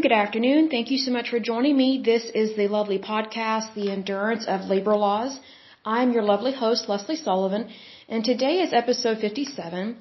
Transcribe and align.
Good 0.00 0.10
afternoon. 0.10 0.68
Thank 0.68 0.90
you 0.90 0.98
so 0.98 1.12
much 1.12 1.28
for 1.28 1.38
joining 1.38 1.76
me. 1.76 2.02
This 2.04 2.24
is 2.34 2.56
the 2.56 2.66
lovely 2.66 2.98
podcast, 2.98 3.74
The 3.74 3.90
Endurance 3.92 4.46
of 4.46 4.62
Labor 4.62 4.96
Laws. 4.96 5.38
I'm 5.84 6.12
your 6.12 6.22
lovely 6.22 6.52
host, 6.52 6.88
Lesley 6.88 7.14
Sullivan, 7.14 7.68
and 8.08 8.24
today 8.24 8.62
is 8.62 8.72
episode 8.72 9.18
57. 9.18 9.96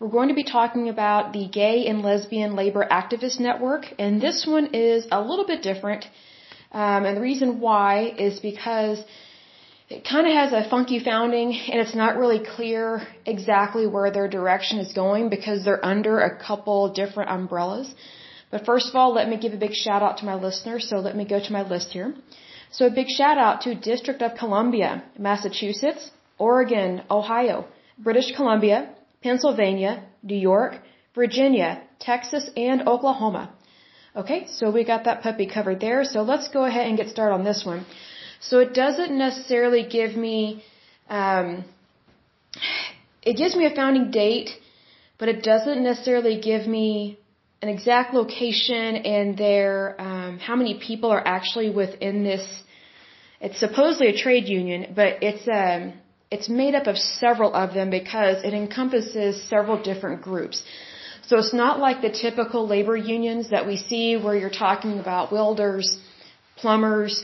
We're 0.00 0.08
going 0.08 0.28
to 0.28 0.34
be 0.34 0.44
talking 0.44 0.88
about 0.88 1.32
the 1.34 1.46
Gay 1.46 1.86
and 1.86 2.02
Lesbian 2.02 2.56
Labor 2.56 2.84
Activist 2.90 3.38
Network, 3.38 3.84
and 3.98 4.20
this 4.20 4.44
one 4.46 4.74
is 4.74 5.06
a 5.12 5.20
little 5.20 5.46
bit 5.46 5.62
different. 5.62 6.04
Um, 6.72 7.04
and 7.04 7.16
the 7.16 7.20
reason 7.20 7.60
why 7.60 8.14
is 8.18 8.40
because 8.40 8.98
it 9.88 10.04
kind 10.04 10.26
of 10.26 10.32
has 10.32 10.52
a 10.52 10.68
funky 10.68 10.98
founding 10.98 11.54
and 11.70 11.80
it's 11.80 11.94
not 11.94 12.16
really 12.16 12.40
clear 12.56 13.06
exactly 13.26 13.86
where 13.86 14.10
their 14.10 14.26
direction 14.26 14.78
is 14.78 14.92
going 14.94 15.28
because 15.28 15.64
they're 15.64 15.84
under 15.84 16.20
a 16.20 16.36
couple 16.36 16.92
different 16.92 17.30
umbrellas. 17.30 17.94
But 18.54 18.64
first 18.64 18.88
of 18.90 18.94
all, 18.94 19.12
let 19.12 19.28
me 19.28 19.36
give 19.44 19.52
a 19.52 19.62
big 19.66 19.74
shout 19.84 20.00
out 20.06 20.18
to 20.18 20.24
my 20.24 20.36
listeners. 20.46 20.82
So 20.88 20.96
let 21.06 21.16
me 21.20 21.24
go 21.24 21.38
to 21.46 21.52
my 21.56 21.62
list 21.72 21.88
here. 21.96 22.14
So 22.70 22.86
a 22.86 22.94
big 22.98 23.08
shout 23.08 23.38
out 23.46 23.62
to 23.62 23.74
District 23.74 24.20
of 24.26 24.36
Columbia, 24.42 24.90
Massachusetts, 25.18 26.02
Oregon, 26.38 27.02
Ohio, 27.10 27.56
British 27.98 28.28
Columbia, 28.36 28.78
Pennsylvania, 29.24 29.92
New 30.22 30.40
York, 30.52 30.72
Virginia, 31.16 31.70
Texas, 31.98 32.48
and 32.68 32.86
Oklahoma. 32.94 33.44
Okay, 34.22 34.46
so 34.46 34.70
we 34.70 34.84
got 34.92 35.02
that 35.08 35.22
puppy 35.26 35.48
covered 35.56 35.80
there. 35.80 36.04
So 36.04 36.22
let's 36.22 36.46
go 36.56 36.64
ahead 36.64 36.86
and 36.86 36.96
get 36.96 37.08
started 37.08 37.34
on 37.34 37.42
this 37.42 37.64
one. 37.72 37.84
So 38.38 38.60
it 38.60 38.72
doesn't 38.72 39.18
necessarily 39.26 39.82
give 39.98 40.14
me, 40.14 40.62
um, 41.08 41.64
it 43.20 43.36
gives 43.36 43.56
me 43.56 43.66
a 43.66 43.74
founding 43.74 44.12
date, 44.12 44.50
but 45.18 45.28
it 45.28 45.42
doesn't 45.42 45.82
necessarily 45.82 46.40
give 46.40 46.68
me 46.68 47.18
an 47.64 47.70
exact 47.76 48.12
location 48.20 48.90
and 49.14 49.26
their 49.44 49.72
um, 50.06 50.32
how 50.48 50.56
many 50.62 50.74
people 50.88 51.10
are 51.16 51.24
actually 51.36 51.70
within 51.82 52.16
this. 52.30 52.44
It's 53.46 53.58
supposedly 53.66 54.08
a 54.14 54.18
trade 54.24 54.46
union, 54.60 54.80
but 55.00 55.10
it's 55.28 55.44
um, 55.62 55.82
it's 56.34 56.48
made 56.62 56.74
up 56.80 56.86
of 56.92 56.96
several 56.98 57.50
of 57.62 57.68
them 57.78 57.88
because 58.00 58.36
it 58.48 58.52
encompasses 58.62 59.32
several 59.54 59.78
different 59.90 60.18
groups. 60.28 60.56
So 61.28 61.32
it's 61.42 61.56
not 61.64 61.74
like 61.86 61.98
the 62.02 62.12
typical 62.26 62.62
labor 62.74 62.98
unions 63.16 63.44
that 63.54 63.64
we 63.70 63.76
see 63.88 64.06
where 64.24 64.36
you're 64.40 64.58
talking 64.66 64.98
about 65.04 65.32
welders, 65.38 65.86
plumbers, 66.60 67.14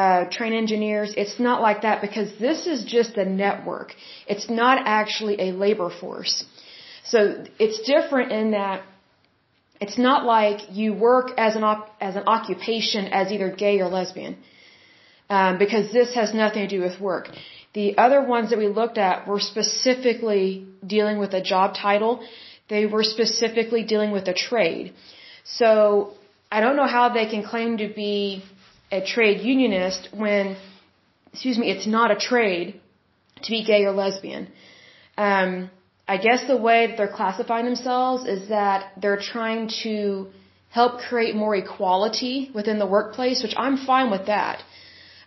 uh, 0.00 0.20
train 0.36 0.52
engineers. 0.62 1.12
It's 1.22 1.38
not 1.48 1.60
like 1.68 1.82
that 1.88 1.98
because 2.06 2.28
this 2.46 2.60
is 2.72 2.84
just 2.96 3.12
a 3.24 3.26
network. 3.44 3.88
It's 4.28 4.48
not 4.62 4.76
actually 5.00 5.36
a 5.48 5.50
labor 5.64 5.90
force. 6.02 6.34
So 7.12 7.18
it's 7.58 7.78
different 7.94 8.30
in 8.40 8.52
that 8.52 8.78
it's 9.82 9.98
not 9.98 10.24
like 10.24 10.58
you 10.78 10.88
work 10.94 11.28
as 11.46 11.56
an 11.58 11.64
op- 11.70 11.90
as 12.08 12.14
an 12.20 12.24
occupation 12.36 13.06
as 13.20 13.32
either 13.34 13.48
gay 13.64 13.74
or 13.80 13.88
lesbian, 13.96 14.36
um, 15.36 15.58
because 15.64 15.92
this 15.98 16.14
has 16.20 16.34
nothing 16.42 16.62
to 16.66 16.70
do 16.76 16.80
with 16.86 16.96
work. 17.00 17.28
The 17.78 17.88
other 18.04 18.20
ones 18.34 18.50
that 18.50 18.58
we 18.64 18.68
looked 18.80 18.98
at 19.08 19.26
were 19.26 19.40
specifically 19.40 20.44
dealing 20.94 21.18
with 21.22 21.32
a 21.40 21.42
job 21.52 21.74
title. 21.74 22.12
They 22.68 22.84
were 22.94 23.04
specifically 23.16 23.82
dealing 23.92 24.10
with 24.16 24.28
a 24.34 24.36
trade. 24.48 24.92
So 25.44 25.74
I 26.56 26.60
don't 26.64 26.76
know 26.80 26.90
how 26.98 27.08
they 27.18 27.26
can 27.34 27.42
claim 27.52 27.78
to 27.78 27.88
be 27.88 28.16
a 28.98 29.00
trade 29.14 29.40
unionist 29.40 30.10
when, 30.12 30.56
excuse 31.32 31.58
me, 31.62 31.70
it's 31.74 31.88
not 31.98 32.10
a 32.16 32.18
trade 32.30 32.80
to 33.44 33.50
be 33.50 33.64
gay 33.64 33.84
or 33.84 33.92
lesbian. 33.92 34.48
Um, 35.16 35.70
I 36.08 36.16
guess 36.16 36.46
the 36.46 36.56
way 36.56 36.86
that 36.86 36.96
they're 36.96 37.16
classifying 37.20 37.64
themselves 37.64 38.26
is 38.26 38.48
that 38.48 38.92
they're 39.00 39.20
trying 39.20 39.68
to 39.82 40.28
help 40.70 41.00
create 41.00 41.34
more 41.34 41.54
equality 41.54 42.50
within 42.54 42.78
the 42.78 42.86
workplace, 42.86 43.42
which 43.42 43.54
I'm 43.56 43.76
fine 43.76 44.10
with 44.10 44.26
that. 44.26 44.62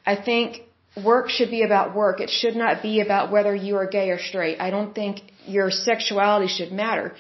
I 0.06 0.16
think 0.16 0.62
work 1.04 1.30
should 1.30 1.52
be 1.52 1.64
about 1.64 1.96
work. 1.96 2.20
It 2.20 2.30
should 2.30 2.56
not 2.56 2.82
be 2.82 3.00
about 3.00 3.32
whether 3.32 3.56
you 3.56 3.76
are 3.78 3.88
gay 3.88 4.10
or 4.10 4.20
straight. 4.20 4.60
I 4.60 4.70
don't 4.70 4.94
think 4.94 5.22
your 5.46 5.70
sexuality 5.72 6.48
should 6.48 6.72
matter. 6.72 7.16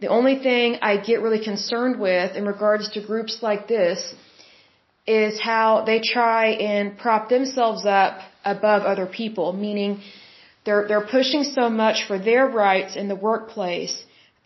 The 0.00 0.08
only 0.08 0.38
thing 0.40 0.78
I 0.82 0.96
get 0.96 1.22
really 1.22 1.42
concerned 1.42 2.00
with 2.00 2.36
in 2.36 2.44
regards 2.44 2.90
to 2.90 3.00
groups 3.00 3.38
like 3.42 3.68
this 3.68 4.14
is 5.06 5.40
how 5.40 5.84
they 5.84 6.00
try 6.00 6.46
and 6.72 6.98
prop 6.98 7.28
themselves 7.28 7.86
up 7.86 8.18
above 8.44 8.82
other 8.82 9.06
people, 9.06 9.52
meaning 9.52 10.00
they're, 10.64 10.86
they're 10.88 11.06
pushing 11.18 11.44
so 11.44 11.68
much 11.68 12.06
for 12.08 12.18
their 12.18 12.46
rights 12.46 12.96
in 12.96 13.08
the 13.08 13.16
workplace 13.16 13.96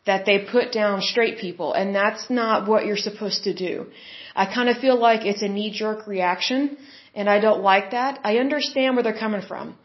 that 0.06 0.24
they 0.26 0.38
put 0.56 0.72
down 0.72 1.02
straight 1.02 1.38
people, 1.38 1.72
and 1.74 1.94
that's 1.94 2.30
not 2.30 2.66
what 2.66 2.86
you're 2.86 3.04
supposed 3.08 3.44
to 3.44 3.52
do. 3.54 3.86
I 4.34 4.46
kind 4.46 4.68
of 4.68 4.78
feel 4.78 4.98
like 4.98 5.26
it's 5.26 5.42
a 5.42 5.48
knee-jerk 5.48 6.06
reaction, 6.06 6.76
and 7.14 7.28
I 7.28 7.40
don't 7.40 7.62
like 7.62 7.90
that. 7.90 8.20
I 8.24 8.38
understand 8.38 8.96
where 8.96 9.02
they're 9.02 9.22
coming 9.26 9.42
from 9.42 9.76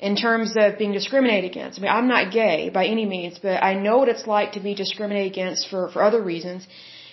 in 0.00 0.14
terms 0.16 0.54
of 0.56 0.78
being 0.78 0.92
discriminated 0.92 1.50
against. 1.50 1.78
I 1.78 1.82
mean, 1.82 1.90
I'm 1.90 2.08
not 2.08 2.32
gay 2.32 2.70
by 2.70 2.86
any 2.86 3.04
means, 3.04 3.38
but 3.38 3.62
I 3.62 3.74
know 3.74 3.98
what 3.98 4.08
it's 4.08 4.26
like 4.26 4.52
to 4.52 4.60
be 4.60 4.74
discriminated 4.74 5.32
against 5.32 5.68
for, 5.68 5.90
for 5.90 6.02
other 6.02 6.22
reasons. 6.22 6.66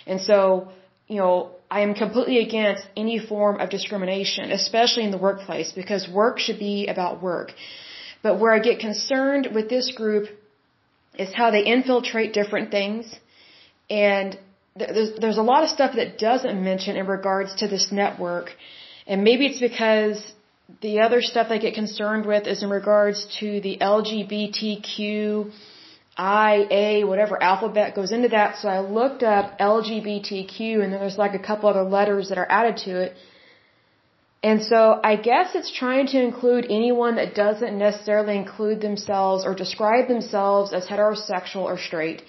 And 0.06 0.20
so, 0.20 0.68
you 1.08 1.16
know, 1.16 1.50
I 1.70 1.80
am 1.80 1.94
completely 1.94 2.38
against 2.38 2.84
any 2.96 3.18
form 3.18 3.60
of 3.60 3.70
discrimination, 3.70 4.52
especially 4.52 5.04
in 5.04 5.10
the 5.10 5.18
workplace, 5.18 5.72
because 5.72 6.08
work 6.08 6.38
should 6.38 6.60
be 6.60 6.86
about 6.86 7.22
work. 7.22 7.52
But 8.26 8.40
where 8.40 8.52
I 8.58 8.60
get 8.70 8.76
concerned 8.88 9.44
with 9.56 9.66
this 9.74 9.86
group 10.00 10.24
is 11.24 11.30
how 11.40 11.48
they 11.54 11.64
infiltrate 11.76 12.30
different 12.40 12.68
things. 12.76 13.04
And 13.88 14.28
there's, 14.74 15.12
there's 15.22 15.40
a 15.44 15.48
lot 15.52 15.60
of 15.64 15.68
stuff 15.76 15.92
that 16.00 16.18
doesn't 16.18 16.58
mention 16.70 16.96
in 16.96 17.06
regards 17.06 17.50
to 17.60 17.68
this 17.74 17.86
network. 18.02 18.48
And 19.06 19.22
maybe 19.28 19.46
it's 19.50 19.62
because 19.68 20.18
the 20.86 20.94
other 21.06 21.20
stuff 21.22 21.46
I 21.56 21.58
get 21.66 21.74
concerned 21.82 22.26
with 22.26 22.48
is 22.48 22.64
in 22.64 22.70
regards 22.80 23.18
to 23.38 23.60
the 23.66 23.74
LGBTQ, 23.96 24.98
IA, 26.18 27.06
whatever 27.06 27.40
alphabet 27.40 27.94
goes 27.94 28.10
into 28.10 28.30
that. 28.30 28.56
So 28.60 28.68
I 28.68 28.80
looked 28.80 29.22
up 29.22 29.56
LGBTQ 29.60 30.58
and 30.82 30.88
then 30.92 30.98
there's 31.02 31.20
like 31.24 31.34
a 31.34 31.44
couple 31.50 31.68
other 31.68 31.88
letters 31.98 32.30
that 32.30 32.38
are 32.38 32.50
added 32.50 32.76
to 32.86 32.92
it. 33.04 33.14
And 34.48 34.62
so 34.70 34.80
I 35.10 35.14
guess 35.28 35.48
it's 35.58 35.72
trying 35.82 36.06
to 36.14 36.18
include 36.28 36.66
anyone 36.80 37.16
that 37.20 37.34
doesn't 37.34 37.76
necessarily 37.86 38.36
include 38.42 38.80
themselves 38.80 39.44
or 39.46 39.52
describe 39.64 40.06
themselves 40.06 40.72
as 40.78 40.86
heterosexual 40.86 41.64
or 41.70 41.78
straight. 41.86 42.22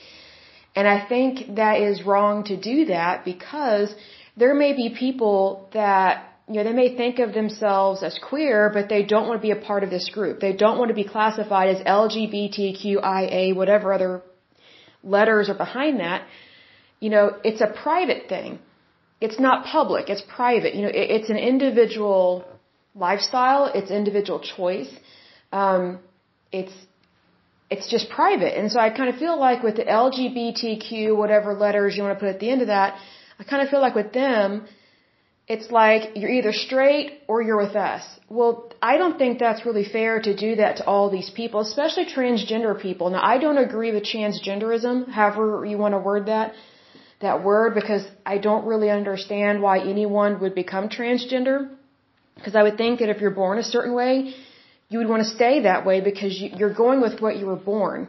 And 0.75 0.87
I 0.87 0.99
think 1.11 1.55
that 1.61 1.75
is 1.89 2.05
wrong 2.09 2.43
to 2.51 2.55
do 2.71 2.77
that 2.85 3.23
because 3.31 3.93
there 4.35 4.55
may 4.63 4.71
be 4.81 4.87
people 5.03 5.69
that, 5.73 6.13
you 6.47 6.55
know, 6.55 6.63
they 6.69 6.77
may 6.83 6.89
think 7.01 7.19
of 7.19 7.33
themselves 7.35 8.01
as 8.09 8.17
queer, 8.29 8.71
but 8.77 8.89
they 8.89 9.03
don't 9.03 9.27
want 9.27 9.39
to 9.39 9.47
be 9.49 9.55
a 9.59 9.63
part 9.69 9.83
of 9.83 9.91
this 9.91 10.09
group. 10.17 10.39
They 10.39 10.55
don't 10.63 10.79
want 10.79 10.89
to 10.89 10.99
be 11.03 11.07
classified 11.15 11.69
as 11.75 11.79
LGBTQIA, 11.99 13.55
whatever 13.55 13.93
other 13.93 14.23
letters 15.03 15.49
are 15.49 15.59
behind 15.65 15.99
that. 15.99 16.25
You 16.99 17.11
know, 17.11 17.25
it's 17.43 17.61
a 17.61 17.71
private 17.85 18.27
thing 18.27 18.57
it's 19.19 19.39
not 19.39 19.65
public, 19.65 20.09
it's 20.09 20.21
private. 20.21 20.75
You 20.75 20.83
know, 20.83 20.89
it, 20.89 21.07
it's 21.17 21.29
an 21.29 21.37
individual 21.37 22.45
lifestyle, 22.95 23.65
it's 23.73 23.91
individual 23.91 24.39
choice. 24.39 24.91
Um, 25.51 25.99
it's 26.51 26.73
it's 27.69 27.89
just 27.89 28.09
private. 28.09 28.57
And 28.57 28.71
so 28.71 28.79
I 28.79 28.89
kind 28.89 29.09
of 29.09 29.17
feel 29.17 29.37
like 29.37 29.61
with 29.61 29.75
the 29.75 29.83
LGBTQ, 29.83 31.15
whatever 31.17 31.53
letters 31.53 31.97
you 31.97 32.03
want 32.03 32.17
to 32.17 32.19
put 32.23 32.33
at 32.33 32.39
the 32.39 32.49
end 32.49 32.61
of 32.61 32.67
that, 32.67 32.97
I 33.39 33.43
kind 33.43 33.61
of 33.61 33.69
feel 33.69 33.81
like 33.81 33.93
with 33.93 34.13
them, 34.13 34.65
it's 35.49 35.69
like 35.69 36.11
you're 36.15 36.29
either 36.29 36.53
straight 36.53 37.23
or 37.27 37.41
you're 37.41 37.57
with 37.57 37.75
us. 37.75 38.03
Well, 38.29 38.71
I 38.81 38.97
don't 38.97 39.17
think 39.17 39.39
that's 39.39 39.65
really 39.65 39.83
fair 39.83 40.21
to 40.21 40.33
do 40.35 40.55
that 40.55 40.77
to 40.77 40.85
all 40.85 41.09
these 41.09 41.29
people, 41.29 41.59
especially 41.59 42.05
transgender 42.05 42.79
people. 42.81 43.09
Now, 43.09 43.23
I 43.23 43.37
don't 43.37 43.57
agree 43.57 43.91
with 43.93 44.03
transgenderism, 44.03 45.09
however 45.09 45.65
you 45.65 45.77
want 45.77 45.93
to 45.93 45.99
word 45.99 46.27
that 46.27 46.53
that 47.19 47.43
word 47.43 47.73
because 47.73 48.03
I 48.25 48.37
don't 48.37 48.65
really 48.65 48.89
understand 48.89 49.61
why 49.61 49.79
anyone 49.79 50.39
would 50.41 50.55
become 50.55 50.89
transgender. 50.89 51.69
Because 52.35 52.55
I 52.55 52.63
would 52.63 52.77
think 52.77 52.99
that 52.99 53.09
if 53.09 53.19
you're 53.19 53.37
born 53.43 53.57
a 53.57 53.63
certain 53.63 53.93
way, 53.93 54.35
you 54.89 54.99
would 54.99 55.09
want 55.09 55.23
to 55.23 55.29
stay 55.29 55.61
that 55.61 55.85
way 55.85 56.01
because 56.01 56.39
you're 56.39 56.73
going 56.73 57.01
with 57.01 57.19
what 57.19 57.37
you 57.37 57.45
were 57.47 57.61
born. 57.73 58.07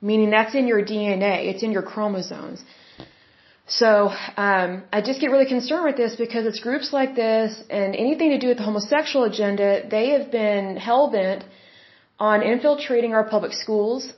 Meaning 0.00 0.30
that's 0.30 0.54
in 0.54 0.66
your 0.68 0.82
DNA, 0.82 1.48
it's 1.52 1.62
in 1.62 1.72
your 1.72 1.82
chromosomes. 1.82 2.62
So 3.68 4.10
um, 4.36 4.84
I 4.92 5.00
just 5.00 5.20
get 5.20 5.32
really 5.32 5.46
concerned 5.46 5.84
with 5.84 5.96
this 5.96 6.14
because 6.14 6.46
it's 6.46 6.60
groups 6.60 6.92
like 6.92 7.16
this 7.16 7.60
and 7.68 7.96
anything 7.96 8.30
to 8.30 8.38
do 8.38 8.48
with 8.48 8.58
the 8.58 8.62
homosexual 8.62 9.24
agenda, 9.24 9.82
they 9.90 10.10
have 10.10 10.30
been 10.30 10.76
hell 10.76 11.10
bent 11.10 11.42
on 12.20 12.42
infiltrating 12.42 13.12
our 13.12 13.24
public 13.24 13.52
schools, 13.52 14.12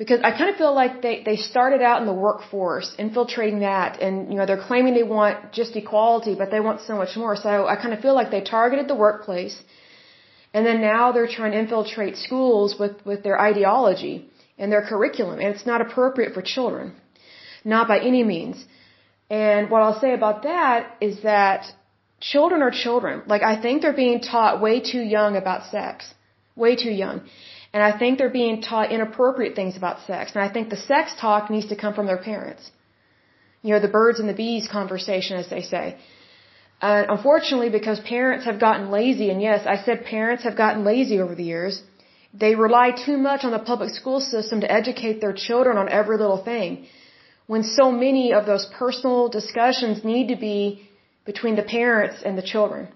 because 0.00 0.20
I 0.28 0.30
kind 0.38 0.48
of 0.52 0.56
feel 0.62 0.74
like 0.82 0.92
they 1.06 1.16
they 1.28 1.36
started 1.36 1.80
out 1.88 1.98
in 2.02 2.06
the 2.12 2.18
workforce, 2.28 2.88
infiltrating 3.04 3.60
that, 3.70 4.00
and 4.04 4.14
you 4.30 4.36
know 4.38 4.46
they're 4.48 4.64
claiming 4.70 4.94
they 4.94 5.08
want 5.18 5.52
just 5.58 5.76
equality, 5.82 6.34
but 6.40 6.48
they 6.54 6.62
want 6.68 6.78
so 6.88 6.94
much 7.02 7.12
more. 7.22 7.34
So 7.46 7.50
I 7.72 7.74
kind 7.82 7.92
of 7.96 8.00
feel 8.06 8.14
like 8.20 8.30
they 8.36 8.40
targeted 8.58 8.86
the 8.92 8.98
workplace, 9.06 9.56
and 10.54 10.64
then 10.68 10.78
now 10.80 11.12
they're 11.12 11.32
trying 11.38 11.52
to 11.56 11.60
infiltrate 11.64 12.16
schools 12.26 12.78
with 12.80 12.94
with 13.10 13.20
their 13.26 13.38
ideology 13.50 14.14
and 14.60 14.72
their 14.72 14.84
curriculum, 14.90 15.36
and 15.42 15.48
it's 15.54 15.66
not 15.72 15.82
appropriate 15.86 16.32
for 16.36 16.42
children, 16.54 16.86
not 17.76 17.86
by 17.92 17.98
any 18.10 18.24
means. 18.34 18.64
And 19.28 19.70
what 19.72 19.82
I'll 19.82 20.00
say 20.06 20.14
about 20.20 20.42
that 20.44 20.96
is 21.08 21.20
that 21.32 21.70
children 22.32 22.62
are 22.62 22.74
children. 22.86 23.22
Like 23.34 23.44
I 23.52 23.54
think 23.60 23.82
they're 23.82 24.02
being 24.06 24.20
taught 24.32 24.62
way 24.66 24.76
too 24.92 25.04
young 25.18 25.36
about 25.44 25.70
sex. 25.76 26.14
Way 26.56 26.74
too 26.84 26.96
young. 27.04 27.20
And 27.72 27.82
I 27.82 27.96
think 27.96 28.18
they're 28.18 28.38
being 28.42 28.62
taught 28.62 28.90
inappropriate 28.90 29.54
things 29.54 29.76
about 29.76 30.00
sex. 30.06 30.32
And 30.34 30.42
I 30.42 30.48
think 30.52 30.70
the 30.70 30.82
sex 30.92 31.14
talk 31.20 31.50
needs 31.50 31.68
to 31.68 31.76
come 31.76 31.94
from 31.94 32.06
their 32.06 32.22
parents. 32.30 32.70
You 33.62 33.74
know, 33.74 33.80
the 33.80 33.94
birds 34.00 34.18
and 34.20 34.28
the 34.28 34.38
bees 34.44 34.66
conversation, 34.66 35.36
as 35.36 35.48
they 35.48 35.62
say. 35.62 35.84
Uh, 36.80 37.04
unfortunately, 37.08 37.68
because 37.68 38.00
parents 38.00 38.44
have 38.46 38.58
gotten 38.58 38.90
lazy, 38.90 39.28
and 39.30 39.40
yes, 39.42 39.66
I 39.66 39.76
said 39.84 40.04
parents 40.04 40.44
have 40.44 40.56
gotten 40.56 40.82
lazy 40.82 41.20
over 41.20 41.34
the 41.34 41.44
years, 41.44 41.82
they 42.32 42.54
rely 42.54 42.90
too 42.92 43.18
much 43.18 43.44
on 43.44 43.52
the 43.52 43.58
public 43.58 43.90
school 43.90 44.20
system 44.20 44.60
to 44.62 44.72
educate 44.72 45.20
their 45.20 45.34
children 45.34 45.76
on 45.76 45.88
every 45.88 46.16
little 46.16 46.42
thing. 46.42 46.86
When 47.46 47.64
so 47.64 47.90
many 47.90 48.32
of 48.32 48.46
those 48.46 48.64
personal 48.78 49.28
discussions 49.28 50.04
need 50.04 50.28
to 50.28 50.36
be 50.36 50.88
between 51.26 51.56
the 51.56 51.62
parents 51.62 52.22
and 52.24 52.38
the 52.38 52.42
children. 52.54 52.88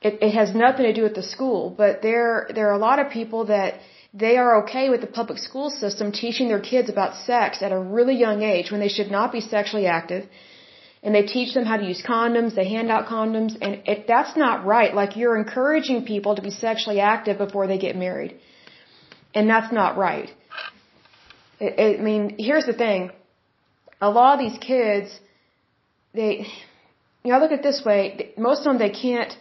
It, 0.00 0.22
it 0.22 0.32
has 0.32 0.54
nothing 0.54 0.84
to 0.86 0.92
do 0.92 1.02
with 1.02 1.14
the 1.14 1.22
school, 1.22 1.74
but 1.76 2.02
there, 2.02 2.48
there 2.54 2.68
are 2.68 2.76
a 2.80 2.84
lot 2.88 2.98
of 3.00 3.10
people 3.10 3.46
that 3.46 3.80
they 4.14 4.36
are 4.36 4.62
okay 4.62 4.88
with 4.90 5.00
the 5.00 5.06
public 5.06 5.38
school 5.38 5.70
system 5.70 6.12
teaching 6.12 6.48
their 6.48 6.60
kids 6.60 6.88
about 6.88 7.16
sex 7.30 7.62
at 7.62 7.72
a 7.72 7.78
really 7.78 8.16
young 8.16 8.42
age 8.42 8.70
when 8.70 8.80
they 8.80 8.88
should 8.88 9.10
not 9.10 9.32
be 9.32 9.40
sexually 9.40 9.86
active. 9.86 10.28
And 11.02 11.14
they 11.14 11.22
teach 11.22 11.54
them 11.54 11.64
how 11.64 11.76
to 11.76 11.84
use 11.84 12.02
condoms, 12.02 12.54
they 12.54 12.68
hand 12.68 12.90
out 12.90 13.06
condoms, 13.06 13.56
and 13.60 13.82
it, 13.86 14.06
that's 14.08 14.36
not 14.36 14.64
right. 14.64 14.94
Like 14.94 15.16
you're 15.16 15.36
encouraging 15.36 16.04
people 16.04 16.34
to 16.36 16.42
be 16.42 16.50
sexually 16.50 17.00
active 17.00 17.38
before 17.38 17.66
they 17.66 17.78
get 17.78 17.94
married. 17.96 18.36
And 19.34 19.48
that's 19.48 19.72
not 19.72 19.96
right. 19.96 20.30
I 21.60 21.96
mean, 22.00 22.36
here's 22.38 22.66
the 22.66 22.72
thing. 22.72 23.10
A 24.00 24.10
lot 24.10 24.34
of 24.34 24.40
these 24.40 24.58
kids, 24.58 25.08
they, 26.14 26.46
you 27.22 27.30
know, 27.30 27.36
I 27.36 27.40
look 27.40 27.52
at 27.52 27.60
it 27.60 27.62
this 27.62 27.82
way. 27.84 28.32
Most 28.36 28.60
of 28.60 28.64
them, 28.64 28.78
they 28.78 28.90
can't, 28.90 29.32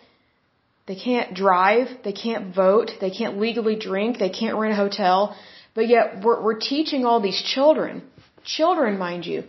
they 0.87 0.95
can't 0.95 1.33
drive, 1.33 1.87
they 2.03 2.13
can't 2.13 2.55
vote, 2.55 2.91
they 3.01 3.11
can't 3.11 3.37
legally 3.39 3.75
drink, 3.75 4.17
they 4.17 4.29
can't 4.29 4.57
rent 4.57 4.73
a 4.73 4.75
hotel, 4.75 5.35
but 5.75 5.87
yet 5.87 6.23
we're, 6.23 6.41
we're 6.41 6.59
teaching 6.59 7.05
all 7.05 7.19
these 7.21 7.41
children, 7.41 8.01
children, 8.43 8.97
mind 8.97 9.25
you, 9.25 9.43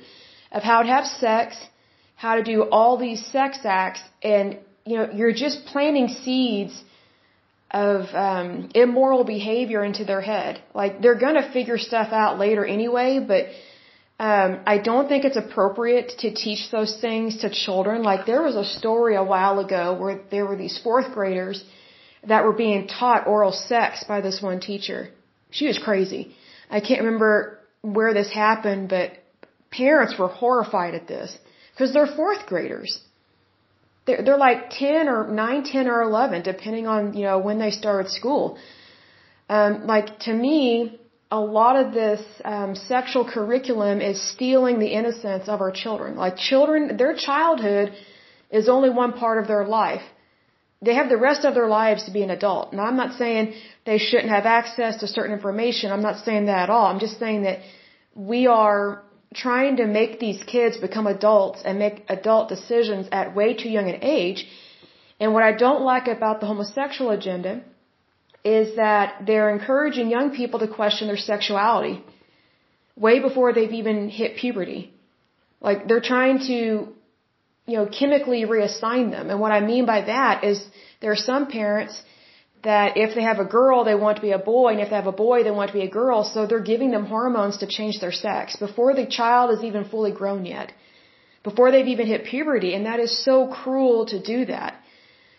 of 0.51 0.63
how 0.63 0.83
to 0.83 0.89
have 0.89 1.07
sex, 1.07 1.57
how 2.17 2.35
to 2.35 2.43
do 2.43 2.63
all 2.63 2.99
these 2.99 3.25
sex 3.27 3.59
acts, 3.65 4.03
and 4.23 4.59
you 4.85 4.97
know, 4.97 5.09
you're 5.15 5.33
just 5.33 5.67
planting 5.67 6.09
seeds 6.09 6.83
of 7.71 8.07
um, 8.15 8.71
immoral 8.75 9.25
behavior 9.25 9.85
into 9.85 10.05
their 10.05 10.23
head. 10.23 10.61
Like 10.75 11.03
they're 11.03 11.21
gonna 11.27 11.53
figure 11.53 11.79
stuff 11.79 12.13
out 12.13 12.39
later 12.39 12.65
anyway, 12.65 13.25
but 13.27 13.47
um, 14.19 14.61
I 14.67 14.79
don't 14.79 15.09
think 15.09 15.25
it's 15.25 15.37
appropriate 15.37 16.09
to 16.19 16.35
teach 16.35 16.71
those 16.73 16.97
things 17.01 17.39
to 17.43 17.51
children. 17.51 18.03
Like 18.03 18.27
there 18.27 18.43
was 18.43 18.57
a 18.57 18.65
story 18.65 19.15
a 19.15 19.23
while 19.23 19.61
ago 19.61 19.95
where 19.95 20.21
there 20.31 20.45
were 20.45 20.57
these 20.57 20.79
fourth 20.83 21.13
graders 21.13 21.65
that 22.27 22.45
were 22.45 22.53
being 22.53 22.89
taught 22.89 23.29
oral 23.29 23.53
sex 23.53 24.05
by 24.09 24.21
this 24.21 24.43
one 24.43 24.59
teacher. 24.59 25.11
She 25.51 25.69
was 25.69 25.79
crazy. 25.79 26.35
I 26.69 26.81
can't 26.81 27.03
remember 27.03 27.61
where 27.83 28.13
this 28.13 28.31
happened, 28.33 28.89
but 28.89 29.13
parents 29.71 30.19
were 30.19 30.29
horrified 30.29 30.95
at 30.95 31.07
this 31.07 31.39
because 31.73 31.93
they're 31.93 32.07
fourth 32.07 32.47
graders. 32.47 33.01
They're, 34.07 34.23
they're 34.25 34.37
like 34.37 34.71
10 34.71 35.09
or 35.09 35.29
9, 35.29 35.63
10 35.63 35.87
or 35.87 36.03
11, 36.03 36.43
depending 36.43 36.89
on, 36.89 37.15
you 37.15 37.23
know, 37.23 37.39
when 37.39 37.61
they 37.61 37.71
started 37.71 38.11
school. 38.11 38.59
Um, 39.49 39.87
like 39.87 40.19
to 40.21 40.33
me, 40.33 40.98
a 41.31 41.41
lot 41.41 41.77
of 41.77 41.93
this 41.93 42.23
um, 42.45 42.75
sexual 42.75 43.25
curriculum 43.29 44.01
is 44.01 44.21
stealing 44.35 44.79
the 44.79 44.93
innocence 45.01 45.49
of 45.49 45.61
our 45.61 45.71
children. 45.71 46.17
Like 46.17 46.37
children, 46.37 46.97
their 46.97 47.15
childhood 47.15 47.93
is 48.51 48.69
only 48.69 48.91
one 48.91 49.13
part 49.13 49.39
of 49.43 49.47
their 49.47 49.67
life. 49.67 50.03
They 50.81 50.95
have 50.95 51.09
the 51.09 51.19
rest 51.19 51.45
of 51.45 51.55
their 51.55 51.69
lives 51.69 52.05
to 52.05 52.13
be 52.13 52.23
an 52.23 52.31
adult. 52.31 52.73
Now, 52.73 52.85
I'm 52.85 52.97
not 52.97 53.19
saying 53.19 53.55
they 53.85 53.99
shouldn't 53.99 54.31
have 54.31 54.47
access 54.47 54.99
to 54.99 55.07
certain 55.07 55.33
information. 55.33 55.91
I'm 55.91 56.03
not 56.03 56.25
saying 56.25 56.47
that 56.47 56.61
at 56.65 56.71
all. 56.71 56.87
I'm 56.87 57.01
just 57.01 57.19
saying 57.19 57.43
that 57.43 57.59
we 58.15 58.47
are 58.47 59.03
trying 59.35 59.77
to 59.77 59.87
make 59.87 60.19
these 60.21 60.43
kids 60.45 60.79
become 60.79 61.07
adults 61.07 61.63
and 61.65 61.79
make 61.79 62.05
adult 62.09 62.49
decisions 62.49 63.09
at 63.13 63.35
way 63.35 63.55
too 63.55 63.69
young 63.69 63.89
an 63.91 63.99
age. 64.03 64.47
And 65.21 65.35
what 65.35 65.43
I 65.43 65.53
don't 65.53 65.83
like 65.83 66.07
about 66.07 66.41
the 66.41 66.47
homosexual 66.47 67.11
agenda 67.11 67.63
is 68.45 68.77
that 68.77 69.23
they're 69.27 69.51
encouraging 69.51 70.11
young 70.11 70.35
people 70.35 70.61
to 70.61 70.69
question 70.69 71.09
their 71.09 71.17
sexuality 71.17 72.03
way 72.97 73.21
before 73.21 73.53
they've 73.53 73.73
even 73.73 74.09
hit 74.09 74.37
puberty. 74.37 74.93
Like 75.61 75.89
they're 75.89 76.09
trying 76.15 76.39
to, 76.51 76.89
you 77.71 77.77
know, 77.79 77.87
chemically 77.87 78.45
reassign 78.45 79.11
them. 79.11 79.31
And 79.31 79.41
what 79.41 79.53
I 79.53 79.61
mean 79.61 79.87
by 79.87 80.01
that 80.03 80.45
is 80.45 80.65
there 81.01 81.13
are 81.13 81.25
some 81.33 81.47
parents 81.47 82.03
that 82.65 82.97
if 82.97 83.15
they 83.15 83.23
have 83.23 83.39
a 83.39 83.45
girl, 83.45 83.85
they 83.85 83.95
want 83.95 84.17
to 84.17 84.23
be 84.23 84.33
a 84.33 84.39
boy, 84.39 84.73
and 84.73 84.81
if 84.81 84.91
they 84.91 84.97
have 84.97 85.07
a 85.07 85.13
boy, 85.13 85.45
they 85.45 85.51
want 85.51 85.69
to 85.71 85.79
be 85.81 85.85
a 85.85 85.91
girl, 85.91 86.25
so 86.25 86.47
they're 86.47 86.69
giving 86.73 86.91
them 86.91 87.07
hormones 87.07 87.59
to 87.59 87.67
change 87.67 88.01
their 88.01 88.13
sex 88.13 88.57
before 88.57 88.95
the 88.95 89.07
child 89.07 89.57
is 89.57 89.63
even 89.63 89.85
fully 89.85 90.13
grown 90.13 90.45
yet. 90.45 90.73
Before 91.45 91.71
they've 91.71 91.87
even 91.87 92.07
hit 92.09 92.25
puberty, 92.25 92.75
and 92.75 92.87
that 92.87 92.99
is 92.99 93.25
so 93.25 93.47
cruel 93.47 94.07
to 94.07 94.21
do 94.21 94.47
that. 94.47 94.75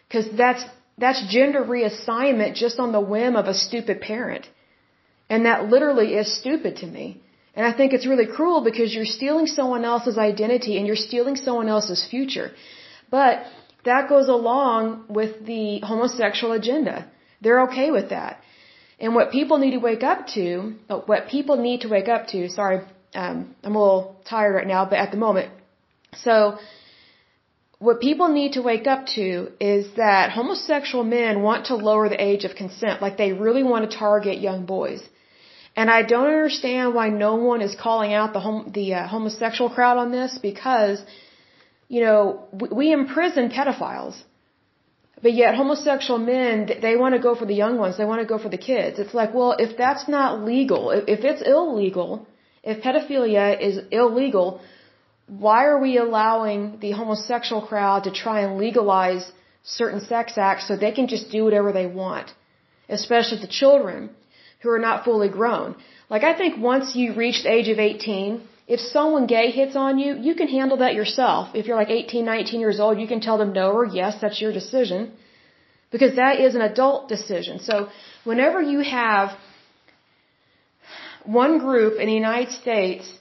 Because 0.07 0.29
that's 0.37 0.63
that's 0.99 1.21
gender 1.37 1.63
reassignment 1.63 2.55
just 2.55 2.79
on 2.79 2.91
the 2.91 3.05
whim 3.13 3.35
of 3.35 3.47
a 3.47 3.53
stupid 3.53 4.01
parent. 4.01 4.47
And 5.29 5.45
that 5.45 5.69
literally 5.73 6.09
is 6.21 6.27
stupid 6.41 6.77
to 6.77 6.87
me. 6.87 7.21
And 7.55 7.65
I 7.65 7.71
think 7.77 7.93
it's 7.93 8.07
really 8.11 8.27
cruel 8.37 8.61
because 8.69 8.93
you're 8.95 9.13
stealing 9.19 9.47
someone 9.47 9.83
else's 9.85 10.17
identity 10.17 10.77
and 10.77 10.87
you're 10.87 11.03
stealing 11.09 11.35
someone 11.35 11.69
else's 11.75 12.05
future. 12.09 12.51
But 13.09 13.43
that 13.85 14.09
goes 14.09 14.27
along 14.27 15.05
with 15.09 15.45
the 15.45 15.79
homosexual 15.79 16.53
agenda. 16.53 17.07
They're 17.41 17.63
okay 17.63 17.91
with 17.91 18.09
that. 18.09 18.41
And 18.99 19.15
what 19.15 19.31
people 19.31 19.57
need 19.57 19.71
to 19.71 19.83
wake 19.89 20.03
up 20.03 20.27
to, 20.35 20.75
what 21.05 21.27
people 21.27 21.55
need 21.55 21.81
to 21.81 21.89
wake 21.89 22.09
up 22.09 22.27
to, 22.27 22.49
sorry, 22.49 22.81
um, 23.15 23.55
I'm 23.63 23.75
a 23.75 23.79
little 23.79 24.15
tired 24.29 24.53
right 24.53 24.67
now, 24.67 24.85
but 24.85 24.99
at 24.99 25.11
the 25.11 25.17
moment. 25.17 25.51
So, 26.15 26.57
what 27.79 28.01
people 28.01 28.27
need 28.27 28.53
to 28.53 28.61
wake 28.61 28.87
up 28.87 29.05
to 29.15 29.51
is 29.59 29.83
that 29.95 30.31
homosexual 30.31 31.03
men 31.03 31.41
want 31.41 31.67
to 31.67 31.75
lower 31.75 32.09
the 32.09 32.21
age 32.21 32.43
of 32.43 32.55
consent, 32.55 33.01
like 33.01 33.17
they 33.17 33.31
really 33.31 33.63
want 33.63 33.89
to 33.89 33.97
target 33.97 34.41
young 34.41 34.65
boys. 34.65 35.01
And 35.77 35.89
I 35.89 36.01
don't 36.01 36.27
understand 36.27 36.93
why 36.93 37.07
no 37.07 37.35
one 37.35 37.61
is 37.61 37.75
calling 37.75 38.13
out 38.13 38.33
the 38.33 38.41
hom- 38.41 38.71
the 38.79 38.87
uh, 38.95 39.07
homosexual 39.07 39.69
crowd 39.69 39.97
on 39.97 40.11
this 40.11 40.37
because, 40.49 41.01
you 41.87 42.01
know, 42.01 42.19
we, 42.51 42.67
we 42.79 42.91
imprison 42.91 43.49
pedophiles, 43.49 44.15
but 45.21 45.33
yet 45.33 45.55
homosexual 45.55 46.19
men 46.19 46.69
they 46.81 46.97
want 46.97 47.15
to 47.15 47.21
go 47.27 47.33
for 47.33 47.45
the 47.45 47.59
young 47.63 47.77
ones, 47.77 47.95
they 47.97 48.09
want 48.11 48.21
to 48.21 48.27
go 48.33 48.37
for 48.37 48.49
the 48.49 48.63
kids. 48.71 48.99
It's 48.99 49.13
like, 49.13 49.33
well, 49.33 49.53
if 49.57 49.77
that's 49.77 50.09
not 50.09 50.43
legal, 50.43 50.91
if, 50.91 51.05
if 51.07 51.23
it's 51.23 51.41
illegal, 51.41 52.27
if 52.61 52.83
pedophilia 52.83 53.47
is 53.69 53.79
illegal, 53.89 54.59
why 55.29 55.65
are 55.65 55.79
we 55.79 55.97
allowing 55.97 56.79
the 56.81 56.91
homosexual 56.91 57.61
crowd 57.61 58.03
to 58.05 58.11
try 58.11 58.41
and 58.41 58.57
legalize 58.57 59.31
certain 59.63 60.01
sex 60.01 60.37
acts 60.37 60.67
so 60.67 60.75
they 60.75 60.91
can 60.91 61.07
just 61.07 61.29
do 61.31 61.43
whatever 61.43 61.71
they 61.71 61.85
want? 61.85 62.33
Especially 62.89 63.39
the 63.39 63.47
children 63.47 64.09
who 64.61 64.69
are 64.69 64.79
not 64.79 65.05
fully 65.05 65.29
grown. 65.29 65.75
Like 66.09 66.23
I 66.23 66.33
think 66.37 66.57
once 66.57 66.95
you 66.95 67.13
reach 67.13 67.43
the 67.43 67.51
age 67.51 67.67
of 67.69 67.79
18, 67.79 68.41
if 68.67 68.79
someone 68.79 69.25
gay 69.27 69.51
hits 69.51 69.75
on 69.75 69.99
you, 69.99 70.15
you 70.17 70.33
can 70.35 70.47
handle 70.47 70.77
that 70.77 70.95
yourself. 70.95 71.55
If 71.55 71.67
you're 71.67 71.75
like 71.75 71.89
18, 71.89 72.25
19 72.25 72.59
years 72.59 72.79
old, 72.79 72.99
you 72.99 73.07
can 73.07 73.21
tell 73.21 73.37
them 73.37 73.53
no 73.53 73.71
or 73.71 73.85
yes, 73.85 74.17
that's 74.21 74.41
your 74.41 74.51
decision. 74.51 75.11
Because 75.91 76.15
that 76.15 76.39
is 76.39 76.55
an 76.55 76.61
adult 76.61 77.07
decision. 77.07 77.59
So 77.59 77.89
whenever 78.23 78.61
you 78.61 78.79
have 78.81 79.37
one 81.25 81.57
group 81.59 81.99
in 81.99 82.07
the 82.07 82.13
United 82.13 82.51
States 82.51 83.18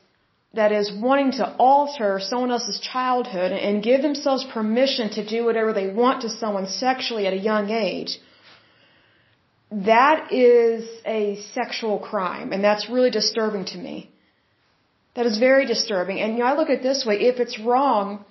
that 0.54 0.72
is 0.72 0.90
wanting 0.92 1.32
to 1.32 1.54
alter 1.58 2.18
someone 2.20 2.50
else's 2.50 2.80
childhood 2.80 3.52
and 3.52 3.82
give 3.82 4.00
themselves 4.02 4.44
permission 4.52 5.10
to 5.10 5.26
do 5.26 5.44
whatever 5.44 5.72
they 5.72 5.88
want 5.88 6.22
to 6.22 6.30
someone 6.30 6.66
sexually 6.66 7.26
at 7.26 7.32
a 7.34 7.36
young 7.36 7.70
age, 7.70 8.18
that 9.70 10.32
is 10.32 10.88
a 11.04 11.36
sexual 11.52 11.98
crime, 11.98 12.52
and 12.52 12.64
that's 12.64 12.88
really 12.88 13.10
disturbing 13.10 13.66
to 13.66 13.78
me. 13.78 14.10
That 15.14 15.26
is 15.26 15.36
very 15.38 15.66
disturbing. 15.66 16.20
And 16.20 16.32
you 16.34 16.38
know, 16.38 16.46
I 16.46 16.54
look 16.54 16.70
at 16.70 16.78
it 16.78 16.82
this 16.82 17.04
way, 17.04 17.16
if 17.20 17.38
it's 17.38 17.58
wrong 17.58 18.24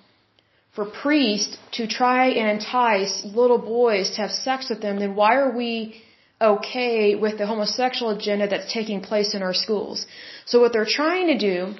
for 0.74 0.86
priests 0.86 1.58
to 1.74 1.88
try 1.88 2.30
and 2.30 2.50
entice 2.50 3.24
little 3.26 3.60
boys 3.60 4.12
to 4.12 4.22
have 4.22 4.32
sex 4.32 4.70
with 4.70 4.82
them, 4.82 5.00
then 5.00 5.16
why 5.16 5.36
are 5.36 5.56
we 5.56 6.02
okay 6.40 7.16
with 7.16 7.38
the 7.38 7.46
homosexual 7.46 8.12
agenda 8.18 8.48
that's 8.48 8.72
taking 8.72 9.02
place 9.02 9.36
in 9.36 9.44
our 9.44 9.54
schools? 9.54 10.08
So 10.46 10.60
what 10.62 10.74
they're 10.74 10.86
trying 10.86 11.28
to 11.28 11.38
do 11.38 11.76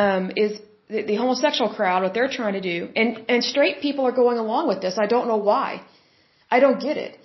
um, 0.00 0.32
is 0.44 0.52
the, 0.88 1.02
the 1.10 1.16
homosexual 1.16 1.70
crowd, 1.78 2.02
what 2.02 2.14
they're 2.14 2.34
trying 2.40 2.54
to 2.60 2.64
do, 2.72 2.78
and, 3.00 3.10
and 3.32 3.44
straight 3.52 3.80
people 3.86 4.06
are 4.06 4.16
going 4.22 4.38
along 4.38 4.68
with 4.68 4.80
this. 4.84 4.94
I 5.04 5.06
don't 5.14 5.28
know 5.32 5.42
why. 5.52 5.68
I 6.50 6.60
don't 6.64 6.80
get 6.88 6.96
it. 7.06 7.18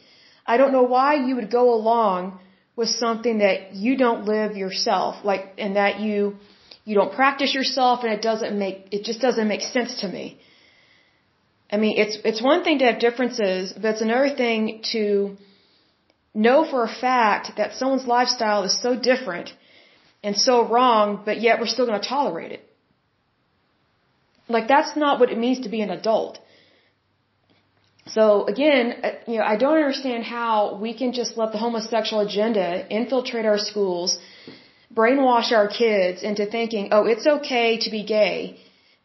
I 0.46 0.58
don't 0.58 0.74
know 0.78 0.88
why 0.98 1.10
you 1.28 1.36
would 1.38 1.52
go 1.60 1.66
along 1.80 2.40
with 2.76 2.90
something 2.90 3.40
that 3.46 3.74
you 3.86 3.98
don't 3.98 4.26
live 4.26 4.56
yourself, 4.56 5.26
like, 5.30 5.44
and 5.58 5.76
that 5.76 6.00
you, 6.00 6.36
you 6.86 6.94
don't 7.00 7.14
practice 7.22 7.54
yourself 7.60 8.04
and 8.04 8.14
it 8.18 8.22
doesn't 8.22 8.58
make, 8.58 8.78
it 8.92 9.04
just 9.04 9.20
doesn't 9.20 9.48
make 9.54 9.62
sense 9.62 10.02
to 10.02 10.08
me. 10.08 10.40
I 11.72 11.78
mean, 11.84 11.98
it's, 11.98 12.18
it's 12.24 12.42
one 12.42 12.64
thing 12.64 12.80
to 12.80 12.86
have 12.90 13.00
differences, 13.00 13.74
but 13.74 13.88
it's 13.94 14.06
another 14.10 14.30
thing 14.44 14.82
to 14.94 15.02
know 16.34 16.60
for 16.72 16.84
a 16.84 16.94
fact 17.08 17.58
that 17.58 17.74
someone's 17.80 18.08
lifestyle 18.08 18.64
is 18.64 18.82
so 18.82 18.92
different 19.12 19.52
and 20.24 20.36
so 20.38 20.68
wrong, 20.68 21.22
but 21.26 21.42
yet 21.42 21.60
we're 21.60 21.74
still 21.76 21.86
going 21.86 22.02
to 22.02 22.08
tolerate 22.08 22.52
it. 22.52 22.64
Like 24.50 24.68
that's 24.68 24.96
not 24.96 25.20
what 25.20 25.30
it 25.32 25.38
means 25.38 25.62
to 25.62 25.70
be 25.70 25.82
an 25.82 25.90
adult. 25.90 26.40
So 28.16 28.46
again, 28.46 28.86
uh, 29.04 29.12
you 29.28 29.38
know, 29.38 29.44
I 29.44 29.58
don't 29.58 29.78
understand 29.78 30.24
how 30.24 30.78
we 30.82 30.94
can 30.94 31.12
just 31.12 31.38
let 31.38 31.52
the 31.52 31.58
homosexual 31.58 32.22
agenda 32.26 32.68
infiltrate 32.90 33.46
our 33.46 33.58
schools, 33.58 34.18
brainwash 34.96 35.52
our 35.52 35.68
kids 35.68 36.24
into 36.24 36.46
thinking, 36.46 36.90
oh, 36.92 37.06
it's 37.06 37.28
okay 37.28 37.78
to 37.80 37.90
be 37.90 38.04
gay, 38.04 38.60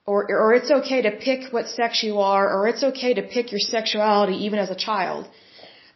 or 0.07 0.19
or 0.31 0.55
it's 0.55 0.71
okay 0.71 1.03
to 1.03 1.11
pick 1.11 1.53
what 1.53 1.67
sex 1.69 2.03
you 2.05 2.21
are, 2.21 2.45
or 2.55 2.69
it's 2.69 2.85
okay 2.91 3.13
to 3.15 3.23
pick 3.23 3.51
your 3.51 3.65
sexuality 3.77 4.37
even 4.47 4.59
as 4.61 4.71
a 4.71 4.81
child. 4.89 5.29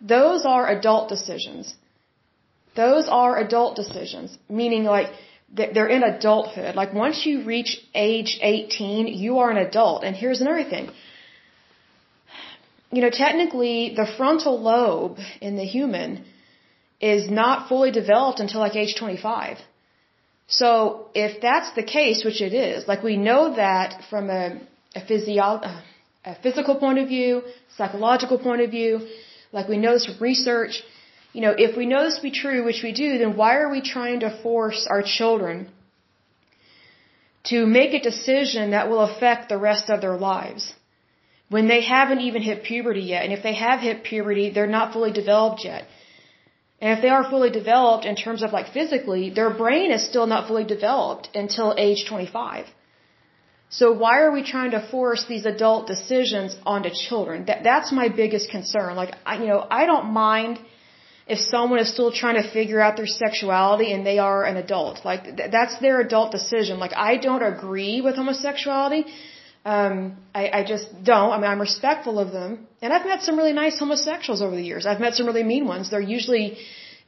Those 0.00 0.44
are 0.44 0.68
adult 0.68 1.08
decisions. 1.08 1.74
Those 2.76 3.08
are 3.08 3.38
adult 3.38 3.76
decisions, 3.76 4.36
meaning 4.48 4.84
like 4.84 5.10
they're 5.52 5.92
in 5.96 6.02
adulthood. 6.02 6.74
Like 6.74 6.92
once 6.92 7.24
you 7.24 7.44
reach 7.44 7.72
age 7.94 8.38
18, 8.42 9.06
you 9.06 9.38
are 9.38 9.50
an 9.50 9.56
adult. 9.56 10.04
And 10.04 10.14
here's 10.16 10.40
another 10.40 10.64
thing. 10.64 10.90
You 12.90 13.02
know, 13.02 13.10
technically 13.10 13.94
the 13.94 14.06
frontal 14.16 14.60
lobe 14.60 15.18
in 15.40 15.56
the 15.56 15.64
human 15.64 16.24
is 17.00 17.30
not 17.30 17.68
fully 17.68 17.90
developed 17.90 18.40
until 18.40 18.60
like 18.60 18.76
age 18.76 18.94
25. 18.98 19.58
So 20.48 21.08
if 21.14 21.40
that's 21.40 21.72
the 21.72 21.82
case, 21.82 22.24
which 22.24 22.40
it 22.40 22.54
is, 22.54 22.86
like 22.86 23.02
we 23.02 23.16
know 23.16 23.56
that 23.56 24.04
from 24.10 24.30
a, 24.30 24.60
a, 24.94 25.00
physio- 25.06 25.60
a 26.24 26.36
physical 26.42 26.76
point 26.76 26.98
of 26.98 27.08
view, 27.08 27.42
psychological 27.76 28.38
point 28.38 28.60
of 28.60 28.70
view, 28.70 29.08
like 29.52 29.68
we 29.68 29.76
know 29.76 29.92
this 29.92 30.06
from 30.06 30.18
research, 30.20 30.82
you 31.36 31.42
know, 31.44 31.54
if 31.66 31.76
we 31.80 31.86
know 31.92 32.02
this 32.04 32.16
to 32.18 32.26
be 32.28 32.36
true, 32.42 32.58
which 32.64 32.82
we 32.86 32.92
do, 33.04 33.08
then 33.22 33.32
why 33.40 33.52
are 33.62 33.70
we 33.76 33.82
trying 33.94 34.20
to 34.20 34.30
force 34.42 34.82
our 34.92 35.02
children 35.16 35.56
to 37.50 37.58
make 37.78 37.92
a 37.94 38.02
decision 38.10 38.70
that 38.76 38.88
will 38.90 39.02
affect 39.08 39.50
the 39.50 39.58
rest 39.70 39.90
of 39.94 40.00
their 40.04 40.16
lives? 40.30 40.64
When 41.56 41.66
they 41.72 41.82
haven't 41.94 42.22
even 42.28 42.46
hit 42.50 42.62
puberty 42.70 43.04
yet, 43.14 43.24
and 43.24 43.34
if 43.38 43.42
they 43.46 43.56
have 43.66 43.80
hit 43.88 44.02
puberty, 44.12 44.46
they're 44.48 44.74
not 44.78 44.94
fully 44.94 45.12
developed 45.22 45.60
yet. 45.70 45.82
And 46.80 46.90
if 46.94 47.02
they 47.02 47.12
are 47.16 47.28
fully 47.32 47.50
developed 47.50 48.06
in 48.12 48.16
terms 48.22 48.42
of 48.42 48.54
like 48.58 48.70
physically, 48.78 49.24
their 49.38 49.52
brain 49.62 49.90
is 49.96 50.06
still 50.10 50.26
not 50.32 50.48
fully 50.48 50.64
developed 50.64 51.28
until 51.42 51.74
age 51.86 52.06
25. 52.08 52.64
So 53.80 53.92
why 54.04 54.14
are 54.22 54.32
we 54.38 54.42
trying 54.54 54.70
to 54.76 54.80
force 54.94 55.26
these 55.32 55.44
adult 55.44 55.86
decisions 55.94 56.56
onto 56.74 56.90
children? 57.08 57.44
That, 57.50 57.62
that's 57.70 57.92
my 58.00 58.08
biggest 58.22 58.50
concern. 58.56 58.96
Like, 59.02 59.12
I, 59.26 59.36
you 59.42 59.48
know, 59.52 59.62
I 59.80 59.84
don't 59.84 60.08
mind 60.26 60.58
if 61.26 61.38
someone 61.40 61.80
is 61.80 61.92
still 61.92 62.12
trying 62.12 62.36
to 62.40 62.48
figure 62.56 62.80
out 62.80 62.96
their 62.96 63.06
sexuality 63.06 63.92
and 63.92 64.06
they 64.06 64.18
are 64.18 64.44
an 64.44 64.56
adult. 64.56 65.04
Like 65.04 65.24
th- 65.24 65.50
that's 65.50 65.76
their 65.78 66.00
adult 66.00 66.30
decision. 66.30 66.78
Like 66.78 66.94
I 66.94 67.16
don't 67.16 67.42
agree 67.42 68.00
with 68.00 68.14
homosexuality. 68.16 69.04
Um, 69.64 69.96
I, 70.32 70.42
I 70.58 70.64
just 70.64 70.86
don't. 71.02 71.32
I 71.32 71.38
mean, 71.38 71.50
I'm 71.50 71.60
respectful 71.60 72.20
of 72.20 72.30
them, 72.30 72.68
and 72.80 72.92
I've 72.92 73.04
met 73.04 73.22
some 73.22 73.36
really 73.36 73.52
nice 73.52 73.76
homosexuals 73.80 74.40
over 74.40 74.54
the 74.54 74.62
years. 74.62 74.86
I've 74.86 75.00
met 75.00 75.14
some 75.14 75.26
really 75.26 75.42
mean 75.42 75.66
ones. 75.66 75.90
They're 75.90 76.10
usually 76.18 76.56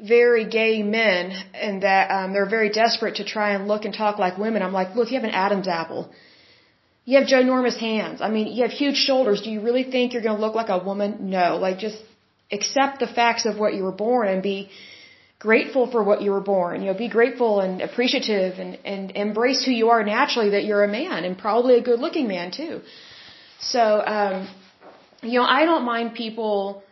very 0.00 0.44
gay 0.44 0.82
men, 0.82 1.30
and 1.54 1.84
that 1.84 2.10
um, 2.10 2.32
they're 2.32 2.50
very 2.58 2.70
desperate 2.70 3.16
to 3.16 3.25
try 3.25 3.50
and 3.54 3.68
look 3.68 3.84
and 3.84 3.94
talk 3.94 4.18
like 4.18 4.38
women. 4.38 4.62
I'm 4.62 4.72
like, 4.72 4.96
look, 4.96 5.12
you 5.12 5.20
have 5.20 5.28
an 5.32 5.37
Adam's 5.44 5.68
apple. 5.68 6.10
You 7.04 7.18
have 7.18 7.28
ginormous 7.28 7.78
hands. 7.78 8.20
I 8.20 8.28
mean, 8.28 8.48
you 8.48 8.62
have 8.62 8.72
huge 8.72 8.96
shoulders. 8.96 9.40
Do 9.42 9.50
you 9.50 9.60
really 9.60 9.84
think 9.84 10.12
you're 10.12 10.22
going 10.22 10.37
to 10.37 10.44
look 10.44 10.56
like 10.56 10.68
a 10.68 10.78
woman? 10.78 11.30
No. 11.30 11.56
Like, 11.56 11.78
just 11.78 11.98
accept 12.50 13.00
the 13.00 13.06
facts 13.06 13.44
of 13.46 13.58
what 13.58 13.74
you 13.74 13.84
were 13.84 13.98
born 14.06 14.28
and 14.28 14.42
be 14.42 14.70
grateful 15.38 15.90
for 15.90 16.02
what 16.02 16.22
you 16.22 16.30
were 16.32 16.40
born. 16.40 16.80
You 16.82 16.92
know, 16.92 16.98
be 16.98 17.08
grateful 17.08 17.60
and 17.60 17.80
appreciative 17.80 18.58
and, 18.58 18.78
and 18.84 19.12
embrace 19.12 19.64
who 19.64 19.72
you 19.72 19.90
are 19.90 20.02
naturally 20.02 20.50
that 20.50 20.64
you're 20.64 20.82
a 20.82 20.88
man 20.88 21.24
and 21.24 21.38
probably 21.38 21.76
a 21.76 21.82
good 21.82 22.00
looking 22.00 22.26
man 22.26 22.50
too. 22.50 22.80
So, 23.60 23.82
um, 24.16 24.48
you 25.22 25.38
know, 25.38 25.44
I 25.44 25.64
don't 25.64 25.84
mind 25.84 26.14
people 26.14 26.82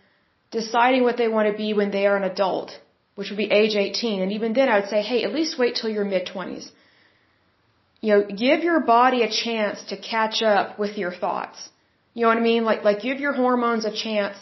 deciding 0.50 1.02
what 1.02 1.16
they 1.16 1.28
want 1.28 1.50
to 1.50 1.56
be 1.56 1.74
when 1.74 1.90
they 1.90 2.06
are 2.06 2.16
an 2.16 2.24
adult, 2.24 2.70
which 3.14 3.30
would 3.30 3.36
be 3.36 3.50
age 3.50 3.74
18. 3.74 4.22
And 4.22 4.32
even 4.32 4.52
then 4.52 4.68
I 4.68 4.80
would 4.80 4.88
say, 4.88 5.02
hey, 5.02 5.24
at 5.24 5.32
least 5.32 5.58
wait 5.58 5.76
till 5.76 5.90
your 5.90 6.04
mid 6.04 6.26
20s. 6.26 6.70
You 8.00 8.10
know, 8.12 8.22
give 8.44 8.62
your 8.62 8.80
body 8.80 9.22
a 9.22 9.30
chance 9.30 9.82
to 9.90 9.96
catch 9.96 10.42
up 10.42 10.78
with 10.78 10.98
your 10.98 11.12
thoughts. 11.12 11.70
You 12.14 12.22
know 12.22 12.28
what 12.28 12.38
I 12.38 12.40
mean? 12.52 12.64
Like, 12.64 12.84
like 12.84 13.00
give 13.00 13.18
your 13.20 13.32
hormones 13.32 13.84
a 13.84 13.94
chance 14.04 14.36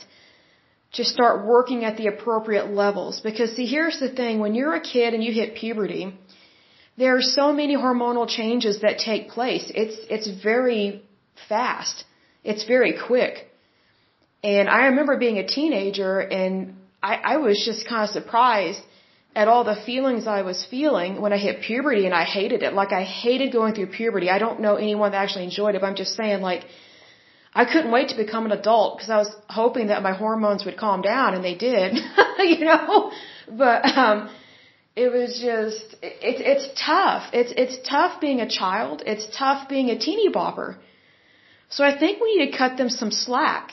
to 0.95 1.05
start 1.05 1.45
working 1.45 1.85
at 1.85 1.97
the 1.97 2.07
appropriate 2.07 2.69
levels. 2.71 3.21
Because 3.21 3.55
see, 3.57 3.67
here's 3.67 3.99
the 3.99 4.09
thing, 4.09 4.39
when 4.39 4.55
you're 4.55 4.75
a 4.75 4.81
kid 4.81 5.15
and 5.15 5.23
you 5.23 5.33
hit 5.33 5.57
puberty, 5.57 6.17
there 6.97 7.17
are 7.17 7.23
so 7.23 7.53
many 7.53 7.77
hormonal 7.77 8.29
changes 8.29 8.81
that 8.83 8.99
take 8.99 9.29
place. 9.29 9.71
It's, 9.75 9.97
it's 10.09 10.29
very 10.43 11.03
fast. 11.49 12.05
It's 12.45 12.65
very 12.65 12.95
quick. 13.07 13.51
And 14.45 14.69
I 14.69 14.87
remember 14.87 15.17
being 15.17 15.39
a 15.39 15.47
teenager 15.47 16.21
and 16.21 16.77
I, 17.03 17.15
I 17.33 17.37
was 17.39 17.63
just 17.65 17.89
kind 17.89 18.05
of 18.05 18.11
surprised 18.11 18.81
at 19.35 19.49
all 19.49 19.65
the 19.65 19.77
feelings 19.85 20.27
I 20.27 20.43
was 20.43 20.65
feeling 20.71 21.21
when 21.21 21.33
I 21.33 21.39
hit 21.39 21.63
puberty 21.63 22.05
and 22.07 22.15
I 22.15 22.25
hated 22.25 22.63
it. 22.63 22.73
Like 22.73 22.93
I 22.93 23.03
hated 23.03 23.53
going 23.53 23.75
through 23.75 23.89
puberty. 23.89 24.31
I 24.31 24.39
don't 24.39 24.61
know 24.61 24.77
anyone 24.77 25.11
that 25.13 25.19
actually 25.19 25.45
enjoyed 25.45 25.75
it, 25.75 25.81
but 25.81 25.89
I'm 25.89 25.97
just 25.97 26.15
saying 26.15 26.41
like, 26.41 26.65
I 27.55 27.65
couldn't 27.65 27.93
wait 27.93 28.09
to 28.09 28.17
become 28.17 28.47
an 28.47 28.53
adult 28.53 28.97
because 28.97 29.11
I 29.11 29.19
was 29.19 29.33
hoping 29.49 29.87
that 29.89 30.03
my 30.03 30.13
hormones 30.13 30.65
would 30.65 30.77
calm 30.77 31.03
down, 31.03 31.35
and 31.35 31.45
they 31.45 31.55
did, 31.55 31.95
you 32.39 32.65
know. 32.65 33.13
But 33.49 33.85
um, 33.97 34.29
it 34.97 35.13
was 35.13 35.39
just 35.41 35.97
it's 36.03 36.43
it's 36.53 36.67
tough. 36.81 37.31
It's 37.33 37.53
it's 37.57 37.77
tough 37.89 38.21
being 38.21 38.41
a 38.41 38.49
child. 38.49 39.03
It's 39.07 39.27
tough 39.39 39.69
being 39.69 39.91
a 39.91 39.99
teeny 39.99 40.31
bopper. 40.33 40.77
So 41.69 41.85
I 41.85 41.97
think 41.99 42.21
we 42.21 42.37
need 42.37 42.51
to 42.51 42.59
cut 42.59 42.77
them 42.77 42.89
some 42.89 43.11
slack 43.11 43.73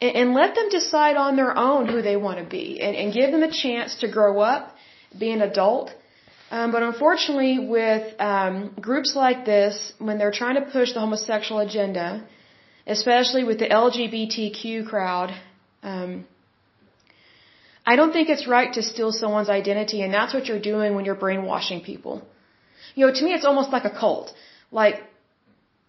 and, 0.00 0.14
and 0.16 0.34
let 0.34 0.54
them 0.54 0.68
decide 0.68 1.16
on 1.16 1.36
their 1.36 1.56
own 1.56 1.88
who 1.88 2.02
they 2.02 2.16
want 2.16 2.38
to 2.38 2.44
be, 2.44 2.80
and, 2.80 2.94
and 2.96 3.14
give 3.14 3.30
them 3.30 3.42
a 3.42 3.52
chance 3.52 3.96
to 4.02 4.08
grow 4.08 4.40
up, 4.40 4.74
be 5.18 5.30
an 5.30 5.42
adult. 5.42 5.90
Um, 6.50 6.70
but 6.70 6.82
unfortunately, 6.82 7.58
with 7.58 8.20
um, 8.20 8.74
groups 8.80 9.16
like 9.16 9.44
this, 9.44 9.92
when 9.98 10.18
they're 10.18 10.38
trying 10.42 10.56
to 10.56 10.70
push 10.70 10.92
the 10.92 11.00
homosexual 11.00 11.60
agenda 11.60 12.24
especially 12.86 13.44
with 13.44 13.58
the 13.58 13.68
LGBTQ 13.68 14.86
crowd, 14.88 15.34
um, 15.82 16.26
I 17.84 17.96
don't 17.96 18.12
think 18.12 18.28
it's 18.28 18.46
right 18.46 18.72
to 18.74 18.82
steal 18.82 19.12
someone's 19.12 19.48
identity, 19.48 20.02
and 20.02 20.12
that's 20.12 20.34
what 20.34 20.46
you're 20.46 20.66
doing 20.72 20.94
when 20.94 21.04
you're 21.04 21.22
brainwashing 21.26 21.82
people. 21.82 22.22
You 22.94 23.06
know, 23.06 23.12
to 23.12 23.24
me, 23.24 23.32
it's 23.32 23.44
almost 23.44 23.70
like 23.70 23.84
a 23.84 23.90
cult. 23.90 24.32
Like, 24.72 24.96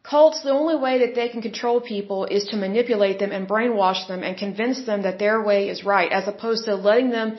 cults, 0.04 0.44
the 0.44 0.52
only 0.52 0.76
way 0.76 1.00
that 1.00 1.16
they 1.16 1.30
can 1.30 1.42
control 1.42 1.82
people 1.82 2.26
is 2.26 2.46
to 2.50 2.56
manipulate 2.56 3.18
them 3.20 3.32
and 3.32 3.48
brainwash 3.48 4.08
them 4.08 4.22
and 4.24 4.38
convince 4.38 4.86
them 4.86 5.02
that 5.04 5.18
their 5.18 5.42
way 5.42 5.70
is 5.70 5.84
right, 5.84 6.12
as 6.12 6.28
opposed 6.28 6.66
to 6.66 6.76
letting 6.76 7.10
them 7.10 7.38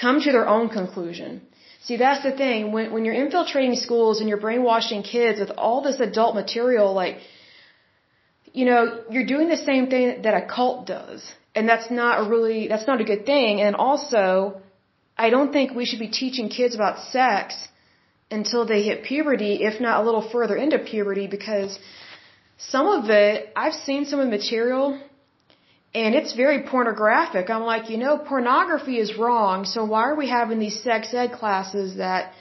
come 0.00 0.20
to 0.20 0.30
their 0.30 0.48
own 0.48 0.68
conclusion. 0.68 1.40
See, 1.82 1.96
that's 1.96 2.22
the 2.22 2.32
thing. 2.32 2.72
When, 2.72 2.92
when 2.92 3.04
you're 3.04 3.20
infiltrating 3.24 3.76
schools 3.76 4.20
and 4.20 4.28
you're 4.28 4.44
brainwashing 4.46 5.02
kids 5.02 5.40
with 5.40 5.52
all 5.56 5.82
this 5.82 5.98
adult 6.00 6.34
material, 6.34 6.92
like, 6.92 7.18
you 8.58 8.64
know, 8.70 8.82
you're 9.12 9.30
doing 9.34 9.48
the 9.54 9.62
same 9.70 9.84
thing 9.92 10.22
that 10.24 10.34
a 10.42 10.44
cult 10.54 10.86
does. 10.86 11.20
And 11.54 11.68
that's 11.70 11.88
not 11.90 12.14
a 12.20 12.24
really, 12.32 12.60
that's 12.70 12.86
not 12.90 13.02
a 13.04 13.06
good 13.10 13.24
thing. 13.32 13.60
And 13.66 13.76
also, 13.88 14.60
I 15.24 15.26
don't 15.34 15.52
think 15.56 15.74
we 15.80 15.84
should 15.88 16.02
be 16.06 16.12
teaching 16.22 16.48
kids 16.48 16.74
about 16.74 16.96
sex 17.16 17.46
until 18.30 18.62
they 18.70 18.80
hit 18.88 19.04
puberty, 19.04 19.52
if 19.68 19.74
not 19.86 20.00
a 20.00 20.04
little 20.08 20.26
further 20.34 20.56
into 20.64 20.78
puberty, 20.78 21.26
because 21.36 21.78
some 22.72 22.86
of 22.96 23.10
it, 23.10 23.52
I've 23.54 23.78
seen 23.88 24.06
some 24.06 24.20
of 24.20 24.26
the 24.28 24.34
material, 24.40 24.86
and 25.94 26.14
it's 26.14 26.32
very 26.44 26.60
pornographic. 26.62 27.50
I'm 27.50 27.66
like, 27.74 27.90
you 27.92 27.98
know, 28.04 28.16
pornography 28.32 28.96
is 29.04 29.10
wrong, 29.22 29.66
so 29.66 29.84
why 29.84 30.02
are 30.10 30.18
we 30.22 30.28
having 30.40 30.58
these 30.58 30.78
sex 30.82 31.12
ed 31.12 31.32
classes 31.40 31.96
that, 32.04 32.32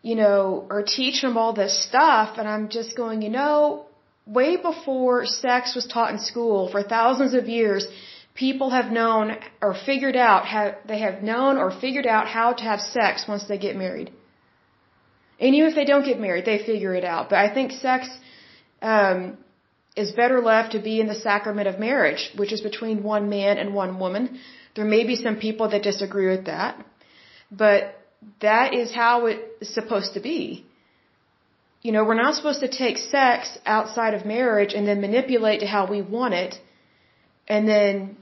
you 0.00 0.14
know, 0.14 0.66
are 0.70 0.84
teaching 0.84 1.28
them 1.28 1.36
all 1.36 1.52
this 1.52 1.74
stuff? 1.88 2.38
And 2.38 2.46
I'm 2.48 2.68
just 2.68 2.96
going, 2.96 3.20
you 3.22 3.30
know, 3.40 3.86
way 4.26 4.56
before 4.56 5.26
sex 5.26 5.74
was 5.74 5.86
taught 5.86 6.12
in 6.12 6.18
school 6.18 6.68
for 6.70 6.82
thousands 6.82 7.34
of 7.34 7.48
years, 7.48 7.86
people 8.34 8.70
have 8.70 8.90
known 8.90 9.36
or 9.60 9.74
figured 9.74 10.16
out 10.16 10.46
how 10.46 10.74
they 10.86 11.00
have 11.00 11.22
known 11.22 11.56
or 11.56 11.70
figured 11.70 12.06
out 12.06 12.26
how 12.28 12.52
to 12.52 12.62
have 12.62 12.80
sex 12.80 13.24
once 13.28 13.44
they 13.44 13.58
get 13.58 13.76
married. 13.76 14.12
And 15.40 15.54
even 15.54 15.70
if 15.70 15.74
they 15.74 15.84
don't 15.84 16.04
get 16.04 16.20
married, 16.20 16.44
they 16.44 16.58
figure 16.58 16.94
it 16.94 17.04
out. 17.04 17.28
But 17.30 17.38
I 17.38 17.52
think 17.52 17.72
sex 17.72 18.08
um, 18.80 19.38
is 19.96 20.12
better 20.12 20.40
left 20.40 20.72
to 20.72 20.80
be 20.80 21.00
in 21.00 21.08
the 21.08 21.14
sacrament 21.14 21.66
of 21.68 21.78
marriage, 21.78 22.30
which 22.36 22.52
is 22.52 22.60
between 22.60 23.02
one 23.02 23.28
man 23.28 23.58
and 23.58 23.74
one 23.74 23.98
woman. 23.98 24.38
There 24.76 24.84
may 24.84 25.04
be 25.04 25.16
some 25.16 25.36
people 25.36 25.68
that 25.70 25.82
disagree 25.82 26.28
with 26.28 26.46
that, 26.46 26.84
but 27.50 27.98
that 28.40 28.72
is 28.72 28.92
how 28.92 29.26
it 29.26 29.40
is 29.60 29.74
supposed 29.74 30.14
to 30.14 30.20
be. 30.20 30.64
You 31.82 31.90
know, 31.92 32.04
we're 32.04 32.22
not 32.26 32.34
supposed 32.34 32.60
to 32.60 32.68
take 32.68 32.96
sex 32.96 33.58
outside 33.66 34.14
of 34.14 34.24
marriage 34.24 34.72
and 34.72 34.86
then 34.86 35.00
manipulate 35.00 35.60
to 35.60 35.66
how 35.66 35.90
we 35.90 36.00
want 36.00 36.34
it 36.34 36.54
and 37.48 37.68
then 37.68 38.16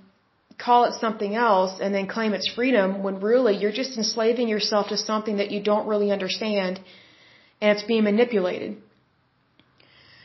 call 0.59 0.85
it 0.85 0.95
something 0.95 1.35
else 1.35 1.79
and 1.81 1.95
then 1.95 2.07
claim 2.07 2.33
it's 2.33 2.51
freedom 2.55 3.03
when 3.03 3.21
really 3.21 3.57
you're 3.57 3.79
just 3.83 3.97
enslaving 3.97 4.49
yourself 4.49 4.89
to 4.89 4.97
something 4.97 5.37
that 5.39 5.51
you 5.51 5.63
don't 5.63 5.87
really 5.87 6.11
understand 6.11 6.81
and 7.61 7.77
it's 7.77 7.87
being 7.87 8.05
manipulated. 8.05 8.77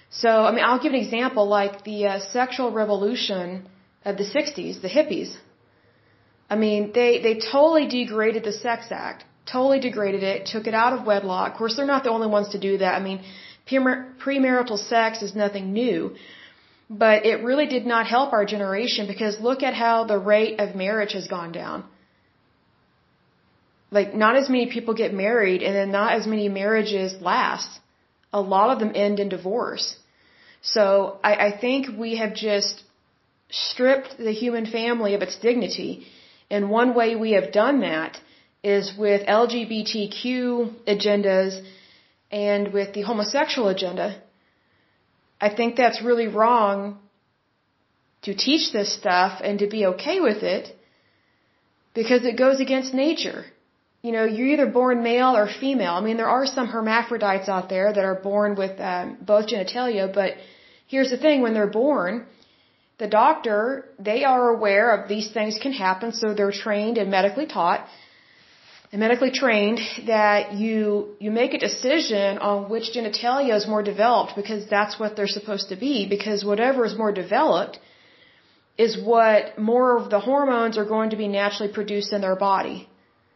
So, 0.10 0.30
I 0.30 0.52
mean, 0.52 0.64
I'll 0.64 0.82
give 0.82 0.94
an 0.94 1.02
example 1.06 1.46
like 1.48 1.84
the 1.84 2.08
uh, 2.08 2.20
sexual 2.32 2.72
revolution 2.72 3.68
of 4.06 4.18
the 4.18 4.24
60s, 4.24 4.82
the 4.82 4.88
hippies. 4.88 5.36
I 6.50 6.56
mean, 6.56 6.92
they, 6.94 7.22
they 7.22 7.40
totally 7.40 7.88
degraded 7.88 8.44
the 8.44 8.54
Sex 8.54 8.86
Act, 8.92 9.26
totally 9.46 9.80
degraded 9.80 10.24
it, 10.24 10.46
took 10.46 10.68
it 10.68 10.74
out 10.74 10.94
of 10.94 11.06
wedlock. 11.06 11.52
Of 11.52 11.58
course, 11.58 11.76
they're 11.76 11.86
not 11.86 12.04
the 12.04 12.10
only 12.10 12.28
ones 12.28 12.50
to 12.50 12.60
do 12.60 12.78
that. 12.80 12.96
I 12.96 13.00
mean, 13.00 13.22
premarital 13.68 14.78
sex 14.78 15.22
is 15.22 15.36
nothing 15.36 15.74
new. 15.74 16.16
But 16.90 17.26
it 17.26 17.44
really 17.44 17.66
did 17.66 17.86
not 17.86 18.06
help 18.06 18.32
our 18.34 18.46
generation 18.46 19.08
because 19.08 19.40
look 19.40 19.64
at 19.64 19.74
how 19.74 20.04
the 20.04 20.20
rate 20.20 20.60
of 20.60 20.76
marriage 20.76 21.14
has 21.14 21.28
gone 21.28 21.52
down. 21.52 21.84
Like, 23.92 24.14
not 24.14 24.36
as 24.36 24.50
many 24.50 24.68
people 24.72 24.94
get 24.94 25.14
married 25.14 25.64
and 25.64 25.76
then 25.76 25.92
not 25.92 26.14
as 26.14 26.28
many 26.28 26.48
marriages 26.50 27.22
last. 27.22 27.70
A 28.34 28.42
lot 28.42 28.70
of 28.72 28.80
them 28.80 28.92
end 28.94 29.20
in 29.20 29.30
divorce. 29.30 29.96
So 30.62 31.18
I, 31.24 31.36
I 31.48 31.58
think 31.58 31.98
we 31.98 32.18
have 32.18 32.34
just 32.36 32.84
stripped 33.50 34.18
the 34.18 34.32
human 34.32 34.66
family 34.66 35.14
of 35.14 35.22
its 35.22 35.38
dignity. 35.38 36.06
And 36.50 36.70
one 36.70 36.94
way 36.94 37.16
we 37.16 37.32
have 37.32 37.52
done 37.52 37.80
that 37.82 38.20
is 38.66 38.92
with 38.98 39.22
LGBTQ 39.28 40.24
agendas 40.94 41.54
and 42.32 42.74
with 42.74 42.94
the 42.96 43.04
homosexual 43.10 43.68
agenda. 43.70 44.08
I 45.40 45.50
think 45.58 45.76
that's 45.76 46.02
really 46.10 46.28
wrong 46.28 46.98
to 48.24 48.34
teach 48.34 48.72
this 48.78 48.92
stuff 49.00 49.42
and 49.48 49.60
to 49.60 49.68
be 49.76 49.82
okay 49.92 50.20
with 50.20 50.42
it 50.56 50.66
because 51.94 52.26
it 52.26 52.38
goes 52.44 52.60
against 52.60 52.94
nature. 52.94 53.42
You 54.06 54.12
know, 54.16 54.26
you're 54.36 54.54
either 54.54 54.70
born 54.80 55.04
male 55.04 55.34
or 55.42 55.48
female. 55.48 55.94
I 56.00 56.02
mean, 56.08 56.18
there 56.18 56.34
are 56.38 56.48
some 56.48 56.68
hermaphrodites 56.68 57.50
out 57.56 57.70
there 57.70 57.88
that 57.94 58.06
are 58.12 58.20
born 58.32 58.56
with 58.56 58.80
um, 58.80 59.18
both 59.22 59.46
genitalia, 59.52 60.06
but 60.20 60.34
here's 60.88 61.12
the 61.12 61.22
thing 61.26 61.42
when 61.42 61.54
they're 61.54 61.76
born, 61.84 62.26
the 62.98 63.08
doctor, 63.08 63.62
they 64.00 64.24
are 64.24 64.50
aware 64.58 64.88
of 64.96 65.08
these 65.14 65.30
things 65.38 65.60
can 65.66 65.74
happen, 65.86 66.14
so 66.14 66.34
they're 66.34 66.58
trained 66.66 66.98
and 66.98 67.12
medically 67.12 67.48
taught 67.58 67.88
and 68.96 69.02
medically 69.02 69.32
trained 69.44 69.82
that 70.08 70.54
you 70.54 70.80
you 71.20 71.30
make 71.30 71.54
a 71.54 71.62
decision 71.70 72.38
on 72.50 72.70
which 72.74 72.86
genitalia 72.98 73.54
is 73.60 73.68
more 73.74 73.84
developed 73.84 74.38
because 74.38 74.62
that's 74.76 74.98
what 74.98 75.18
they're 75.18 75.34
supposed 75.40 75.68
to 75.74 75.78
be 75.88 76.08
because 76.16 76.46
whatever 76.52 76.86
is 76.90 76.96
more 77.04 77.12
developed 77.12 77.78
is 78.86 78.98
what 79.14 79.60
more 79.72 79.90
of 79.98 80.10
the 80.14 80.22
hormones 80.30 80.78
are 80.78 80.90
going 80.96 81.10
to 81.10 81.20
be 81.24 81.28
naturally 81.28 81.72
produced 81.80 82.14
in 82.14 82.22
their 82.22 82.38
body. 82.38 82.88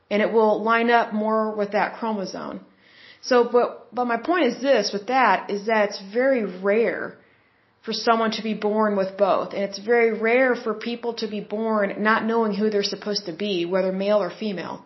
And 0.09 0.21
it 0.25 0.31
will 0.31 0.63
line 0.71 0.89
up 0.89 1.13
more 1.13 1.43
with 1.59 1.71
that 1.77 1.97
chromosome. 1.97 2.61
So 3.29 3.43
but 3.55 3.93
but 3.93 4.05
my 4.13 4.19
point 4.31 4.45
is 4.51 4.61
this 4.61 4.93
with 4.93 5.07
that 5.07 5.49
is 5.55 5.65
that 5.65 5.89
it's 5.89 6.01
very 6.19 6.43
rare 6.71 7.17
for 7.85 7.93
someone 8.07 8.31
to 8.39 8.43
be 8.49 8.53
born 8.53 8.95
with 9.01 9.17
both. 9.17 9.49
And 9.55 9.63
it's 9.67 9.79
very 9.93 10.11
rare 10.29 10.55
for 10.55 10.73
people 10.73 11.15
to 11.15 11.27
be 11.27 11.41
born 11.41 11.95
not 12.11 12.23
knowing 12.23 12.53
who 12.53 12.69
they're 12.69 12.93
supposed 12.95 13.25
to 13.25 13.33
be 13.47 13.65
whether 13.65 13.91
male 14.05 14.21
or 14.27 14.31
female 14.45 14.85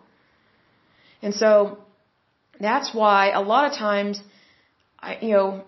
and 1.24 1.34
so 1.42 1.78
that's 2.60 2.88
why 3.00 3.20
a 3.42 3.44
lot 3.52 3.62
of 3.68 3.72
times, 3.86 4.22
I, 5.08 5.18
you 5.26 5.32
know, 5.36 5.64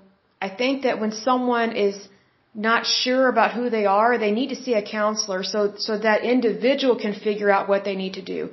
I 0.46 0.48
think 0.60 0.82
that 0.86 1.00
when 1.02 1.12
someone 1.28 1.70
is 1.86 1.96
not 2.54 2.86
sure 2.86 3.24
about 3.34 3.50
who 3.58 3.64
they 3.76 3.86
are, 3.86 4.18
they 4.18 4.32
need 4.38 4.50
to 4.54 4.58
see 4.64 4.74
a 4.74 4.84
counselor 4.98 5.42
so, 5.42 5.60
so 5.86 5.98
that 5.98 6.24
individual 6.34 6.96
can 7.04 7.14
figure 7.28 7.50
out 7.50 7.68
what 7.72 7.84
they 7.84 7.96
need 8.02 8.14
to 8.20 8.24
do. 8.34 8.50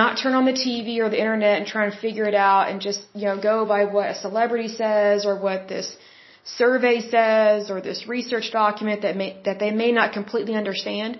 Not 0.00 0.18
turn 0.22 0.34
on 0.40 0.46
the 0.50 0.58
TV 0.64 0.98
or 1.04 1.08
the 1.10 1.22
internet 1.26 1.58
and 1.58 1.66
try 1.66 1.84
and 1.88 1.94
figure 2.06 2.26
it 2.32 2.34
out 2.34 2.70
and 2.70 2.80
just, 2.88 3.00
you 3.14 3.26
know, 3.28 3.38
go 3.50 3.56
by 3.74 3.84
what 3.96 4.06
a 4.14 4.14
celebrity 4.26 4.68
says 4.68 5.26
or 5.26 5.34
what 5.46 5.68
this 5.68 5.96
survey 6.44 7.00
says 7.14 7.70
or 7.70 7.80
this 7.80 8.06
research 8.08 8.50
document 8.52 9.02
that 9.02 9.16
may, 9.16 9.30
that 9.44 9.58
they 9.58 9.70
may 9.70 9.92
not 9.92 10.12
completely 10.12 10.54
understand. 10.54 11.18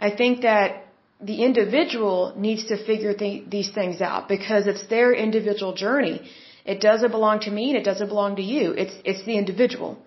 I 0.00 0.10
think 0.10 0.42
that 0.42 0.86
the 1.22 1.42
individual 1.48 2.32
needs 2.36 2.64
to 2.70 2.76
figure 2.76 3.14
th- 3.14 3.44
these 3.48 3.70
things 3.70 4.00
out 4.00 4.28
because 4.28 4.66
it's 4.66 4.86
their 4.86 5.12
individual 5.12 5.74
journey. 5.74 6.16
It 6.64 6.80
doesn't 6.80 7.10
belong 7.10 7.40
to 7.40 7.50
me 7.50 7.64
and 7.70 7.76
it 7.76 7.84
doesn't 7.90 8.08
belong 8.08 8.36
to 8.36 8.42
you. 8.42 8.72
It's, 8.72 8.94
it's 9.04 9.24
the 9.24 9.36
individual. 9.36 9.98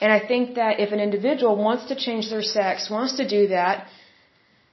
And 0.00 0.12
I 0.12 0.20
think 0.30 0.56
that 0.56 0.80
if 0.80 0.92
an 0.92 1.00
individual 1.00 1.56
wants 1.56 1.84
to 1.90 1.94
change 1.94 2.30
their 2.30 2.42
sex, 2.42 2.90
wants 2.90 3.16
to 3.16 3.28
do 3.28 3.48
that, 3.48 3.86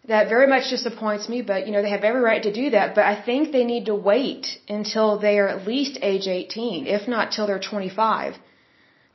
that 0.07 0.29
very 0.29 0.47
much 0.47 0.69
disappoints 0.69 1.29
me, 1.29 1.41
but 1.41 1.67
you 1.67 1.71
know, 1.73 1.81
they 1.81 1.91
have 1.91 2.03
every 2.03 2.21
right 2.21 2.43
to 2.43 2.51
do 2.51 2.71
that. 2.71 2.95
But 2.95 3.05
I 3.05 3.21
think 3.27 3.51
they 3.51 3.63
need 3.63 3.85
to 3.85 3.95
wait 3.95 4.47
until 4.67 5.19
they 5.19 5.37
are 5.39 5.47
at 5.47 5.67
least 5.67 5.99
age 6.01 6.27
18, 6.27 6.87
if 6.87 7.07
not 7.07 7.31
till 7.31 7.45
they're 7.47 7.59
25, 7.59 8.33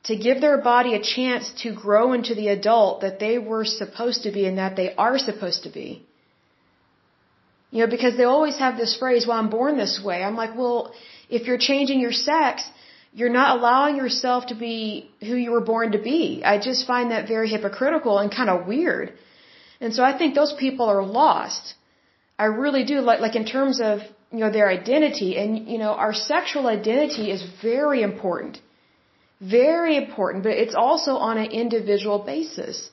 to 0.03 0.15
give 0.15 0.39
their 0.39 0.59
body 0.59 0.93
a 0.95 1.01
chance 1.01 1.51
to 1.63 1.73
grow 1.73 2.13
into 2.13 2.33
the 2.35 2.47
adult 2.47 3.01
that 3.01 3.19
they 3.19 3.37
were 3.37 3.65
supposed 3.65 4.23
to 4.23 4.31
be 4.31 4.45
and 4.45 4.57
that 4.57 4.77
they 4.77 4.95
are 4.95 5.17
supposed 5.17 5.63
to 5.63 5.69
be. 5.69 6.07
You 7.71 7.79
know, 7.81 7.87
because 7.87 8.15
they 8.17 8.23
always 8.23 8.57
have 8.57 8.77
this 8.77 8.95
phrase, 8.97 9.27
well, 9.27 9.37
I'm 9.37 9.49
born 9.49 9.77
this 9.77 9.99
way. 10.03 10.23
I'm 10.23 10.35
like, 10.35 10.55
well, 10.57 10.93
if 11.29 11.47
you're 11.47 11.57
changing 11.57 11.99
your 11.99 12.13
sex, 12.13 12.63
you're 13.13 13.35
not 13.41 13.57
allowing 13.57 13.95
yourself 13.97 14.47
to 14.47 14.55
be 14.55 15.09
who 15.21 15.35
you 15.35 15.51
were 15.51 15.65
born 15.73 15.91
to 15.93 16.01
be. 16.11 16.43
I 16.45 16.59
just 16.59 16.87
find 16.87 17.11
that 17.11 17.27
very 17.27 17.49
hypocritical 17.49 18.19
and 18.19 18.31
kind 18.31 18.49
of 18.49 18.67
weird. 18.67 19.13
And 19.81 19.93
so 19.93 20.03
I 20.03 20.17
think 20.17 20.33
those 20.33 20.53
people 20.53 20.85
are 20.85 21.03
lost. 21.03 21.73
I 22.39 22.45
really 22.45 22.83
do 22.85 23.01
like 23.01 23.19
like 23.19 23.35
in 23.35 23.45
terms 23.45 23.81
of, 23.81 23.99
you 24.31 24.39
know, 24.39 24.51
their 24.51 24.69
identity 24.69 25.37
and 25.37 25.67
you 25.67 25.77
know, 25.77 25.93
our 26.05 26.13
sexual 26.13 26.67
identity 26.67 27.31
is 27.31 27.43
very 27.61 28.01
important. 28.01 28.61
Very 29.39 29.97
important, 29.97 30.43
but 30.43 30.53
it's 30.53 30.75
also 30.75 31.17
on 31.29 31.37
an 31.37 31.51
individual 31.51 32.19
basis. 32.19 32.89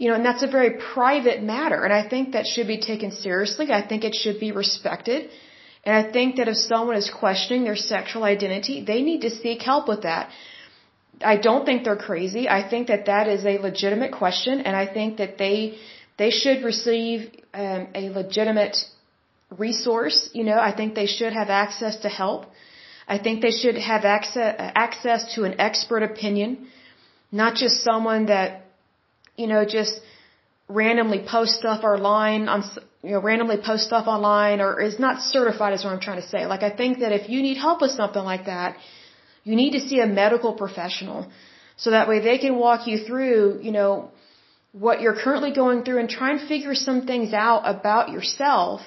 You 0.00 0.06
know, 0.08 0.16
and 0.18 0.24
that's 0.28 0.44
a 0.48 0.52
very 0.58 0.72
private 0.94 1.40
matter. 1.54 1.80
And 1.86 1.92
I 2.00 2.02
think 2.12 2.32
that 2.36 2.46
should 2.52 2.68
be 2.74 2.80
taken 2.90 3.10
seriously. 3.24 3.66
I 3.80 3.82
think 3.88 4.00
it 4.10 4.14
should 4.20 4.38
be 4.46 4.50
respected. 4.62 5.20
And 5.84 5.92
I 6.00 6.04
think 6.14 6.36
that 6.36 6.48
if 6.52 6.56
someone 6.56 6.96
is 7.02 7.10
questioning 7.22 7.64
their 7.64 7.80
sexual 7.94 8.24
identity, 8.24 8.76
they 8.92 9.00
need 9.08 9.20
to 9.26 9.30
seek 9.42 9.60
help 9.72 9.88
with 9.92 10.02
that. 10.08 10.30
I 11.32 11.36
don't 11.36 11.64
think 11.66 11.84
they're 11.84 12.04
crazy. 12.10 12.48
I 12.48 12.62
think 12.70 12.88
that 12.92 13.04
that 13.06 13.28
is 13.34 13.44
a 13.44 13.58
legitimate 13.58 14.12
question, 14.12 14.62
and 14.66 14.74
I 14.84 14.86
think 14.96 15.18
that 15.18 15.36
they 15.42 15.58
they 16.22 16.30
should 16.30 16.64
receive 16.70 17.30
um, 17.52 17.82
a 18.02 18.04
legitimate 18.20 18.76
resource. 19.64 20.18
You 20.32 20.44
know, 20.44 20.58
I 20.68 20.72
think 20.78 20.94
they 20.94 21.10
should 21.18 21.34
have 21.40 21.50
access 21.50 21.96
to 22.04 22.08
help. 22.08 22.46
I 23.06 23.18
think 23.18 23.42
they 23.42 23.54
should 23.60 23.76
have 23.90 24.04
access 24.16 24.54
access 24.86 25.34
to 25.34 25.44
an 25.44 25.60
expert 25.68 26.02
opinion, 26.02 26.68
not 27.30 27.54
just 27.62 27.84
someone 27.90 28.26
that 28.34 28.69
you 29.40 29.46
know, 29.52 29.64
just 29.78 29.94
randomly 30.68 31.20
post 31.34 31.52
stuff 31.60 31.82
online 31.92 32.42
on, 32.54 32.60
you 33.02 33.12
know, 33.14 33.20
randomly 33.28 33.58
post 33.68 33.84
stuff 33.90 34.06
online 34.16 34.58
or 34.64 34.70
is 34.88 34.98
not 35.06 35.22
certified 35.34 35.72
is 35.76 35.84
what 35.84 35.92
I'm 35.94 36.04
trying 36.08 36.20
to 36.24 36.28
say. 36.34 36.46
Like 36.54 36.62
I 36.70 36.72
think 36.80 37.00
that 37.02 37.12
if 37.20 37.28
you 37.32 37.40
need 37.46 37.58
help 37.66 37.80
with 37.84 37.92
something 38.00 38.24
like 38.32 38.44
that, 38.54 38.76
you 39.48 39.56
need 39.62 39.72
to 39.78 39.82
see 39.88 40.00
a 40.00 40.06
medical 40.22 40.52
professional 40.62 41.20
so 41.82 41.90
that 41.96 42.08
way 42.08 42.18
they 42.28 42.38
can 42.44 42.56
walk 42.66 42.86
you 42.86 42.98
through, 43.06 43.60
you 43.66 43.72
know, 43.72 43.92
what 44.84 45.00
you're 45.00 45.18
currently 45.24 45.52
going 45.62 45.82
through 45.84 45.98
and 46.02 46.08
try 46.08 46.30
and 46.32 46.40
figure 46.52 46.74
some 46.74 47.00
things 47.06 47.32
out 47.32 47.62
about 47.76 48.10
yourself, 48.16 48.82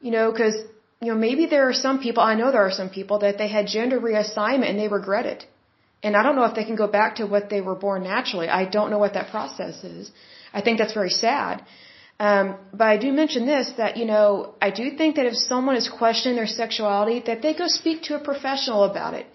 you 0.00 0.10
know, 0.16 0.26
cause, 0.32 0.56
you 1.00 1.08
know, 1.10 1.18
maybe 1.26 1.46
there 1.46 1.68
are 1.68 1.78
some 1.86 2.00
people, 2.06 2.22
I 2.22 2.34
know 2.34 2.50
there 2.50 2.66
are 2.66 2.76
some 2.82 2.90
people 2.90 3.20
that 3.20 3.38
they 3.38 3.48
had 3.48 3.66
gender 3.66 3.98
reassignment 4.00 4.68
and 4.70 4.78
they 4.78 4.88
regret 4.88 5.26
it. 5.34 5.46
And 6.02 6.16
I 6.16 6.22
don't 6.24 6.36
know 6.36 6.44
if 6.44 6.54
they 6.54 6.64
can 6.64 6.76
go 6.76 6.88
back 6.88 7.16
to 7.16 7.26
what 7.26 7.48
they 7.48 7.60
were 7.60 7.74
born 7.86 8.02
naturally. 8.02 8.48
I 8.48 8.64
don't 8.64 8.90
know 8.90 8.98
what 8.98 9.14
that 9.14 9.30
process 9.30 9.84
is. 9.84 10.10
I 10.52 10.60
think 10.60 10.78
that's 10.78 10.94
very 10.94 11.10
sad. 11.10 11.64
Um, 12.18 12.56
but 12.72 12.88
I 12.94 12.96
do 13.04 13.12
mention 13.12 13.46
this 13.46 13.70
that, 13.78 13.96
you 13.96 14.06
know, 14.12 14.54
I 14.60 14.70
do 14.70 14.84
think 14.98 15.16
that 15.16 15.26
if 15.26 15.36
someone 15.36 15.76
is 15.76 15.88
questioning 15.88 16.36
their 16.36 16.52
sexuality, 16.62 17.22
that 17.26 17.42
they 17.42 17.54
go 17.54 17.66
speak 17.66 18.02
to 18.08 18.16
a 18.16 18.22
professional 18.30 18.84
about 18.84 19.14
it. 19.14 19.26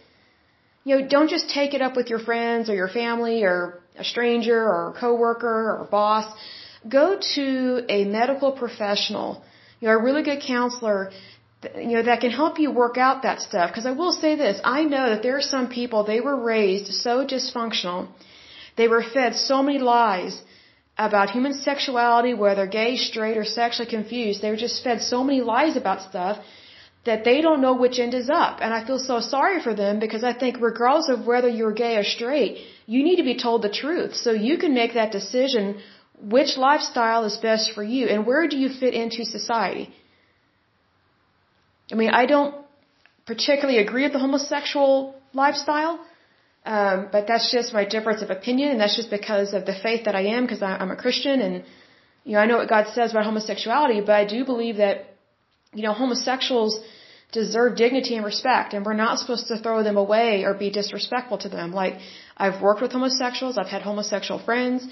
You 0.84 0.92
know, 0.96 1.08
don't 1.16 1.30
just 1.30 1.50
take 1.50 1.74
it 1.74 1.82
up 1.82 1.96
with 2.00 2.10
your 2.10 2.20
friends 2.20 2.70
or 2.70 2.76
your 2.76 2.88
family 2.88 3.44
or 3.44 3.82
a 3.98 4.06
stranger 4.06 4.60
or 4.74 4.92
a 4.92 4.94
coworker 5.00 5.58
or 5.72 5.78
a 5.82 5.90
boss. 5.98 6.26
Go 6.88 7.20
to 7.36 7.86
a 7.90 8.06
medical 8.06 8.52
professional, 8.64 9.44
you 9.80 9.88
know, 9.88 9.96
a 9.96 10.02
really 10.02 10.24
good 10.24 10.42
counselor 10.42 11.12
you 11.76 11.96
know 11.98 12.04
that 12.04 12.22
can 12.22 12.32
help 12.32 12.60
you 12.60 12.72
work 12.72 12.98
out 12.98 13.24
that 13.24 13.42
stuff. 13.42 13.70
Because 13.72 13.86
i 13.86 13.92
will 13.92 14.12
say 14.24 14.36
this 14.36 14.60
i 14.64 14.84
know 14.84 15.06
that 15.12 15.24
there 15.24 15.38
are 15.38 15.48
some 15.56 15.68
people 15.70 16.04
they 16.04 16.20
were 16.20 16.40
raised 16.56 16.88
so 17.06 17.26
dysfunctional. 17.26 18.08
They 18.76 18.88
were 18.88 19.04
fed 19.16 19.36
so 19.36 19.64
many 19.64 19.80
lies 19.80 20.40
about 20.98 21.32
human 21.32 21.54
sexuality 21.54 22.34
whether 22.34 22.66
gay 22.68 22.92
straight 22.98 23.38
or 23.38 23.46
sexually 23.46 23.90
confused. 23.90 24.42
They 24.42 24.52
were 24.52 24.64
just 24.68 24.84
fed 24.84 25.02
so 25.02 25.24
many 25.24 25.42
lies 25.42 25.76
about 25.76 26.02
stuff 26.10 26.38
that 27.10 27.24
they 27.28 27.38
don't 27.46 27.62
know 27.66 27.76
which 27.84 28.00
end 28.06 28.14
is 28.22 28.30
up. 28.30 28.56
And 28.64 28.74
I 28.78 28.86
feel 28.88 29.00
so 29.12 29.20
sorry 29.20 29.60
for 29.66 29.74
them 29.82 30.00
because 30.06 30.24
I 30.32 30.34
think 30.42 30.58
regardless 30.70 31.10
of 31.16 31.26
whether 31.32 31.50
you're 31.60 31.78
gay 31.86 31.94
or 32.02 32.08
straight, 32.16 32.58
you 32.86 33.04
need 33.08 33.20
to 33.22 33.28
be 33.32 33.38
told 33.46 33.62
the 33.62 33.76
truth. 33.84 34.16
So 34.26 34.32
you 34.50 34.58
can 34.64 34.74
make 34.82 34.94
that 34.96 35.12
decision 35.20 35.80
which 36.36 36.58
lifestyle 36.58 37.24
is 37.30 37.38
best 37.38 37.72
for 37.76 37.84
you. 37.84 38.08
And 38.14 38.26
where 38.30 38.48
do 38.48 38.58
you 38.64 38.70
fit 38.82 38.94
into 39.04 39.24
society. 39.38 39.86
I 41.92 41.96
mean, 41.96 42.10
I 42.10 42.26
don't 42.26 42.56
particularly 43.26 43.80
agree 43.80 44.04
with 44.04 44.14
the 44.14 44.20
homosexual 44.20 45.16
lifestyle, 45.34 46.00
um, 46.66 47.08
but 47.12 47.28
that's 47.28 47.52
just 47.52 47.74
my 47.74 47.86
difference 47.86 48.22
of 48.22 48.30
opinion, 48.30 48.70
and 48.72 48.80
that's 48.82 48.96
just 48.96 49.10
because 49.10 49.54
of 49.54 49.66
the 49.66 49.74
faith 49.74 50.06
that 50.06 50.16
I 50.16 50.24
am, 50.36 50.44
because 50.46 50.62
I'm 50.62 50.92
a 50.92 50.96
Christian, 50.96 51.42
and 51.42 51.64
you 52.26 52.34
know 52.34 52.40
I 52.40 52.46
know 52.46 52.58
what 52.58 52.70
God 52.70 52.88
says 52.94 53.12
about 53.12 53.26
homosexuality, 53.26 54.02
but 54.02 54.16
I 54.16 54.26
do 54.26 54.44
believe 54.44 54.78
that 54.78 54.96
you 55.74 55.84
know 55.84 55.94
homosexuals 55.94 56.80
deserve 57.32 57.76
dignity 57.76 58.16
and 58.16 58.26
respect, 58.26 58.74
and 58.74 58.86
we're 58.86 59.02
not 59.06 59.20
supposed 59.20 59.48
to 59.48 59.58
throw 59.58 59.84
them 59.84 59.98
away 59.98 60.44
or 60.46 60.54
be 60.54 60.70
disrespectful 60.70 61.38
to 61.40 61.50
them. 61.50 61.72
Like 61.72 61.96
I've 62.36 62.62
worked 62.62 62.82
with 62.82 62.92
homosexuals, 62.92 63.58
I've 63.58 63.74
had 63.76 63.82
homosexual 63.82 64.40
friends. 64.40 64.88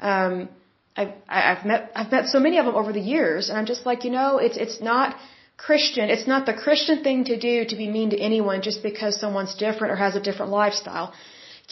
Um, 0.00 0.48
I've, 0.96 1.12
I've 1.28 1.64
met 1.64 1.92
I've 1.94 2.10
met 2.10 2.28
so 2.28 2.40
many 2.40 2.58
of 2.58 2.66
them 2.66 2.74
over 2.74 2.92
the 2.92 3.06
years, 3.14 3.48
and 3.48 3.58
I'm 3.58 3.66
just 3.66 3.84
like, 3.84 4.04
you 4.04 4.10
know, 4.10 4.38
it's 4.38 4.56
it's 4.56 4.80
not 4.80 5.16
Christian. 5.56 6.10
It's 6.10 6.26
not 6.26 6.46
the 6.46 6.52
Christian 6.52 7.02
thing 7.02 7.24
to 7.24 7.38
do 7.38 7.64
to 7.64 7.76
be 7.76 7.88
mean 7.88 8.10
to 8.10 8.18
anyone 8.18 8.62
just 8.62 8.82
because 8.82 9.18
someone's 9.18 9.54
different 9.54 9.92
or 9.92 9.96
has 9.96 10.14
a 10.16 10.20
different 10.20 10.52
lifestyle. 10.52 11.12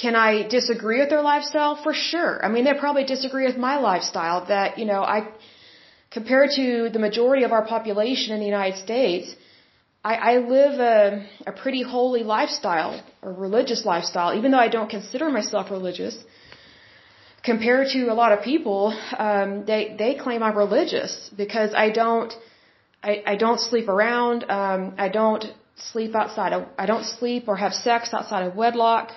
Can 0.03 0.16
I 0.16 0.49
disagree 0.49 0.99
with 1.01 1.11
their 1.11 1.23
lifestyle? 1.23 1.77
For 1.77 1.94
sure. 1.94 2.44
I 2.44 2.49
mean, 2.49 2.64
they 2.64 2.75
probably 2.75 3.05
disagree 3.05 3.47
with 3.47 3.57
my 3.57 3.77
lifestyle 3.79 4.47
that, 4.47 4.79
you 4.79 4.87
know, 4.87 5.03
I, 5.03 5.29
compared 6.11 6.51
to 6.57 6.88
the 6.88 6.99
majority 6.99 7.44
of 7.44 7.53
our 7.53 7.64
population 7.64 8.33
in 8.35 8.40
the 8.40 8.47
United 8.47 8.79
States, 8.79 9.37
I, 10.03 10.14
I 10.14 10.37
live 10.38 10.81
a, 10.81 11.27
a 11.47 11.53
pretty 11.53 11.83
holy 11.83 12.25
lifestyle, 12.25 13.01
a 13.23 13.31
religious 13.31 13.85
lifestyle, 13.85 14.37
even 14.37 14.51
though 14.51 14.59
I 14.59 14.68
don't 14.68 14.90
consider 14.90 15.31
myself 15.31 15.70
religious. 15.70 16.16
Compared 17.42 17.88
to 17.92 18.01
a 18.11 18.16
lot 18.23 18.33
of 18.33 18.42
people, 18.42 18.99
um, 19.18 19.64
they, 19.66 19.94
they 19.99 20.14
claim 20.14 20.42
I'm 20.42 20.57
religious 20.57 21.31
because 21.37 21.73
I 21.75 21.90
don't, 21.90 22.33
I, 23.05 23.23
I 23.33 23.37
don't 23.37 23.61
sleep 23.61 23.88
around. 23.88 24.45
Um, 24.49 24.95
I 24.97 25.09
don't 25.09 25.45
sleep 25.93 26.14
outside. 26.14 26.53
Of, 26.55 26.69
I 26.79 26.87
don't 26.87 27.05
sleep 27.05 27.45
or 27.49 27.57
have 27.57 27.75
sex 27.75 28.14
outside 28.14 28.47
of 28.47 28.57
wedlock. 28.57 29.11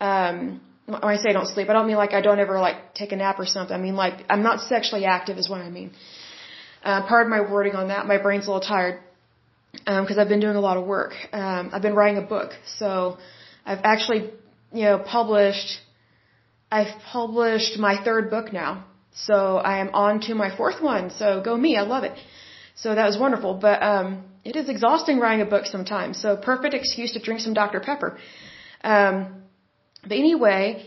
Um, 0.00 0.60
when 0.86 1.04
I 1.04 1.16
say 1.16 1.28
I 1.30 1.34
don't 1.34 1.52
sleep, 1.54 1.68
I 1.68 1.74
don't 1.74 1.86
mean 1.86 1.96
like 1.96 2.14
I 2.14 2.22
don't 2.22 2.40
ever 2.40 2.58
like 2.58 2.94
take 2.94 3.12
a 3.12 3.16
nap 3.16 3.38
or 3.38 3.46
something. 3.46 3.76
I 3.76 3.82
mean 3.86 3.96
like 3.96 4.24
I'm 4.30 4.42
not 4.42 4.60
sexually 4.72 5.04
active 5.04 5.36
is 5.36 5.48
what 5.50 5.60
I 5.60 5.68
mean. 5.68 5.90
Uh, 6.82 7.06
pardon 7.06 7.30
my 7.30 7.42
wording 7.52 7.74
on 7.74 7.88
that. 7.88 8.06
My 8.06 8.16
brain's 8.16 8.46
a 8.46 8.50
little 8.50 8.66
tired 8.66 9.00
because 9.72 10.16
um, 10.16 10.20
I've 10.20 10.28
been 10.28 10.40
doing 10.40 10.56
a 10.56 10.60
lot 10.60 10.78
of 10.78 10.86
work. 10.86 11.12
Um, 11.32 11.70
I've 11.72 11.82
been 11.82 11.94
writing 11.94 12.18
a 12.24 12.26
book, 12.26 12.52
so 12.78 13.18
I've 13.66 13.80
actually 13.84 14.30
you 14.72 14.84
know 14.84 14.98
published. 14.98 15.70
I've 16.70 16.94
published 17.12 17.78
my 17.78 18.02
third 18.02 18.30
book 18.30 18.52
now, 18.52 18.84
so 19.14 19.58
I 19.58 19.78
am 19.78 19.90
on 19.92 20.20
to 20.26 20.34
my 20.34 20.56
fourth 20.56 20.80
one. 20.80 21.10
So 21.10 21.42
go 21.44 21.54
me! 21.56 21.76
I 21.76 21.82
love 21.82 22.04
it. 22.04 22.14
So 22.82 22.94
that 22.94 23.06
was 23.06 23.18
wonderful. 23.18 23.54
But 23.54 23.82
um, 23.82 24.24
it 24.44 24.56
is 24.56 24.68
exhausting 24.68 25.18
writing 25.18 25.42
a 25.46 25.50
book 25.54 25.66
sometimes. 25.66 26.20
So 26.20 26.36
perfect 26.36 26.74
excuse 26.74 27.12
to 27.12 27.20
drink 27.20 27.40
some 27.40 27.54
Dr. 27.54 27.80
Pepper. 27.80 28.18
Um, 28.84 29.14
but 30.02 30.16
anyway, 30.24 30.86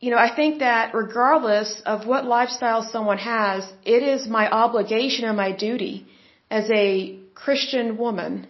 you 0.00 0.10
know, 0.10 0.18
I 0.26 0.30
think 0.34 0.60
that 0.60 0.94
regardless 0.94 1.82
of 1.86 2.06
what 2.06 2.24
lifestyle 2.24 2.82
someone 2.82 3.18
has, 3.18 3.60
it 3.84 4.02
is 4.02 4.28
my 4.28 4.48
obligation 4.50 5.24
and 5.24 5.36
my 5.36 5.52
duty 5.52 6.06
as 6.50 6.70
a 6.70 7.18
Christian 7.34 7.96
woman, 7.96 8.46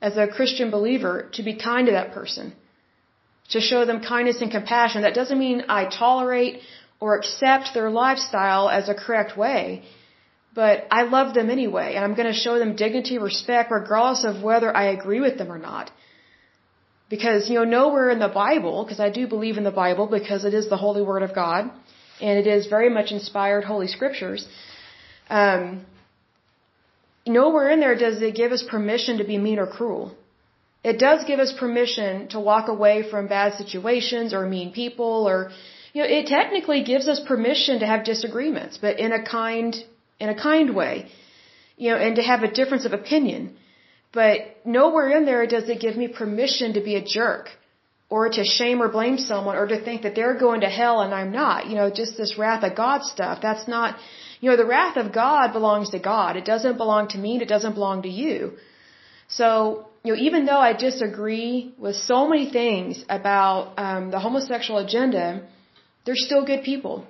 as 0.00 0.16
a 0.16 0.26
Christian 0.26 0.70
believer, 0.70 1.28
to 1.36 1.42
be 1.42 1.54
kind 1.56 1.86
to 1.86 1.92
that 1.92 2.12
person, 2.12 2.52
to 3.50 3.60
show 3.60 3.84
them 3.84 4.00
kindness 4.00 4.40
and 4.40 4.50
compassion. 4.50 5.02
That 5.02 5.14
doesn't 5.14 5.38
mean 5.38 5.64
I 5.68 5.84
tolerate 5.84 6.60
or 7.00 7.16
accept 7.16 7.74
their 7.74 7.90
lifestyle 7.90 8.68
as 8.68 8.88
a 8.88 8.94
correct 8.94 9.36
way. 9.36 9.82
But 10.54 10.86
I 10.90 11.02
love 11.02 11.32
them 11.34 11.48
anyway, 11.48 11.94
and 11.94 12.04
I'm 12.04 12.14
going 12.14 12.32
to 12.32 12.40
show 12.44 12.58
them 12.58 12.74
dignity, 12.74 13.18
respect, 13.18 13.70
regardless 13.70 14.24
of 14.24 14.42
whether 14.42 14.76
I 14.76 14.86
agree 14.86 15.20
with 15.20 15.38
them 15.38 15.52
or 15.52 15.58
not. 15.58 15.92
Because, 17.08 17.48
you 17.48 17.56
know, 17.58 17.64
nowhere 17.64 18.10
in 18.10 18.18
the 18.18 18.28
Bible, 18.28 18.84
because 18.84 19.00
I 19.00 19.10
do 19.10 19.26
believe 19.26 19.58
in 19.58 19.64
the 19.64 19.78
Bible 19.84 20.06
because 20.06 20.44
it 20.44 20.54
is 20.54 20.68
the 20.68 20.76
Holy 20.76 21.02
Word 21.02 21.22
of 21.22 21.34
God, 21.34 21.70
and 22.20 22.38
it 22.38 22.46
is 22.46 22.66
very 22.66 22.90
much 22.90 23.12
inspired 23.12 23.64
Holy 23.64 23.86
Scriptures, 23.86 24.46
um, 25.28 25.86
nowhere 27.26 27.70
in 27.70 27.80
there 27.80 27.96
does 27.96 28.20
it 28.20 28.34
give 28.34 28.52
us 28.52 28.62
permission 28.62 29.18
to 29.18 29.24
be 29.24 29.38
mean 29.38 29.58
or 29.58 29.66
cruel. 29.66 30.14
It 30.82 30.98
does 30.98 31.24
give 31.24 31.38
us 31.38 31.52
permission 31.52 32.28
to 32.28 32.40
walk 32.40 32.68
away 32.68 33.08
from 33.08 33.28
bad 33.28 33.54
situations 33.54 34.32
or 34.32 34.46
mean 34.46 34.72
people 34.72 35.28
or, 35.28 35.50
you 35.92 36.02
know, 36.02 36.08
it 36.08 36.26
technically 36.26 36.82
gives 36.82 37.06
us 37.06 37.20
permission 37.20 37.80
to 37.80 37.86
have 37.86 38.04
disagreements, 38.04 38.78
but 38.78 38.98
in 38.98 39.12
a 39.12 39.22
kind 39.22 39.76
in 40.20 40.28
a 40.28 40.40
kind 40.48 40.74
way, 40.74 40.94
you 41.76 41.90
know, 41.90 41.96
and 41.96 42.16
to 42.16 42.22
have 42.22 42.42
a 42.42 42.50
difference 42.60 42.84
of 42.84 42.92
opinion. 42.92 43.56
But 44.12 44.36
nowhere 44.64 45.08
in 45.16 45.24
there 45.24 45.46
does 45.46 45.68
it 45.68 45.80
give 45.80 45.96
me 45.96 46.08
permission 46.08 46.74
to 46.74 46.80
be 46.88 46.94
a 46.96 47.04
jerk 47.16 47.48
or 48.10 48.28
to 48.28 48.44
shame 48.44 48.82
or 48.82 48.88
blame 48.88 49.18
someone 49.18 49.56
or 49.56 49.66
to 49.68 49.80
think 49.86 50.02
that 50.02 50.14
they're 50.16 50.38
going 50.46 50.62
to 50.62 50.68
hell 50.68 51.00
and 51.00 51.14
I'm 51.14 51.32
not. 51.32 51.68
You 51.68 51.76
know, 51.76 51.90
just 51.90 52.16
this 52.16 52.36
wrath 52.36 52.64
of 52.64 52.74
God 52.76 53.04
stuff. 53.04 53.38
That's 53.40 53.68
not, 53.68 53.96
you 54.40 54.50
know, 54.50 54.56
the 54.56 54.66
wrath 54.66 54.96
of 54.96 55.12
God 55.12 55.52
belongs 55.52 55.90
to 55.90 56.00
God. 56.00 56.36
It 56.36 56.44
doesn't 56.44 56.76
belong 56.76 57.08
to 57.08 57.18
me. 57.18 57.38
It 57.40 57.48
doesn't 57.48 57.74
belong 57.74 58.02
to 58.02 58.08
you. 58.08 58.52
So, 59.28 59.86
you 60.02 60.12
know, 60.12 60.20
even 60.20 60.44
though 60.44 60.58
I 60.58 60.72
disagree 60.72 61.72
with 61.78 61.94
so 61.94 62.28
many 62.28 62.50
things 62.50 63.04
about 63.08 63.78
um, 63.78 64.10
the 64.10 64.18
homosexual 64.18 64.80
agenda, 64.80 65.46
they're 66.04 66.24
still 66.28 66.44
good 66.44 66.64
people. 66.64 67.06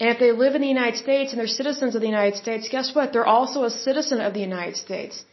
And 0.00 0.08
if 0.10 0.18
they 0.18 0.32
live 0.32 0.54
in 0.54 0.62
the 0.62 0.74
United 0.78 0.98
States 0.98 1.32
and 1.32 1.38
they're 1.38 1.58
citizens 1.60 1.94
of 1.94 2.00
the 2.00 2.12
United 2.16 2.36
States, 2.36 2.68
guess 2.68 2.94
what? 2.94 3.12
They're 3.12 3.32
also 3.38 3.64
a 3.64 3.70
citizen 3.70 4.20
of 4.20 4.34
the 4.34 4.40
United 4.40 4.76
States. 4.76 5.24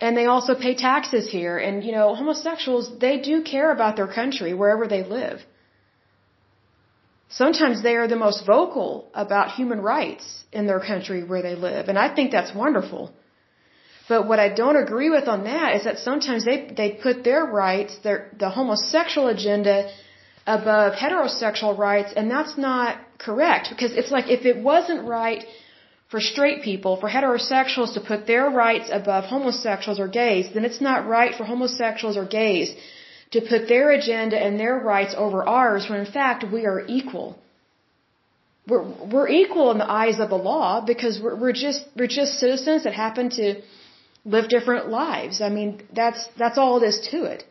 And 0.00 0.16
they 0.16 0.26
also 0.26 0.54
pay 0.54 0.74
taxes 0.74 1.30
here. 1.30 1.58
And, 1.58 1.84
you 1.84 1.92
know, 1.92 2.14
homosexuals, 2.14 2.86
they 2.98 3.18
do 3.30 3.42
care 3.42 3.70
about 3.70 3.96
their 3.96 4.08
country 4.20 4.52
wherever 4.52 4.88
they 4.88 5.04
live. 5.04 5.40
Sometimes 7.28 7.82
they 7.82 7.96
are 7.96 8.08
the 8.08 8.22
most 8.26 8.44
vocal 8.44 9.08
about 9.14 9.52
human 9.52 9.80
rights 9.80 10.44
in 10.52 10.66
their 10.66 10.80
country 10.80 11.22
where 11.24 11.42
they 11.42 11.54
live. 11.54 11.88
And 11.88 11.98
I 11.98 12.14
think 12.14 12.30
that's 12.30 12.54
wonderful. 12.54 13.12
But 14.08 14.26
what 14.28 14.38
I 14.38 14.48
don't 14.48 14.76
agree 14.76 15.08
with 15.08 15.28
on 15.28 15.44
that 15.44 15.76
is 15.76 15.84
that 15.84 15.98
sometimes 15.98 16.44
they, 16.44 16.58
they 16.76 16.90
put 17.06 17.24
their 17.24 17.44
rights, 17.44 17.96
their, 18.02 18.18
the 18.38 18.50
homosexual 18.50 19.28
agenda 19.28 19.90
above 20.46 20.94
heterosexual 20.94 21.76
rights, 21.78 22.12
and 22.16 22.30
that's 22.30 22.56
not 22.58 22.98
correct 23.18 23.70
because 23.70 23.92
it's 23.92 24.10
like 24.10 24.28
if 24.28 24.44
it 24.44 24.56
wasn't 24.62 25.06
right 25.06 25.44
for 26.10 26.20
straight 26.20 26.62
people, 26.62 26.96
for 26.96 27.08
heterosexuals 27.08 27.94
to 27.94 28.00
put 28.00 28.26
their 28.26 28.50
rights 28.50 28.88
above 28.92 29.24
homosexuals 29.24 29.98
or 29.98 30.08
gays, 30.08 30.50
then 30.52 30.64
it's 30.64 30.80
not 30.80 31.06
right 31.06 31.34
for 31.34 31.44
homosexuals 31.44 32.16
or 32.16 32.26
gays 32.26 32.74
to 33.30 33.40
put 33.40 33.66
their 33.66 33.90
agenda 33.92 34.36
and 34.36 34.60
their 34.60 34.76
rights 34.78 35.14
over 35.16 35.42
ours 35.42 35.86
when 35.88 36.00
in 36.00 36.12
fact 36.18 36.44
we 36.52 36.66
are 36.66 36.84
equal. 36.86 37.38
We're, 38.68 38.84
we're 39.12 39.28
equal 39.28 39.70
in 39.72 39.78
the 39.78 39.90
eyes 39.90 40.20
of 40.20 40.28
the 40.28 40.36
law 40.36 40.84
because 40.84 41.18
we're, 41.22 41.34
we're 41.34 41.58
just, 41.66 41.80
we're 41.96 42.14
just 42.22 42.38
citizens 42.38 42.84
that 42.84 42.92
happen 42.92 43.30
to 43.30 43.62
live 44.24 44.48
different 44.48 44.88
lives. 44.88 45.40
I 45.40 45.48
mean, 45.48 45.82
that's, 45.92 46.28
that's 46.38 46.58
all 46.58 46.80
it 46.80 46.86
is 46.86 47.08
to 47.10 47.24
it. 47.24 47.42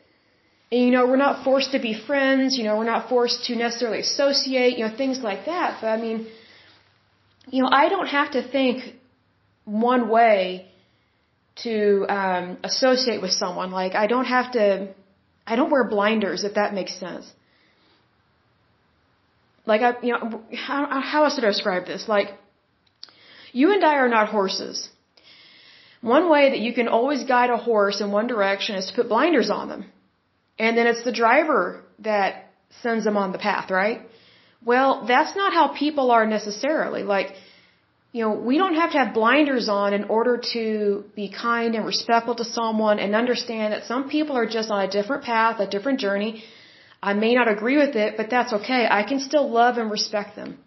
You 0.71 0.91
know, 0.91 1.05
we're 1.05 1.23
not 1.27 1.43
forced 1.43 1.73
to 1.73 1.79
be 1.79 1.93
friends, 1.93 2.57
you 2.57 2.63
know, 2.63 2.77
we're 2.77 2.91
not 2.95 3.09
forced 3.09 3.43
to 3.47 3.55
necessarily 3.55 3.99
associate, 3.99 4.77
you 4.77 4.87
know, 4.87 4.95
things 4.95 5.19
like 5.19 5.45
that. 5.45 5.79
But 5.81 5.87
I 5.87 5.97
mean, 5.97 6.27
you 7.49 7.61
know, 7.61 7.69
I 7.69 7.89
don't 7.89 8.07
have 8.07 8.31
to 8.31 8.41
think 8.41 8.95
one 9.65 10.07
way 10.09 10.67
to 11.63 12.05
um, 12.07 12.57
associate 12.63 13.21
with 13.21 13.31
someone. 13.31 13.71
Like, 13.71 13.95
I 13.95 14.07
don't 14.07 14.25
have 14.25 14.53
to, 14.53 14.93
I 15.45 15.55
don't 15.57 15.69
wear 15.69 15.83
blinders, 15.83 16.45
if 16.45 16.53
that 16.53 16.73
makes 16.73 16.97
sense. 16.97 17.29
Like, 19.65 19.81
I, 19.81 19.95
you 20.01 20.13
know, 20.13 20.41
how, 20.55 21.01
how 21.01 21.25
else 21.25 21.35
to 21.35 21.41
describe 21.41 21.85
this? 21.85 22.07
Like, 22.07 22.29
you 23.51 23.73
and 23.73 23.83
I 23.83 23.95
are 23.95 24.09
not 24.09 24.29
horses. 24.29 24.89
One 25.99 26.29
way 26.29 26.49
that 26.51 26.59
you 26.59 26.73
can 26.73 26.87
always 26.87 27.25
guide 27.25 27.49
a 27.49 27.57
horse 27.57 28.01
in 28.01 28.11
one 28.11 28.27
direction 28.27 28.75
is 28.75 28.87
to 28.87 28.93
put 28.93 29.09
blinders 29.09 29.49
on 29.49 29.67
them. 29.67 29.85
And 30.65 30.77
then 30.77 30.85
it's 30.91 31.03
the 31.09 31.15
driver 31.23 31.61
that 32.09 32.29
sends 32.83 33.03
them 33.07 33.17
on 33.23 33.29
the 33.35 33.41
path, 33.49 33.67
right? 33.81 33.99
Well, 34.71 34.89
that's 35.11 35.33
not 35.41 35.53
how 35.59 35.65
people 35.85 36.11
are 36.15 36.25
necessarily. 36.37 37.01
Like, 37.15 37.29
you 38.15 38.21
know, 38.23 38.33
we 38.49 38.55
don't 38.61 38.77
have 38.81 38.91
to 38.95 38.99
have 39.01 39.11
blinders 39.21 39.67
on 39.81 39.89
in 39.99 40.03
order 40.17 40.35
to 40.53 40.65
be 41.15 41.27
kind 41.47 41.71
and 41.77 41.83
respectful 41.93 42.35
to 42.41 42.45
someone 42.59 42.99
and 43.03 43.15
understand 43.23 43.73
that 43.73 43.85
some 43.91 44.03
people 44.15 44.35
are 44.41 44.49
just 44.57 44.69
on 44.75 44.81
a 44.87 44.91
different 44.97 45.23
path, 45.23 45.59
a 45.67 45.69
different 45.75 45.99
journey. 46.05 46.31
I 47.09 47.13
may 47.25 47.33
not 47.39 47.47
agree 47.55 47.77
with 47.83 47.95
it, 48.05 48.15
but 48.19 48.29
that's 48.35 48.53
okay. 48.59 48.81
I 48.99 49.03
can 49.09 49.19
still 49.29 49.47
love 49.61 49.77
and 49.81 49.89
respect 49.89 50.35
them. 50.35 50.59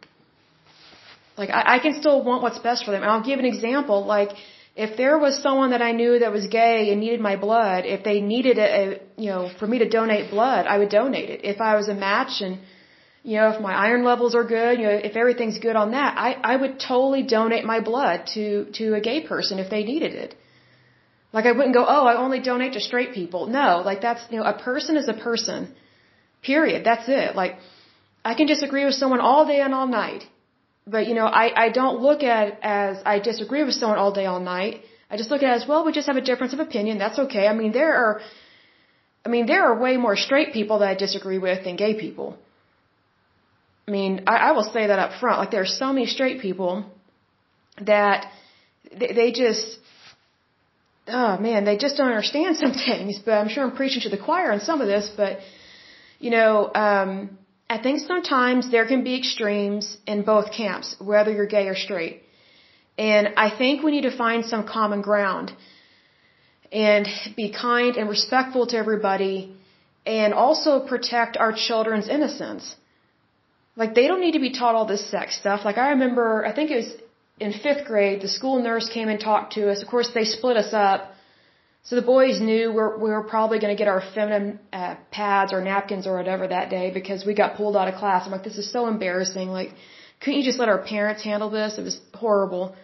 Like, 1.40 1.50
I, 1.50 1.62
I 1.74 1.78
can 1.85 1.94
still 2.00 2.18
want 2.28 2.42
what's 2.42 2.59
best 2.70 2.85
for 2.85 2.90
them. 2.90 3.02
And 3.04 3.11
I'll 3.12 3.28
give 3.30 3.38
an 3.38 3.50
example. 3.54 4.04
Like, 4.16 4.33
if 4.76 4.96
there 4.96 5.18
was 5.18 5.40
someone 5.40 5.70
that 5.70 5.82
I 5.82 5.92
knew 5.92 6.18
that 6.18 6.32
was 6.32 6.46
gay 6.48 6.90
and 6.90 7.00
needed 7.00 7.20
my 7.20 7.37
blood, 7.37 7.84
if 7.87 8.02
they 8.02 8.20
needed 8.20 8.58
a, 8.58 9.00
you 9.16 9.30
know, 9.30 9.48
for 9.58 9.66
me 9.68 9.78
to 9.78 9.88
donate 9.88 10.30
blood, 10.30 10.66
I 10.66 10.78
would 10.78 10.88
donate 10.88 11.30
it. 11.30 11.44
If 11.44 11.60
I 11.60 11.76
was 11.76 11.88
a 11.88 11.94
match 11.94 12.40
and, 12.40 12.58
you 13.22 13.37
know, 13.37 13.50
if 13.50 13.60
my 13.60 13.72
iron 13.72 14.04
levels 14.04 14.34
are 14.34 14.42
good, 14.42 14.80
you 14.80 14.87
know, 14.87 14.98
if 15.10 15.14
everything's 15.14 15.58
good 15.58 15.76
on 15.76 15.92
that, 15.92 16.18
I, 16.18 16.32
I 16.52 16.56
would 16.56 16.80
totally 16.80 17.22
donate 17.22 17.64
my 17.64 17.80
blood 17.80 18.26
to, 18.34 18.66
to 18.78 18.94
a 18.94 19.00
gay 19.00 19.20
person 19.26 19.60
if 19.60 19.70
they 19.70 19.84
needed 19.84 20.12
it. 20.12 20.34
Like 21.32 21.46
I 21.46 21.52
wouldn't 21.52 21.74
go, 21.74 21.84
oh, 21.87 22.04
I 22.06 22.16
only 22.16 22.40
donate 22.40 22.72
to 22.72 22.80
straight 22.80 23.12
people. 23.12 23.46
No, 23.46 23.82
like 23.84 24.00
that's, 24.00 24.22
you 24.30 24.38
know, 24.38 24.44
a 24.44 24.58
person 24.58 24.96
is 24.96 25.08
a 25.08 25.14
person. 25.14 25.72
Period. 26.42 26.84
That's 26.84 27.08
it. 27.08 27.34
Like, 27.37 27.56
I 28.24 28.34
can 28.34 28.46
disagree 28.46 28.84
with 28.84 28.94
someone 28.94 29.20
all 29.20 29.46
day 29.46 29.60
and 29.60 29.72
all 29.72 29.87
night. 29.87 30.24
But, 30.87 31.07
you 31.09 31.14
know, 31.14 31.27
I, 31.27 31.66
I 31.66 31.68
don't 31.70 32.01
look 32.01 32.23
at 32.23 32.49
it 32.49 32.59
as 32.62 32.99
I 33.07 33.18
disagree 33.18 33.64
with 33.64 33.75
someone 33.75 33.99
all 33.99 34.12
day, 34.12 34.27
all 34.27 34.40
night. 34.40 34.83
I 35.11 35.16
just 35.16 35.31
look 35.31 35.42
at 35.42 35.51
it 35.51 35.62
as, 35.62 35.68
well, 35.68 35.85
we 35.85 35.92
just 35.92 36.07
have 36.07 36.16
a 36.16 36.27
difference 36.31 36.53
of 36.53 36.61
opinion. 36.61 36.99
That's 36.99 37.18
okay. 37.18 37.47
I 37.47 37.55
mean, 37.55 37.73
there 37.73 37.94
are, 37.94 38.20
I 39.25 39.29
mean, 39.29 39.47
there 39.47 39.64
are 39.64 39.79
way 39.79 39.97
more 39.97 40.16
straight 40.16 40.53
people 40.53 40.81
that 40.81 40.88
I 40.88 40.94
disagree 40.94 41.38
with 41.38 41.64
than 41.64 41.77
gay 41.77 41.94
people. 41.94 42.37
I 43.88 43.90
mean, 43.90 44.25
I, 44.27 44.37
I 44.49 44.53
will 44.53 44.64
say 44.64 44.87
that 44.87 44.99
up 44.99 45.20
front. 45.20 45.38
Like, 45.38 45.51
there 45.51 45.62
are 45.62 45.77
so 45.83 45.92
many 45.92 46.07
straight 46.07 46.40
people 46.40 46.85
that 47.81 48.31
they, 48.99 49.12
they 49.12 49.33
just, 49.33 49.79
oh 51.09 51.38
man, 51.38 51.64
they 51.64 51.77
just 51.77 51.97
don't 51.97 52.09
understand 52.09 52.57
some 52.64 52.73
things. 52.73 53.18
But 53.25 53.33
I'm 53.33 53.49
sure 53.49 53.64
I'm 53.64 53.77
preaching 53.77 54.03
to 54.03 54.11
the 54.11 54.23
choir 54.23 54.53
on 54.53 54.61
some 54.61 54.81
of 54.81 54.87
this. 54.87 55.11
But, 55.16 55.38
you 56.18 56.31
know, 56.31 56.70
um, 56.75 57.38
I 57.68 57.79
think 57.79 58.00
sometimes 58.00 58.70
there 58.70 58.87
can 58.87 59.03
be 59.05 59.16
extremes 59.16 59.96
in 60.07 60.22
both 60.22 60.53
camps, 60.53 60.96
whether 60.98 61.33
you're 61.33 61.46
gay 61.46 61.66
or 61.68 61.74
straight. 61.74 62.22
And 62.98 63.29
I 63.37 63.50
think 63.50 63.83
we 63.83 63.90
need 63.90 64.03
to 64.03 64.16
find 64.16 64.44
some 64.44 64.66
common 64.66 65.00
ground 65.03 65.53
and 66.70 67.07
be 67.37 67.50
kind 67.53 67.96
and 67.96 68.09
respectful 68.09 68.66
to 68.68 68.77
everybody 68.77 69.57
and 70.07 70.35
also 70.35 70.81
protect 70.81 71.37
our 71.37 71.53
children's 71.53 72.09
innocence. 72.09 72.77
Like 73.77 73.94
they 73.94 74.07
don't 74.07 74.20
need 74.20 74.33
to 74.33 74.44
be 74.48 74.53
taught 74.53 74.74
all 74.74 74.87
this 74.87 75.05
sex 75.11 75.37
stuff. 75.37 75.64
Like 75.64 75.79
I 75.79 75.90
remember, 75.90 76.44
I 76.46 76.53
think 76.53 76.70
it 76.70 76.77
was 76.77 76.92
in 77.40 77.53
fifth 77.53 77.87
grade, 77.87 78.20
the 78.20 78.29
school 78.29 78.62
nurse 78.62 78.88
came 78.88 79.09
and 79.09 79.18
talked 79.18 79.55
to 79.55 79.70
us. 79.70 79.83
Of 79.83 79.88
course, 79.88 80.11
they 80.14 80.24
split 80.24 80.57
us 80.57 80.72
up 80.72 81.13
so 81.87 81.97
the 81.97 82.03
boys 82.03 82.40
knew 82.40 82.73
we're, 82.73 82.97
we 82.97 83.11
were 83.11 83.23
probably 83.23 83.59
going 83.59 83.75
to 83.77 83.81
get 83.83 83.88
our 83.88 84.03
feminine 84.14 84.59
uh, 84.73 84.94
pads 85.11 85.53
or 85.53 85.61
napkins 85.61 86.07
or 86.07 86.16
whatever 86.16 86.49
that 86.49 86.70
day 86.70 86.90
because 86.90 87.27
we 87.27 87.35
got 87.35 87.57
pulled 87.57 87.77
out 87.77 87.88
of 87.88 87.94
class. 87.97 88.25
I'm 88.25 88.33
like, 88.33 88.42
this 88.42 88.57
is 88.57 88.73
so 88.73 88.87
embarrassing. 88.87 89.49
Like, 89.51 89.70
couldn't 90.20 90.38
you 90.40 90.44
just 90.44 90.59
let 90.59 90.70
our 90.70 90.83
parents 90.83 91.23
handle 91.23 91.51
this? 91.51 91.77
It 91.77 91.83
was 91.83 92.01
horrible. 92.14 92.75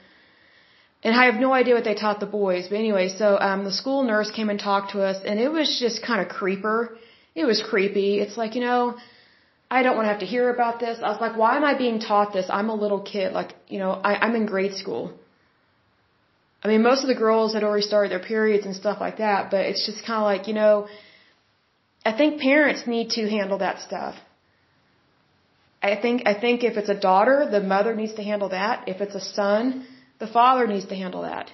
And 1.02 1.16
I 1.16 1.24
have 1.30 1.40
no 1.40 1.54
idea 1.54 1.74
what 1.74 1.84
they 1.84 1.94
taught 1.94 2.20
the 2.20 2.26
boys. 2.26 2.68
But 2.68 2.76
anyway, 2.76 3.08
so 3.08 3.38
um, 3.40 3.64
the 3.64 3.72
school 3.72 4.02
nurse 4.02 4.30
came 4.30 4.50
and 4.50 4.60
talked 4.60 4.90
to 4.92 5.02
us, 5.02 5.16
and 5.24 5.40
it 5.40 5.50
was 5.50 5.78
just 5.80 6.02
kind 6.02 6.20
of 6.20 6.28
creeper. 6.28 6.98
It 7.34 7.46
was 7.46 7.62
creepy. 7.62 8.18
It's 8.18 8.36
like, 8.36 8.54
you 8.54 8.60
know, 8.60 8.98
I 9.70 9.82
don't 9.82 9.96
want 9.96 10.06
to 10.06 10.10
have 10.10 10.20
to 10.20 10.26
hear 10.26 10.50
about 10.50 10.78
this. 10.78 10.98
I 11.02 11.08
was 11.08 11.20
like, 11.22 11.38
why 11.38 11.56
am 11.56 11.64
I 11.64 11.72
being 11.78 12.00
taught 12.00 12.34
this? 12.34 12.46
I'm 12.50 12.68
a 12.68 12.74
little 12.74 13.00
kid. 13.00 13.32
Like, 13.32 13.54
you 13.66 13.78
know, 13.78 13.92
I, 13.92 14.16
I'm 14.26 14.34
in 14.34 14.44
grade 14.44 14.74
school. 14.74 15.14
I 16.62 16.68
mean, 16.68 16.82
most 16.82 17.02
of 17.02 17.08
the 17.08 17.14
girls 17.14 17.54
had 17.54 17.64
already 17.64 17.86
started 17.90 18.10
their 18.12 18.26
periods 18.32 18.66
and 18.66 18.76
stuff 18.76 18.98
like 19.00 19.18
that, 19.18 19.50
but 19.50 19.60
it's 19.70 19.84
just 19.86 20.04
kind 20.04 20.18
of 20.22 20.26
like, 20.32 20.46
you 20.46 20.54
know, 20.54 20.88
I 22.04 22.12
think 22.16 22.40
parents 22.40 22.86
need 22.86 23.10
to 23.10 23.28
handle 23.28 23.58
that 23.58 23.80
stuff. 23.80 24.14
I 25.82 25.96
think, 25.96 26.22
I 26.26 26.34
think 26.38 26.62
if 26.62 26.76
it's 26.76 26.90
a 26.90 26.98
daughter, 27.08 27.48
the 27.50 27.60
mother 27.60 27.94
needs 27.94 28.14
to 28.14 28.22
handle 28.22 28.50
that. 28.50 28.88
If 28.88 29.00
it's 29.00 29.14
a 29.14 29.20
son, 29.20 29.86
the 30.18 30.26
father 30.26 30.66
needs 30.66 30.86
to 30.86 30.94
handle 30.94 31.22
that. 31.22 31.50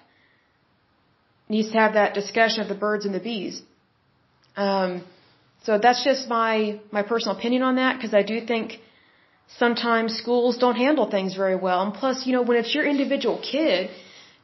Needs 1.49 1.71
to 1.71 1.79
have 1.79 1.95
that 1.95 2.15
discussion 2.15 2.61
of 2.63 2.69
the 2.69 2.75
birds 2.75 3.05
and 3.07 3.15
the 3.15 3.21
bees. 3.21 3.63
Um, 4.57 5.05
so 5.63 5.79
that's 5.79 6.03
just 6.03 6.29
my, 6.29 6.81
my 6.91 7.03
personal 7.03 7.37
opinion 7.39 7.63
on 7.63 7.77
that, 7.77 7.97
because 7.97 8.15
I 8.15 8.23
do 8.23 8.45
think 8.45 8.81
sometimes 9.59 10.17
schools 10.17 10.59
don't 10.59 10.75
handle 10.75 11.09
things 11.09 11.37
very 11.37 11.55
well. 11.55 11.83
And 11.83 11.95
plus, 11.95 12.27
you 12.27 12.33
know, 12.33 12.43
when 12.43 12.57
it's 12.57 12.75
your 12.75 12.85
individual 12.85 13.39
kid, 13.53 13.91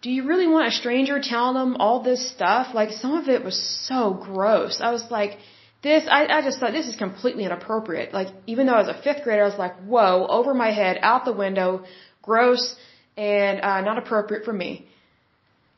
do 0.03 0.11
you 0.11 0.25
really 0.27 0.49
want 0.49 0.67
a 0.67 0.73
stranger 0.73 1.21
telling 1.23 1.55
them 1.55 1.77
all 1.77 2.03
this 2.03 2.29
stuff? 2.35 2.75
Like 2.75 2.91
some 2.91 3.15
of 3.15 3.29
it 3.29 3.45
was 3.45 3.59
so 3.89 4.13
gross. 4.13 4.81
I 4.81 4.91
was 4.91 5.05
like, 5.11 5.39
this, 5.83 6.05
I, 6.11 6.27
I 6.27 6.43
just 6.43 6.59
thought 6.59 6.73
this 6.73 6.89
is 6.89 6.97
completely 6.97 7.45
inappropriate. 7.45 8.13
Like 8.13 8.29
even 8.47 8.67
though 8.67 8.75
I 8.75 8.83
was 8.85 8.89
a 8.97 9.01
fifth 9.01 9.23
grader, 9.25 9.45
I 9.45 9.49
was 9.49 9.59
like, 9.59 9.77
whoa, 9.93 10.27
over 10.29 10.55
my 10.55 10.73
head, 10.73 10.99
out 11.03 11.25
the 11.25 11.33
window, 11.33 11.85
gross, 12.21 12.77
and 13.17 13.61
uh, 13.61 13.81
not 13.81 13.99
appropriate 13.99 14.45
for 14.45 14.53
me. 14.53 14.87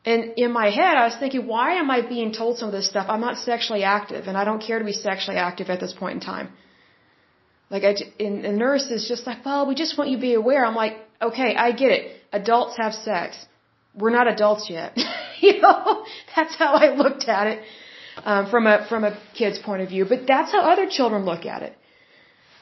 And 0.06 0.34
in 0.36 0.52
my 0.52 0.68
head, 0.68 0.96
I 0.96 1.04
was 1.06 1.16
thinking, 1.16 1.46
why 1.46 1.74
am 1.74 1.90
I 1.90 2.00
being 2.02 2.32
told 2.32 2.58
some 2.58 2.68
of 2.68 2.74
this 2.74 2.88
stuff? 2.88 3.06
I'm 3.08 3.22
not 3.22 3.38
sexually 3.38 3.84
active, 3.84 4.26
and 4.26 4.36
I 4.36 4.44
don't 4.44 4.62
care 4.62 4.78
to 4.78 4.84
be 4.84 4.92
sexually 4.92 5.38
active 5.38 5.70
at 5.70 5.80
this 5.80 5.94
point 5.94 6.14
in 6.16 6.20
time. 6.20 6.50
Like, 7.70 7.84
I, 7.84 7.94
and 8.20 8.44
the 8.44 8.52
nurse 8.52 8.90
is 8.90 9.08
just 9.08 9.26
like, 9.26 9.42
well, 9.46 9.66
we 9.66 9.74
just 9.74 9.96
want 9.96 10.10
you 10.10 10.18
to 10.18 10.20
be 10.20 10.34
aware. 10.34 10.62
I'm 10.66 10.74
like, 10.74 10.98
okay, 11.22 11.56
I 11.56 11.72
get 11.72 11.90
it. 11.90 12.20
Adults 12.32 12.76
have 12.76 12.92
sex 12.92 13.46
we're 13.96 14.10
not 14.10 14.26
adults 14.28 14.68
yet. 14.68 14.96
you 15.40 15.60
know, 15.60 16.04
that's 16.34 16.54
how 16.56 16.74
I 16.74 16.94
looked 16.94 17.28
at 17.28 17.46
it 17.46 17.62
um, 18.24 18.50
from 18.50 18.66
a 18.66 18.86
from 18.88 19.04
a 19.04 19.18
kid's 19.34 19.58
point 19.58 19.82
of 19.82 19.88
view. 19.88 20.04
But 20.04 20.26
that's 20.26 20.52
how 20.52 20.60
other 20.60 20.86
children 20.88 21.24
look 21.24 21.44
at 21.46 21.62
it. 21.62 21.76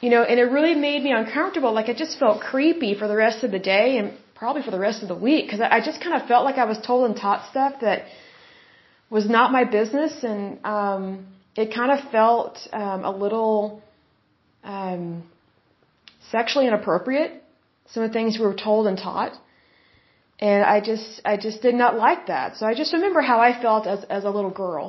You 0.01 0.09
know, 0.09 0.23
and 0.23 0.39
it 0.39 0.43
really 0.43 0.75
made 0.75 1.01
me 1.03 1.11
uncomfortable. 1.11 1.71
Like 1.73 1.89
I 1.89 1.93
just 1.93 2.19
felt 2.19 2.41
creepy 2.41 2.93
for 2.93 3.07
the 3.07 3.15
rest 3.15 3.43
of 3.43 3.51
the 3.51 3.59
day 3.59 3.97
and 3.97 4.13
probably 4.35 4.61
for 4.61 4.71
the 4.71 4.79
rest 4.79 5.01
of 5.01 5.07
the 5.07 5.15
week 5.15 5.45
because 5.45 5.61
I, 5.61 5.77
I 5.77 5.79
just 5.79 6.01
kind 6.01 6.21
of 6.21 6.27
felt 6.27 6.43
like 6.43 6.57
I 6.57 6.65
was 6.65 6.79
told 6.85 7.09
and 7.09 7.15
taught 7.15 7.49
stuff 7.49 7.75
that 7.81 8.03
was 9.09 9.29
not 9.29 9.51
my 9.51 9.63
business, 9.63 10.23
and 10.23 10.59
um, 10.65 11.27
it 11.55 11.73
kind 11.73 11.91
of 11.91 12.11
felt 12.11 12.57
um, 12.73 13.05
a 13.05 13.11
little 13.11 13.81
um, 14.63 15.23
sexually 16.31 16.67
inappropriate. 16.67 17.31
Some 17.91 18.03
of 18.03 18.09
the 18.09 18.13
things 18.13 18.39
we 18.39 18.45
were 18.45 18.55
told 18.55 18.87
and 18.87 18.97
taught. 18.97 19.33
And 20.49 20.61
I 20.75 20.77
just, 20.91 21.09
I 21.31 21.35
just 21.45 21.61
did 21.65 21.75
not 21.81 21.93
like 22.05 22.23
that. 22.33 22.57
So 22.57 22.65
I 22.69 22.73
just 22.81 22.91
remember 22.97 23.21
how 23.31 23.39
I 23.47 23.51
felt 23.65 23.83
as, 23.93 23.99
as 24.17 24.23
a 24.29 24.31
little 24.37 24.55
girl. 24.65 24.85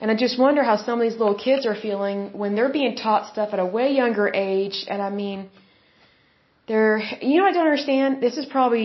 And 0.00 0.10
I 0.12 0.14
just 0.24 0.36
wonder 0.46 0.62
how 0.70 0.76
some 0.76 0.96
of 1.00 1.04
these 1.06 1.18
little 1.22 1.38
kids 1.46 1.62
are 1.70 1.78
feeling 1.86 2.18
when 2.42 2.50
they're 2.56 2.74
being 2.80 2.94
taught 3.04 3.22
stuff 3.32 3.54
at 3.54 3.60
a 3.66 3.68
way 3.76 3.86
younger 4.02 4.26
age. 4.50 4.76
And 4.90 5.00
I 5.08 5.10
mean, 5.22 5.38
they're, 6.68 6.98
you 7.28 7.36
know, 7.38 7.46
I 7.50 7.52
don't 7.54 7.68
understand. 7.72 8.20
This 8.26 8.36
is 8.42 8.46
probably, 8.56 8.84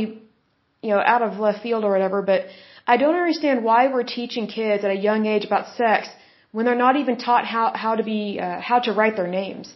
you 0.85 0.91
know, 0.93 1.01
out 1.13 1.23
of 1.27 1.39
left 1.45 1.61
field 1.65 1.83
or 1.87 1.91
whatever, 1.95 2.21
but 2.31 2.45
I 2.93 2.95
don't 3.01 3.19
understand 3.23 3.65
why 3.69 3.81
we're 3.93 4.09
teaching 4.19 4.47
kids 4.47 4.85
at 4.85 4.91
a 4.97 4.99
young 5.09 5.25
age 5.33 5.43
about 5.49 5.75
sex 5.75 6.07
when 6.53 6.65
they're 6.65 6.83
not 6.87 6.95
even 7.03 7.17
taught 7.17 7.45
how, 7.45 7.65
how 7.83 7.93
to 7.99 8.03
be, 8.13 8.39
uh, 8.39 8.61
how 8.61 8.79
to 8.87 8.93
write 8.93 9.17
their 9.17 9.31
names. 9.41 9.67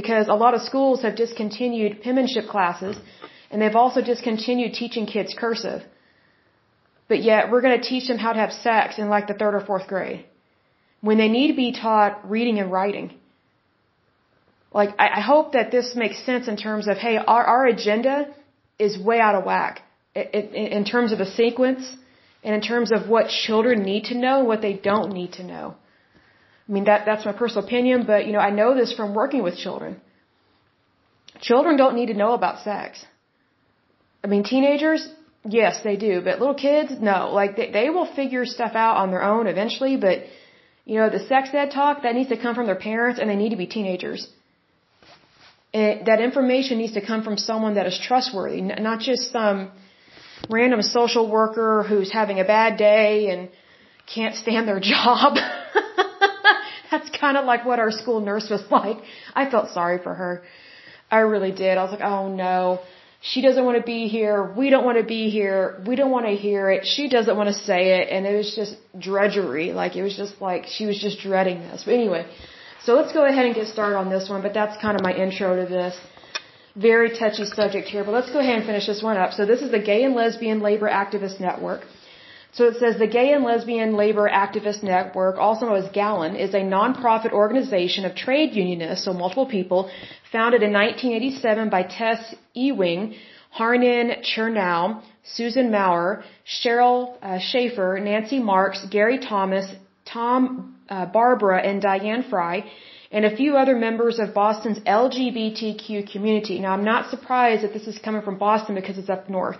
Because 0.00 0.28
a 0.28 0.38
lot 0.44 0.54
of 0.54 0.60
schools 0.70 1.02
have 1.02 1.16
discontinued 1.16 2.00
penmanship 2.04 2.46
classes 2.54 2.96
and 3.54 3.62
they've 3.62 3.80
also 3.82 4.00
discontinued 4.02 4.72
teaching 4.74 5.06
kids 5.06 5.32
cursive. 5.42 5.80
But 7.10 7.22
yet 7.22 7.50
we're 7.50 7.60
going 7.66 7.80
to 7.80 7.88
teach 7.88 8.08
them 8.08 8.18
how 8.18 8.32
to 8.32 8.40
have 8.44 8.52
sex 8.52 8.98
in 8.98 9.08
like 9.08 9.28
the 9.28 9.34
third 9.40 9.54
or 9.54 9.60
fourth 9.60 9.86
grade. 9.86 10.24
When 11.00 11.18
they 11.18 11.28
need 11.28 11.48
to 11.52 11.58
be 11.64 11.70
taught 11.70 12.28
reading 12.28 12.58
and 12.58 12.72
writing. 12.72 13.08
Like, 14.72 14.90
I, 14.98 15.06
I 15.18 15.20
hope 15.20 15.52
that 15.52 15.70
this 15.70 15.94
makes 15.94 16.18
sense 16.26 16.48
in 16.48 16.56
terms 16.56 16.88
of, 16.88 16.96
hey, 16.96 17.16
our, 17.16 17.44
our 17.44 17.64
agenda 17.66 18.16
is 18.86 18.98
way 18.98 19.20
out 19.20 19.36
of 19.36 19.44
whack. 19.44 19.82
It, 20.16 20.26
it, 20.34 20.72
in 20.78 20.84
terms 20.84 21.12
of 21.12 21.20
a 21.20 21.30
sequence 21.40 21.84
and 22.42 22.56
in 22.56 22.60
terms 22.72 22.90
of 22.90 23.08
what 23.08 23.28
children 23.46 23.84
need 23.84 24.04
to 24.10 24.16
know 24.24 24.40
and 24.40 24.48
what 24.48 24.62
they 24.62 24.72
don't 24.90 25.12
need 25.12 25.34
to 25.34 25.44
know. 25.44 25.76
I 26.68 26.72
mean, 26.72 26.86
that, 26.90 27.06
that's 27.06 27.24
my 27.24 27.32
personal 27.32 27.64
opinion, 27.64 28.04
but, 28.04 28.26
you 28.26 28.32
know, 28.32 28.44
I 28.50 28.50
know 28.50 28.74
this 28.74 28.92
from 28.92 29.14
working 29.14 29.44
with 29.44 29.56
children. 29.56 30.00
Children 31.40 31.76
don't 31.76 31.94
need 31.94 32.06
to 32.06 32.14
know 32.14 32.32
about 32.32 32.64
sex. 32.64 33.04
I 34.24 34.26
mean, 34.26 34.42
teenagers, 34.42 35.06
yes, 35.44 35.80
they 35.84 35.96
do, 35.96 36.22
but 36.26 36.40
little 36.40 36.60
kids, 36.68 36.92
no. 36.98 37.18
Like 37.40 37.56
they, 37.56 37.70
they 37.70 37.90
will 37.90 38.08
figure 38.20 38.46
stuff 38.46 38.72
out 38.74 38.96
on 38.96 39.10
their 39.10 39.22
own 39.22 39.46
eventually, 39.46 39.96
but 39.96 40.20
you 40.86 40.96
know, 40.98 41.10
the 41.10 41.20
sex 41.32 41.50
ed 41.52 41.70
talk 41.70 42.02
that 42.04 42.14
needs 42.14 42.30
to 42.30 42.38
come 42.44 42.54
from 42.54 42.66
their 42.66 42.82
parents, 42.90 43.20
and 43.20 43.28
they 43.30 43.36
need 43.36 43.50
to 43.50 43.60
be 43.64 43.66
teenagers. 43.66 44.26
And 45.74 46.06
that 46.06 46.20
information 46.20 46.78
needs 46.78 46.94
to 46.94 47.04
come 47.04 47.22
from 47.22 47.36
someone 47.36 47.74
that 47.74 47.86
is 47.86 47.98
trustworthy, 47.98 48.60
not 48.62 49.00
just 49.00 49.32
some 49.32 49.70
random 50.48 50.82
social 50.82 51.30
worker 51.30 51.84
who's 51.88 52.12
having 52.12 52.38
a 52.40 52.44
bad 52.44 52.76
day 52.78 53.30
and 53.30 53.48
can't 54.14 54.36
stand 54.36 54.68
their 54.68 54.80
job. 54.92 55.36
That's 56.90 57.10
kind 57.18 57.36
of 57.36 57.44
like 57.44 57.64
what 57.64 57.78
our 57.78 57.90
school 57.90 58.20
nurse 58.20 58.48
was 58.48 58.64
like. 58.70 58.98
I 59.34 59.50
felt 59.50 59.70
sorry 59.70 59.98
for 60.02 60.14
her. 60.14 60.44
I 61.10 61.18
really 61.18 61.52
did. 61.52 61.76
I 61.76 61.82
was 61.82 61.92
like, 61.92 62.08
oh 62.12 62.34
no. 62.34 62.80
She 63.30 63.40
doesn't 63.40 63.64
want 63.64 63.78
to 63.78 63.86
be 63.94 64.00
here. 64.16 64.52
We 64.60 64.68
don't 64.72 64.84
want 64.84 64.98
to 64.98 65.08
be 65.16 65.30
here. 65.30 65.82
We 65.88 65.96
don't 65.96 66.10
want 66.16 66.26
to 66.26 66.34
hear 66.46 66.62
it. 66.74 66.84
She 66.94 67.04
doesn't 67.08 67.36
want 67.40 67.48
to 67.52 67.58
say 67.68 67.80
it. 67.98 68.10
And 68.14 68.26
it 68.26 68.36
was 68.36 68.50
just 68.54 68.74
drudgery. 69.06 69.72
Like, 69.72 69.96
it 69.96 70.02
was 70.02 70.14
just 70.14 70.42
like, 70.42 70.66
she 70.66 70.84
was 70.84 70.98
just 71.06 71.20
dreading 71.20 71.60
this. 71.68 71.84
But 71.86 71.94
anyway, 71.94 72.26
so 72.84 72.92
let's 72.98 73.14
go 73.14 73.24
ahead 73.24 73.46
and 73.46 73.54
get 73.54 73.68
started 73.68 73.96
on 73.96 74.10
this 74.10 74.28
one. 74.28 74.42
But 74.42 74.52
that's 74.52 74.76
kind 74.82 74.94
of 74.98 75.02
my 75.02 75.14
intro 75.24 75.56
to 75.62 75.66
this. 75.78 75.98
Very 76.76 77.10
touchy 77.18 77.46
subject 77.46 77.88
here. 77.88 78.04
But 78.04 78.12
let's 78.12 78.30
go 78.30 78.40
ahead 78.40 78.56
and 78.58 78.66
finish 78.66 78.86
this 78.86 79.02
one 79.02 79.16
up. 79.16 79.32
So 79.32 79.46
this 79.46 79.62
is 79.62 79.70
the 79.70 79.82
Gay 79.90 80.04
and 80.04 80.14
Lesbian 80.14 80.60
Labor 80.60 80.90
Activist 80.90 81.40
Network. 81.40 81.82
So 82.54 82.66
it 82.68 82.76
says 82.78 82.98
the 82.98 83.08
Gay 83.08 83.32
and 83.32 83.42
Lesbian 83.42 83.96
Labor 83.96 84.30
Activist 84.30 84.84
Network, 84.84 85.38
also 85.38 85.66
known 85.66 85.82
as 85.84 85.90
GALLAN, 85.90 86.36
is 86.36 86.54
a 86.54 86.60
nonprofit 86.60 87.32
organization 87.32 88.04
of 88.04 88.14
trade 88.14 88.54
unionists, 88.54 89.04
so 89.04 89.12
multiple 89.12 89.46
people, 89.46 89.90
founded 90.30 90.62
in 90.62 90.72
1987 90.72 91.68
by 91.68 91.82
Tess 91.82 92.20
Ewing, 92.54 93.16
Harneen 93.58 94.22
Chernow, 94.22 95.02
Susan 95.24 95.72
Maurer, 95.72 96.22
Cheryl 96.46 97.16
uh, 97.22 97.40
Schaefer, 97.40 97.98
Nancy 98.00 98.38
Marks, 98.38 98.86
Gary 98.88 99.18
Thomas, 99.18 99.66
Tom 100.04 100.76
uh, 100.88 101.06
Barbera, 101.06 101.58
and 101.68 101.82
Diane 101.82 102.24
Fry, 102.30 102.64
and 103.10 103.24
a 103.24 103.34
few 103.34 103.56
other 103.56 103.74
members 103.74 104.20
of 104.20 104.32
Boston's 104.32 104.78
LGBTQ 104.78 106.12
community. 106.12 106.60
Now, 106.60 106.72
I'm 106.74 106.84
not 106.84 107.10
surprised 107.10 107.64
that 107.64 107.72
this 107.72 107.88
is 107.88 107.98
coming 107.98 108.22
from 108.22 108.38
Boston 108.38 108.76
because 108.76 108.96
it's 108.96 109.10
up 109.10 109.28
north. 109.28 109.56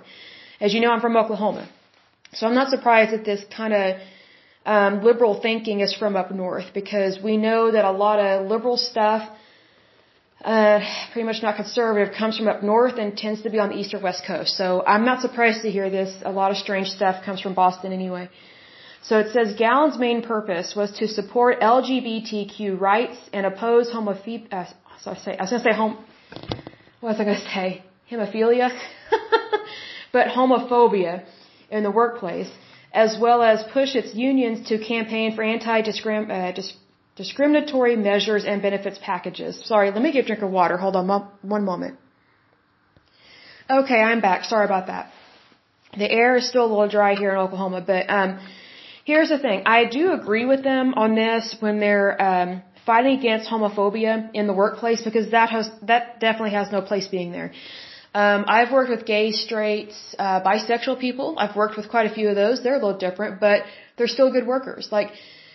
As 0.61 0.72
you 0.72 0.80
know, 0.80 0.92
I'm 0.92 1.00
from 1.00 1.16
Oklahoma. 1.16 1.68
So 2.37 2.47
I'm 2.47 2.55
not 2.55 2.70
surprised 2.70 3.12
that 3.12 3.25
this 3.25 3.42
kind 3.57 3.73
of 3.73 3.97
um, 4.66 5.05
liberal 5.05 5.40
thinking 5.40 5.81
is 5.81 5.94
from 5.94 6.16
up 6.16 6.31
north 6.31 6.73
because 6.75 7.18
we 7.23 7.37
know 7.37 7.70
that 7.70 7.85
a 7.85 7.90
lot 7.90 8.18
of 8.18 8.49
liberal 8.49 8.77
stuff, 8.77 9.23
uh, 10.44 10.81
pretty 11.12 11.27
much 11.27 11.42
not 11.42 11.57
conservative, 11.57 12.14
comes 12.14 12.37
from 12.38 12.49
up 12.49 12.62
north 12.62 12.97
and 12.99 13.16
tends 13.16 13.42
to 13.42 13.51
be 13.51 13.59
on 13.59 13.68
the 13.68 13.77
east 13.77 13.94
or 13.94 14.01
west 14.01 14.25
coast. 14.27 14.57
So 14.57 14.83
I'm 14.87 15.05
not 15.05 15.20
surprised 15.20 15.62
to 15.62 15.70
hear 15.70 15.90
this. 15.90 16.11
A 16.25 16.33
lot 16.33 16.51
of 16.51 16.57
strange 16.57 16.88
stuff 16.88 17.25
comes 17.25 17.40
from 17.40 17.55
Boston 17.55 17.92
anyway. 17.92 18.29
So 19.03 19.18
it 19.18 19.33
says 19.33 19.55
GALLAN's 19.59 19.99
main 19.99 20.23
purpose 20.23 20.75
was 20.75 20.90
to 20.99 21.07
support 21.07 21.61
LGBTQ 21.61 22.81
rights 22.81 23.18
and 23.33 23.44
oppose 23.47 23.90
homophobia. 23.92 24.47
Uh, 24.51 24.66
so 25.03 25.11
I, 25.11 25.16
say, 25.16 25.37
I 25.37 25.42
was 25.42 25.51
going 25.51 25.62
to 25.62 25.68
say 25.70 25.77
home. 25.77 25.99
What 27.01 27.11
was 27.11 27.20
I 27.20 27.25
going 27.25 27.37
to 27.37 27.49
say? 27.55 27.85
Hemophilia, 28.11 28.70
but 30.12 30.29
homophobia 30.29 31.25
in 31.76 31.82
the 31.88 31.94
workplace, 32.02 32.50
as 33.04 33.10
well 33.24 33.40
as 33.42 33.56
push 33.78 33.90
its 34.00 34.10
unions 34.28 34.58
to 34.68 34.74
campaign 34.92 35.28
for 35.37 35.42
anti-discriminatory 35.54 37.94
uh, 37.94 38.06
measures 38.10 38.42
and 38.50 38.56
benefits 38.68 38.98
packages. 39.10 39.52
Sorry, 39.72 39.88
let 39.96 40.02
me 40.06 40.10
get 40.16 40.22
a 40.24 40.26
drink 40.30 40.42
of 40.48 40.52
water. 40.60 40.76
Hold 40.84 40.96
on 41.00 41.06
one 41.56 41.64
moment. 41.72 41.94
Okay, 43.80 44.00
I'm 44.10 44.20
back. 44.28 44.40
Sorry 44.44 44.66
about 44.72 44.87
that. 44.92 45.04
The 46.02 46.08
air 46.20 46.32
is 46.37 46.44
still 46.48 46.64
a 46.68 46.70
little 46.72 46.92
dry 46.98 47.12
here 47.22 47.30
in 47.34 47.38
Oklahoma, 47.46 47.80
but 47.92 48.02
um, 48.18 48.30
here's 49.04 49.30
the 49.34 49.40
thing. 49.46 49.58
I 49.78 49.80
do 49.98 50.04
agree 50.12 50.46
with 50.52 50.62
them 50.70 50.87
on 51.04 51.10
this 51.14 51.44
when 51.60 51.74
they're 51.84 52.12
um, 52.30 52.48
fighting 52.84 53.14
against 53.20 53.44
homophobia 53.48 54.14
in 54.34 54.44
the 54.50 54.52
workplace 54.52 55.00
because 55.08 55.26
that 55.30 55.48
has 55.56 55.66
that 55.90 56.02
definitely 56.20 56.54
has 56.60 56.66
no 56.76 56.80
place 56.90 57.06
being 57.16 57.30
there. 57.38 57.50
Um, 58.14 58.44
I've 58.46 58.70
worked 58.70 58.90
with 58.90 59.05
gay, 59.05 59.33
straights, 59.33 59.96
uh, 60.18 60.40
bisexual 60.40 61.00
people. 61.00 61.35
I've 61.37 61.57
worked 61.57 61.77
with 61.77 61.88
quite 61.88 62.07
a 62.11 62.14
few 62.14 62.29
of 62.29 62.37
those. 62.37 62.62
They're 62.62 62.79
a 62.81 62.85
little 62.85 63.00
different, 63.07 63.40
but 63.40 63.64
they're 63.96 64.14
still 64.18 64.31
good 64.31 64.46
workers. 64.46 64.88
Like, 64.92 65.11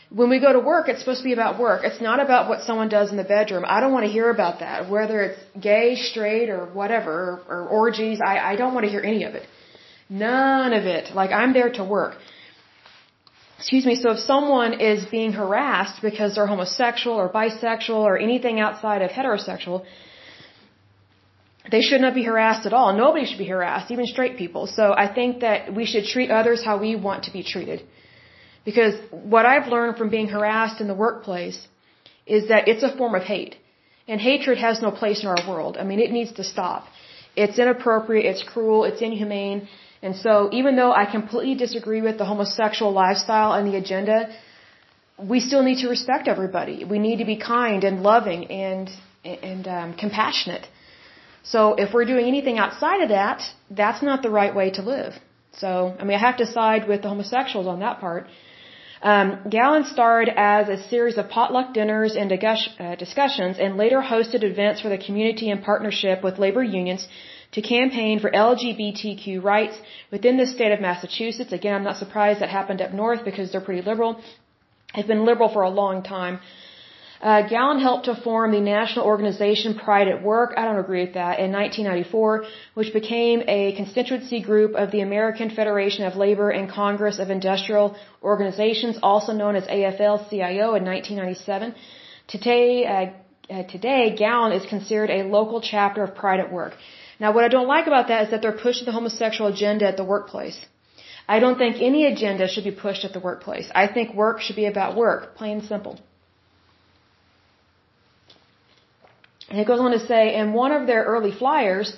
when 0.09 0.29
we 0.29 0.39
go 0.39 0.51
to 0.51 0.59
work, 0.59 0.89
it's 0.89 0.99
supposed 0.99 1.21
to 1.21 1.29
be 1.31 1.33
about 1.33 1.59
work. 1.59 1.81
It's 1.83 2.01
not 2.01 2.19
about 2.19 2.49
what 2.49 2.61
someone 2.63 2.89
does 2.89 3.11
in 3.11 3.17
the 3.17 3.29
bedroom. 3.37 3.63
I 3.65 3.79
don't 3.79 3.93
want 3.93 4.05
to 4.07 4.11
hear 4.11 4.29
about 4.29 4.59
that. 4.59 4.89
Whether 4.89 5.21
it's 5.21 5.39
gay, 5.71 5.95
straight, 5.95 6.49
or 6.49 6.65
whatever, 6.65 7.13
or, 7.47 7.55
or 7.55 7.67
orgies, 7.67 8.19
I, 8.19 8.39
I 8.51 8.55
don't 8.57 8.73
want 8.73 8.85
to 8.87 8.91
hear 8.91 9.01
any 9.01 9.23
of 9.23 9.35
it. 9.35 9.45
None 10.09 10.73
of 10.73 10.85
it. 10.85 11.13
Like, 11.13 11.31
I'm 11.31 11.53
there 11.53 11.71
to 11.73 11.83
work. 11.83 12.15
Excuse 13.59 13.85
me, 13.85 13.95
so 13.95 14.11
if 14.11 14.19
someone 14.19 14.73
is 14.79 15.05
being 15.05 15.31
harassed 15.33 16.01
because 16.01 16.35
they're 16.35 16.47
homosexual 16.47 17.15
or 17.15 17.29
bisexual 17.29 18.01
or 18.09 18.17
anything 18.17 18.59
outside 18.59 19.01
of 19.01 19.11
heterosexual, 19.11 19.85
they 21.71 21.81
should 21.81 22.01
not 22.01 22.13
be 22.13 22.23
harassed 22.23 22.65
at 22.65 22.73
all. 22.73 22.95
Nobody 22.95 23.25
should 23.25 23.37
be 23.45 23.51
harassed, 23.55 23.91
even 23.91 24.05
straight 24.05 24.37
people. 24.37 24.67
So 24.67 24.93
I 25.03 25.07
think 25.13 25.41
that 25.41 25.73
we 25.73 25.85
should 25.85 26.05
treat 26.05 26.29
others 26.31 26.63
how 26.63 26.77
we 26.79 26.95
want 26.95 27.23
to 27.25 27.31
be 27.31 27.43
treated. 27.43 27.83
Because 28.65 28.95
what 29.11 29.45
I've 29.45 29.67
learned 29.67 29.97
from 29.97 30.09
being 30.09 30.27
harassed 30.27 30.79
in 30.81 30.87
the 30.87 30.93
workplace 30.93 31.59
is 32.25 32.49
that 32.49 32.67
it's 32.67 32.83
a 32.83 32.95
form 32.95 33.15
of 33.15 33.23
hate. 33.23 33.55
And 34.07 34.19
hatred 34.19 34.57
has 34.57 34.81
no 34.81 34.91
place 34.91 35.21
in 35.23 35.27
our 35.27 35.41
world. 35.49 35.77
I 35.77 35.83
mean, 35.83 35.99
it 35.99 36.11
needs 36.11 36.33
to 36.33 36.43
stop. 36.43 36.85
It's 37.35 37.57
inappropriate, 37.59 38.25
it's 38.25 38.43
cruel, 38.43 38.83
it's 38.83 39.01
inhumane. 39.01 39.67
And 40.01 40.15
so 40.15 40.49
even 40.51 40.75
though 40.75 40.91
I 40.91 41.05
completely 41.05 41.55
disagree 41.55 42.01
with 42.01 42.17
the 42.17 42.25
homosexual 42.25 42.91
lifestyle 42.91 43.53
and 43.53 43.67
the 43.67 43.77
agenda, 43.77 44.17
we 45.31 45.39
still 45.39 45.63
need 45.63 45.79
to 45.83 45.89
respect 45.89 46.27
everybody. 46.27 46.85
We 46.85 46.99
need 46.99 47.17
to 47.17 47.25
be 47.25 47.37
kind 47.37 47.83
and 47.83 48.01
loving 48.01 48.45
and, 48.51 48.89
and 49.23 49.67
um, 49.67 49.93
compassionate. 49.93 50.65
So 51.43 51.75
if 51.75 51.93
we're 51.93 52.05
doing 52.05 52.27
anything 52.27 52.57
outside 52.57 53.01
of 53.01 53.09
that, 53.09 53.41
that's 53.69 54.01
not 54.01 54.21
the 54.21 54.29
right 54.29 54.53
way 54.53 54.69
to 54.71 54.81
live. 54.81 55.13
So, 55.53 55.95
I 55.99 56.03
mean, 56.03 56.15
I 56.15 56.19
have 56.19 56.37
to 56.37 56.45
side 56.45 56.87
with 56.87 57.01
the 57.01 57.09
homosexuals 57.09 57.67
on 57.67 57.79
that 57.79 57.99
part. 57.99 58.27
Um, 59.01 59.49
starred 59.85 60.29
as 60.35 60.67
a 60.67 60.77
series 60.89 61.17
of 61.17 61.29
potluck 61.29 61.73
dinners 61.73 62.15
and 62.17 62.31
uh, 62.31 62.95
discussions 62.95 63.57
and 63.57 63.77
later 63.77 64.01
hosted 64.01 64.43
events 64.43 64.81
for 64.81 64.89
the 64.89 64.97
community 64.97 65.49
in 65.49 65.61
partnership 65.61 66.21
with 66.21 66.37
labor 66.37 66.63
unions 66.63 67.07
to 67.53 67.61
campaign 67.61 68.19
for 68.19 68.29
LGBTQ 68.29 69.41
rights 69.41 69.77
within 70.11 70.35
the 70.37 70.45
state 70.45 70.73
of 70.73 70.81
Massachusetts. 70.81 71.53
Again, 71.53 71.75
I'm 71.75 71.83
not 71.83 71.97
surprised 71.97 72.41
that 72.41 72.49
happened 72.49 72.81
up 72.81 72.93
north 72.93 73.23
because 73.23 73.51
they're 73.51 73.61
pretty 73.61 73.81
liberal. 73.81 74.21
They've 74.93 75.07
been 75.07 75.25
liberal 75.25 75.49
for 75.49 75.63
a 75.63 75.69
long 75.69 76.03
time. 76.03 76.39
Uh, 77.21 77.41
GALLAN 77.49 77.81
helped 77.81 78.05
to 78.05 78.15
form 78.15 78.51
the 78.53 78.61
national 78.61 79.05
organization 79.05 79.73
Pride 79.75 80.07
at 80.07 80.23
Work, 80.23 80.53
I 80.55 80.63
don't 80.63 80.79
agree 80.79 81.03
with 81.05 81.15
that, 81.15 81.39
in 81.39 81.51
1994, 81.51 82.45
which 82.75 82.93
became 82.93 83.43
a 83.45 83.73
constituency 83.75 84.39
group 84.39 84.73
of 84.75 84.91
the 84.91 85.01
American 85.01 85.49
Federation 85.49 86.05
of 86.05 86.15
Labor 86.15 86.49
and 86.49 86.69
Congress 86.69 87.19
of 87.19 87.29
Industrial 87.29 87.97
Organizations, 88.23 88.97
also 89.03 89.33
known 89.33 89.57
as 89.57 89.65
AFL-CIO 89.65 90.75
in 90.75 90.85
1997. 90.85 91.75
Today, 92.27 92.85
uh, 92.85 93.53
uh, 93.53 93.63
today, 93.63 94.15
GALLAN 94.17 94.53
is 94.53 94.65
considered 94.65 95.09
a 95.09 95.23
local 95.23 95.59
chapter 95.59 96.03
of 96.03 96.15
Pride 96.15 96.39
at 96.39 96.53
Work. 96.53 96.75
Now, 97.19 97.33
what 97.33 97.43
I 97.43 97.49
don't 97.49 97.67
like 97.67 97.87
about 97.87 98.07
that 98.07 98.25
is 98.25 98.29
that 98.31 98.41
they're 98.41 98.61
pushing 98.67 98.85
the 98.85 98.93
homosexual 98.93 99.51
agenda 99.51 99.85
at 99.85 99.97
the 99.97 100.05
workplace. 100.05 100.57
I 101.27 101.39
don't 101.39 101.57
think 101.57 101.81
any 101.81 102.05
agenda 102.05 102.47
should 102.47 102.63
be 102.63 102.71
pushed 102.71 103.03
at 103.03 103.11
the 103.11 103.19
workplace. 103.19 103.69
I 103.75 103.87
think 103.87 104.15
work 104.15 104.39
should 104.39 104.55
be 104.55 104.67
about 104.67 104.95
work, 104.95 105.35
plain 105.35 105.57
and 105.59 105.67
simple. 105.67 105.99
And 109.49 109.59
it 109.59 109.67
goes 109.67 109.79
on 109.79 109.91
to 109.91 110.05
say, 110.11 110.35
in 110.35 110.53
one 110.53 110.71
of 110.71 110.85
their 110.87 111.03
early 111.03 111.31
flyers, 111.31 111.95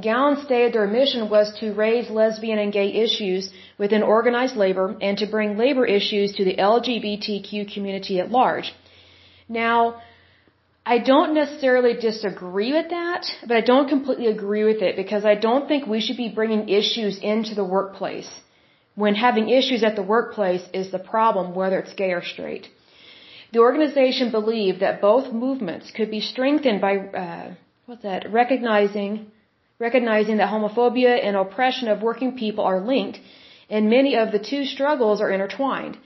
GALLAN 0.00 0.44
stated 0.44 0.72
their 0.72 0.86
mission 0.86 1.28
was 1.28 1.52
to 1.60 1.72
raise 1.72 2.10
lesbian 2.10 2.58
and 2.58 2.72
gay 2.72 2.88
issues 3.04 3.50
within 3.78 4.02
organized 4.02 4.56
labor 4.56 4.96
and 5.00 5.16
to 5.18 5.26
bring 5.26 5.56
labor 5.56 5.84
issues 5.86 6.32
to 6.34 6.44
the 6.44 6.56
LGBTQ 6.56 7.72
community 7.72 8.18
at 8.20 8.30
large. 8.30 8.74
Now, 9.48 10.02
I 10.84 10.98
don't 10.98 11.34
necessarily 11.34 11.94
disagree 11.94 12.72
with 12.72 12.90
that, 12.90 13.26
but 13.46 13.56
I 13.56 13.60
don't 13.60 13.88
completely 13.88 14.28
agree 14.28 14.64
with 14.64 14.82
it 14.82 14.96
because 14.96 15.24
I 15.24 15.34
don't 15.34 15.66
think 15.68 15.86
we 15.86 16.00
should 16.00 16.16
be 16.16 16.28
bringing 16.28 16.68
issues 16.68 17.18
into 17.18 17.54
the 17.54 17.64
workplace 17.64 18.30
when 18.94 19.14
having 19.14 19.48
issues 19.48 19.82
at 19.82 19.96
the 19.96 20.02
workplace 20.02 20.64
is 20.72 20.90
the 20.90 20.98
problem, 20.98 21.54
whether 21.54 21.78
it's 21.78 21.94
gay 21.94 22.12
or 22.12 22.22
straight. 22.22 22.68
The 23.52 23.60
organization 23.60 24.30
believed 24.30 24.80
that 24.80 25.00
both 25.00 25.32
movements 25.32 25.90
could 25.90 26.10
be 26.10 26.20
strengthened 26.20 26.80
by 26.80 26.96
uh, 26.98 27.54
what's 27.86 28.02
that? 28.02 28.30
Recognizing 28.30 29.30
recognizing 29.78 30.38
that 30.38 30.48
homophobia 30.50 31.14
and 31.22 31.36
oppression 31.36 31.88
of 31.88 32.02
working 32.02 32.36
people 32.36 32.64
are 32.64 32.80
linked, 32.80 33.20
and 33.68 33.90
many 33.90 34.16
of 34.16 34.32
the 34.32 34.38
two 34.38 34.64
struggles 34.64 35.20
are 35.20 35.30
intertwined. 35.30 35.98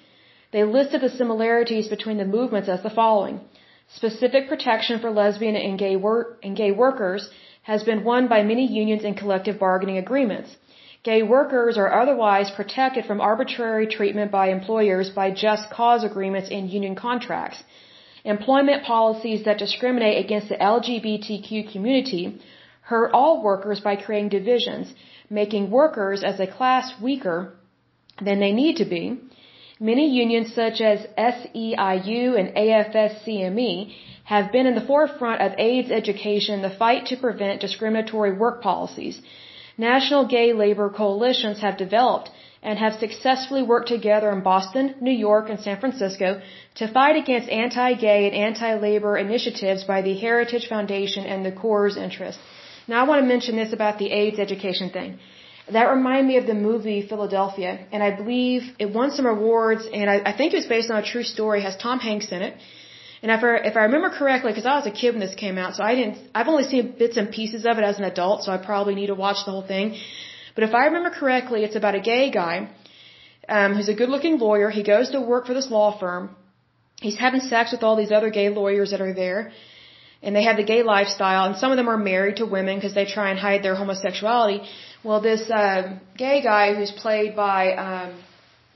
They 0.53 0.65
listed 0.65 1.01
the 1.03 1.09
similarities 1.09 1.89
between 1.89 2.19
the 2.19 2.25
movements 2.25 2.69
as 2.69 2.83
the 2.83 2.97
following: 3.01 3.41
specific 3.89 4.49
protection 4.49 4.99
for 4.99 5.11
lesbian 5.11 5.57
and 5.57 5.79
gay, 5.79 5.97
and 6.43 6.57
gay 6.57 6.73
workers 6.73 7.31
has 7.63 7.85
been 7.85 8.05
won 8.05 8.27
by 8.27 8.43
many 8.43 8.67
unions 8.67 9.05
in 9.05 9.15
collective 9.15 9.59
bargaining 9.59 9.99
agreements. 9.99 10.57
Gay 11.03 11.23
workers 11.23 11.79
are 11.79 11.93
otherwise 12.03 12.51
protected 12.51 13.07
from 13.07 13.23
arbitrary 13.23 13.87
treatment 13.87 14.31
by 14.31 14.49
employers 14.49 15.09
by 15.09 15.31
just 15.31 15.71
cause 15.71 16.05
agreements 16.05 16.51
and 16.51 16.69
union 16.69 16.95
contracts. 16.95 17.63
Employment 18.25 18.85
policies 18.85 19.45
that 19.45 19.57
discriminate 19.57 20.23
against 20.23 20.51
the 20.51 20.57
LGBTQ 20.57 21.73
community 21.73 22.39
hurt 22.83 23.13
all 23.15 23.43
workers 23.43 23.81
by 23.81 23.97
creating 23.97 24.29
divisions, 24.29 24.93
making 25.31 25.71
workers 25.71 26.23
as 26.23 26.39
a 26.39 26.47
class 26.47 26.93
weaker 27.01 27.55
than 28.21 28.39
they 28.39 28.53
need 28.53 28.77
to 28.77 28.85
be. 28.85 29.19
Many 29.79 30.07
unions 30.11 30.55
such 30.55 30.83
as 30.83 31.07
SEIU 31.17 32.39
and 32.39 32.49
AFSCME 32.55 33.95
have 34.25 34.53
been 34.53 34.67
in 34.67 34.75
the 34.75 34.89
forefront 34.93 35.41
of 35.41 35.59
AIDS 35.59 35.91
education 35.91 36.57
in 36.57 36.63
the 36.63 36.77
fight 36.83 37.07
to 37.07 37.17
prevent 37.17 37.63
discriminatory 37.63 38.33
work 38.33 38.61
policies 38.63 39.23
national 39.81 40.23
gay 40.37 40.49
labor 40.65 40.89
coalitions 41.01 41.59
have 41.67 41.77
developed 41.85 42.31
and 42.63 42.79
have 42.79 42.95
successfully 43.05 43.63
worked 43.73 43.89
together 43.89 44.31
in 44.37 44.41
Boston, 44.53 44.95
New 45.09 45.19
York, 45.29 45.45
and 45.49 45.61
San 45.67 45.79
Francisco 45.83 46.29
to 46.81 46.93
fight 46.97 47.17
against 47.23 47.49
anti-gay 47.65 48.21
and 48.29 48.35
anti-labor 48.49 49.13
initiatives 49.27 49.85
by 49.93 50.01
the 50.07 50.15
Heritage 50.25 50.67
Foundation 50.75 51.25
and 51.33 51.41
the 51.45 51.55
Coors 51.63 51.97
interests. 52.07 52.43
Now 52.93 52.99
I 53.03 53.09
want 53.11 53.23
to 53.23 53.29
mention 53.35 53.57
this 53.63 53.73
about 53.79 53.99
the 54.03 54.11
AIDS 54.21 54.39
education 54.47 54.91
thing. 54.99 55.11
that 55.77 55.89
reminded 55.97 56.27
me 56.27 56.37
of 56.43 56.47
the 56.47 56.59
movie 56.69 57.01
Philadelphia, 57.13 57.73
and 57.93 58.03
I 58.03 58.11
believe 58.21 58.63
it 58.79 58.93
won 58.99 59.11
some 59.11 59.27
awards, 59.27 59.87
and 59.93 60.11
I, 60.11 60.17
I 60.31 60.33
think 60.37 60.53
it 60.53 60.57
was 60.57 60.67
based 60.67 60.91
on 60.91 60.99
a 61.03 61.07
true 61.13 61.23
story. 61.23 61.61
It 61.61 61.65
has 61.65 61.77
Tom 61.77 61.99
Hanks 62.01 62.31
in 62.33 62.43
it, 62.43 62.55
and 63.23 63.31
if 63.31 63.43
I, 63.45 63.57
if 63.71 63.77
I 63.77 63.83
remember 63.89 64.11
correctly, 64.11 64.51
because 64.51 64.65
I 64.65 64.77
was 64.77 64.87
a 64.87 64.91
kid 64.91 65.11
when 65.15 65.21
this 65.21 65.35
came 65.35 65.59
out, 65.59 65.75
so 65.77 65.85
I 65.85 65.95
didn't. 65.95 66.19
I've 66.35 66.49
only 66.49 66.65
seen 66.65 66.95
bits 66.99 67.17
and 67.19 67.31
pieces 67.31 67.67
of 67.67 67.79
it 67.79 67.85
as 67.85 67.99
an 67.99 68.05
adult, 68.05 68.45
so 68.45 68.53
I 68.53 68.57
probably 68.57 68.95
need 68.95 69.09
to 69.09 69.15
watch 69.15 69.45
the 69.45 69.51
whole 69.51 69.67
thing. 69.75 69.97
But 70.55 70.65
if 70.65 70.75
I 70.75 70.87
remember 70.87 71.11
correctly, 71.11 71.65
it's 71.65 71.77
about 71.77 71.95
a 71.95 72.01
gay 72.01 72.31
guy 72.31 72.71
um, 73.49 73.75
who's 73.75 73.91
a 73.91 73.95
good-looking 73.95 74.39
lawyer. 74.39 74.71
He 74.71 74.83
goes 74.83 75.11
to 75.11 75.21
work 75.21 75.47
for 75.47 75.55
this 75.55 75.71
law 75.71 75.99
firm. 75.99 76.35
He's 77.01 77.19
having 77.19 77.41
sex 77.41 77.73
with 77.73 77.83
all 77.83 77.97
these 77.97 78.13
other 78.13 78.31
gay 78.31 78.49
lawyers 78.49 78.91
that 78.93 79.03
are 79.03 79.13
there, 79.13 79.53
and 80.23 80.35
they 80.35 80.45
have 80.45 80.57
the 80.57 80.65
gay 80.65 80.83
lifestyle. 80.83 81.45
And 81.45 81.57
some 81.57 81.71
of 81.73 81.77
them 81.77 81.89
are 81.89 81.99
married 81.99 82.37
to 82.37 82.47
women 82.47 82.77
because 82.77 82.95
they 82.95 83.05
try 83.05 83.31
and 83.31 83.39
hide 83.39 83.63
their 83.63 83.75
homosexuality. 83.75 84.63
Well, 85.05 85.21
this 85.21 85.51
uh, 85.51 85.99
gay 86.17 86.43
guy 86.43 86.75
who's 86.75 86.91
played 86.91 87.37
by 87.37 87.75
um, 87.87 88.23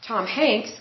Tom 0.07 0.27
Hanks 0.27 0.73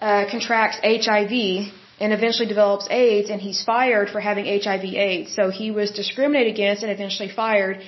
uh, 0.00 0.24
contracts 0.30 0.78
HIV 0.82 1.72
and 2.00 2.12
eventually 2.12 2.48
develops 2.48 2.86
AIDS, 2.90 3.28
and 3.30 3.40
he's 3.40 3.62
fired 3.62 4.08
for 4.08 4.20
having 4.20 4.46
HIV/AIDS. 4.46 5.34
So 5.34 5.50
he 5.50 5.70
was 5.70 5.90
discriminated 5.90 6.54
against 6.54 6.82
and 6.82 6.90
eventually 6.90 7.28
fired. 7.28 7.82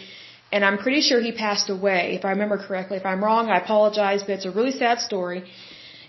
And 0.53 0.65
I'm 0.67 0.79
pretty 0.79 1.01
sure 1.01 1.19
he 1.21 1.33
passed 1.33 1.71
away, 1.71 2.15
if 2.19 2.25
I 2.27 2.31
remember 2.31 2.59
correctly. 2.59 2.99
If 2.99 3.07
I'm 3.07 3.25
wrong, 3.25 3.49
I 3.49 3.57
apologize, 3.59 4.21
but 4.23 4.33
it's 4.37 4.45
a 4.45 4.51
really 4.51 4.73
sad 4.73 5.01
story. 5.01 5.45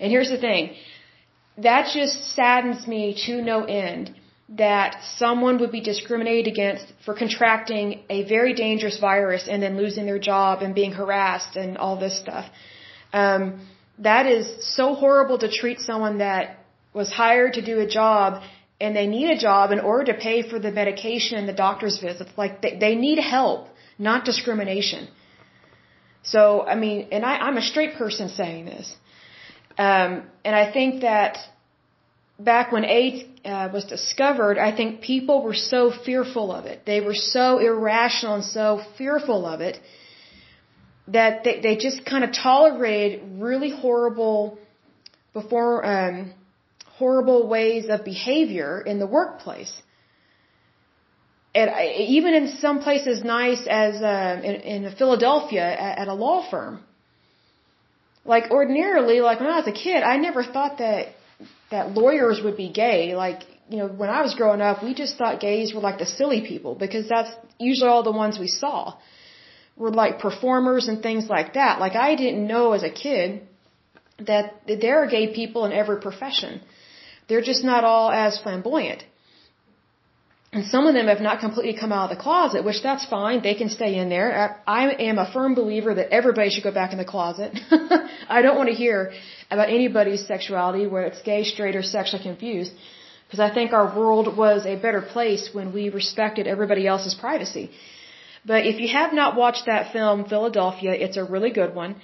And 0.02 0.12
here's 0.12 0.30
the 0.30 0.38
thing. 0.38 0.76
That 1.58 1.92
just 1.94 2.36
saddens 2.36 2.86
me 2.88 3.16
to 3.26 3.42
no 3.42 3.64
end 3.64 4.14
that 4.50 4.98
someone 5.16 5.60
would 5.60 5.72
be 5.72 5.80
discriminated 5.80 6.52
against 6.52 6.86
for 7.06 7.14
contracting 7.14 8.02
a 8.10 8.24
very 8.24 8.54
dangerous 8.54 9.00
virus 9.00 9.48
and 9.48 9.64
then 9.64 9.78
losing 9.78 10.06
their 10.06 10.20
job 10.20 10.62
and 10.62 10.76
being 10.76 10.92
harassed 10.92 11.56
and 11.56 11.78
all 11.78 11.96
this 11.98 12.20
stuff. 12.20 12.46
Um, 13.14 13.66
that 14.00 14.26
is 14.26 14.46
so 14.76 14.94
horrible 14.94 15.38
to 15.40 15.50
treat 15.50 15.80
someone 15.80 16.18
that 16.18 16.63
was 16.94 17.12
hired 17.12 17.54
to 17.54 17.62
do 17.62 17.80
a 17.80 17.88
job 17.88 18.44
and 18.80 18.96
they 18.96 19.08
need 19.08 19.30
a 19.30 19.38
job 19.38 19.72
in 19.72 19.80
order 19.80 20.06
to 20.12 20.20
pay 20.20 20.48
for 20.50 20.60
the 20.60 20.72
medication 20.72 21.38
and 21.38 21.48
the 21.48 21.54
doctor's 21.54 22.00
visits. 22.00 22.32
Like 22.38 22.62
they, 22.62 22.78
they 22.78 22.96
need 22.96 23.20
help, 23.20 23.68
not 23.98 24.26
discrimination. 24.26 25.08
So, 26.24 26.66
I 26.74 26.76
mean, 26.76 27.08
and 27.12 27.26
I, 27.26 27.34
I'm 27.46 27.58
a 27.58 27.62
straight 27.62 27.96
person 27.96 28.30
saying 28.30 28.66
this. 28.66 28.96
Um, 29.78 30.24
and 30.46 30.56
I 30.56 30.72
think 30.72 31.02
that 31.02 31.38
back 32.40 32.72
when 32.72 32.86
AIDS 32.86 33.24
uh, 33.46 33.70
was 33.74 33.86
discovered, 33.86 34.58
I 34.58 34.72
think 34.76 35.02
people 35.02 35.44
were 35.44 35.54
so 35.54 35.92
fearful 35.92 36.52
of 36.52 36.66
it. 36.66 36.86
They 36.86 37.02
were 37.02 37.16
so 37.16 37.60
irrational 37.60 38.36
and 38.36 38.46
so 38.46 38.82
fearful 38.98 39.46
of 39.46 39.62
it 39.62 39.80
that 41.08 41.44
they, 41.44 41.60
they 41.60 41.76
just 41.76 42.06
kind 42.06 42.24
of 42.24 42.32
tolerated 42.32 43.22
really 43.40 43.72
horrible 43.72 44.58
before 45.34 45.86
um, 45.86 46.34
horrible 47.00 47.48
ways 47.48 47.86
of 47.90 48.04
behavior 48.04 48.82
in 48.82 49.00
the 49.00 49.08
workplace. 49.08 49.74
And 51.56 51.70
even 52.18 52.34
in 52.34 52.48
some 52.64 52.80
places 52.82 53.24
nice 53.24 53.68
as 53.70 54.02
uh, 54.02 54.42
in, 54.44 54.56
in 54.86 54.96
Philadelphia 54.96 55.66
at, 55.88 56.00
at 56.00 56.08
a 56.08 56.14
law 56.14 56.50
firm. 56.50 56.84
Like 58.26 58.52
ordinarily, 58.52 59.20
like 59.22 59.40
when 59.40 59.50
I 59.50 59.58
was 59.58 59.68
a 59.68 59.78
kid, 59.86 60.02
I 60.02 60.18
never 60.18 60.44
thought 60.44 60.78
that 60.80 61.08
that 61.72 61.92
lawyers 61.92 62.42
would 62.44 62.58
be 62.58 62.70
gay. 62.72 63.16
Like, 63.16 63.42
you 63.70 63.78
know, 63.78 63.88
when 63.88 64.10
I 64.10 64.22
was 64.22 64.34
growing 64.34 64.62
up, 64.62 64.84
we 64.84 64.94
just 64.94 65.18
thought 65.18 65.40
gays 65.40 65.74
were 65.74 65.82
like 65.82 66.00
the 66.00 66.06
silly 66.06 66.42
people 66.42 66.76
because 66.76 67.08
that's 67.10 67.32
usually 67.60 67.90
all 67.90 68.04
the 68.04 68.18
ones 68.24 68.40
we 68.40 68.48
saw 68.48 68.96
were 69.76 69.92
like 69.92 70.20
performers 70.20 70.88
and 70.88 71.02
things 71.02 71.28
like 71.30 71.54
that. 71.54 71.80
Like 71.80 71.96
I 71.96 72.16
didn't 72.16 72.48
know 72.48 72.72
as 72.74 72.84
a 72.84 72.90
kid 72.92 73.42
that 74.20 74.62
there 74.68 75.04
are 75.04 75.08
gay 75.08 75.34
people 75.34 75.66
in 75.66 75.72
every 75.74 76.00
profession. 76.00 76.62
They're 77.34 77.50
just 77.54 77.64
not 77.64 77.84
all 77.84 78.12
as 78.12 78.38
flamboyant. 78.42 79.04
And 80.56 80.64
some 80.74 80.86
of 80.90 80.94
them 80.98 81.08
have 81.08 81.24
not 81.28 81.40
completely 81.40 81.76
come 81.82 81.92
out 81.92 82.12
of 82.12 82.16
the 82.16 82.24
closet, 82.26 82.64
which 82.68 82.82
that's 82.88 83.06
fine. 83.14 83.42
They 83.42 83.56
can 83.62 83.70
stay 83.78 83.92
in 84.02 84.10
there. 84.16 84.32
I 84.68 84.82
am 85.10 85.18
a 85.18 85.28
firm 85.36 85.56
believer 85.56 85.96
that 85.96 86.12
everybody 86.20 86.52
should 86.52 86.68
go 86.70 86.74
back 86.82 86.92
in 86.92 87.00
the 87.00 87.10
closet. 87.14 87.52
I 88.38 88.44
don't 88.44 88.58
want 88.60 88.70
to 88.74 88.76
hear 88.84 88.98
about 89.50 89.70
anybody's 89.80 90.24
sexuality, 90.34 90.86
whether 90.86 91.08
it's 91.08 91.24
gay, 91.24 91.42
straight, 91.54 91.76
or 91.76 91.82
sexually 91.82 92.24
confused, 92.30 92.72
because 93.26 93.40
I 93.48 93.52
think 93.58 93.74
our 93.74 93.88
world 94.00 94.38
was 94.46 94.68
a 94.68 94.76
better 94.86 95.02
place 95.02 95.50
when 95.58 95.74
we 95.78 95.90
respected 95.90 96.46
everybody 96.56 96.86
else's 96.86 97.16
privacy. 97.26 97.66
But 98.46 98.68
if 98.72 98.80
you 98.80 98.90
have 99.00 99.12
not 99.22 99.36
watched 99.44 99.66
that 99.66 99.92
film, 99.92 100.26
Philadelphia, 100.36 100.92
it's 101.06 101.18
a 101.18 101.26
really 101.36 101.54
good 101.62 101.74
one, 101.74 101.96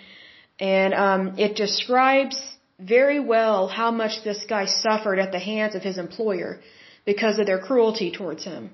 and 0.76 0.92
um, 1.06 1.22
it 1.46 1.56
describes 1.56 2.38
very 2.80 3.20
well 3.20 3.68
how 3.68 3.92
much 3.92 4.24
this 4.24 4.46
guy 4.48 4.66
suffered 4.66 5.20
at 5.20 5.32
the 5.32 5.40
hands 5.40 5.76
of 5.76 5.84
his 5.84 5.98
employer 5.98 6.60
because 7.06 7.40
of 7.40 7.46
their 7.46 7.60
cruelty 7.60 8.12
towards 8.12 8.44
him. 8.44 8.72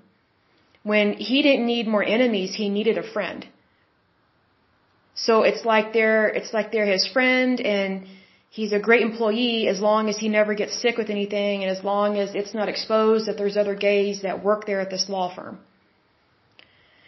When 0.83 1.13
he 1.13 1.41
didn't 1.41 1.65
need 1.65 1.87
more 1.87 2.03
enemies, 2.03 2.53
he 2.53 2.69
needed 2.69 2.97
a 2.97 3.11
friend. 3.13 3.47
So 5.15 5.43
it's 5.43 5.63
like 5.65 5.93
they're 5.93 6.27
it's 6.27 6.53
like 6.53 6.71
they're 6.71 6.85
his 6.85 7.07
friend 7.07 7.59
and 7.61 8.05
he's 8.49 8.73
a 8.73 8.79
great 8.79 9.01
employee 9.01 9.67
as 9.67 9.79
long 9.79 10.09
as 10.09 10.17
he 10.17 10.29
never 10.29 10.53
gets 10.53 10.79
sick 10.81 10.97
with 10.97 11.09
anything 11.09 11.63
and 11.63 11.71
as 11.75 11.83
long 11.83 12.17
as 12.17 12.35
it's 12.35 12.53
not 12.53 12.69
exposed 12.69 13.27
that 13.27 13.37
there's 13.37 13.57
other 13.57 13.75
gays 13.75 14.21
that 14.21 14.43
work 14.43 14.65
there 14.65 14.81
at 14.81 14.89
this 14.89 15.07
law 15.09 15.33
firm. 15.33 15.57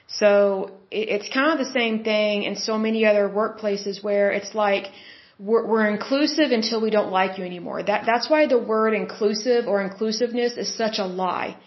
So 0.07 0.71
it's 0.89 1.27
kind 1.27 1.51
of 1.51 1.59
the 1.65 1.71
same 1.79 2.03
thing 2.03 2.43
in 2.43 2.55
so 2.55 2.77
many 2.77 3.05
other 3.05 3.27
workplaces 3.27 4.01
where 4.01 4.31
it's 4.31 4.55
like 4.55 4.85
we're, 5.39 5.65
we're 5.65 5.87
inclusive 5.87 6.51
until 6.51 6.81
we 6.81 6.89
don't 6.89 7.11
like 7.11 7.37
you 7.37 7.45
anymore. 7.45 7.83
That 7.83 8.05
that's 8.05 8.29
why 8.29 8.47
the 8.47 8.57
word 8.57 8.93
inclusive 8.93 9.67
or 9.67 9.81
inclusiveness 9.81 10.57
is 10.57 10.75
such 10.75 10.97
a 10.97 11.05
lie. 11.05 11.57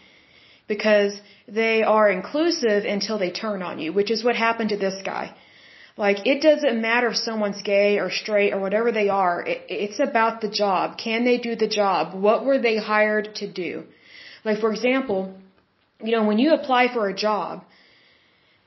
Because 0.67 1.21
they 1.49 1.83
are 1.83 2.09
inclusive 2.11 2.85
until 2.85 3.19
they 3.19 3.31
turn 3.31 3.63
on 3.63 3.79
you, 3.81 3.93
which 3.93 4.11
is 4.11 4.23
what 4.23 4.37
happened 4.37 4.71
to 4.71 4.77
this 4.77 4.99
guy. 5.05 5.35
Like, 5.97 6.27
it 6.27 6.41
doesn't 6.41 6.81
matter 6.81 7.09
if 7.09 7.17
someone's 7.17 7.63
gay 7.63 7.99
or 7.99 8.11
straight 8.11 8.53
or 8.53 8.61
whatever 8.61 8.93
they 8.93 9.09
are. 9.09 9.43
It, 9.43 9.63
it's 9.69 9.99
about 9.99 10.41
the 10.41 10.49
job. 10.49 10.97
Can 10.97 11.25
they 11.25 11.39
do 11.39 11.57
the 11.57 11.67
job? 11.67 12.15
What 12.15 12.45
were 12.45 12.59
they 12.59 12.77
hired 12.79 13.35
to 13.37 13.53
do? 13.53 13.85
Like, 14.45 14.61
for 14.61 14.71
example, 14.71 15.35
you 16.03 16.13
know, 16.13 16.25
when 16.25 16.39
you 16.39 16.55
apply 16.55 16.93
for 16.95 17.09
a 17.09 17.15
job, 17.15 17.65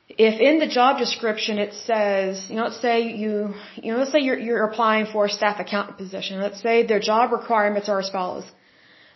if 0.09 0.39
in 0.39 0.59
the 0.59 0.67
job 0.67 0.99
description 0.99 1.57
it 1.57 1.73
says, 1.73 2.45
you 2.49 2.55
know, 2.55 2.63
let's 2.63 2.81
say 2.81 3.01
you, 3.23 3.53
you 3.75 3.91
know, 3.91 3.99
let's 3.99 4.11
say 4.11 4.19
you're, 4.19 4.37
you're 4.37 4.65
applying 4.65 5.05
for 5.05 5.25
a 5.25 5.29
staff 5.29 5.59
accountant 5.59 5.97
position. 5.97 6.39
Let's 6.39 6.61
say 6.61 6.85
their 6.85 6.99
job 6.99 7.31
requirements 7.31 7.89
are 7.89 7.99
as 7.99 8.09
follows. 8.09 8.45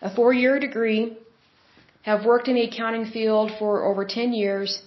A 0.01 0.13
four-year 0.13 0.59
degree, 0.59 1.17
have 2.03 2.23
worked 2.25 2.47
in 2.47 2.55
the 2.55 2.61
accounting 2.61 3.05
field 3.05 3.51
for 3.59 3.83
over 3.83 4.05
10 4.05 4.31
years, 4.31 4.81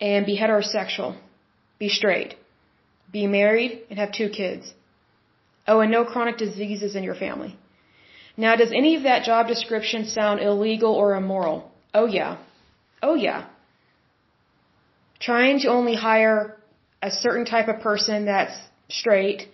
and 0.00 0.26
be 0.26 0.36
heterosexual. 0.36 1.16
Be 1.78 1.88
straight 1.88 2.34
be 3.14 3.26
married, 3.28 3.72
and 3.88 3.98
have 3.98 4.12
two 4.20 4.28
kids. 4.28 4.74
Oh, 5.68 5.78
and 5.80 5.90
no 5.96 6.04
chronic 6.04 6.36
diseases 6.36 6.96
in 6.96 7.02
your 7.08 7.14
family. 7.14 7.56
Now, 8.36 8.56
does 8.56 8.72
any 8.72 8.96
of 8.96 9.04
that 9.04 9.24
job 9.30 9.46
description 9.54 10.00
sound 10.18 10.40
illegal 10.40 10.92
or 11.02 11.14
immoral? 11.14 11.58
Oh, 11.94 12.06
yeah. 12.06 12.32
Oh, 13.00 13.14
yeah. 13.14 13.46
Trying 15.20 15.60
to 15.60 15.68
only 15.68 15.94
hire 15.94 16.56
a 17.02 17.10
certain 17.10 17.44
type 17.44 17.68
of 17.68 17.80
person 17.80 18.26
that's 18.26 18.56
straight, 18.88 19.48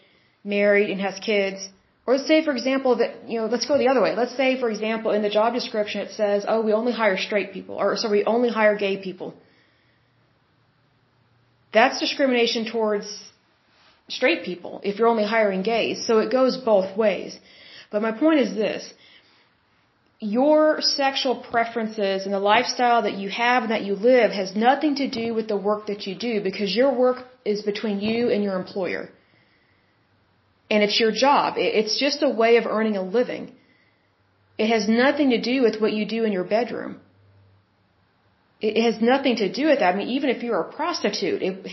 married, 0.45 0.91
and 0.91 1.01
has 1.01 1.19
kids. 1.19 1.69
Or 2.07 2.17
let's 2.17 2.27
say, 2.27 2.45
for 2.45 2.53
example, 2.53 2.97
that, 2.97 3.29
you 3.29 3.41
know, 3.41 3.47
let's 3.47 3.67
go 3.67 3.79
the 3.79 3.89
other 3.89 4.03
way. 4.03 4.15
Let's 4.17 4.37
say, 4.37 4.59
for 4.59 4.71
example, 4.71 5.13
in 5.13 5.23
the 5.23 5.31
job 5.31 5.55
description 5.55 6.01
it 6.01 6.13
says, 6.13 6.45
oh, 6.49 6.61
we 6.63 6.73
only 6.73 6.93
hire 6.93 7.17
straight 7.17 7.53
people, 7.53 7.77
or 7.77 7.97
so 7.97 8.11
we 8.11 8.25
only 8.25 8.49
hire 8.49 8.77
gay 8.77 8.97
people. 8.97 9.35
That's 11.73 12.01
discrimination 12.01 12.65
towards 12.73 13.07
straight 14.09 14.45
people 14.45 14.81
if 14.83 14.99
you're 14.99 15.09
only 15.09 15.25
hiring 15.25 15.63
gays. 15.63 16.05
So 16.07 16.19
it 16.19 16.33
goes 16.33 16.57
both 16.57 16.97
ways. 16.97 17.39
But 17.93 18.03
my 18.03 18.13
point 18.13 18.41
is 18.41 18.55
this. 18.55 18.93
Your 20.21 20.83
sexual 20.83 21.37
preferences 21.37 22.27
and 22.27 22.35
the 22.35 22.39
lifestyle 22.39 23.03
that 23.03 23.15
you 23.15 23.31
have 23.31 23.63
and 23.63 23.73
that 23.73 23.85
you 23.85 23.95
live 23.95 24.33
has 24.33 24.55
nothing 24.55 24.97
to 24.97 25.09
do 25.09 25.33
with 25.33 25.49
the 25.49 25.57
work 25.57 25.87
that 25.87 26.07
you 26.07 26.15
do 26.15 26.43
because 26.43 26.77
your 26.77 26.95
work 26.95 27.25
is 27.43 27.63
between 27.63 28.01
you 28.01 28.29
and 28.29 28.45
your 28.45 28.57
employer. 28.57 29.09
And 30.71 30.83
it's 30.83 31.01
your 31.01 31.11
job. 31.11 31.55
It's 31.57 31.99
just 31.99 32.23
a 32.23 32.29
way 32.29 32.57
of 32.59 32.67
earning 32.67 32.99
a 32.99 33.03
living. 33.03 33.53
It 34.59 34.69
has 34.69 34.89
nothing 34.89 35.31
to 35.31 35.41
do 35.41 35.63
with 35.63 35.81
what 35.81 35.95
you 35.95 36.05
do 36.05 36.25
in 36.25 36.33
your 36.33 36.45
bedroom. 36.45 37.01
It 38.61 38.77
has 38.83 39.01
nothing 39.01 39.37
to 39.37 39.51
do 39.51 39.69
with 39.69 39.79
that. 39.79 39.95
I 39.95 39.97
mean, 39.97 40.09
even 40.09 40.29
if 40.29 40.43
you're 40.43 40.61
a 40.61 40.71
prostitute, 40.71 41.41
it, 41.43 41.73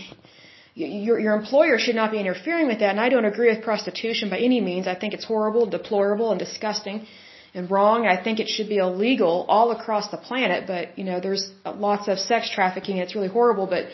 your, 0.74 1.18
your 1.20 1.34
employer 1.34 1.78
should 1.78 1.96
not 1.96 2.12
be 2.12 2.18
interfering 2.18 2.66
with 2.66 2.78
that. 2.78 2.92
And 2.92 3.00
I 3.00 3.10
don't 3.10 3.26
agree 3.26 3.50
with 3.54 3.62
prostitution 3.62 4.30
by 4.30 4.38
any 4.38 4.62
means. 4.62 4.86
I 4.86 4.94
think 4.94 5.12
it's 5.12 5.26
horrible, 5.26 5.66
deplorable, 5.66 6.30
and 6.30 6.38
disgusting 6.38 7.06
and 7.54 7.70
wrong. 7.70 8.06
I 8.06 8.22
think 8.22 8.40
it 8.40 8.48
should 8.48 8.68
be 8.68 8.78
illegal 8.78 9.46
all 9.48 9.70
across 9.70 10.10
the 10.10 10.16
planet. 10.16 10.66
But, 10.66 10.98
you 10.98 11.04
know, 11.04 11.20
there's 11.20 11.50
lots 11.64 12.08
of 12.08 12.18
sex 12.18 12.50
trafficking. 12.50 12.98
It's 12.98 13.14
really 13.14 13.28
horrible. 13.28 13.66
But, 13.66 13.84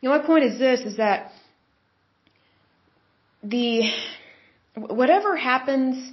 you 0.00 0.08
know, 0.08 0.18
my 0.18 0.24
point 0.24 0.44
is 0.44 0.58
this, 0.58 0.80
is 0.80 0.96
that 0.96 1.32
the, 3.42 3.90
whatever 4.76 5.36
happens 5.36 6.12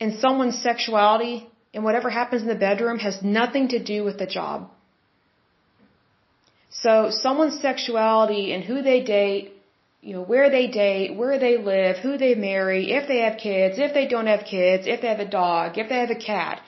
in 0.00 0.18
someone's 0.18 0.60
sexuality 0.62 1.48
and 1.74 1.84
whatever 1.84 2.10
happens 2.10 2.42
in 2.42 2.48
the 2.48 2.54
bedroom 2.54 2.98
has 2.98 3.22
nothing 3.22 3.68
to 3.68 3.82
do 3.82 4.04
with 4.04 4.18
the 4.18 4.26
job. 4.26 4.70
So 6.70 7.10
someone's 7.10 7.60
sexuality 7.60 8.52
and 8.52 8.64
who 8.64 8.82
they 8.82 9.02
date, 9.04 9.52
you 10.02 10.12
know, 10.14 10.22
where 10.22 10.50
they 10.50 10.66
date, 10.66 11.16
where 11.16 11.38
they 11.38 11.56
live, 11.56 11.96
who 11.98 12.18
they 12.18 12.34
marry, 12.34 12.90
if 12.92 13.06
they 13.06 13.20
have 13.20 13.38
kids, 13.38 13.78
if 13.78 13.94
they 13.94 14.06
don't 14.08 14.26
have 14.26 14.44
kids, 14.44 14.86
if 14.86 15.00
they 15.00 15.08
have 15.08 15.20
a 15.20 15.30
dog, 15.30 15.78
if 15.78 15.88
they 15.88 16.00
have 16.04 16.10
a 16.10 16.22
cat, 16.32 16.60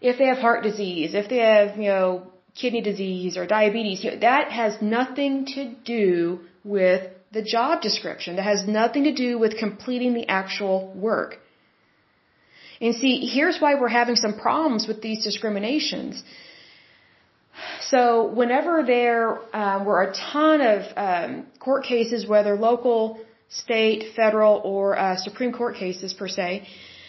if 0.00 0.18
they 0.18 0.26
have 0.26 0.38
heart 0.38 0.62
disease, 0.62 1.14
if 1.14 1.28
they 1.28 1.38
have, 1.38 1.76
you 1.76 1.88
know, 1.88 2.30
kidney 2.54 2.80
disease 2.80 3.36
or 3.36 3.46
diabetes, 3.46 4.04
you 4.04 4.12
know, 4.12 4.20
that 4.20 4.52
has 4.52 4.80
nothing 4.80 5.46
to 5.46 5.74
do 5.84 6.40
with 6.64 7.10
the 7.32 7.42
job 7.42 7.82
description. 7.82 8.36
That 8.36 8.44
has 8.44 8.66
nothing 8.66 9.04
to 9.04 9.14
do 9.14 9.38
with 9.38 9.58
completing 9.58 10.14
the 10.14 10.28
actual 10.28 10.92
work. 10.94 11.38
And 12.80 12.94
see, 12.94 13.26
here's 13.26 13.60
why 13.60 13.74
we're 13.74 13.88
having 13.88 14.16
some 14.16 14.38
problems 14.38 14.86
with 14.86 15.02
these 15.02 15.22
discriminations. 15.24 16.22
So 17.82 18.26
whenever 18.26 18.82
there 18.82 19.38
um, 19.54 19.84
were 19.84 20.02
a 20.02 20.12
ton 20.14 20.60
of 20.60 20.80
um, 20.96 21.46
court 21.58 21.84
cases, 21.84 22.26
whether 22.26 22.54
local, 22.56 23.20
state, 23.48 24.14
federal, 24.14 24.60
or 24.64 24.98
uh, 24.98 25.16
Supreme 25.16 25.52
Court 25.52 25.76
cases 25.76 26.14
per 26.14 26.28
se, 26.28 26.66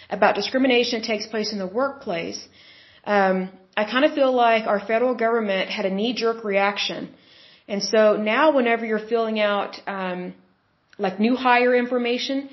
about 0.09 0.35
discrimination 0.35 1.01
that 1.01 1.07
takes 1.07 1.27
place 1.27 1.51
in 1.53 1.59
the 1.59 1.67
workplace, 1.67 2.47
um, 3.05 3.49
I 3.75 3.85
kind 3.85 4.05
of 4.05 4.13
feel 4.13 4.33
like 4.33 4.65
our 4.65 4.79
federal 4.79 5.15
government 5.15 5.69
had 5.69 5.85
a 5.85 5.93
knee-jerk 5.93 6.43
reaction. 6.43 7.09
And 7.67 7.81
so 7.83 8.17
now 8.17 8.51
whenever 8.51 8.85
you're 8.85 9.07
filling 9.13 9.39
out 9.39 9.79
um, 9.87 10.33
like 10.97 11.19
new 11.19 11.35
hire 11.35 11.73
information, 11.75 12.49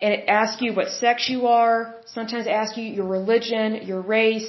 and 0.00 0.12
it 0.12 0.24
asks 0.28 0.60
you 0.60 0.74
what 0.74 0.88
sex 0.88 1.28
you 1.28 1.46
are, 1.46 1.94
sometimes 2.06 2.46
asks 2.46 2.76
you 2.76 2.84
your 2.84 3.06
religion, 3.06 3.86
your 3.86 4.00
race, 4.00 4.48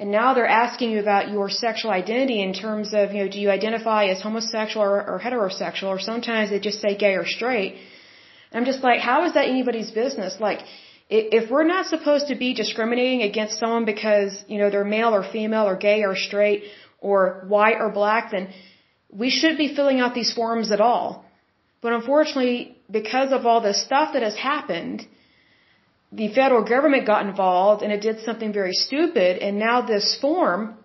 and 0.00 0.10
now 0.10 0.28
they're 0.34 0.54
asking 0.64 0.88
you 0.92 1.00
about 1.06 1.30
your 1.30 1.48
sexual 1.50 1.90
identity 2.02 2.38
in 2.42 2.52
terms 2.54 2.88
of, 2.98 3.12
you 3.12 3.20
know, 3.22 3.30
do 3.34 3.38
you 3.44 3.50
identify 3.58 4.02
as 4.12 4.22
homosexual 4.28 4.82
or, 4.86 4.98
or 5.10 5.18
heterosexual, 5.24 5.88
or 5.94 6.00
sometimes 6.10 6.48
they 6.48 6.60
just 6.68 6.80
say 6.84 6.92
gay 6.96 7.14
or 7.22 7.26
straight. 7.26 7.72
And 8.50 8.54
I'm 8.58 8.68
just 8.72 8.82
like, 8.88 9.00
how 9.00 9.18
is 9.26 9.34
that 9.34 9.46
anybody's 9.56 9.90
business? 9.90 10.32
Like, 10.48 10.60
if 11.10 11.50
we're 11.50 11.68
not 11.74 11.84
supposed 11.94 12.28
to 12.28 12.36
be 12.44 12.54
discriminating 12.54 13.20
against 13.30 13.58
someone 13.58 13.84
because, 13.84 14.32
you 14.48 14.58
know, 14.60 14.70
they're 14.70 14.90
male 14.98 15.12
or 15.18 15.22
female 15.36 15.66
or 15.68 15.76
gay 15.76 16.00
or 16.10 16.16
straight 16.16 16.62
or 17.00 17.44
white 17.54 17.78
or 17.84 17.90
black, 17.90 18.30
then 18.30 18.48
we 19.22 19.28
shouldn't 19.28 19.58
be 19.58 19.74
filling 19.74 20.00
out 20.00 20.14
these 20.14 20.32
forms 20.32 20.72
at 20.76 20.80
all. 20.80 21.08
But 21.82 21.92
unfortunately, 21.92 22.78
because 22.90 23.32
of 23.32 23.44
all 23.44 23.60
this 23.60 23.84
stuff 23.88 24.14
that 24.14 24.22
has 24.22 24.36
happened, 24.36 25.06
the 26.12 26.28
federal 26.34 26.64
government 26.64 27.06
got 27.06 27.26
involved 27.26 27.82
and 27.82 27.92
it 27.92 28.00
did 28.00 28.20
something 28.20 28.52
very 28.52 28.72
stupid 28.72 29.38
and 29.38 29.58
now 29.58 29.80
this 29.80 30.18
form 30.20 30.76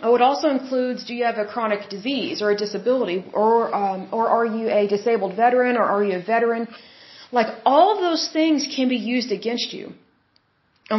oh 0.00 0.14
it 0.14 0.22
also 0.22 0.48
includes 0.48 1.04
do 1.04 1.14
you 1.14 1.24
have 1.24 1.38
a 1.38 1.44
chronic 1.44 1.88
disease 1.88 2.40
or 2.42 2.50
a 2.50 2.56
disability 2.56 3.24
or 3.32 3.74
um, 3.74 4.08
or 4.10 4.28
are 4.28 4.46
you 4.46 4.68
a 4.68 4.86
disabled 4.86 5.36
veteran 5.36 5.76
or 5.76 5.84
are 5.84 6.02
you 6.04 6.16
a 6.16 6.22
veteran 6.22 6.66
like 7.38 7.50
all 7.74 7.90
those 8.00 8.24
things 8.38 8.68
can 8.76 8.88
be 8.88 9.00
used 9.14 9.32
against 9.38 9.72
you. 9.76 9.84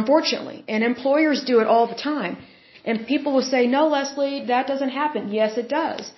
Unfortunately. 0.00 0.58
And 0.68 0.84
employers 0.84 1.44
do 1.52 1.60
it 1.62 1.66
all 1.66 1.86
the 1.94 2.00
time. 2.12 2.36
And 2.84 3.06
people 3.12 3.32
will 3.34 3.48
say, 3.54 3.66
no, 3.66 3.82
Lesley, 3.88 4.32
that 4.52 4.66
doesn't 4.72 4.94
happen. 5.02 5.22
Yes, 5.40 5.56
it 5.62 5.68
does. 5.68 6.10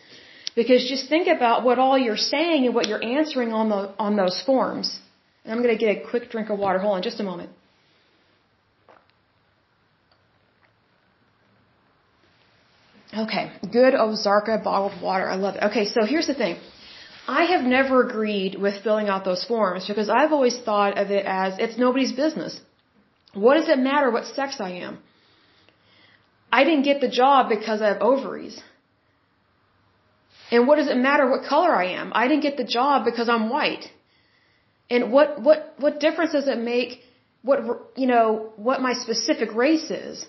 Because 0.57 0.89
just 0.95 1.09
think 1.09 1.29
about 1.29 1.65
what 1.67 1.79
all 1.79 1.97
you're 1.97 2.25
saying 2.35 2.67
and 2.67 2.75
what 2.75 2.89
you're 2.89 3.07
answering 3.19 3.53
on, 3.61 3.69
the, 3.75 3.83
on 4.07 4.17
those 4.17 4.39
forms. 4.49 4.89
And 5.49 5.57
I'm 5.57 5.63
going 5.65 5.75
to 5.77 5.83
get 5.83 5.97
a 5.97 6.01
quick 6.11 6.31
drink 6.31 6.51
of 6.51 6.59
water. 6.59 6.79
Hold 6.79 6.97
on 6.97 7.03
just 7.03 7.21
a 7.21 7.23
moment. 7.23 7.49
Okay, 13.23 13.51
good 13.73 13.95
Ozarka 13.95 14.63
bottled 14.63 15.01
water. 15.01 15.27
I 15.27 15.37
love 15.37 15.55
it. 15.57 15.63
Okay, 15.69 15.87
so 15.87 16.05
here's 16.05 16.27
the 16.27 16.35
thing. 16.35 16.59
I 17.27 17.45
have 17.45 17.65
never 17.65 18.07
agreed 18.07 18.61
with 18.61 18.83
filling 18.85 19.09
out 19.09 19.25
those 19.25 19.43
forms 19.45 19.89
because 19.89 20.11
I've 20.11 20.33
always 20.33 20.59
thought 20.59 20.99
of 20.99 21.11
it 21.11 21.25
as 21.25 21.59
it's 21.59 21.79
nobody's 21.79 22.13
business. 22.13 22.61
What 23.33 23.55
does 23.55 23.71
it 23.71 23.79
matter 23.79 24.11
what 24.11 24.27
sex 24.27 24.61
I 24.61 24.73
am? 24.87 24.99
I 26.53 26.65
didn't 26.65 26.85
get 26.91 27.01
the 27.01 27.09
job 27.09 27.49
because 27.49 27.81
I 27.81 27.89
have 27.89 28.03
ovaries. 28.03 28.61
And 30.51 30.69
what 30.69 30.77
does 30.77 30.89
it 30.89 30.99
matter 30.99 31.31
what 31.31 31.49
color 31.49 31.75
I 31.75 31.87
am? 32.03 32.13
I 32.15 32.29
didn't 32.29 32.43
get 32.43 32.59
the 32.59 32.71
job 32.79 33.07
because 33.07 33.31
I'm 33.31 33.49
white. 33.49 33.87
And 34.91 35.13
what 35.13 35.41
what 35.41 35.75
what 35.79 36.01
difference 36.01 36.33
does 36.33 36.49
it 36.49 36.59
make 36.59 37.01
what 37.43 37.61
you 37.97 38.07
know 38.07 38.53
what 38.57 38.81
my 38.81 38.95
specific 38.95 39.55
race 39.55 39.91
is? 39.91 40.27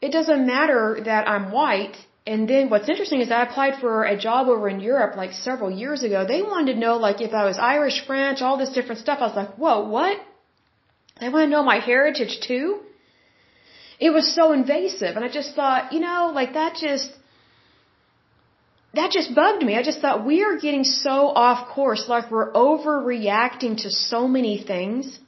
It 0.00 0.10
doesn't 0.12 0.46
matter 0.46 1.00
that 1.04 1.28
I'm 1.28 1.50
white 1.52 1.96
and 2.26 2.48
then 2.48 2.70
what's 2.70 2.88
interesting 2.88 3.20
is 3.20 3.30
I 3.30 3.42
applied 3.44 3.74
for 3.80 4.04
a 4.04 4.16
job 4.16 4.48
over 4.48 4.68
in 4.68 4.80
Europe 4.80 5.16
like 5.16 5.32
several 5.32 5.70
years 5.70 6.02
ago. 6.02 6.26
They 6.26 6.42
wanted 6.42 6.72
to 6.72 6.78
know 6.78 6.96
like 6.96 7.20
if 7.20 7.32
I 7.32 7.44
was 7.44 7.56
Irish, 7.56 8.04
French, 8.06 8.42
all 8.42 8.56
this 8.58 8.70
different 8.70 9.00
stuff. 9.00 9.18
I 9.20 9.26
was 9.28 9.36
like, 9.36 9.54
whoa, 9.54 9.88
what? 9.88 10.18
They 11.20 11.28
want 11.28 11.44
to 11.44 11.50
know 11.54 11.62
my 11.62 11.78
heritage 11.78 12.40
too? 12.40 12.80
It 14.00 14.10
was 14.10 14.34
so 14.34 14.52
invasive. 14.52 15.14
And 15.16 15.24
I 15.24 15.28
just 15.28 15.54
thought, 15.54 15.92
you 15.92 16.00
know, 16.00 16.32
like 16.34 16.54
that 16.54 16.74
just, 16.74 17.10
that 18.96 19.10
just 19.18 19.34
bugged 19.34 19.62
me. 19.68 19.76
I 19.76 19.82
just 19.82 20.00
thought 20.00 20.26
we 20.26 20.42
are 20.42 20.56
getting 20.58 20.84
so 20.84 21.28
off 21.44 21.68
course, 21.68 22.04
like 22.08 22.30
we're 22.30 22.52
overreacting 22.52 23.76
to 23.82 23.90
so 23.90 24.26
many 24.36 24.54
things. 24.72 25.18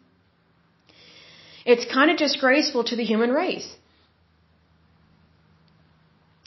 It's 1.64 1.86
kind 1.92 2.10
of 2.10 2.16
disgraceful 2.16 2.84
to 2.90 2.96
the 2.96 3.04
human 3.04 3.30
race. 3.30 3.68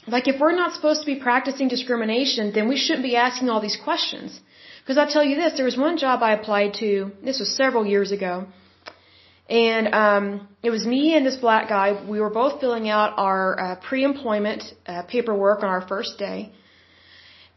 Like 0.06 0.26
if 0.26 0.40
we're 0.40 0.56
not 0.62 0.74
supposed 0.74 1.00
to 1.02 1.06
be 1.06 1.18
practicing 1.28 1.68
discrimination, 1.68 2.52
then 2.52 2.68
we 2.68 2.76
shouldn't 2.76 3.04
be 3.04 3.16
asking 3.16 3.48
all 3.50 3.60
these 3.60 3.78
questions. 3.88 4.40
Because 4.80 4.98
I'll 4.98 5.12
tell 5.16 5.24
you 5.24 5.36
this, 5.36 5.52
there 5.56 5.64
was 5.64 5.76
one 5.76 5.96
job 5.96 6.22
I 6.22 6.32
applied 6.34 6.74
to, 6.74 7.12
this 7.24 7.38
was 7.38 7.54
several 7.54 7.86
years 7.86 8.10
ago, 8.10 8.46
and 9.48 9.94
um, 9.94 10.48
it 10.62 10.70
was 10.70 10.84
me 10.84 11.14
and 11.16 11.24
this 11.24 11.36
black 11.36 11.68
guy. 11.68 11.86
We 12.14 12.18
were 12.20 12.30
both 12.30 12.60
filling 12.60 12.88
out 12.88 13.14
our 13.16 13.60
uh, 13.60 13.76
pre-employment 13.76 14.64
uh, 14.86 15.02
paperwork 15.02 15.62
on 15.62 15.68
our 15.68 15.86
first 15.86 16.18
day. 16.18 16.52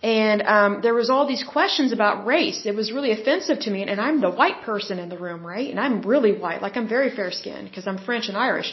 And 0.06 0.43
um, 0.43 0.72
there 0.84 0.93
was 0.93 1.10
all 1.10 1.26
these 1.28 1.43
questions 1.43 1.91
about 1.91 2.28
race. 2.28 2.60
It 2.72 2.76
was 2.76 2.91
really 2.91 3.12
offensive 3.12 3.60
to 3.62 3.72
me, 3.72 3.82
and 3.82 3.99
I'm 3.99 4.22
the 4.22 4.30
white 4.30 4.62
person 4.62 4.99
in 4.99 5.10
the 5.10 5.18
room, 5.18 5.41
right? 5.53 5.68
And 5.72 5.80
I'm 5.80 5.95
really 6.14 6.34
white, 6.43 6.62
like 6.62 6.78
I'm 6.78 6.88
very 6.88 7.10
fair-skinned 7.16 7.68
because 7.70 7.88
I'm 7.88 7.97
French 7.97 8.28
and 8.28 8.38
Irish. 8.38 8.70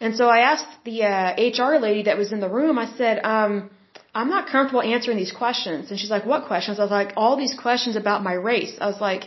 And 0.00 0.14
so 0.16 0.28
I 0.36 0.38
asked 0.52 0.70
the 0.84 0.96
uh, 1.02 1.30
HR 1.50 1.74
lady 1.88 2.04
that 2.04 2.16
was 2.22 2.30
in 2.36 2.38
the 2.38 2.48
room, 2.48 2.78
I 2.78 2.86
said, 3.00 3.20
um, 3.24 3.70
I'm 4.14 4.30
not 4.36 4.48
comfortable 4.54 4.82
answering 4.94 5.16
these 5.16 5.34
questions. 5.42 5.90
And 5.90 5.98
she's 5.98 6.14
like, 6.16 6.24
what 6.24 6.46
questions? 6.46 6.78
I 6.78 6.82
was 6.82 6.96
like, 7.00 7.14
all 7.16 7.36
these 7.36 7.56
questions 7.66 7.96
about 7.96 8.22
my 8.22 8.34
race. 8.34 8.74
I 8.80 8.86
was 8.86 9.00
like, 9.00 9.24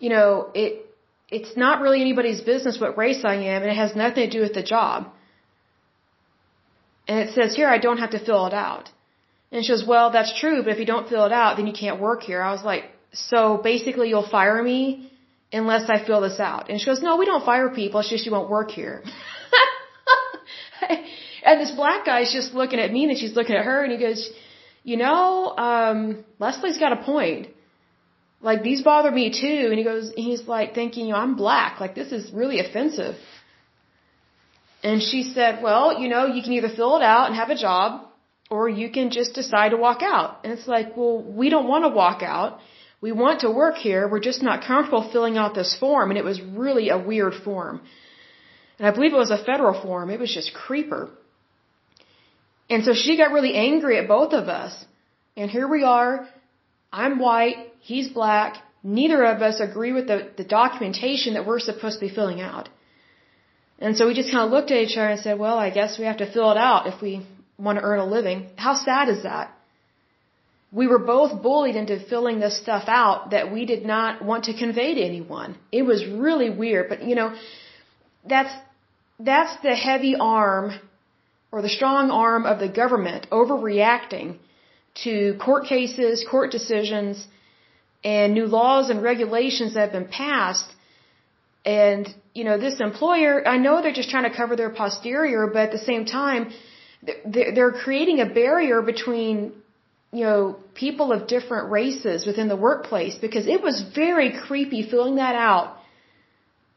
you 0.00 0.10
know, 0.10 0.50
it, 0.54 0.84
it's 1.30 1.56
not 1.56 1.80
really 1.80 2.00
anybody's 2.02 2.42
business 2.42 2.78
what 2.78 2.98
race 2.98 3.24
I 3.24 3.36
am 3.54 3.62
and 3.62 3.70
it 3.70 3.78
has 3.84 3.96
nothing 3.96 4.24
to 4.28 4.30
do 4.38 4.42
with 4.46 4.52
the 4.52 4.62
job. 4.62 5.10
And 7.08 7.20
it 7.20 7.34
says 7.34 7.56
here 7.56 7.68
I 7.68 7.78
don't 7.78 8.00
have 8.04 8.10
to 8.10 8.18
fill 8.18 8.46
it 8.48 8.52
out. 8.70 8.90
And 9.52 9.64
she 9.64 9.70
goes, 9.70 9.84
well, 9.86 10.10
that's 10.10 10.32
true, 10.40 10.62
but 10.62 10.72
if 10.72 10.78
you 10.78 10.86
don't 10.86 11.08
fill 11.10 11.26
it 11.26 11.32
out, 11.32 11.58
then 11.58 11.66
you 11.66 11.74
can't 11.74 12.00
work 12.00 12.22
here. 12.22 12.40
I 12.40 12.52
was 12.52 12.64
like, 12.64 12.84
so 13.12 13.60
basically 13.62 14.08
you'll 14.08 14.28
fire 14.28 14.62
me 14.62 15.12
unless 15.52 15.90
I 15.90 16.02
fill 16.06 16.22
this 16.22 16.40
out. 16.40 16.70
And 16.70 16.80
she 16.80 16.86
goes, 16.86 17.02
no, 17.02 17.18
we 17.18 17.26
don't 17.26 17.44
fire 17.44 17.68
people. 17.68 18.00
It's 18.00 18.08
just 18.08 18.24
you 18.24 18.32
won't 18.32 18.48
work 18.48 18.70
here. 18.70 19.02
and 21.44 21.60
this 21.60 21.72
black 21.72 22.06
guy's 22.06 22.32
just 22.32 22.54
looking 22.54 22.80
at 22.80 22.90
me 22.90 23.04
and 23.04 23.18
she's 23.18 23.36
looking 23.36 23.54
at 23.54 23.66
her 23.66 23.84
and 23.84 23.92
he 23.92 23.98
goes, 23.98 24.30
you 24.84 24.96
know, 24.96 25.54
um, 25.56 26.24
Lesley's 26.38 26.78
got 26.78 26.92
a 26.98 27.02
point. 27.04 27.48
Like 28.40 28.62
these 28.62 28.80
bother 28.82 29.10
me 29.10 29.30
too. 29.30 29.66
And 29.68 29.76
he 29.76 29.84
goes, 29.84 30.12
he's 30.16 30.48
like 30.48 30.74
thinking, 30.74 31.06
you 31.06 31.12
know, 31.12 31.18
I'm 31.18 31.36
black. 31.36 31.78
Like 31.78 31.94
this 31.94 32.10
is 32.10 32.32
really 32.32 32.58
offensive. 32.58 33.16
And 34.82 35.02
she 35.02 35.22
said, 35.34 35.62
well, 35.62 36.00
you 36.00 36.08
know, 36.08 36.24
you 36.26 36.42
can 36.42 36.52
either 36.54 36.70
fill 36.70 36.96
it 36.96 37.02
out 37.02 37.26
and 37.26 37.36
have 37.36 37.50
a 37.50 37.54
job 37.54 38.08
or 38.52 38.68
you 38.68 38.88
can 38.96 39.08
just 39.18 39.32
decide 39.40 39.70
to 39.74 39.78
walk 39.86 40.00
out. 40.02 40.30
And 40.42 40.52
it's 40.54 40.68
like, 40.76 40.88
well, 40.94 41.16
we 41.40 41.48
don't 41.54 41.68
want 41.72 41.84
to 41.86 41.92
walk 42.02 42.22
out. 42.22 42.58
We 43.00 43.10
want 43.24 43.40
to 43.44 43.50
work 43.62 43.76
here. 43.88 44.02
We're 44.12 44.26
just 44.30 44.42
not 44.48 44.64
comfortable 44.70 45.04
filling 45.14 45.38
out 45.42 45.54
this 45.54 45.72
form. 45.84 46.10
And 46.10 46.18
it 46.22 46.26
was 46.30 46.38
really 46.64 46.90
a 46.90 46.98
weird 46.98 47.34
form. 47.46 47.80
And 48.78 48.86
I 48.86 48.90
believe 48.94 49.14
it 49.14 49.24
was 49.26 49.34
a 49.38 49.42
federal 49.50 49.76
form. 49.86 50.10
It 50.10 50.20
was 50.24 50.32
just 50.38 50.52
creeper. 50.52 51.08
And 52.68 52.84
so 52.84 52.92
she 52.92 53.16
got 53.16 53.32
really 53.32 53.54
angry 53.54 53.98
at 53.98 54.06
both 54.06 54.32
of 54.34 54.48
us. 54.60 54.72
And 55.34 55.50
here 55.50 55.68
we 55.76 55.82
are. 55.82 56.28
I'm 56.92 57.18
white. 57.18 57.56
He's 57.80 58.08
black. 58.20 58.56
Neither 58.82 59.20
of 59.32 59.40
us 59.48 59.60
agree 59.60 59.92
with 59.98 60.06
the, 60.12 60.18
the 60.36 60.44
documentation 60.44 61.34
that 61.34 61.46
we're 61.46 61.64
supposed 61.70 62.00
to 62.00 62.06
be 62.06 62.14
filling 62.14 62.42
out. 62.42 62.68
And 63.78 63.96
so 63.96 64.06
we 64.08 64.14
just 64.22 64.30
kind 64.30 64.44
of 64.44 64.50
looked 64.50 64.70
at 64.70 64.78
each 64.86 64.96
other 64.98 65.08
and 65.14 65.20
said, 65.20 65.38
well, 65.38 65.58
I 65.58 65.70
guess 65.70 65.98
we 65.98 66.04
have 66.04 66.18
to 66.18 66.30
fill 66.30 66.50
it 66.50 66.58
out 66.58 66.86
if 66.86 67.00
we 67.00 67.26
want 67.64 67.78
to 67.78 67.84
earn 67.84 68.00
a 68.00 68.06
living. 68.16 68.38
How 68.56 68.74
sad 68.74 69.08
is 69.08 69.22
that? 69.22 69.46
we 70.72 70.86
were 70.86 70.98
both 70.98 71.42
bullied 71.42 71.76
into 71.76 72.00
filling 72.00 72.40
this 72.40 72.56
stuff 72.58 72.84
out 72.88 73.30
that 73.30 73.52
we 73.52 73.66
did 73.66 73.84
not 73.84 74.24
want 74.24 74.44
to 74.44 74.54
convey 74.54 74.94
to 74.94 75.02
anyone. 75.02 75.56
It 75.70 75.82
was 75.82 76.06
really 76.06 76.48
weird, 76.48 76.88
but 76.88 77.02
you 77.02 77.14
know, 77.14 77.34
that's, 78.26 78.54
that's 79.20 79.54
the 79.62 79.74
heavy 79.74 80.16
arm 80.16 80.72
or 81.52 81.60
the 81.60 81.68
strong 81.68 82.10
arm 82.10 82.46
of 82.46 82.58
the 82.58 82.68
government 82.68 83.26
overreacting 83.30 84.38
to 85.04 85.36
court 85.38 85.66
cases, 85.66 86.24
court 86.28 86.50
decisions, 86.50 87.26
and 88.02 88.32
new 88.32 88.46
laws 88.46 88.88
and 88.88 89.02
regulations 89.02 89.74
that 89.74 89.80
have 89.80 89.92
been 89.92 90.08
passed. 90.08 90.70
And, 91.66 92.12
you 92.34 92.44
know, 92.44 92.58
this 92.58 92.80
employer, 92.80 93.46
I 93.46 93.58
know 93.58 93.82
they're 93.82 93.92
just 93.92 94.08
trying 94.08 94.28
to 94.28 94.36
cover 94.36 94.56
their 94.56 94.70
posterior, 94.70 95.46
but 95.52 95.62
at 95.68 95.72
the 95.72 95.84
same 95.90 96.06
time, 96.06 96.52
they're 97.24 97.72
creating 97.72 98.20
a 98.20 98.26
barrier 98.26 98.80
between 98.82 99.52
you 100.12 100.24
know, 100.24 100.56
people 100.74 101.10
of 101.10 101.26
different 101.26 101.70
races 101.70 102.26
within 102.26 102.48
the 102.48 102.56
workplace 102.56 103.14
because 103.16 103.46
it 103.46 103.62
was 103.62 103.82
very 103.94 104.30
creepy 104.46 104.82
filling 104.88 105.16
that 105.16 105.34
out. 105.34 105.78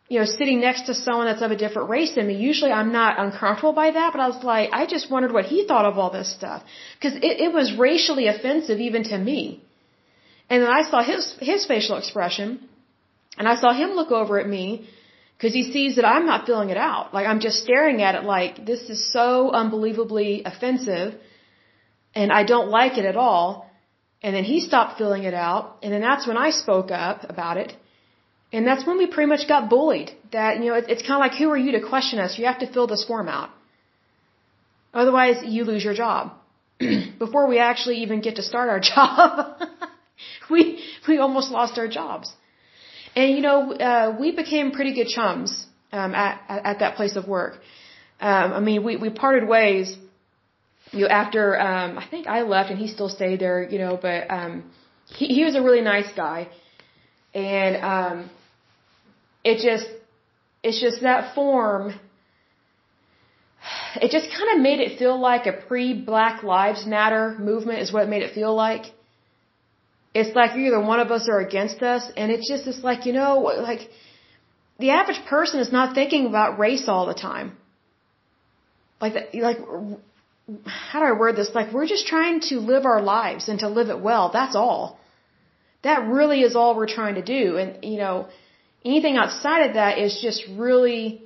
You 0.07 0.19
know, 0.19 0.25
sitting 0.25 0.61
next 0.61 0.83
to 0.83 0.93
someone 0.93 1.25
that's 1.25 1.41
of 1.41 1.51
a 1.51 1.55
different 1.57 1.89
race 1.89 2.13
than 2.15 2.27
me. 2.27 2.35
Usually 2.35 2.71
I'm 2.71 2.91
not 2.91 3.19
uncomfortable 3.19 3.73
by 3.73 3.91
that, 3.91 4.13
but 4.13 4.21
I 4.21 4.27
was 4.27 4.41
like, 4.43 4.69
I 4.71 4.85
just 4.85 5.11
wondered 5.11 5.33
what 5.33 5.45
he 5.45 5.67
thought 5.67 5.85
of 5.85 5.97
all 5.97 6.11
this 6.11 6.31
stuff. 6.31 6.63
Cause 7.01 7.15
it, 7.15 7.41
it 7.45 7.51
was 7.51 7.75
racially 7.77 8.27
offensive 8.27 8.79
even 8.79 9.03
to 9.05 9.17
me. 9.17 9.63
And 10.49 10.61
then 10.61 10.69
I 10.69 10.83
saw 10.89 11.03
his, 11.03 11.35
his 11.39 11.65
facial 11.65 11.97
expression 11.97 12.69
and 13.37 13.47
I 13.47 13.55
saw 13.55 13.73
him 13.73 13.89
look 13.91 14.11
over 14.11 14.39
at 14.39 14.47
me 14.47 14.87
because 15.37 15.53
he 15.53 15.71
sees 15.71 15.95
that 15.97 16.05
I'm 16.05 16.25
not 16.25 16.45
filling 16.45 16.69
it 16.69 16.77
out. 16.77 17.13
Like 17.13 17.27
I'm 17.27 17.39
just 17.39 17.63
staring 17.63 18.01
at 18.01 18.15
it 18.15 18.23
like 18.23 18.65
this 18.65 18.89
is 18.89 19.11
so 19.11 19.51
unbelievably 19.51 20.43
offensive 20.45 21.15
and 22.15 22.31
I 22.31 22.43
don't 22.43 22.69
like 22.69 22.97
it 22.97 23.05
at 23.05 23.17
all. 23.17 23.69
And 24.23 24.35
then 24.35 24.43
he 24.43 24.59
stopped 24.59 24.97
filling 24.97 25.23
it 25.23 25.35
out, 25.35 25.77
and 25.83 25.93
then 25.93 26.01
that's 26.01 26.25
when 26.25 26.37
I 26.37 26.49
spoke 26.49 26.89
up 26.89 27.29
about 27.29 27.57
it. 27.57 27.73
And 28.51 28.65
that's 28.65 28.85
when 28.87 28.97
we 28.97 29.05
pretty 29.05 29.27
much 29.27 29.47
got 29.47 29.69
bullied. 29.69 30.11
That, 30.31 30.59
you 30.59 30.67
know, 30.69 30.75
it, 30.75 30.85
it's 30.87 31.01
kind 31.01 31.13
of 31.13 31.19
like, 31.19 31.37
who 31.37 31.49
are 31.51 31.57
you 31.57 31.73
to 31.73 31.81
question 31.87 32.19
us? 32.19 32.39
You 32.39 32.45
have 32.45 32.59
to 32.59 32.71
fill 32.71 32.87
this 32.87 33.03
form 33.03 33.27
out. 33.27 33.49
Otherwise, 34.93 35.43
you 35.43 35.65
lose 35.65 35.83
your 35.83 35.93
job. 35.93 36.31
Before 37.19 37.47
we 37.47 37.59
actually 37.59 37.97
even 37.97 38.21
get 38.21 38.37
to 38.37 38.41
start 38.41 38.69
our 38.69 38.79
job, 38.93 39.61
we, 40.49 40.79
we 41.07 41.17
almost 41.17 41.51
lost 41.51 41.77
our 41.77 41.87
jobs. 41.87 42.31
And, 43.15 43.35
you 43.35 43.41
know, 43.41 43.73
uh, 43.73 44.15
we 44.19 44.31
became 44.31 44.71
pretty 44.71 44.93
good 44.93 45.07
chums, 45.07 45.65
um, 45.91 46.13
at, 46.13 46.41
at 46.49 46.79
that 46.79 46.95
place 46.95 47.15
of 47.15 47.27
work. 47.27 47.53
Um, 48.19 48.53
I 48.53 48.59
mean, 48.59 48.83
we, 48.83 48.97
we 48.97 49.09
parted 49.09 49.47
ways 49.47 49.97
you 50.91 51.01
know, 51.01 51.07
after 51.07 51.59
um, 51.59 51.97
I 51.97 52.07
think 52.07 52.27
I 52.27 52.41
left 52.43 52.69
and 52.69 52.79
he 52.79 52.87
still 52.87 53.09
stayed 53.09 53.39
there, 53.39 53.67
you 53.69 53.79
know, 53.79 53.97
but 54.01 54.31
um, 54.31 54.63
he 55.07 55.27
he 55.27 55.43
was 55.43 55.55
a 55.55 55.61
really 55.61 55.81
nice 55.81 56.11
guy, 56.15 56.47
and 57.33 57.75
um, 57.77 58.29
it 59.43 59.61
just 59.61 59.87
it's 60.63 60.79
just 60.79 61.01
that 61.01 61.35
form. 61.35 61.93
It 63.95 64.11
just 64.11 64.27
kind 64.29 64.49
of 64.55 64.61
made 64.61 64.79
it 64.79 64.99
feel 64.99 65.19
like 65.19 65.47
a 65.47 65.53
pre 65.53 65.99
Black 65.99 66.43
Lives 66.43 66.85
Matter 66.85 67.35
movement 67.39 67.79
is 67.79 67.91
what 67.91 68.03
it 68.03 68.09
made 68.09 68.21
it 68.21 68.33
feel 68.33 68.53
like. 68.53 68.85
It's 70.19 70.33
like 70.35 70.51
either 70.55 70.81
one 70.93 70.99
of 71.05 71.11
us 71.11 71.27
or 71.33 71.39
against 71.39 71.83
us, 71.93 72.03
and 72.17 72.31
it's 72.31 72.47
just 72.51 72.65
it's 72.71 72.83
like 72.89 73.05
you 73.05 73.13
know 73.19 73.31
like 73.69 73.83
the 74.79 74.89
average 74.99 75.21
person 75.35 75.59
is 75.59 75.71
not 75.77 75.93
thinking 75.99 76.25
about 76.25 76.59
race 76.65 76.85
all 76.87 77.05
the 77.13 77.19
time. 77.29 77.47
Like 79.01 79.15
like 79.49 79.59
how 80.65 80.99
do 80.99 81.05
I 81.05 81.13
word 81.13 81.35
this? 81.35 81.51
Like, 81.53 81.73
we're 81.73 81.87
just 81.87 82.07
trying 82.07 82.39
to 82.49 82.59
live 82.59 82.85
our 82.85 83.01
lives 83.01 83.49
and 83.49 83.59
to 83.59 83.69
live 83.69 83.89
it 83.89 83.99
well. 83.99 84.29
That's 84.31 84.55
all. 84.55 84.99
That 85.83 86.07
really 86.07 86.41
is 86.41 86.55
all 86.55 86.75
we're 86.75 86.87
trying 86.87 87.15
to 87.15 87.21
do. 87.21 87.57
And, 87.57 87.83
you 87.83 87.97
know, 87.97 88.27
anything 88.83 89.17
outside 89.17 89.69
of 89.69 89.73
that 89.75 89.97
is 89.97 90.19
just 90.21 90.43
really 90.55 91.23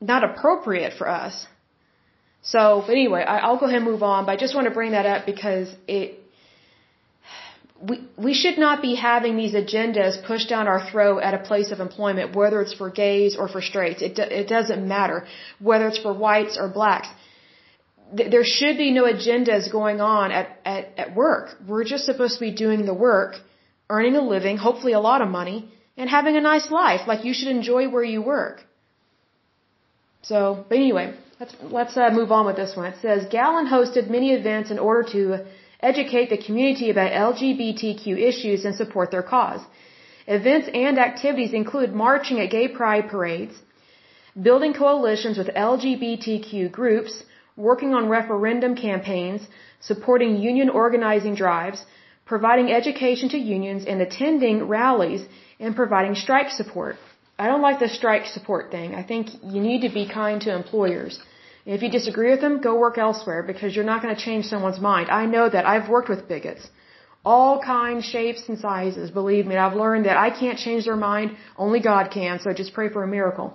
not 0.00 0.22
appropriate 0.22 0.94
for 0.96 1.08
us. 1.08 1.46
So, 2.42 2.82
anyway, 2.82 3.22
I, 3.22 3.38
I'll 3.38 3.58
go 3.58 3.66
ahead 3.66 3.82
and 3.82 3.84
move 3.84 4.02
on, 4.02 4.24
but 4.26 4.32
I 4.32 4.36
just 4.36 4.54
want 4.54 4.66
to 4.68 4.74
bring 4.74 4.92
that 4.92 5.06
up 5.06 5.26
because 5.26 5.68
it, 5.88 6.17
we, 7.80 8.06
we 8.16 8.34
should 8.34 8.58
not 8.58 8.82
be 8.82 8.94
having 8.94 9.36
these 9.36 9.54
agendas 9.54 10.24
pushed 10.24 10.48
down 10.48 10.66
our 10.66 10.90
throat 10.90 11.18
at 11.20 11.34
a 11.34 11.38
place 11.38 11.70
of 11.70 11.80
employment, 11.80 12.34
whether 12.34 12.60
it's 12.60 12.74
for 12.74 12.90
gays 12.90 13.36
or 13.36 13.48
for 13.48 13.60
straights. 13.60 14.02
It, 14.02 14.18
it 14.18 14.48
doesn't 14.48 14.86
matter. 14.86 15.26
Whether 15.60 15.88
it's 15.88 15.98
for 15.98 16.12
whites 16.12 16.58
or 16.58 16.68
blacks 16.68 17.08
th- 18.16 18.30
there 18.30 18.44
should 18.44 18.76
be 18.76 18.90
no 18.90 19.04
agendas 19.04 19.70
going 19.70 20.00
on 20.00 20.30
at, 20.32 20.58
at, 20.64 20.84
at 20.96 21.14
work. 21.14 21.56
We're 21.66 21.84
just 21.84 22.04
supposed 22.06 22.34
to 22.34 22.40
be 22.40 22.52
doing 22.52 22.86
the 22.86 22.94
work, 22.94 23.36
earning 23.90 24.16
a 24.16 24.22
living, 24.22 24.56
hopefully 24.56 24.92
a 24.92 25.00
lot 25.00 25.22
of 25.22 25.28
money, 25.28 25.70
and 25.96 26.08
having 26.08 26.36
a 26.36 26.40
nice 26.40 26.70
life. 26.70 27.02
Like 27.06 27.24
you 27.24 27.34
should 27.34 27.48
enjoy 27.48 27.88
where 27.88 28.04
you 28.04 28.22
work. 28.22 28.64
So, 30.22 30.64
but 30.68 30.76
anyway, 30.76 31.14
let's, 31.40 31.54
let's 31.62 31.96
uh, 31.96 32.10
move 32.10 32.32
on 32.32 32.46
with 32.46 32.56
this 32.56 32.76
one. 32.76 32.86
It 32.86 32.96
says, 33.00 33.26
GALLAN 33.30 33.66
hosted 33.66 34.10
many 34.10 34.32
events 34.32 34.70
in 34.70 34.78
order 34.78 35.08
to 35.12 35.46
educate 35.80 36.28
the 36.30 36.38
community 36.46 36.90
about 36.90 37.12
LGBTQ 37.12 38.06
issues 38.30 38.64
and 38.64 38.74
support 38.74 39.10
their 39.10 39.22
cause. 39.22 39.60
Events 40.26 40.68
and 40.74 40.98
activities 40.98 41.52
include 41.52 41.92
marching 41.94 42.40
at 42.40 42.50
gay 42.50 42.68
pride 42.68 43.08
parades, 43.08 43.54
building 44.40 44.74
coalitions 44.74 45.38
with 45.38 45.48
LGBTQ 45.48 46.70
groups, 46.70 47.22
working 47.56 47.94
on 47.94 48.08
referendum 48.08 48.74
campaigns, 48.74 49.48
supporting 49.80 50.36
union 50.36 50.68
organizing 50.68 51.34
drives, 51.34 51.84
providing 52.26 52.70
education 52.70 53.28
to 53.30 53.38
unions, 53.38 53.84
and 53.86 54.02
attending 54.02 54.68
rallies 54.68 55.24
and 55.58 55.74
providing 55.74 56.14
strike 56.14 56.50
support. 56.50 56.96
I 57.38 57.46
don't 57.46 57.62
like 57.62 57.78
the 57.78 57.88
strike 57.88 58.26
support 58.26 58.70
thing. 58.70 58.94
I 58.94 59.02
think 59.02 59.28
you 59.42 59.60
need 59.60 59.80
to 59.82 59.88
be 59.88 60.06
kind 60.08 60.40
to 60.42 60.54
employers. 60.54 61.20
If 61.74 61.82
you 61.82 61.90
disagree 61.90 62.30
with 62.30 62.40
them, 62.40 62.62
go 62.66 62.72
work 62.84 62.96
elsewhere 63.06 63.42
because 63.42 63.76
you're 63.76 63.90
not 63.92 64.00
going 64.02 64.14
to 64.16 64.22
change 64.28 64.44
someone's 64.46 64.80
mind. 64.80 65.10
I 65.10 65.26
know 65.26 65.46
that. 65.54 65.66
I've 65.72 65.88
worked 65.94 66.08
with 66.08 66.26
bigots. 66.26 66.62
All 67.32 67.60
kinds, 67.60 68.06
shapes, 68.06 68.42
and 68.48 68.58
sizes. 68.58 69.10
Believe 69.10 69.44
me, 69.46 69.56
I've 69.56 69.76
learned 69.84 70.06
that 70.06 70.16
I 70.16 70.30
can't 70.30 70.58
change 70.66 70.86
their 70.86 71.02
mind. 71.10 71.36
Only 71.64 71.80
God 71.80 72.04
can, 72.10 72.40
so 72.40 72.54
just 72.54 72.72
pray 72.72 72.88
for 72.94 73.02
a 73.02 73.10
miracle. 73.16 73.48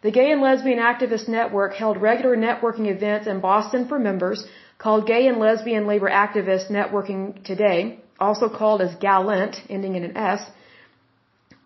The 0.00 0.12
Gay 0.18 0.30
and 0.34 0.40
Lesbian 0.40 0.78
Activist 0.78 1.28
Network 1.28 1.74
held 1.74 2.00
regular 2.00 2.34
networking 2.34 2.86
events 2.96 3.26
in 3.26 3.40
Boston 3.40 3.86
for 3.88 3.98
members 3.98 4.46
called 4.78 5.06
Gay 5.06 5.26
and 5.26 5.38
Lesbian 5.38 5.86
Labor 5.86 6.08
Activist 6.08 6.70
Networking 6.70 7.44
Today, 7.44 7.98
also 8.18 8.48
called 8.48 8.80
as 8.80 8.94
Gallant, 9.06 9.56
ending 9.68 9.96
in 9.96 10.04
an 10.04 10.16
S. 10.16 10.42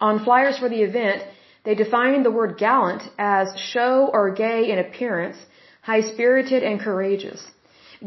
On 0.01 0.25
flyers 0.25 0.59
for 0.59 0.69
the 0.69 0.83
event, 0.83 1.23
they 1.65 1.77
defined 1.77 2.25
the 2.25 2.31
word 2.31 2.59
gallant 2.59 3.03
as 3.19 3.57
show 3.57 4.11
or 4.13 4.33
gay 4.33 4.71
in 4.73 4.79
appearance, 4.81 5.37
high-spirited 5.83 6.62
and 6.62 6.80
courageous. 6.80 7.41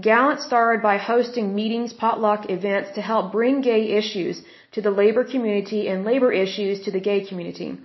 Gallant 0.08 0.42
started 0.42 0.82
by 0.82 0.98
hosting 0.98 1.56
meetings, 1.56 1.94
potluck 1.94 2.50
events 2.50 2.92
to 2.96 3.02
help 3.02 3.32
bring 3.32 3.62
gay 3.62 3.84
issues 4.00 4.42
to 4.74 4.82
the 4.82 4.92
labor 4.92 5.24
community 5.24 5.88
and 5.88 6.04
labor 6.04 6.32
issues 6.32 6.82
to 6.86 6.92
the 6.92 7.00
gay 7.00 7.22
community. 7.26 7.78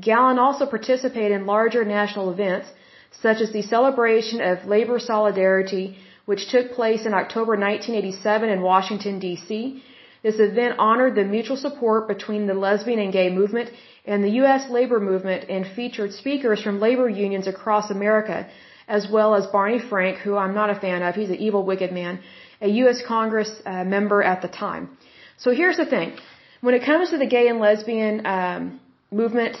GALLAN 0.00 0.38
also 0.38 0.66
participated 0.66 1.32
in 1.32 1.46
larger 1.46 1.84
national 1.84 2.30
events, 2.30 2.68
such 3.10 3.40
as 3.40 3.50
the 3.52 3.62
celebration 3.62 4.40
of 4.40 4.66
labor 4.66 4.98
solidarity, 4.98 5.98
which 6.26 6.48
took 6.48 6.72
place 6.72 7.06
in 7.06 7.14
October 7.14 7.52
1987 7.56 8.48
in 8.48 8.62
Washington, 8.62 9.18
D.C. 9.18 9.82
This 10.22 10.38
event 10.38 10.78
honored 10.78 11.14
the 11.14 11.24
mutual 11.24 11.56
support 11.56 12.06
between 12.06 12.46
the 12.46 12.54
lesbian 12.54 13.00
and 13.00 13.12
gay 13.12 13.30
movement 13.30 13.70
and 14.04 14.22
the 14.22 14.36
U.S. 14.42 14.68
labor 14.70 15.00
movement 15.00 15.48
and 15.48 15.66
featured 15.66 16.12
speakers 16.12 16.62
from 16.62 16.80
labor 16.80 17.08
unions 17.08 17.46
across 17.46 17.90
America, 17.90 18.46
as 18.88 19.06
well 19.10 19.34
as 19.34 19.46
Barney 19.46 19.78
Frank, 19.78 20.18
who 20.18 20.36
I'm 20.36 20.54
not 20.54 20.70
a 20.70 20.74
fan 20.74 21.02
of. 21.02 21.14
He's 21.14 21.30
an 21.30 21.36
evil, 21.36 21.62
wicked 21.64 21.92
man, 21.92 22.20
a 22.60 22.68
U.S. 22.82 23.02
Congress 23.06 23.50
uh, 23.66 23.84
member 23.84 24.22
at 24.22 24.42
the 24.42 24.48
time. 24.48 24.96
So 25.36 25.52
here's 25.52 25.76
the 25.76 25.86
thing. 25.86 26.16
When 26.60 26.74
it 26.74 26.84
comes 26.84 27.10
to 27.10 27.18
the 27.18 27.26
gay 27.26 27.46
and 27.48 27.60
lesbian 27.60 28.26
um, 28.26 28.80
movement, 29.10 29.56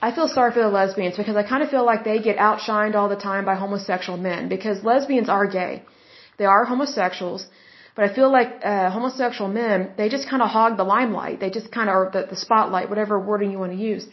I 0.00 0.12
feel 0.16 0.28
sorry 0.28 0.52
for 0.52 0.62
the 0.62 0.74
lesbians 0.80 1.16
because 1.16 1.36
I 1.36 1.42
kind 1.42 1.62
of 1.62 1.68
feel 1.68 1.84
like 1.84 2.04
they 2.04 2.18
get 2.20 2.38
outshined 2.38 2.94
all 2.94 3.10
the 3.10 3.22
time 3.30 3.44
by 3.44 3.54
homosexual 3.54 4.18
men 4.18 4.48
because 4.48 4.82
lesbians 4.82 5.28
are 5.28 5.46
gay. 5.46 5.82
They 6.38 6.46
are 6.46 6.64
homosexuals, 6.64 7.46
but 7.94 8.04
I 8.06 8.14
feel 8.14 8.30
like 8.32 8.50
uh, 8.64 8.88
homosexual 8.88 9.50
men, 9.50 9.92
they 9.98 10.08
just 10.08 10.26
kind 10.30 10.42
of 10.42 10.48
hog 10.48 10.78
the 10.78 10.84
limelight. 10.84 11.38
They 11.40 11.50
just 11.50 11.70
kind 11.70 11.90
of 11.90 11.94
are 11.96 12.10
the, 12.14 12.22
the 12.30 12.36
spotlight, 12.36 12.88
whatever 12.88 13.20
wording 13.20 13.50
you 13.50 13.58
want 13.58 13.72
to 13.72 13.78
use. 13.78 14.06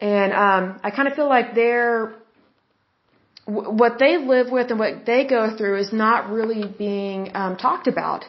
And 0.00 0.34
um, 0.34 0.80
I 0.82 0.90
kind 0.90 1.08
of 1.08 1.14
feel 1.14 1.28
like 1.28 1.54
they're 1.54 2.14
what 3.46 3.98
they 3.98 4.16
live 4.16 4.50
with 4.50 4.70
and 4.70 4.78
what 4.78 5.06
they 5.06 5.26
go 5.26 5.56
through 5.56 5.78
is 5.78 5.92
not 5.92 6.30
really 6.30 6.66
being 6.66 7.30
um, 7.34 7.56
talked 7.56 7.86
about 7.86 8.24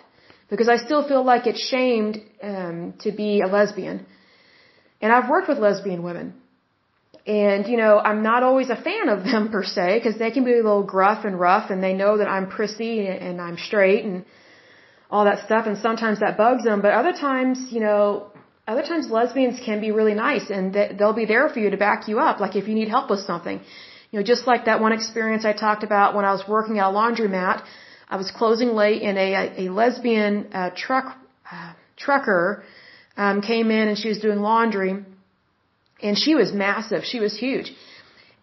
because 0.49 0.69
I 0.69 0.77
still 0.77 1.07
feel 1.07 1.23
like 1.23 1.47
it's 1.47 1.63
shamed 1.67 2.21
um, 2.41 2.93
to 2.99 3.11
be 3.11 3.41
a 3.41 3.47
lesbian. 3.47 4.05
And 5.01 5.11
I've 5.11 5.29
worked 5.29 5.47
with 5.49 5.57
lesbian 5.57 6.03
women 6.03 6.33
and, 7.27 7.67
you 7.67 7.75
know, 7.75 7.99
I'm 7.99 8.23
not 8.23 8.41
always 8.41 8.69
a 8.69 8.81
fan 8.89 9.09
of 9.09 9.25
them 9.25 9.49
per 9.51 9.63
se, 9.63 9.99
because 9.99 10.17
they 10.17 10.31
can 10.31 10.45
be 10.45 10.53
a 10.53 10.63
little 10.69 10.83
gruff 10.83 11.25
and 11.25 11.37
rough, 11.37 11.69
and 11.69 11.83
they 11.83 11.93
know 11.93 12.17
that 12.19 12.29
I'm 12.29 12.47
prissy 12.49 13.05
and 13.07 13.41
I'm 13.41 13.57
straight 13.57 14.05
and 14.05 14.23
all 15.11 15.25
that 15.25 15.45
stuff, 15.45 15.65
and 15.67 15.77
sometimes 15.77 16.21
that 16.21 16.37
bugs 16.37 16.63
them. 16.63 16.81
But 16.81 16.91
other 16.93 17.11
times, 17.11 17.57
you 17.69 17.81
know, 17.81 18.31
other 18.65 18.81
times 18.81 19.09
lesbians 19.09 19.59
can 19.59 19.81
be 19.81 19.91
really 19.91 20.13
nice, 20.13 20.49
and 20.49 20.73
they'll 20.73 21.19
be 21.23 21.25
there 21.25 21.49
for 21.49 21.59
you 21.59 21.69
to 21.69 21.77
back 21.77 22.07
you 22.07 22.19
up, 22.19 22.39
like 22.39 22.55
if 22.55 22.67
you 22.69 22.75
need 22.75 22.87
help 22.87 23.09
with 23.09 23.19
something. 23.31 23.59
You 24.11 24.19
know, 24.19 24.23
just 24.23 24.47
like 24.47 24.65
that 24.65 24.79
one 24.81 24.93
experience 24.93 25.43
I 25.45 25.53
talked 25.53 25.83
about 25.83 26.15
when 26.15 26.25
I 26.25 26.31
was 26.31 26.43
working 26.47 26.79
at 26.79 26.85
a 26.89 26.93
laundromat. 26.99 27.61
I 28.09 28.15
was 28.15 28.31
closing 28.31 28.69
late, 28.69 29.01
and 29.01 29.17
a 29.17 29.29
a, 29.63 29.69
lesbian 29.69 30.47
uh, 30.53 30.69
truck 30.75 31.17
uh, 31.51 31.73
trucker 31.97 32.63
um, 33.17 33.41
came 33.41 33.69
in, 33.69 33.87
and 33.89 33.97
she 33.97 34.09
was 34.09 34.19
doing 34.19 34.39
laundry, 34.39 34.93
and 36.01 36.17
she 36.17 36.35
was 36.35 36.53
massive. 36.53 37.03
She 37.03 37.19
was 37.19 37.37
huge. 37.37 37.73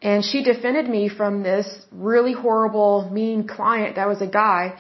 And 0.03 0.23
she 0.23 0.43
defended 0.43 0.87
me 0.87 1.09
from 1.09 1.43
this 1.43 1.67
really 1.91 2.35
horrible, 2.35 3.09
mean 3.11 3.49
client 3.49 3.97
that 3.97 4.07
was 4.07 4.21
a 4.21 4.27
guy 4.27 4.79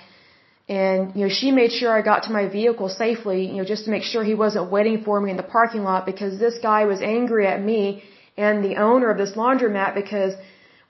and, 0.68 1.14
you 1.14 1.26
know, 1.26 1.28
she 1.28 1.50
made 1.50 1.72
sure 1.72 1.92
I 1.92 2.00
got 2.00 2.22
to 2.24 2.32
my 2.32 2.48
vehicle 2.48 2.88
safely, 2.88 3.46
you 3.46 3.56
know, 3.56 3.64
just 3.64 3.84
to 3.84 3.90
make 3.90 4.02
sure 4.02 4.24
he 4.24 4.34
wasn't 4.34 4.70
waiting 4.70 5.02
for 5.04 5.20
me 5.20 5.30
in 5.30 5.36
the 5.36 5.42
parking 5.42 5.82
lot 5.84 6.06
because 6.06 6.38
this 6.38 6.58
guy 6.62 6.86
was 6.86 7.02
angry 7.02 7.46
at 7.46 7.62
me 7.62 8.02
and 8.38 8.64
the 8.64 8.76
owner 8.76 9.10
of 9.10 9.18
this 9.18 9.32
laundromat 9.32 9.94
because 9.94 10.32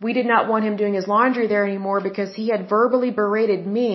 we 0.06 0.12
did 0.18 0.26
not 0.32 0.42
want 0.52 0.62
him 0.68 0.76
doing 0.82 0.94
his 1.00 1.06
laundry 1.14 1.46
there 1.52 1.64
anymore 1.70 2.00
because 2.08 2.30
he 2.40 2.46
had 2.54 2.62
verbally 2.76 3.10
berated 3.22 3.60
me 3.78 3.92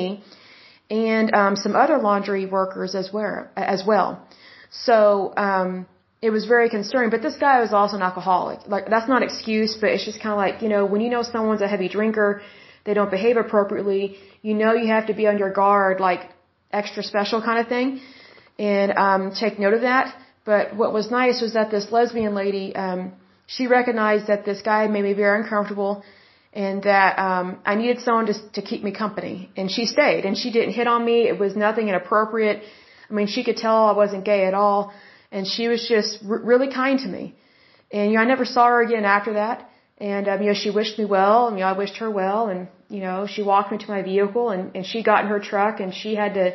and 1.08 1.28
um, 1.42 1.54
some 1.66 1.76
other 1.84 1.98
laundry 2.10 2.46
workers 2.58 2.92
as 3.02 3.08
well. 3.16 3.36
As 3.76 3.82
well. 3.92 4.08
So 4.86 4.94
um, 5.48 5.70
it 6.28 6.32
was 6.38 6.46
very 6.54 6.70
concerning. 6.78 7.10
But 7.16 7.22
this 7.28 7.38
guy 7.46 7.56
was 7.66 7.74
also 7.80 7.96
an 8.00 8.06
alcoholic. 8.10 8.60
Like 8.76 8.86
that's 8.94 9.10
not 9.14 9.22
excuse, 9.30 9.78
but 9.82 9.90
it's 9.94 10.06
just 10.10 10.20
kind 10.24 10.34
of 10.36 10.40
like 10.46 10.56
you 10.64 10.70
know 10.74 10.84
when 10.92 11.02
you 11.06 11.12
know 11.16 11.24
someone's 11.36 11.62
a 11.68 11.72
heavy 11.76 11.90
drinker 11.98 12.42
they 12.86 12.94
don't 12.98 13.12
behave 13.12 13.38
appropriately, 13.38 14.04
you 14.42 14.54
know 14.62 14.72
you 14.82 14.88
have 14.88 15.08
to 15.12 15.16
be 15.22 15.26
on 15.32 15.38
your 15.38 15.52
guard, 15.62 16.00
like 16.00 16.22
extra 16.72 17.04
special 17.04 17.40
kind 17.48 17.60
of 17.64 17.68
thing, 17.68 18.00
and 18.58 18.90
um, 19.06 19.22
take 19.44 19.60
note 19.60 19.76
of 19.80 19.82
that. 19.82 20.16
But 20.46 20.76
what 20.82 20.94
was 20.94 21.12
nice 21.12 21.42
was 21.46 21.54
that 21.54 21.70
this 21.76 21.92
lesbian 21.92 22.34
lady, 22.34 22.66
um, 22.76 23.02
she 23.56 23.66
recognized 23.68 24.28
that 24.28 24.46
this 24.46 24.62
guy 24.62 24.82
made 24.96 25.06
me 25.10 25.14
very 25.14 25.36
uncomfortable, 25.42 26.04
and 26.54 26.84
that 26.84 27.18
um, 27.28 27.48
I 27.72 27.74
needed 27.82 28.00
someone 28.06 28.28
to 28.32 28.36
to 28.58 28.62
keep 28.70 28.82
me 28.88 28.92
company, 29.06 29.36
and 29.58 29.72
she 29.76 29.86
stayed, 29.96 30.24
and 30.28 30.38
she 30.42 30.50
didn't 30.58 30.74
hit 30.80 30.88
on 30.96 31.04
me. 31.10 31.18
It 31.32 31.38
was 31.46 31.56
nothing 31.68 31.88
inappropriate. 31.94 32.62
I 33.10 33.14
mean, 33.18 33.28
she 33.36 33.44
could 33.48 33.58
tell 33.66 33.78
I 33.94 33.96
wasn't 34.04 34.24
gay 34.34 34.42
at 34.46 34.54
all, 34.64 34.94
and 35.32 35.48
she 35.56 35.68
was 35.74 35.82
just 35.94 36.20
r- 36.30 36.44
really 36.52 36.70
kind 36.82 37.00
to 37.06 37.10
me. 37.18 37.24
And 37.92 38.12
you 38.12 38.18
know, 38.18 38.24
I 38.26 38.28
never 38.34 38.46
saw 38.46 38.68
her 38.74 38.82
again 38.88 39.06
after 39.18 39.34
that. 39.42 39.68
And 39.98 40.28
um, 40.32 40.42
you 40.42 40.50
know, 40.50 40.60
she 40.66 40.72
wished 40.80 41.00
me 41.00 41.06
well, 41.06 41.48
and 41.48 41.58
you 41.58 41.64
know, 41.64 41.72
I 41.74 41.78
wished 41.84 41.98
her 42.04 42.12
well, 42.22 42.50
and 42.50 42.68
you 42.96 43.02
know, 43.06 43.18
she 43.36 43.42
walked 43.52 43.72
me 43.72 43.80
to 43.86 43.90
my 43.96 44.02
vehicle, 44.04 44.50
and 44.56 44.76
and 44.76 44.86
she 44.92 45.02
got 45.12 45.24
in 45.24 45.30
her 45.36 45.42
truck, 45.52 45.80
and 45.80 45.92
she 46.02 46.14
had 46.24 46.36
to 46.42 46.46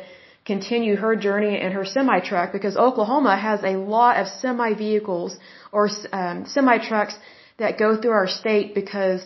continue 0.45 0.95
her 0.95 1.15
journey 1.15 1.59
in 1.59 1.71
her 1.71 1.85
semi 1.85 2.19
truck 2.19 2.51
because 2.53 2.77
Oklahoma 2.77 3.35
has 3.35 3.63
a 3.63 3.75
lot 3.95 4.17
of 4.21 4.27
semi 4.27 4.73
vehicles 4.73 5.37
or 5.75 5.89
um, 6.21 6.37
semi 6.55 6.77
trucks 6.89 7.15
that 7.61 7.71
go 7.83 7.89
through 7.99 8.15
our 8.21 8.29
state 8.41 8.67
because 8.81 9.21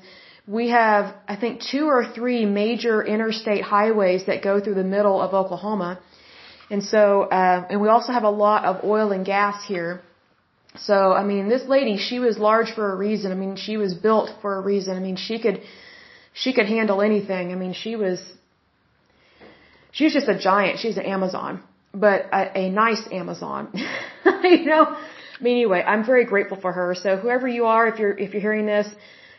we 0.58 0.70
have, 0.70 1.04
I 1.34 1.36
think, 1.42 1.62
two 1.74 1.86
or 1.96 2.02
three 2.18 2.42
major 2.46 2.96
interstate 3.16 3.64
highways 3.76 4.22
that 4.30 4.40
go 4.50 4.60
through 4.60 4.78
the 4.84 4.90
middle 4.96 5.18
of 5.26 5.30
Oklahoma. 5.42 5.92
And 6.74 6.82
so, 6.94 7.02
uh, 7.40 7.68
and 7.70 7.78
we 7.84 7.90
also 7.96 8.12
have 8.18 8.28
a 8.34 8.36
lot 8.46 8.66
of 8.70 8.84
oil 8.84 9.12
and 9.18 9.24
gas 9.36 9.58
here. 9.74 10.02
So, 10.88 10.98
I 11.22 11.24
mean, 11.32 11.50
this 11.50 11.66
lady, 11.76 11.96
she 11.98 12.18
was 12.26 12.34
large 12.50 12.72
for 12.78 12.86
a 12.94 12.96
reason. 12.96 13.32
I 13.32 13.38
mean, 13.44 13.56
she 13.68 13.78
was 13.78 13.94
built 14.08 14.30
for 14.42 14.52
a 14.60 14.62
reason. 14.72 14.98
I 15.00 15.02
mean, 15.08 15.18
she 15.28 15.40
could, 15.44 15.62
she 16.34 16.54
could 16.58 16.68
handle 16.78 17.00
anything. 17.10 17.52
I 17.54 17.56
mean, 17.64 17.74
she 17.74 17.96
was, 17.96 18.20
she 19.92 20.04
was 20.06 20.14
just 20.20 20.30
a 20.36 20.38
giant. 20.50 20.80
She's 20.80 20.98
an 20.98 21.08
Amazon, 21.18 21.62
but 21.94 22.20
a, 22.40 22.44
a 22.64 22.70
nice 22.70 23.04
Amazon. 23.22 23.62
you 24.44 24.66
know? 24.66 24.86
Mean, 25.42 25.58
anyway, 25.58 25.82
I'm 25.86 26.06
very 26.06 26.26
grateful 26.26 26.60
for 26.60 26.72
her. 26.72 26.96
So 26.96 27.18
whoever 27.18 27.48
you 27.48 27.66
are, 27.66 27.88
if 27.88 28.00
you're, 28.00 28.18
if 28.18 28.34
you're 28.34 28.42
hearing 28.42 28.66
this, 28.66 28.88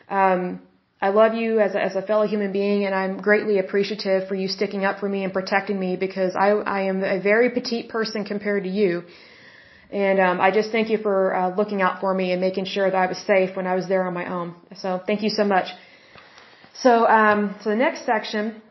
um, 0.08 0.60
I 1.02 1.08
love 1.08 1.34
you 1.34 1.60
as 1.60 1.74
a, 1.74 1.82
as 1.82 1.96
a 1.96 2.02
fellow 2.02 2.26
human 2.26 2.52
being 2.52 2.84
and 2.84 2.94
I'm 2.94 3.16
greatly 3.22 3.58
appreciative 3.58 4.28
for 4.28 4.34
you 4.34 4.48
sticking 4.48 4.84
up 4.84 5.00
for 5.00 5.08
me 5.08 5.24
and 5.24 5.32
protecting 5.32 5.78
me 5.80 5.96
because 5.96 6.36
I, 6.36 6.48
I 6.78 6.80
am 6.82 7.02
a 7.02 7.18
very 7.20 7.50
petite 7.50 7.88
person 7.88 8.24
compared 8.24 8.64
to 8.64 8.68
you 8.68 9.04
and 9.92 10.20
um, 10.20 10.40
I 10.40 10.50
just 10.50 10.70
thank 10.70 10.88
you 10.88 10.98
for 10.98 11.34
uh, 11.34 11.54
looking 11.56 11.82
out 11.82 12.00
for 12.00 12.14
me 12.14 12.32
and 12.32 12.40
making 12.40 12.66
sure 12.66 12.88
that 12.90 12.96
I 12.96 13.06
was 13.06 13.18
safe 13.18 13.56
when 13.56 13.66
I 13.66 13.74
was 13.74 13.88
there 13.88 14.04
on 14.06 14.14
my 14.14 14.26
own. 14.32 14.54
So 14.76 15.00
thank 15.04 15.22
you 15.22 15.30
so 15.30 15.44
much. 15.44 15.68
So, 16.74 17.06
um, 17.08 17.56
so 17.62 17.70
the 17.70 17.76
next 17.76 18.06
section 18.06 18.62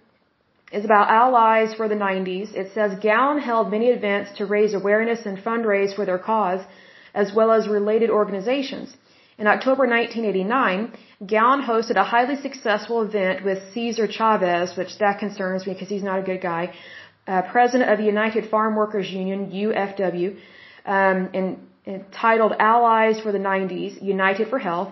is 0.71 0.85
about 0.85 1.09
allies 1.09 1.73
for 1.73 1.89
the 1.89 1.95
90s. 1.95 2.53
It 2.55 2.71
says 2.73 2.97
Gowan 3.01 3.39
held 3.39 3.69
many 3.69 3.87
events 3.87 4.37
to 4.37 4.45
raise 4.45 4.73
awareness 4.73 5.25
and 5.25 5.37
fundraise 5.37 5.93
for 5.95 6.05
their 6.05 6.19
cause, 6.19 6.61
as 7.13 7.33
well 7.33 7.51
as 7.51 7.67
related 7.67 8.09
organizations. 8.09 8.95
In 9.37 9.47
October 9.47 9.87
1989, 9.87 10.91
Gowan 11.25 11.61
hosted 11.61 11.95
a 11.95 12.03
highly 12.03 12.35
successful 12.35 13.01
event 13.03 13.45
with 13.45 13.59
Cesar 13.73 14.07
Chavez, 14.07 14.75
which 14.75 14.97
that 14.97 15.19
concerns 15.19 15.65
me 15.65 15.73
because 15.73 15.87
he's 15.87 16.03
not 16.03 16.19
a 16.19 16.23
good 16.23 16.41
guy, 16.41 16.73
uh, 17.27 17.41
president 17.43 17.89
of 17.89 17.97
the 17.99 18.03
United 18.03 18.49
Farm 18.49 18.75
Workers 18.75 19.09
Union, 19.09 19.51
UFW, 19.51 20.37
um, 20.85 21.29
entitled 21.85 22.53
Allies 22.59 23.19
for 23.21 23.31
the 23.31 23.39
90s, 23.39 24.01
United 24.01 24.49
for 24.49 24.59
Health. 24.59 24.91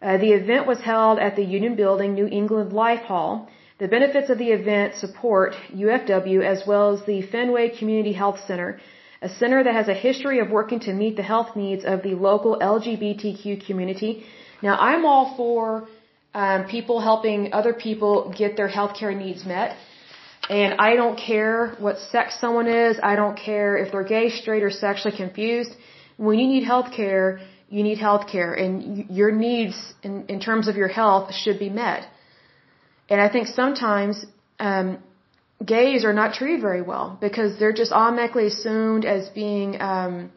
Uh, 0.00 0.16
the 0.18 0.32
event 0.32 0.66
was 0.66 0.80
held 0.80 1.18
at 1.18 1.34
the 1.36 1.44
Union 1.44 1.74
Building, 1.74 2.14
New 2.14 2.26
England 2.26 2.72
Life 2.72 3.02
Hall. 3.02 3.48
The 3.78 3.88
benefits 3.88 4.30
of 4.30 4.38
the 4.38 4.50
event 4.50 4.94
support 4.94 5.54
UFW 5.74 6.42
as 6.42 6.66
well 6.66 6.92
as 6.94 7.04
the 7.04 7.22
Fenway 7.22 7.70
Community 7.78 8.12
Health 8.12 8.40
Center, 8.46 8.80
a 9.22 9.28
center 9.40 9.62
that 9.62 9.74
has 9.80 9.88
a 9.88 9.94
history 9.94 10.38
of 10.40 10.50
working 10.50 10.80
to 10.80 10.92
meet 10.92 11.14
the 11.16 11.22
health 11.22 11.50
needs 11.54 11.84
of 11.84 12.02
the 12.02 12.14
local 12.28 12.58
LGBTQ 12.58 13.64
community. 13.66 14.24
Now, 14.62 14.74
I'm 14.90 15.04
all 15.04 15.36
for 15.36 15.88
um, 16.34 16.66
people 16.66 17.00
helping 17.00 17.52
other 17.52 17.72
people 17.72 18.34
get 18.36 18.56
their 18.56 18.68
healthcare 18.68 19.16
needs 19.16 19.44
met. 19.44 19.76
And 20.50 20.74
I 20.80 20.96
don't 20.96 21.16
care 21.16 21.76
what 21.78 21.98
sex 21.98 22.40
someone 22.40 22.66
is. 22.66 22.98
I 23.02 23.14
don't 23.14 23.36
care 23.36 23.76
if 23.76 23.92
they're 23.92 24.10
gay, 24.18 24.28
straight, 24.28 24.64
or 24.64 24.70
sexually 24.70 25.16
confused. 25.16 25.72
When 26.16 26.38
you 26.40 26.48
need 26.48 26.64
health 26.64 26.90
care, 26.92 27.40
you 27.68 27.82
need 27.84 27.98
health 27.98 28.26
care. 28.26 28.52
And 28.54 29.08
your 29.08 29.30
needs 29.30 29.76
in, 30.02 30.26
in 30.26 30.40
terms 30.40 30.66
of 30.66 30.76
your 30.76 30.88
health 30.88 31.32
should 31.34 31.58
be 31.58 31.70
met. 31.70 32.08
And 33.08 33.20
I 33.20 33.28
think 33.28 33.46
sometimes 33.46 34.26
um, 34.58 34.98
gays 35.64 36.04
are 36.04 36.12
not 36.12 36.34
treated 36.34 36.60
very 36.60 36.82
well 36.82 37.18
because 37.20 37.58
they're 37.58 37.72
just 37.72 37.92
automatically 37.92 38.46
assumed 38.46 39.04
as 39.04 39.28
being 39.30 39.80
um, 39.80 40.30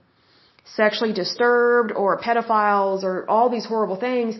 sexually 0.63 1.13
disturbed 1.13 1.91
or 1.91 2.19
pedophiles 2.19 3.03
or 3.03 3.29
all 3.29 3.49
these 3.49 3.65
horrible 3.65 3.95
things. 3.95 4.35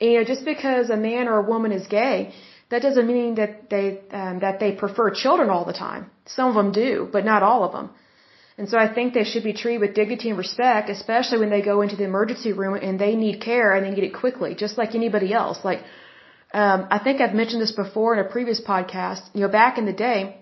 And 0.00 0.12
you 0.12 0.18
know, 0.18 0.24
just 0.24 0.44
because 0.44 0.90
a 0.90 0.96
man 0.96 1.28
or 1.28 1.38
a 1.38 1.42
woman 1.42 1.72
is 1.72 1.86
gay 1.86 2.34
that 2.70 2.82
doesn't 2.82 3.06
mean 3.06 3.34
that 3.40 3.70
they 3.70 3.86
um, 4.20 4.40
that 4.44 4.58
they 4.62 4.72
prefer 4.72 5.10
children 5.10 5.50
all 5.50 5.64
the 5.64 5.78
time. 5.86 6.10
Some 6.36 6.48
of 6.50 6.54
them 6.60 6.72
do, 6.72 7.08
but 7.12 7.24
not 7.24 7.42
all 7.42 7.62
of 7.64 7.72
them. 7.72 7.90
And 8.56 8.68
so 8.68 8.78
I 8.78 8.88
think 8.94 9.14
they 9.14 9.24
should 9.24 9.44
be 9.50 9.52
treated 9.52 9.80
with 9.80 9.94
dignity 9.94 10.28
and 10.30 10.38
respect, 10.38 10.88
especially 10.88 11.38
when 11.42 11.50
they 11.50 11.62
go 11.72 11.82
into 11.82 11.96
the 11.96 12.04
emergency 12.04 12.52
room 12.52 12.74
and 12.74 12.98
they 12.98 13.14
need 13.16 13.40
care 13.40 13.74
and 13.74 13.84
they 13.84 13.90
need 13.90 14.04
it 14.04 14.14
quickly, 14.14 14.54
just 14.54 14.78
like 14.78 14.94
anybody 14.94 15.32
else. 15.32 15.58
Like, 15.64 15.80
um, 16.52 16.86
I 16.90 16.98
think 16.98 17.20
I've 17.20 17.34
mentioned 17.34 17.62
this 17.62 17.72
before 17.72 18.14
in 18.14 18.24
a 18.24 18.28
previous 18.28 18.60
podcast. 18.60 19.22
You 19.34 19.42
know, 19.42 19.48
back 19.48 19.78
in 19.78 19.86
the 19.86 19.92
day, 19.92 20.36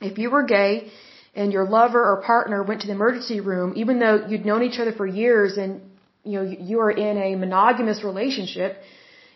if 0.00 0.18
you 0.18 0.30
were 0.30 0.42
gay 0.42 0.90
and 1.34 1.52
your 1.52 1.64
lover 1.64 2.02
or 2.02 2.22
partner 2.22 2.62
went 2.62 2.80
to 2.82 2.86
the 2.86 2.92
emergency 2.92 3.40
room, 3.40 3.72
even 3.76 3.98
though 3.98 4.26
you'd 4.28 4.44
known 4.44 4.62
each 4.62 4.78
other 4.78 4.92
for 4.92 5.06
years 5.06 5.56
and 5.56 5.82
you 6.24 6.38
know 6.38 6.44
you 6.70 6.78
were 6.78 6.90
in 6.90 7.16
a 7.18 7.36
monogamous 7.36 8.02
relationship, 8.04 8.78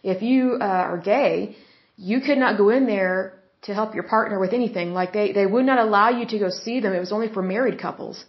if 0.03 0.23
you 0.23 0.59
uh, 0.61 0.91
are 0.91 0.99
gay, 0.99 1.57
you 1.97 2.21
could 2.21 2.39
not 2.39 2.59
go 2.59 2.69
in 2.71 2.87
there 2.87 3.39
to 3.63 3.75
help 3.75 3.95
your 3.95 4.03
partner 4.03 4.39
with 4.39 4.53
anything. 4.53 4.93
Like 4.93 5.13
they, 5.13 5.33
they 5.33 5.47
would 5.47 5.65
not 5.65 5.79
allow 5.79 6.09
you 6.11 6.27
to 6.27 6.39
go 6.39 6.51
see 6.51 6.81
them. 6.81 6.93
It 6.93 6.99
was 6.99 7.13
only 7.13 7.29
for 7.29 7.43
married 7.43 7.81
couples. 7.81 8.25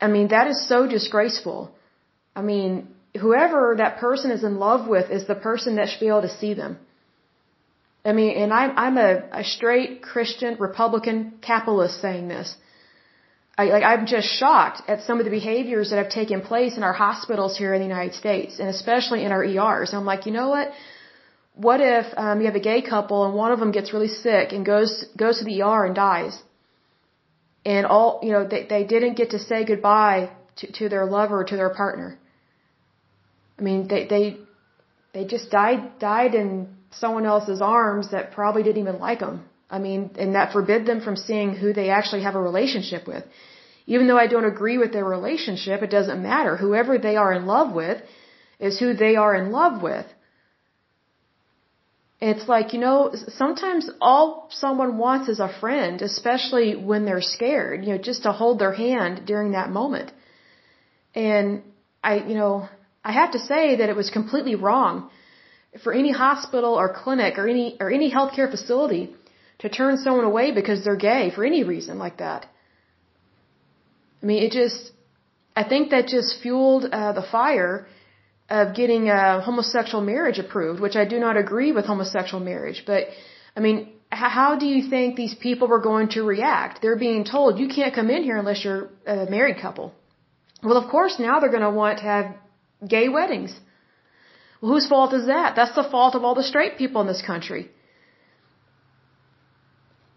I 0.00 0.08
mean, 0.08 0.28
that 0.28 0.46
is 0.46 0.68
so 0.68 0.86
disgraceful. 0.86 1.72
I 2.34 2.42
mean, 2.42 2.88
whoever 3.20 3.74
that 3.78 3.98
person 3.98 4.30
is 4.30 4.42
in 4.44 4.58
love 4.58 4.88
with 4.88 5.10
is 5.10 5.26
the 5.26 5.34
person 5.34 5.76
that 5.76 5.88
should 5.88 6.00
be 6.00 6.08
able 6.08 6.22
to 6.22 6.36
see 6.40 6.54
them. 6.54 6.78
I 8.04 8.12
mean, 8.12 8.36
and 8.36 8.52
I'm, 8.52 8.72
I'm 8.76 8.96
a, 8.98 9.22
a 9.32 9.44
straight 9.44 10.02
Christian 10.02 10.56
Republican 10.58 11.34
capitalist 11.40 12.00
saying 12.00 12.28
this. 12.28 12.56
I, 13.56 13.64
like, 13.66 13.84
I'm 13.84 14.06
just 14.06 14.26
shocked 14.26 14.82
at 14.88 15.02
some 15.02 15.18
of 15.18 15.24
the 15.24 15.30
behaviors 15.30 15.90
that 15.90 15.98
have 15.98 16.08
taken 16.08 16.40
place 16.40 16.76
in 16.76 16.82
our 16.82 16.94
hospitals 16.94 17.56
here 17.56 17.74
in 17.74 17.80
the 17.80 17.86
United 17.86 18.14
States, 18.14 18.58
and 18.58 18.68
especially 18.68 19.24
in 19.24 19.30
our 19.30 19.44
ERs. 19.44 19.92
I'm 19.92 20.06
like, 20.06 20.26
you 20.26 20.32
know 20.32 20.48
what? 20.48 20.72
what 21.54 21.80
if 21.80 22.06
um, 22.16 22.40
you 22.40 22.46
have 22.46 22.54
a 22.54 22.60
gay 22.60 22.82
couple 22.82 23.24
and 23.24 23.34
one 23.34 23.52
of 23.52 23.58
them 23.58 23.72
gets 23.72 23.92
really 23.92 24.08
sick 24.08 24.52
and 24.52 24.64
goes 24.64 25.04
goes 25.16 25.38
to 25.38 25.44
the 25.44 25.62
ER 25.62 25.84
and 25.84 25.94
dies, 25.94 26.42
and 27.64 27.86
all 27.86 28.20
you 28.22 28.32
know 28.32 28.46
they 28.46 28.64
they 28.64 28.84
didn't 28.84 29.14
get 29.14 29.30
to 29.30 29.38
say 29.38 29.64
goodbye 29.64 30.30
to 30.56 30.72
to 30.72 30.88
their 30.88 31.04
lover 31.04 31.44
to 31.44 31.56
their 31.56 31.70
partner. 31.70 32.18
I 33.62 33.64
mean 33.64 33.80
they 33.92 34.02
they 34.12 34.24
they 35.14 35.24
just 35.34 35.46
died 35.58 35.82
died 36.00 36.34
in 36.42 36.50
someone 37.02 37.26
else's 37.32 37.60
arms 37.62 38.06
that 38.14 38.32
probably 38.38 38.62
didn't 38.64 38.82
even 38.86 38.98
like 39.08 39.20
them. 39.26 39.36
I 39.76 39.78
mean, 39.86 40.00
and 40.22 40.34
that 40.38 40.52
forbid 40.56 40.80
them 40.90 41.00
from 41.06 41.16
seeing 41.16 41.50
who 41.60 41.72
they 41.72 41.88
actually 41.98 42.22
have 42.24 42.34
a 42.40 42.42
relationship 42.50 43.06
with. 43.12 43.24
Even 43.92 44.06
though 44.08 44.18
I 44.24 44.26
don't 44.32 44.50
agree 44.54 44.78
with 44.82 44.92
their 44.96 45.04
relationship, 45.04 45.78
it 45.86 45.90
doesn't 45.98 46.20
matter. 46.30 46.56
Whoever 46.56 46.98
they 46.98 47.16
are 47.22 47.32
in 47.38 47.46
love 47.46 47.72
with 47.82 48.02
is 48.58 48.78
who 48.80 48.90
they 49.04 49.14
are 49.24 49.34
in 49.40 49.46
love 49.60 49.80
with. 49.88 50.06
It's 52.30 52.46
like, 52.54 52.68
you 52.74 52.80
know, 52.86 52.98
sometimes 53.42 53.90
all 54.00 54.26
someone 54.50 54.92
wants 54.98 55.28
is 55.28 55.40
a 55.40 55.52
friend, 55.62 56.02
especially 56.10 56.68
when 56.90 57.04
they're 57.06 57.26
scared, 57.36 57.84
you 57.84 57.92
know, 57.92 58.02
just 58.10 58.22
to 58.24 58.32
hold 58.32 58.58
their 58.58 58.76
hand 58.84 59.22
during 59.32 59.52
that 59.52 59.70
moment. 59.70 60.12
And 61.14 61.62
I, 62.10 62.14
you 62.30 62.36
know, 62.40 62.68
I 63.04 63.12
have 63.12 63.32
to 63.32 63.38
say 63.38 63.76
that 63.76 63.88
it 63.88 63.96
was 63.96 64.10
completely 64.10 64.54
wrong 64.54 65.10
for 65.82 65.92
any 65.92 66.12
hospital 66.12 66.74
or 66.74 66.92
clinic 66.92 67.38
or 67.38 67.48
any, 67.48 67.76
or 67.80 67.90
any 67.90 68.10
healthcare 68.10 68.50
facility 68.50 69.14
to 69.58 69.68
turn 69.68 69.96
someone 69.96 70.24
away 70.24 70.52
because 70.52 70.84
they're 70.84 70.96
gay 70.96 71.30
for 71.34 71.44
any 71.44 71.64
reason 71.64 71.98
like 71.98 72.18
that. 72.18 72.46
I 74.22 74.26
mean, 74.26 74.42
it 74.42 74.52
just, 74.52 74.92
I 75.56 75.64
think 75.64 75.90
that 75.90 76.06
just 76.06 76.40
fueled 76.42 76.84
uh, 76.84 77.12
the 77.12 77.22
fire 77.22 77.86
of 78.48 78.74
getting 78.74 79.08
a 79.08 79.40
homosexual 79.40 80.02
marriage 80.04 80.38
approved, 80.38 80.80
which 80.80 80.96
I 80.96 81.04
do 81.04 81.18
not 81.18 81.36
agree 81.36 81.72
with 81.72 81.86
homosexual 81.86 82.42
marriage. 82.44 82.84
But, 82.86 83.08
I 83.56 83.60
mean, 83.60 83.92
how 84.10 84.56
do 84.56 84.66
you 84.66 84.90
think 84.90 85.16
these 85.16 85.34
people 85.34 85.68
were 85.68 85.80
going 85.80 86.08
to 86.10 86.22
react? 86.22 86.82
They're 86.82 86.98
being 86.98 87.24
told, 87.24 87.58
you 87.58 87.68
can't 87.68 87.94
come 87.94 88.10
in 88.10 88.22
here 88.22 88.36
unless 88.36 88.64
you're 88.64 88.90
a 89.06 89.26
married 89.26 89.58
couple. 89.60 89.92
Well, 90.62 90.76
of 90.76 90.90
course, 90.90 91.18
now 91.18 91.40
they're 91.40 91.50
going 91.50 91.62
to 91.62 91.70
want 91.70 91.98
to 91.98 92.04
have 92.04 92.26
gay 92.86 93.08
weddings. 93.08 93.52
Well, 94.60 94.72
whose 94.72 94.88
fault 94.88 95.12
is 95.12 95.26
that? 95.26 95.56
That's 95.56 95.74
the 95.74 95.84
fault 95.84 96.14
of 96.14 96.24
all 96.24 96.34
the 96.34 96.42
straight 96.42 96.78
people 96.78 97.00
in 97.00 97.06
this 97.06 97.22
country. 97.22 97.70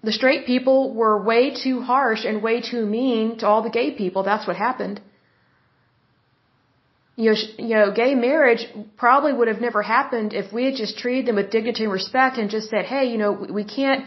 The 0.03 0.11
straight 0.11 0.45
people 0.45 0.93
were 0.93 1.21
way 1.21 1.43
too 1.63 1.81
harsh 1.81 2.25
and 2.25 2.43
way 2.43 2.61
too 2.61 2.85
mean 2.85 3.37
to 3.39 3.47
all 3.47 3.63
the 3.63 3.71
gay 3.71 3.91
people. 3.91 4.21
That's 4.23 4.45
what 4.45 4.55
happened. 4.55 5.01
You 7.15 7.31
know, 7.31 7.37
you 7.57 7.75
know, 7.75 7.91
gay 7.91 8.13
marriage 8.13 8.67
probably 8.97 9.33
would 9.33 9.47
have 9.47 9.61
never 9.61 9.81
happened 9.81 10.33
if 10.33 10.53
we 10.53 10.65
had 10.65 10.75
just 10.75 10.97
treated 10.97 11.25
them 11.25 11.37
with 11.37 11.49
dignity 11.49 11.83
and 11.83 11.93
respect 11.93 12.37
and 12.37 12.49
just 12.49 12.69
said, 12.69 12.85
hey, 12.85 13.05
you 13.05 13.17
know, 13.17 13.31
we 13.31 13.63
can't 13.63 14.05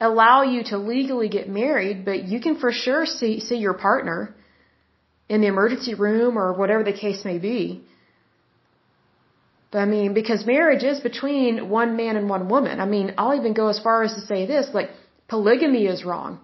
allow 0.00 0.42
you 0.42 0.64
to 0.64 0.76
legally 0.76 1.28
get 1.28 1.48
married, 1.48 2.04
but 2.04 2.24
you 2.24 2.40
can 2.40 2.58
for 2.58 2.72
sure 2.72 3.06
see, 3.06 3.40
see 3.40 3.56
your 3.56 3.74
partner 3.74 4.34
in 5.28 5.40
the 5.40 5.46
emergency 5.46 5.94
room 5.94 6.36
or 6.36 6.52
whatever 6.52 6.82
the 6.82 6.92
case 6.92 7.24
may 7.24 7.38
be. 7.38 7.84
But 9.70 9.78
I 9.78 9.84
mean, 9.84 10.14
because 10.14 10.44
marriage 10.46 10.82
is 10.82 11.00
between 11.00 11.68
one 11.68 11.96
man 11.96 12.16
and 12.16 12.28
one 12.28 12.48
woman. 12.48 12.80
I 12.80 12.86
mean, 12.86 13.14
I'll 13.16 13.36
even 13.36 13.52
go 13.52 13.68
as 13.68 13.78
far 13.78 14.02
as 14.02 14.14
to 14.14 14.20
say 14.20 14.46
this, 14.46 14.68
like, 14.74 14.90
polygamy 15.28 15.86
is 15.86 16.04
wrong. 16.04 16.40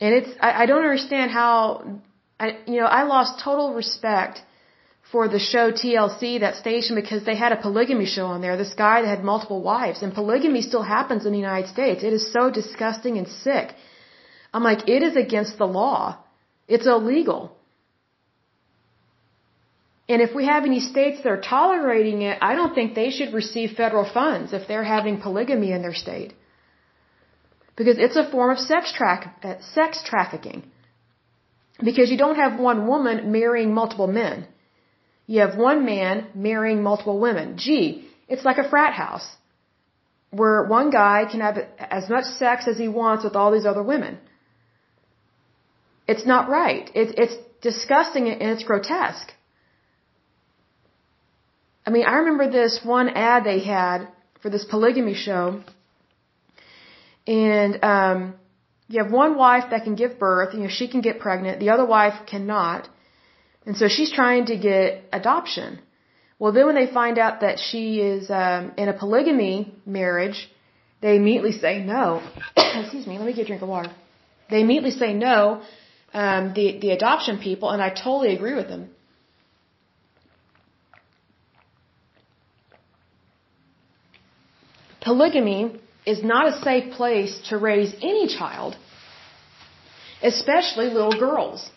And 0.00 0.14
it's, 0.14 0.30
I, 0.40 0.62
I 0.62 0.66
don't 0.66 0.82
understand 0.82 1.30
how 1.30 2.00
I, 2.40 2.58
you 2.66 2.80
know, 2.80 2.86
I 2.86 3.02
lost 3.02 3.44
total 3.44 3.74
respect 3.74 4.42
for 5.12 5.28
the 5.28 5.38
show 5.38 5.70
TLC, 5.72 6.40
that 6.40 6.56
station, 6.56 6.94
because 6.94 7.24
they 7.24 7.36
had 7.36 7.52
a 7.52 7.60
polygamy 7.66 8.06
show 8.06 8.26
on 8.26 8.40
there. 8.40 8.56
This 8.56 8.74
guy 8.74 9.02
that 9.02 9.08
had 9.08 9.24
multiple 9.24 9.60
wives, 9.60 10.02
and 10.02 10.14
polygamy 10.14 10.62
still 10.62 10.82
happens 10.82 11.26
in 11.26 11.32
the 11.32 11.38
United 11.38 11.68
States. 11.68 12.02
It 12.02 12.12
is 12.12 12.32
so 12.32 12.50
disgusting 12.50 13.18
and 13.18 13.28
sick. 13.28 13.74
I'm 14.54 14.62
like, 14.62 14.88
it 14.88 15.02
is 15.02 15.16
against 15.16 15.58
the 15.58 15.66
law. 15.66 16.18
It's 16.68 16.86
illegal. 16.86 17.56
And 20.10 20.20
if 20.26 20.32
we 20.38 20.44
have 20.52 20.64
any 20.68 20.80
states 20.92 21.18
that 21.18 21.30
are 21.34 21.40
tolerating 21.40 22.22
it, 22.28 22.36
I 22.48 22.52
don't 22.58 22.74
think 22.76 22.88
they 22.94 23.10
should 23.16 23.32
receive 23.40 23.78
federal 23.82 24.06
funds 24.18 24.52
if 24.58 24.66
they're 24.66 24.90
having 24.96 25.20
polygamy 25.26 25.70
in 25.76 25.82
their 25.82 25.98
state. 26.04 26.32
Because 27.78 27.98
it's 28.06 28.18
a 28.22 28.28
form 28.32 28.50
of 28.54 28.58
sex, 28.58 28.92
tra- 28.96 29.34
uh, 29.44 29.54
sex 29.76 30.02
trafficking. 30.10 30.60
Because 31.88 32.10
you 32.10 32.18
don't 32.24 32.42
have 32.44 32.58
one 32.70 32.80
woman 32.92 33.30
marrying 33.38 33.72
multiple 33.72 34.10
men. 34.20 34.48
You 35.28 35.38
have 35.44 35.56
one 35.56 35.84
man 35.92 36.26
marrying 36.34 36.82
multiple 36.82 37.20
women. 37.26 37.56
Gee, 37.56 37.86
it's 38.26 38.44
like 38.44 38.58
a 38.58 38.68
frat 38.68 38.94
house. 38.94 39.28
Where 40.40 40.64
one 40.78 40.90
guy 40.90 41.18
can 41.30 41.40
have 41.40 41.56
as 42.00 42.08
much 42.14 42.24
sex 42.24 42.66
as 42.72 42.78
he 42.78 42.88
wants 42.88 43.22
with 43.22 43.36
all 43.36 43.52
these 43.52 43.68
other 43.72 43.84
women. 43.94 44.18
It's 46.08 46.26
not 46.26 46.48
right. 46.48 46.90
It's, 46.96 47.14
it's 47.16 47.36
disgusting 47.68 48.28
and 48.28 48.50
it's 48.54 48.64
grotesque. 48.64 49.32
I 51.90 51.92
mean, 51.92 52.06
I 52.06 52.18
remember 52.22 52.48
this 52.48 52.74
one 52.84 53.08
ad 53.08 53.42
they 53.42 53.58
had 53.58 54.06
for 54.42 54.48
this 54.48 54.64
polygamy 54.64 55.14
show. 55.14 55.60
And, 57.26 57.72
um, 57.82 58.34
you 58.90 59.02
have 59.02 59.12
one 59.12 59.36
wife 59.36 59.64
that 59.70 59.82
can 59.86 59.96
give 59.96 60.12
birth, 60.20 60.54
you 60.54 60.60
know, 60.60 60.68
she 60.68 60.86
can 60.92 61.00
get 61.00 61.18
pregnant, 61.18 61.58
the 61.58 61.70
other 61.70 61.84
wife 61.84 62.14
cannot. 62.32 62.88
And 63.66 63.76
so 63.76 63.88
she's 63.88 64.12
trying 64.12 64.46
to 64.52 64.56
get 64.56 65.02
adoption. 65.12 65.80
Well, 66.38 66.52
then 66.52 66.66
when 66.66 66.76
they 66.76 66.86
find 67.00 67.18
out 67.18 67.40
that 67.40 67.58
she 67.58 68.00
is 68.00 68.30
um, 68.30 68.72
in 68.76 68.88
a 68.88 68.96
polygamy 69.02 69.74
marriage, 69.84 70.48
they 71.00 71.16
immediately 71.16 71.52
say 71.66 71.74
no. 71.82 72.22
Excuse 72.56 73.06
me, 73.08 73.18
let 73.18 73.26
me 73.26 73.32
get 73.32 73.46
a 73.46 73.50
drink 73.52 73.62
of 73.62 73.68
water. 73.68 73.92
They 74.48 74.60
immediately 74.60 74.96
say 75.04 75.12
no, 75.12 75.62
um, 76.14 76.52
the, 76.54 76.78
the 76.78 76.90
adoption 76.90 77.38
people, 77.38 77.70
and 77.70 77.82
I 77.82 77.90
totally 77.90 78.32
agree 78.36 78.54
with 78.54 78.68
them. 78.68 78.90
Polygamy 85.00 85.80
is 86.06 86.22
not 86.22 86.48
a 86.48 86.60
safe 86.60 86.92
place 86.92 87.40
to 87.48 87.58
raise 87.58 87.94
any 88.02 88.26
child, 88.28 88.76
especially 90.22 90.86
little 90.86 91.18
girls. 91.18 91.70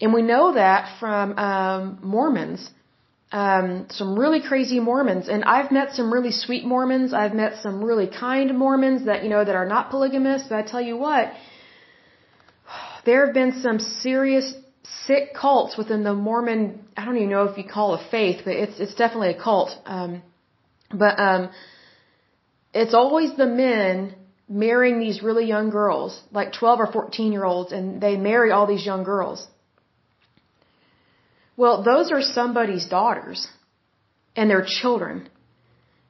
And 0.00 0.12
we 0.14 0.22
know 0.22 0.54
that 0.54 0.98
from 0.98 1.38
um, 1.38 1.98
Mormons, 2.02 2.70
um, 3.32 3.86
some 3.90 4.18
really 4.18 4.40
crazy 4.40 4.80
Mormons. 4.80 5.28
And 5.28 5.44
I've 5.44 5.70
met 5.70 5.92
some 5.92 6.12
really 6.12 6.32
sweet 6.32 6.64
Mormons. 6.64 7.12
I've 7.12 7.34
met 7.34 7.62
some 7.62 7.84
really 7.84 8.08
kind 8.08 8.56
Mormons 8.58 9.04
that 9.06 9.22
you 9.22 9.30
know 9.30 9.44
that 9.44 9.54
are 9.54 9.66
not 9.66 9.90
polygamous. 9.90 10.44
But 10.48 10.56
I 10.56 10.62
tell 10.62 10.80
you 10.80 10.96
what, 10.96 11.32
there 13.04 13.26
have 13.26 13.34
been 13.34 13.60
some 13.60 13.78
serious 13.78 14.52
sick 15.06 15.34
cults 15.34 15.76
within 15.76 16.02
the 16.02 16.14
Mormon. 16.14 16.84
I 16.96 17.04
don't 17.04 17.16
even 17.16 17.30
know 17.30 17.44
if 17.44 17.58
you 17.58 17.64
call 17.64 17.94
it 17.94 18.06
a 18.06 18.10
faith, 18.10 18.42
but 18.44 18.54
it's 18.54 18.80
it's 18.80 18.94
definitely 18.94 19.30
a 19.30 19.40
cult. 19.40 19.70
Um, 19.84 20.22
but 20.92 21.18
um, 21.18 21.50
it's 22.74 22.94
always 22.94 23.36
the 23.36 23.46
men 23.46 24.14
marrying 24.48 24.98
these 24.98 25.22
really 25.22 25.46
young 25.46 25.70
girls, 25.70 26.20
like 26.32 26.52
12 26.52 26.80
or 26.80 26.86
14 26.92 27.32
year 27.32 27.44
olds, 27.44 27.72
and 27.72 28.00
they 28.00 28.16
marry 28.16 28.50
all 28.50 28.66
these 28.66 28.84
young 28.84 29.04
girls. 29.04 29.46
Well, 31.56 31.82
those 31.82 32.10
are 32.10 32.22
somebody's 32.22 32.86
daughters 32.86 33.46
and 34.34 34.50
their 34.50 34.64
children. 34.64 35.28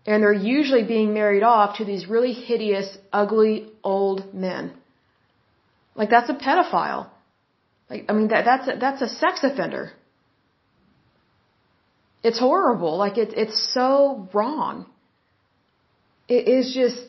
And 0.07 0.23
they're 0.23 0.33
usually 0.33 0.85
being 0.85 1.13
married 1.13 1.43
off 1.43 1.79
to 1.79 1.85
these 1.85 2.07
really 2.07 2.33
hideous, 2.33 2.97
ugly, 3.13 3.71
old 3.85 4.33
men. 4.33 4.73
Like 5.95 6.09
that's 6.09 6.31
a 6.31 6.35
pedophile. 6.35 7.11
Like, 7.91 8.05
I 8.09 8.13
mean, 8.13 8.29
that, 8.29 8.45
that's 8.45 8.69
a, 8.69 8.77
that's 8.79 9.03
a 9.03 9.09
sex 9.09 9.41
offender. 9.43 9.93
It's 12.23 12.39
horrible. 12.39 12.97
Like 12.97 13.17
it's, 13.19 13.35
it's 13.37 13.73
so 13.75 14.29
wrong 14.33 14.87
it 16.31 16.47
is 16.57 16.73
just 16.73 17.01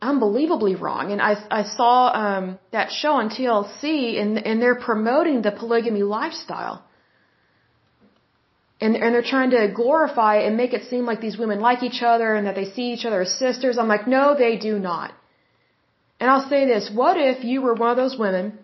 unbelievably 0.00 0.74
wrong. 0.84 1.12
And 1.12 1.20
I 1.30 1.32
I 1.60 1.62
saw 1.78 1.94
um, 2.24 2.44
that 2.76 2.90
show 3.00 3.12
on 3.22 3.28
TLC, 3.36 4.20
and 4.20 4.30
and 4.48 4.62
they're 4.62 4.82
promoting 4.90 5.42
the 5.42 5.52
polygamy 5.62 6.02
lifestyle. 6.02 6.76
And 8.80 8.96
and 8.96 9.14
they're 9.14 9.30
trying 9.34 9.50
to 9.50 9.62
glorify 9.80 10.34
and 10.46 10.56
make 10.56 10.72
it 10.78 10.84
seem 10.92 11.04
like 11.10 11.20
these 11.20 11.36
women 11.42 11.60
like 11.68 11.82
each 11.88 12.02
other 12.12 12.28
and 12.34 12.46
that 12.46 12.56
they 12.60 12.68
see 12.76 12.86
each 12.94 13.04
other 13.04 13.20
as 13.26 13.32
sisters. 13.46 13.76
I'm 13.76 13.88
like, 13.94 14.06
no, 14.18 14.34
they 14.44 14.56
do 14.68 14.78
not. 14.78 15.12
And 16.18 16.30
I'll 16.30 16.48
say 16.48 16.62
this: 16.72 16.90
What 17.02 17.18
if 17.18 17.44
you 17.44 17.60
were 17.60 17.74
one 17.74 17.90
of 17.90 17.98
those 18.02 18.16
women 18.18 18.58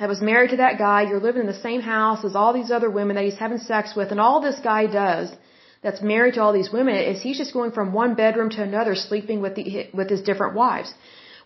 that 0.00 0.08
was 0.08 0.20
married 0.20 0.50
to 0.50 0.56
that 0.64 0.78
guy? 0.78 1.02
You're 1.02 1.20
living 1.28 1.42
in 1.42 1.46
the 1.54 1.62
same 1.68 1.82
house 1.82 2.24
as 2.24 2.34
all 2.34 2.52
these 2.52 2.72
other 2.76 2.90
women 2.90 3.14
that 3.16 3.24
he's 3.24 3.42
having 3.44 3.58
sex 3.58 3.94
with, 3.94 4.10
and 4.10 4.20
all 4.20 4.40
this 4.40 4.58
guy 4.70 4.86
does 4.86 5.28
that's 5.82 6.02
married 6.02 6.34
to 6.34 6.42
all 6.42 6.52
these 6.52 6.72
women 6.72 6.96
is 6.96 7.22
he's 7.22 7.38
just 7.38 7.52
going 7.52 7.72
from 7.72 7.92
one 7.92 8.14
bedroom 8.14 8.50
to 8.50 8.62
another 8.62 8.94
sleeping 8.94 9.40
with 9.44 9.54
the 9.54 9.88
with 9.94 10.08
his 10.14 10.22
different 10.22 10.54
wives. 10.54 10.92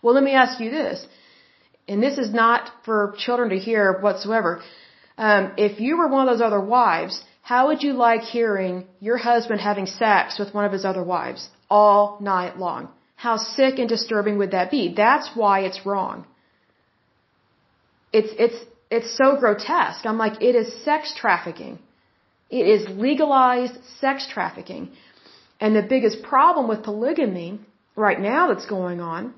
Well, 0.01 0.13
let 0.13 0.23
me 0.23 0.33
ask 0.43 0.59
you 0.59 0.71
this. 0.71 1.05
And 1.87 2.01
this 2.01 2.17
is 2.17 2.33
not 2.33 2.71
for 2.85 3.13
children 3.25 3.49
to 3.49 3.59
hear 3.67 3.99
whatsoever. 4.05 4.61
Um, 5.17 5.53
if 5.57 5.79
you 5.79 5.97
were 5.97 6.07
one 6.07 6.27
of 6.27 6.31
those 6.31 6.45
other 6.49 6.59
wives, 6.59 7.23
how 7.41 7.67
would 7.67 7.83
you 7.83 7.93
like 7.93 8.21
hearing 8.21 8.87
your 8.99 9.17
husband 9.17 9.61
having 9.61 9.85
sex 9.85 10.39
with 10.39 10.53
one 10.53 10.65
of 10.65 10.71
his 10.71 10.83
other 10.83 11.03
wives 11.03 11.47
all 11.69 12.17
night 12.19 12.57
long? 12.57 12.89
How 13.15 13.37
sick 13.37 13.79
and 13.79 13.87
disturbing 13.87 14.37
would 14.39 14.51
that 14.51 14.71
be? 14.71 14.93
That's 15.03 15.29
why 15.35 15.59
it's 15.67 15.85
wrong. 15.85 16.25
It's, 18.17 18.33
it's, 18.45 18.59
it's 18.97 19.11
so 19.21 19.27
grotesque. 19.41 20.05
I'm 20.05 20.17
like, 20.25 20.41
it 20.49 20.55
is 20.61 20.67
sex 20.83 21.13
trafficking. 21.21 21.79
It 22.49 22.65
is 22.75 22.81
legalized 23.07 23.77
sex 23.99 24.27
trafficking. 24.35 24.83
And 25.59 25.75
the 25.75 25.87
biggest 25.95 26.23
problem 26.23 26.67
with 26.71 26.83
polygamy 26.83 27.59
right 27.95 28.19
now 28.19 28.41
that's 28.49 28.67
going 28.77 29.01
on. 29.01 29.33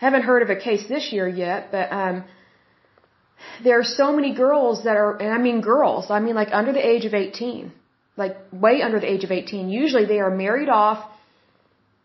I 0.00 0.04
haven't 0.06 0.24
heard 0.30 0.42
of 0.42 0.50
a 0.50 0.56
case 0.68 0.84
this 0.88 1.12
year 1.12 1.28
yet, 1.28 1.70
but 1.70 1.92
um, 1.92 2.24
there 3.62 3.78
are 3.80 3.88
so 4.02 4.14
many 4.18 4.34
girls 4.34 4.84
that 4.84 4.96
are, 4.96 5.16
and 5.22 5.32
I 5.32 5.38
mean 5.38 5.60
girls, 5.60 6.10
I 6.10 6.20
mean 6.20 6.34
like 6.34 6.52
under 6.52 6.72
the 6.72 6.84
age 6.92 7.04
of 7.04 7.14
18, 7.14 7.72
like 8.16 8.36
way 8.52 8.82
under 8.82 8.98
the 9.00 9.10
age 9.14 9.24
of 9.24 9.30
18. 9.30 9.68
Usually 9.68 10.04
they 10.04 10.20
are 10.20 10.30
married 10.30 10.68
off 10.68 11.00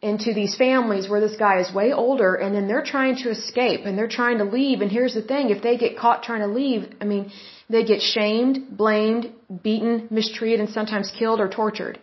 into 0.01 0.33
these 0.33 0.55
families 0.55 1.07
where 1.07 1.21
this 1.21 1.37
guy 1.37 1.59
is 1.59 1.71
way 1.73 1.93
older 1.93 2.33
and 2.33 2.55
then 2.55 2.67
they're 2.67 2.83
trying 2.83 3.15
to 3.17 3.29
escape 3.29 3.81
and 3.85 3.95
they're 3.97 4.07
trying 4.07 4.39
to 4.39 4.43
leave. 4.43 4.81
And 4.81 4.91
here's 4.91 5.13
the 5.13 5.21
thing, 5.21 5.51
if 5.51 5.61
they 5.61 5.77
get 5.77 5.97
caught 5.97 6.23
trying 6.23 6.41
to 6.41 6.47
leave, 6.47 6.91
I 6.99 7.05
mean, 7.05 7.31
they 7.69 7.83
get 7.83 8.01
shamed, 8.01 8.75
blamed, 8.75 9.31
beaten, 9.63 10.07
mistreated, 10.09 10.59
and 10.59 10.69
sometimes 10.69 11.11
killed 11.17 11.39
or 11.39 11.49
tortured. 11.49 11.99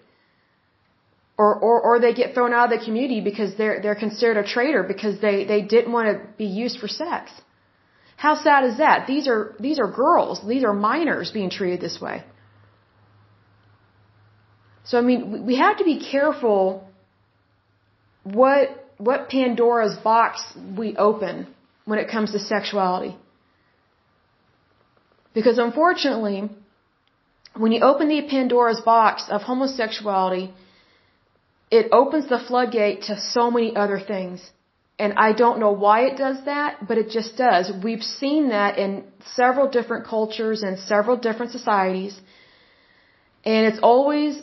Or, 1.36 1.54
or, 1.54 1.80
or 1.80 2.00
they 2.00 2.14
get 2.14 2.34
thrown 2.34 2.52
out 2.52 2.72
of 2.72 2.78
the 2.78 2.84
community 2.84 3.20
because 3.20 3.56
they're, 3.56 3.80
they're 3.82 3.94
considered 3.94 4.36
a 4.36 4.46
traitor 4.46 4.82
because 4.82 5.20
they, 5.20 5.44
they 5.44 5.62
didn't 5.62 5.92
want 5.92 6.08
to 6.08 6.26
be 6.36 6.46
used 6.46 6.78
for 6.78 6.88
sex. 6.88 7.30
How 8.16 8.34
sad 8.34 8.64
is 8.64 8.78
that? 8.78 9.06
These 9.06 9.28
are, 9.28 9.54
these 9.60 9.78
are 9.78 9.88
girls. 9.90 10.44
These 10.46 10.64
are 10.64 10.72
minors 10.72 11.30
being 11.30 11.50
treated 11.50 11.80
this 11.80 12.00
way. 12.00 12.24
So, 14.84 14.98
I 14.98 15.02
mean, 15.02 15.46
we 15.46 15.56
have 15.56 15.78
to 15.78 15.84
be 15.84 16.00
careful 16.00 16.87
what, 18.32 18.68
what 18.98 19.28
Pandora's 19.28 19.96
box 19.96 20.44
we 20.76 20.96
open 20.96 21.46
when 21.84 21.98
it 21.98 22.08
comes 22.08 22.32
to 22.32 22.38
sexuality. 22.38 23.16
Because 25.34 25.58
unfortunately, 25.58 26.50
when 27.56 27.72
you 27.72 27.80
open 27.80 28.08
the 28.08 28.22
Pandora's 28.28 28.80
box 28.80 29.24
of 29.28 29.42
homosexuality, 29.42 30.52
it 31.70 31.86
opens 31.92 32.28
the 32.28 32.38
floodgate 32.38 33.02
to 33.08 33.20
so 33.20 33.50
many 33.50 33.74
other 33.76 34.00
things. 34.00 34.50
And 34.98 35.14
I 35.26 35.32
don't 35.32 35.60
know 35.60 35.70
why 35.70 36.06
it 36.08 36.16
does 36.16 36.38
that, 36.44 36.86
but 36.88 36.98
it 36.98 37.08
just 37.10 37.36
does. 37.36 37.70
We've 37.84 38.02
seen 38.02 38.48
that 38.48 38.78
in 38.78 39.04
several 39.36 39.68
different 39.68 40.06
cultures 40.06 40.62
and 40.62 40.78
several 40.78 41.16
different 41.16 41.52
societies. 41.52 42.20
And 43.44 43.66
it's 43.68 43.78
always, 43.80 44.40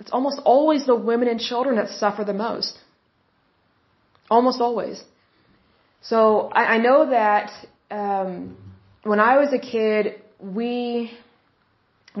it's 0.00 0.10
almost 0.10 0.40
always 0.44 0.86
the 0.86 0.96
women 0.96 1.28
and 1.28 1.38
children 1.38 1.76
that 1.76 1.90
suffer 1.90 2.24
the 2.24 2.38
most. 2.46 2.78
Almost 4.36 4.60
always. 4.66 5.02
So 6.10 6.18
I, 6.60 6.62
I 6.74 6.78
know 6.86 6.98
that 7.18 7.50
um, 8.02 8.32
when 9.10 9.20
I 9.30 9.32
was 9.42 9.50
a 9.60 9.62
kid, 9.72 10.14
we 10.58 11.10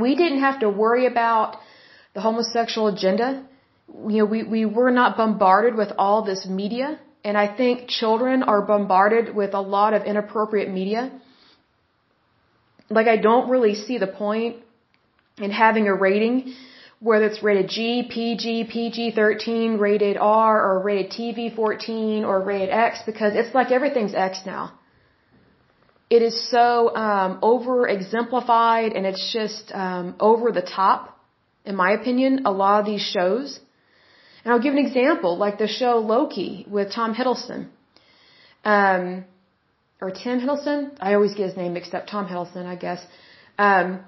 we 0.04 0.10
didn't 0.20 0.42
have 0.48 0.58
to 0.64 0.68
worry 0.82 1.06
about 1.06 1.56
the 2.14 2.20
homosexual 2.20 2.88
agenda. 2.94 3.28
You 4.12 4.18
know, 4.18 4.28
we, 4.34 4.42
we 4.56 4.62
were 4.78 4.92
not 5.00 5.16
bombarded 5.16 5.74
with 5.82 5.92
all 5.98 6.22
this 6.30 6.46
media 6.46 6.98
and 7.24 7.38
I 7.38 7.46
think 7.56 7.88
children 7.88 8.42
are 8.42 8.62
bombarded 8.62 9.34
with 9.34 9.54
a 9.54 9.60
lot 9.60 9.94
of 9.94 10.02
inappropriate 10.02 10.70
media. 10.70 11.10
Like, 12.90 13.06
I 13.06 13.16
don't 13.16 13.48
really 13.48 13.74
see 13.74 13.98
the 13.98 14.06
point 14.06 14.56
in 15.38 15.50
having 15.50 15.86
a 15.86 15.94
rating, 15.94 16.54
whether 17.02 17.26
it's 17.26 17.42
rated 17.42 17.68
G, 17.68 18.08
PG, 18.08 18.68
PG 18.72 19.10
13, 19.16 19.78
rated 19.78 20.16
R, 20.16 20.54
or 20.66 20.82
rated 20.84 21.10
TV 21.10 21.54
14, 21.54 22.24
or 22.24 22.40
rated 22.40 22.70
X, 22.70 23.00
because 23.04 23.32
it's 23.34 23.52
like 23.54 23.72
everything's 23.72 24.14
X 24.14 24.42
now. 24.46 24.78
It 26.08 26.22
is 26.22 26.36
so 26.48 26.94
um, 26.94 27.40
over 27.42 27.88
exemplified 27.88 28.92
and 28.92 29.04
it's 29.04 29.32
just 29.32 29.72
um, 29.74 30.14
over 30.20 30.52
the 30.52 30.62
top, 30.62 31.18
in 31.64 31.74
my 31.74 31.90
opinion, 31.92 32.42
a 32.44 32.52
lot 32.52 32.80
of 32.80 32.86
these 32.86 33.00
shows. 33.00 33.58
And 34.44 34.52
I'll 34.52 34.60
give 34.60 34.74
an 34.74 34.84
example, 34.86 35.36
like 35.36 35.58
the 35.58 35.66
show 35.66 35.94
Loki 35.98 36.66
with 36.68 36.92
Tom 36.92 37.14
Hiddleston. 37.14 37.68
Um, 38.64 39.24
or 40.00 40.10
Tim 40.10 40.40
Hiddleston. 40.40 40.96
I 41.00 41.14
always 41.14 41.34
get 41.34 41.46
his 41.48 41.56
name 41.56 41.72
mixed 41.72 41.94
up. 41.94 42.06
Tom 42.06 42.26
Hiddleston, 42.28 42.66
I 42.66 42.76
guess. 42.76 43.00
Um, 43.58 44.04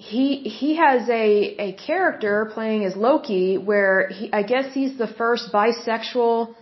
he 0.00 0.36
he 0.58 0.76
has 0.76 1.08
a 1.10 1.24
a 1.66 1.72
character 1.74 2.50
playing 2.54 2.84
as 2.86 2.96
Loki 2.96 3.58
where 3.58 4.08
he 4.08 4.32
I 4.32 4.42
guess 4.42 4.72
he's 4.72 4.96
the 4.96 5.06
first 5.06 5.52
bisexual 5.52 6.54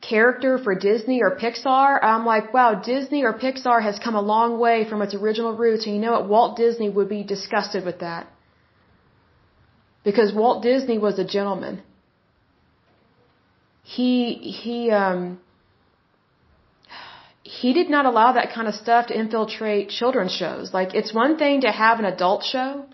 character 0.00 0.58
for 0.64 0.74
Disney 0.74 1.20
or 1.22 1.36
Pixar. 1.36 1.98
I'm 2.02 2.24
like, 2.24 2.54
wow, 2.54 2.70
Disney 2.92 3.22
or 3.22 3.34
Pixar 3.34 3.82
has 3.82 3.98
come 3.98 4.14
a 4.14 4.22
long 4.22 4.58
way 4.58 4.88
from 4.88 5.02
its 5.02 5.14
original 5.14 5.54
roots, 5.54 5.84
and 5.84 5.94
you 5.94 6.00
know 6.00 6.12
what? 6.12 6.28
Walt 6.28 6.56
Disney 6.56 6.88
would 6.88 7.10
be 7.10 7.22
disgusted 7.22 7.84
with 7.84 7.98
that 8.00 8.26
because 10.02 10.32
Walt 10.32 10.62
Disney 10.62 10.98
was 10.98 11.18
a 11.18 11.26
gentleman. 11.36 11.82
He 13.82 14.16
he 14.62 14.90
um 14.90 15.38
he 17.42 17.72
did 17.72 17.90
not 17.90 18.06
allow 18.06 18.32
that 18.32 18.52
kind 18.52 18.68
of 18.68 18.74
stuff 18.74 19.08
to 19.08 19.18
infiltrate 19.18 19.88
children's 19.88 20.32
shows. 20.32 20.72
Like 20.72 20.94
it's 20.94 21.12
one 21.12 21.36
thing 21.36 21.62
to 21.62 21.70
have 21.70 21.98
an 21.98 22.04
adult 22.04 22.44
show 22.44 22.84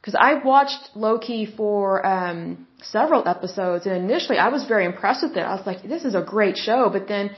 because 0.00 0.14
I 0.14 0.34
watched 0.34 0.90
Loki 0.94 1.46
for 1.46 2.06
um 2.06 2.66
several 2.82 3.26
episodes 3.26 3.86
and 3.86 3.96
initially 3.96 4.38
I 4.38 4.48
was 4.48 4.64
very 4.66 4.84
impressed 4.84 5.22
with 5.22 5.36
it. 5.36 5.40
I 5.40 5.54
was 5.54 5.66
like 5.66 5.82
this 5.82 6.04
is 6.04 6.14
a 6.14 6.22
great 6.22 6.56
show, 6.56 6.90
but 6.90 7.08
then 7.08 7.30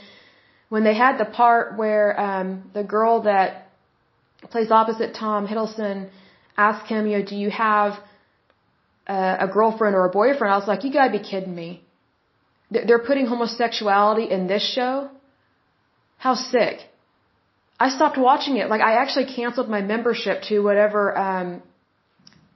when 0.69 0.85
they 0.85 0.95
had 0.95 1.17
the 1.19 1.25
part 1.25 1.79
where 1.79 2.19
um 2.21 2.71
the 2.75 2.85
girl 2.85 3.23
that 3.23 3.71
plays 4.51 4.71
opposite 4.71 5.15
Tom 5.15 5.49
Hiddleston 5.49 6.11
asked 6.57 6.89
him, 6.89 7.07
you 7.07 7.19
know, 7.19 7.25
do 7.25 7.37
you 7.37 7.51
have 7.51 7.99
uh, 9.09 9.37
a 9.41 9.49
girlfriend 9.49 9.97
or 9.97 10.05
a 10.05 10.11
boyfriend, 10.11 10.53
I 10.53 10.59
was 10.59 10.69
like, 10.69 10.85
you 10.85 10.93
gotta 10.93 11.13
be 11.19 11.25
kidding 11.31 11.55
me. 11.55 11.83
They're 12.71 12.99
putting 12.99 13.27
homosexuality 13.27 14.25
in 14.31 14.47
this 14.47 14.63
show? 14.75 15.09
How 16.19 16.35
sick. 16.35 16.77
I 17.81 17.89
stopped 17.91 18.19
watching 18.19 18.57
it. 18.57 18.69
Like, 18.69 18.81
I 18.81 18.95
actually 19.03 19.27
canceled 19.39 19.69
my 19.69 19.83
membership 19.83 20.43
to 20.49 20.61
whatever, 20.61 21.17
um, 21.17 21.63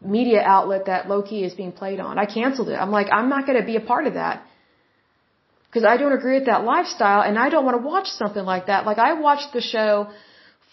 media 0.04 0.40
outlet 0.42 0.86
that 0.86 1.08
Loki 1.08 1.44
is 1.44 1.54
being 1.54 1.72
played 1.72 2.00
on. 2.00 2.18
I 2.18 2.26
canceled 2.26 2.68
it. 2.68 2.74
I'm 2.74 2.90
like, 2.90 3.08
I'm 3.12 3.28
not 3.28 3.46
gonna 3.46 3.64
be 3.64 3.76
a 3.76 3.80
part 3.92 4.06
of 4.06 4.14
that. 4.14 4.44
Cause 5.72 5.84
I 5.84 5.96
don't 5.96 6.12
agree 6.12 6.34
with 6.38 6.46
that 6.46 6.64
lifestyle 6.64 7.22
and 7.22 7.38
I 7.38 7.48
don't 7.48 7.64
want 7.64 7.80
to 7.80 7.86
watch 7.92 8.08
something 8.08 8.44
like 8.44 8.66
that. 8.66 8.84
Like, 8.84 8.98
I 8.98 9.14
watched 9.14 9.54
the 9.54 9.62
show 9.62 10.08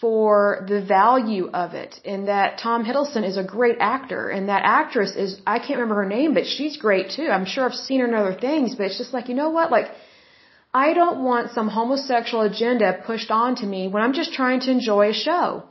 for 0.00 0.64
the 0.68 0.82
value 0.82 1.48
of 1.52 1.74
it 1.74 1.94
and 2.04 2.28
that 2.28 2.58
Tom 2.58 2.84
Hiddleston 2.84 3.24
is 3.24 3.36
a 3.36 3.44
great 3.44 3.76
actor 3.80 4.28
and 4.28 4.48
that 4.48 4.62
actress 4.64 5.14
is 5.14 5.40
I 5.46 5.58
can't 5.58 5.78
remember 5.78 5.96
her 6.02 6.06
name 6.06 6.32
but 6.34 6.46
she's 6.46 6.76
great 6.76 7.10
too. 7.10 7.28
I'm 7.28 7.44
sure 7.44 7.64
I've 7.64 7.74
seen 7.74 8.00
her 8.00 8.08
in 8.08 8.14
other 8.14 8.34
things 8.34 8.74
but 8.74 8.86
it's 8.86 8.98
just 8.98 9.12
like 9.12 9.28
you 9.28 9.34
know 9.34 9.50
what 9.50 9.70
like 9.70 9.88
I 10.72 10.92
don't 10.92 11.24
want 11.24 11.52
some 11.52 11.68
homosexual 11.68 12.42
agenda 12.42 12.88
pushed 13.04 13.30
onto 13.30 13.66
me 13.66 13.88
when 13.88 14.02
I'm 14.02 14.12
just 14.12 14.32
trying 14.32 14.60
to 14.60 14.70
enjoy 14.70 15.10
a 15.10 15.12
show. 15.12 15.64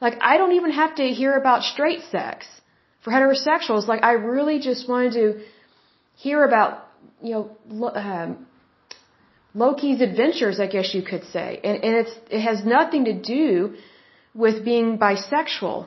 Like 0.00 0.16
I 0.20 0.36
don't 0.38 0.52
even 0.52 0.70
have 0.70 0.94
to 0.96 1.08
hear 1.08 1.36
about 1.36 1.62
straight 1.62 2.02
sex 2.10 2.46
for 3.02 3.12
heterosexuals 3.12 3.86
like 3.86 4.02
I 4.02 4.12
really 4.12 4.58
just 4.58 4.88
wanted 4.88 5.12
to 5.12 5.26
hear 6.16 6.44
about 6.44 6.88
you 7.20 7.32
know 7.34 7.90
um, 7.94 8.46
Loki's 9.54 10.00
adventures, 10.00 10.58
I 10.60 10.66
guess 10.66 10.94
you 10.94 11.02
could 11.02 11.24
say. 11.24 11.60
And, 11.62 11.84
and 11.84 11.94
it's, 11.96 12.14
it 12.30 12.40
has 12.40 12.64
nothing 12.64 13.04
to 13.04 13.12
do 13.12 13.74
with 14.34 14.64
being 14.64 14.98
bisexual. 14.98 15.86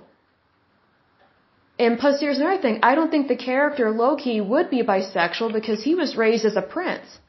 And 1.79 1.97
plus, 1.99 2.21
here's 2.21 2.37
another 2.37 2.61
thing. 2.61 2.79
I 2.83 2.95
don't 2.95 3.09
think 3.09 3.27
the 3.27 3.35
character 3.35 3.89
Loki 3.91 4.39
would 4.39 4.69
be 4.69 4.83
bisexual 4.83 5.51
because 5.51 5.83
he 5.83 5.95
was 5.95 6.15
raised 6.15 6.45
as 6.45 6.55
a 6.55 6.61
prince. 6.61 7.19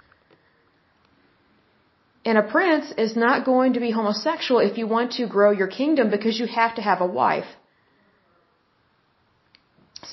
And 2.27 2.37
a 2.39 2.47
prince 2.57 2.87
is 3.05 3.13
not 3.25 3.45
going 3.51 3.75
to 3.75 3.81
be 3.87 3.91
homosexual 3.99 4.59
if 4.69 4.77
you 4.79 4.87
want 4.97 5.13
to 5.19 5.29
grow 5.35 5.51
your 5.61 5.69
kingdom 5.81 6.11
because 6.17 6.41
you 6.41 6.47
have 6.61 6.75
to 6.79 6.83
have 6.83 7.01
a 7.01 7.11
wife. 7.23 7.51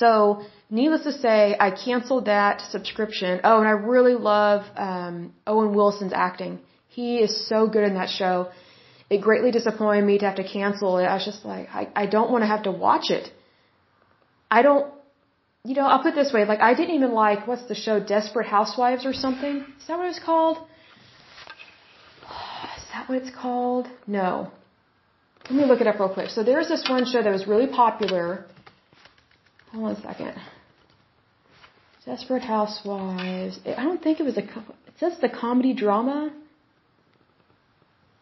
So, 0.01 0.11
needless 0.69 1.03
to 1.09 1.13
say, 1.25 1.55
I 1.67 1.69
canceled 1.71 2.25
that 2.25 2.61
subscription. 2.73 3.41
Oh, 3.43 3.57
and 3.61 3.67
I 3.67 3.75
really 3.95 4.13
love 4.33 4.61
um, 4.75 5.33
Owen 5.47 5.73
Wilson's 5.77 6.13
acting. 6.27 6.59
He 6.87 7.09
is 7.25 7.31
so 7.51 7.67
good 7.67 7.85
in 7.89 7.95
that 7.95 8.09
show. 8.09 8.35
It 9.09 9.19
greatly 9.27 9.51
disappointed 9.51 10.05
me 10.11 10.19
to 10.19 10.25
have 10.29 10.39
to 10.43 10.47
cancel 10.57 10.99
it. 10.99 11.05
I 11.05 11.15
was 11.15 11.25
just 11.25 11.43
like, 11.53 11.67
I, 11.81 11.83
I 12.03 12.05
don't 12.05 12.29
want 12.33 12.43
to 12.43 12.49
have 12.55 12.63
to 12.69 12.71
watch 12.71 13.09
it. 13.09 13.31
I 14.51 14.61
don't, 14.61 14.85
you 15.63 15.73
know, 15.73 15.87
I'll 15.87 16.03
put 16.03 16.13
it 16.13 16.19
this 16.23 16.31
way. 16.31 16.45
Like, 16.45 16.61
I 16.61 16.75
didn't 16.75 16.95
even 16.99 17.11
like, 17.11 17.47
what's 17.47 17.67
the 17.73 17.79
show, 17.85 17.99
Desperate 17.99 18.47
Housewives 18.57 19.03
or 19.03 19.13
something? 19.13 19.65
Is 19.79 19.87
that 19.87 19.97
what 19.97 20.09
it's 20.09 20.23
called? 20.31 20.57
That 22.93 23.09
what 23.09 23.17
it's 23.21 23.35
called? 23.35 23.87
No. 24.07 24.51
Let 25.49 25.55
me 25.59 25.65
look 25.65 25.81
it 25.81 25.87
up 25.87 25.99
real 25.99 26.13
quick. 26.13 26.29
So 26.29 26.43
there's 26.43 26.69
this 26.69 26.83
one 26.87 27.05
show 27.05 27.21
that 27.21 27.31
was 27.31 27.45
really 27.47 27.67
popular 27.67 28.45
Hold 29.73 29.85
on 29.85 29.91
a 29.93 30.01
second. 30.01 30.33
Desperate 32.05 32.43
Housewives. 32.43 33.59
I 33.65 33.83
don't 33.83 34.03
think 34.03 34.19
it 34.19 34.23
was 34.23 34.37
a. 34.37 34.43
It 34.43 34.95
says 34.99 35.13
the 35.19 35.29
comedy 35.29 35.73
drama. 35.73 36.31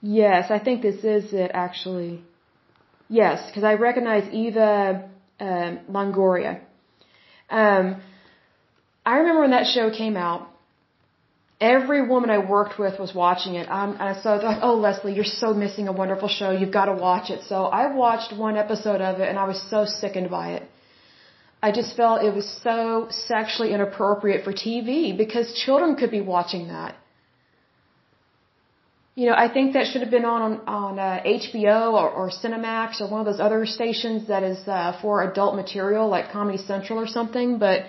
Yes, 0.02 0.50
I 0.50 0.60
think 0.60 0.82
this 0.82 1.04
is 1.04 1.34
it 1.34 1.52
actually. 1.54 2.24
Yes, 3.10 3.46
because 3.48 3.66
I 3.66 3.74
recognize 3.74 4.32
Eva 4.32 5.10
um, 5.42 5.80
Longoria. 5.92 6.62
Um, 7.50 8.02
I 9.06 9.18
remember 9.18 9.42
when 9.42 9.52
that 9.52 9.66
show 9.66 9.92
came 9.92 10.16
out, 10.16 10.48
every 11.62 12.02
woman 12.06 12.32
I 12.32 12.40
worked 12.40 12.80
with 12.80 13.00
was 13.00 13.14
watching 13.14 13.54
it. 13.56 13.70
Um, 13.70 13.96
and 14.00 14.20
so 14.22 14.32
I 14.32 14.38
like, 14.44 14.64
oh, 14.64 14.74
Lesley, 14.74 15.14
you're 15.14 15.34
so 15.44 15.54
missing 15.54 15.88
a 15.88 15.92
wonderful 15.92 16.28
show. 16.28 16.50
You've 16.50 16.74
got 16.80 16.86
to 16.86 16.94
watch 16.94 17.30
it. 17.30 17.42
So 17.48 17.66
I 17.66 17.94
watched 17.94 18.36
one 18.36 18.58
episode 18.58 19.02
of 19.10 19.20
it 19.22 19.30
and 19.30 19.38
I 19.38 19.46
was 19.46 19.62
so 19.70 19.86
sickened 19.86 20.32
by 20.32 20.54
it. 20.54 20.64
I 21.64 21.72
just 21.72 21.96
felt 21.96 22.24
it 22.24 22.34
was 22.34 22.50
so 22.64 23.08
sexually 23.12 23.72
inappropriate 23.72 24.44
for 24.44 24.52
TV 24.52 25.16
because 25.16 25.54
children 25.54 25.96
could 25.96 26.10
be 26.10 26.20
watching 26.20 26.70
that. 26.70 26.96
You 29.14 29.28
know, 29.28 29.36
I 29.38 29.48
think 29.54 29.74
that 29.74 29.86
should 29.88 30.02
have 30.02 30.10
been 30.10 30.26
on 30.26 30.62
on 30.66 30.98
uh, 30.98 31.22
HBO 31.24 31.94
or, 32.00 32.10
or 32.10 32.32
Cinemax 32.32 33.02
or 33.02 33.10
one 33.12 33.20
of 33.20 33.28
those 33.30 33.42
other 33.42 33.66
stations 33.66 34.30
that 34.30 34.42
is 34.42 34.60
uh, 34.68 34.98
for 35.02 35.22
adult 35.22 35.54
material 35.56 36.08
like 36.08 36.32
Comedy 36.32 36.58
Central 36.58 36.98
or 36.98 37.08
something. 37.08 37.60
But 37.60 37.82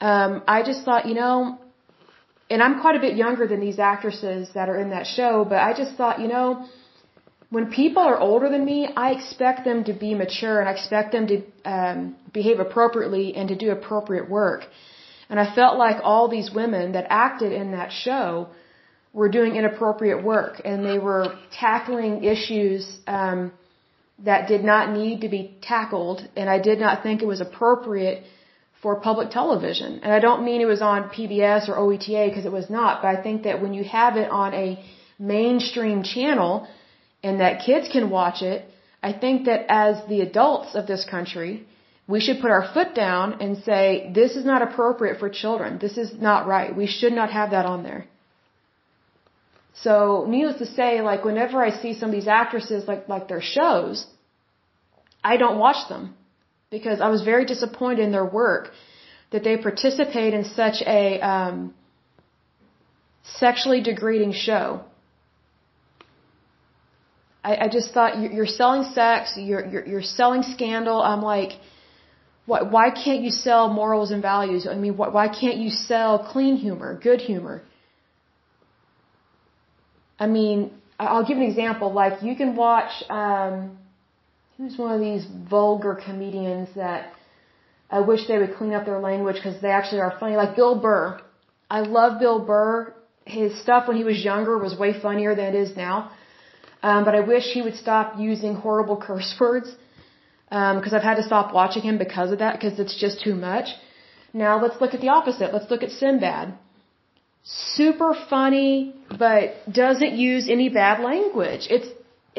um, 0.00 0.42
I 0.46 0.62
just 0.62 0.84
thought, 0.84 1.06
you 1.06 1.14
know, 1.14 1.58
and 2.48 2.62
I'm 2.62 2.80
quite 2.80 2.96
a 2.96 3.00
bit 3.00 3.16
younger 3.16 3.46
than 3.46 3.60
these 3.60 3.78
actresses 3.78 4.48
that 4.54 4.68
are 4.68 4.78
in 4.78 4.90
that 4.90 5.06
show, 5.06 5.44
but 5.48 5.58
I 5.58 5.72
just 5.72 5.96
thought, 5.96 6.20
you 6.20 6.28
know, 6.28 6.66
when 7.50 7.70
people 7.70 8.02
are 8.02 8.18
older 8.18 8.48
than 8.48 8.64
me, 8.64 8.88
I 8.96 9.12
expect 9.12 9.64
them 9.64 9.84
to 9.84 9.92
be 9.92 10.14
mature 10.14 10.60
and 10.60 10.68
I 10.68 10.72
expect 10.72 11.12
them 11.12 11.26
to 11.28 11.42
um, 11.64 12.16
behave 12.32 12.58
appropriately 12.60 13.34
and 13.34 13.48
to 13.48 13.56
do 13.56 13.70
appropriate 13.70 14.28
work. 14.28 14.62
And 15.28 15.40
I 15.40 15.54
felt 15.54 15.76
like 15.76 15.98
all 16.02 16.28
these 16.28 16.50
women 16.52 16.92
that 16.92 17.06
acted 17.08 17.52
in 17.52 17.72
that 17.72 17.90
show 17.92 18.48
were 19.12 19.28
doing 19.28 19.56
inappropriate 19.56 20.22
work 20.22 20.60
and 20.64 20.84
they 20.84 20.98
were 20.98 21.36
tackling 21.52 22.24
issues 22.24 22.98
um, 23.06 23.52
that 24.24 24.48
did 24.48 24.62
not 24.64 24.92
need 24.92 25.20
to 25.22 25.28
be 25.28 25.56
tackled. 25.62 26.28
And 26.36 26.48
I 26.50 26.58
did 26.60 26.78
not 26.78 27.02
think 27.02 27.22
it 27.22 27.26
was 27.26 27.40
appropriate 27.40 28.24
for 28.86 28.94
public 29.10 29.30
television. 29.30 29.90
And 30.04 30.12
I 30.16 30.20
don't 30.26 30.42
mean 30.48 30.60
it 30.60 30.70
was 30.74 30.82
on 30.90 31.08
PBS 31.16 31.62
or 31.68 31.74
OETA 31.84 32.24
because 32.28 32.46
it 32.50 32.52
was 32.60 32.68
not, 32.70 32.92
but 33.02 33.08
I 33.16 33.20
think 33.24 33.38
that 33.46 33.60
when 33.62 33.72
you 33.78 33.84
have 34.00 34.14
it 34.22 34.28
on 34.42 34.50
a 34.54 34.68
mainstream 35.18 36.04
channel 36.14 36.52
and 37.24 37.40
that 37.40 37.54
kids 37.68 37.88
can 37.94 38.04
watch 38.18 38.42
it, 38.52 38.58
I 39.08 39.12
think 39.22 39.46
that 39.46 39.60
as 39.86 39.94
the 40.12 40.20
adults 40.28 40.76
of 40.80 40.86
this 40.86 41.04
country, 41.14 41.52
we 42.06 42.20
should 42.24 42.38
put 42.44 42.52
our 42.56 42.64
foot 42.74 42.94
down 42.94 43.26
and 43.42 43.58
say, 43.68 43.86
this 44.20 44.36
is 44.40 44.44
not 44.52 44.62
appropriate 44.66 45.18
for 45.22 45.28
children. 45.42 45.80
This 45.86 45.96
is 46.04 46.10
not 46.28 46.46
right. 46.54 46.70
We 46.82 46.86
should 46.98 47.14
not 47.20 47.30
have 47.38 47.50
that 47.56 47.66
on 47.74 47.82
there. 47.88 48.02
So, 49.86 49.96
needless 50.34 50.58
to 50.64 50.68
say, 50.78 50.90
like 51.10 51.24
whenever 51.30 51.56
I 51.68 51.70
see 51.82 51.92
some 51.94 52.10
of 52.10 52.14
these 52.18 52.30
actresses, 52.42 52.86
like, 52.92 53.02
like 53.14 53.26
their 53.32 53.42
shows, 53.56 54.06
I 55.32 55.34
don't 55.42 55.58
watch 55.58 55.82
them 55.88 56.04
because 56.70 57.00
I 57.00 57.08
was 57.08 57.22
very 57.22 57.44
disappointed 57.44 58.00
in 58.00 58.12
their 58.12 58.24
work 58.24 58.72
that 59.30 59.44
they 59.44 59.56
participate 59.56 60.34
in 60.34 60.44
such 60.44 60.82
a 60.86 61.20
um, 61.20 61.74
sexually 63.22 63.80
degrading 63.80 64.32
show. 64.32 64.82
I, 67.44 67.56
I 67.64 67.68
just 67.68 67.92
thought 67.92 68.18
you're 68.18 68.46
selling 68.46 68.84
sex, 68.92 69.34
you're, 69.36 69.64
you're, 69.64 69.86
you're 69.86 70.02
selling 70.02 70.42
scandal. 70.42 71.00
I'm 71.00 71.22
like, 71.22 71.52
why, 72.46 72.62
why 72.62 72.90
can't 72.90 73.22
you 73.22 73.30
sell 73.30 73.68
morals 73.68 74.10
and 74.10 74.22
values? 74.22 74.66
I 74.66 74.74
mean, 74.74 74.96
why, 74.96 75.08
why 75.08 75.28
can't 75.28 75.58
you 75.58 75.70
sell 75.70 76.18
clean 76.32 76.56
humor, 76.56 76.98
good 77.00 77.20
humor? 77.20 77.62
I 80.18 80.26
mean, 80.26 80.72
I'll 80.98 81.26
give 81.26 81.36
an 81.36 81.42
example. 81.44 81.92
Like, 81.92 82.22
you 82.22 82.34
can 82.34 82.56
watch. 82.56 82.92
Um, 83.10 83.78
who's 84.56 84.76
one 84.78 84.92
of 84.92 85.00
these 85.00 85.26
vulgar 85.50 85.94
comedians 85.94 86.68
that 86.74 87.12
I 87.90 88.00
wish 88.00 88.26
they 88.26 88.38
would 88.38 88.54
clean 88.56 88.72
up 88.72 88.84
their 88.84 88.98
language 88.98 89.36
because 89.36 89.60
they 89.60 89.70
actually 89.70 90.00
are 90.00 90.14
funny. 90.18 90.36
Like 90.36 90.56
Bill 90.56 90.78
Burr. 90.80 91.20
I 91.70 91.80
love 91.80 92.20
Bill 92.20 92.40
Burr. 92.44 92.94
His 93.24 93.60
stuff 93.60 93.88
when 93.88 93.96
he 93.96 94.04
was 94.04 94.24
younger 94.24 94.56
was 94.58 94.78
way 94.78 94.92
funnier 95.00 95.34
than 95.34 95.54
it 95.54 95.58
is 95.64 95.76
now. 95.76 96.10
Um, 96.82 97.04
but 97.04 97.14
I 97.14 97.20
wish 97.20 97.44
he 97.52 97.62
would 97.62 97.76
stop 97.76 98.18
using 98.18 98.54
horrible 98.54 98.96
curse 98.96 99.34
words 99.40 99.74
because 100.48 100.92
um, 100.92 100.98
I've 100.98 101.02
had 101.02 101.16
to 101.16 101.24
stop 101.24 101.52
watching 101.52 101.82
him 101.82 101.98
because 101.98 102.30
of 102.30 102.38
that 102.38 102.52
because 102.58 102.78
it's 102.78 102.98
just 102.98 103.22
too 103.22 103.34
much. 103.34 103.68
Now 104.32 104.62
let's 104.62 104.80
look 104.80 104.94
at 104.94 105.00
the 105.00 105.08
opposite. 105.08 105.52
Let's 105.52 105.70
look 105.70 105.82
at 105.82 105.90
Sinbad. 105.90 106.54
Super 107.42 108.14
funny, 108.28 108.94
but 109.18 109.54
doesn't 109.72 110.12
use 110.12 110.48
any 110.48 110.68
bad 110.68 111.02
language. 111.02 111.66
It's 111.70 111.88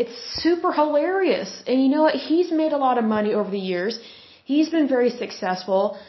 it's 0.02 0.16
super 0.43 0.72
hilarious. 0.72 1.52
And 1.68 1.82
you 1.84 1.89
know 1.89 2.04
what? 2.04 2.16
He's 2.16 2.52
made 2.52 2.72
a 2.72 2.78
lot 2.78 2.98
of 2.98 3.04
money 3.04 3.34
over 3.34 3.50
the 3.50 3.66
years. 3.74 4.00
He's 4.45 4.70
been 4.70 4.88
very 4.88 5.10
successful. 5.10 6.00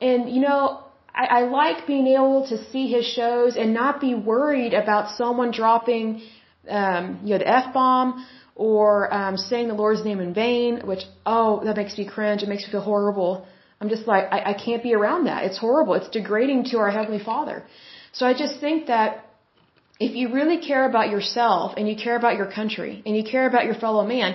And 0.00 0.30
you 0.34 0.40
know, 0.40 0.62
I, 1.14 1.24
I 1.38 1.40
like 1.42 1.86
being 1.86 2.06
able 2.06 2.46
to 2.48 2.56
see 2.70 2.84
his 2.90 3.04
shows 3.04 3.56
and 3.56 3.74
not 3.74 4.00
be 4.00 4.14
worried 4.14 4.74
about 4.74 5.16
someone 5.16 5.50
dropping, 5.50 6.22
um, 6.68 7.20
you 7.24 7.30
know, 7.32 7.38
the 7.38 7.48
F 7.48 7.72
bomb 7.74 8.26
or 8.54 9.12
um, 9.14 9.36
saying 9.36 9.68
the 9.68 9.74
Lord's 9.74 10.04
name 10.04 10.20
in 10.20 10.32
vain, 10.34 10.80
which, 10.84 11.04
oh, 11.24 11.62
that 11.64 11.76
makes 11.76 11.96
me 11.98 12.06
cringe. 12.06 12.42
It 12.42 12.48
makes 12.48 12.64
me 12.66 12.70
feel 12.72 12.82
horrible. 12.82 13.46
I'm 13.80 13.88
just 13.88 14.06
like, 14.06 14.24
I, 14.30 14.50
I 14.50 14.54
can't 14.54 14.82
be 14.82 14.94
around 14.94 15.24
that. 15.24 15.44
It's 15.44 15.58
horrible. 15.58 15.94
It's 15.94 16.08
degrading 16.08 16.64
to 16.72 16.78
our 16.78 16.90
Heavenly 16.90 17.22
Father. 17.24 17.62
So 18.12 18.26
I 18.26 18.34
just 18.34 18.60
think 18.60 18.86
that 18.88 19.29
if 20.06 20.16
you 20.16 20.32
really 20.32 20.58
care 20.70 20.84
about 20.90 21.10
yourself 21.10 21.74
and 21.76 21.86
you 21.88 21.96
care 22.04 22.16
about 22.16 22.36
your 22.40 22.50
country 22.58 23.02
and 23.04 23.14
you 23.18 23.24
care 23.34 23.46
about 23.46 23.66
your 23.66 23.78
fellow 23.84 24.04
man, 24.14 24.34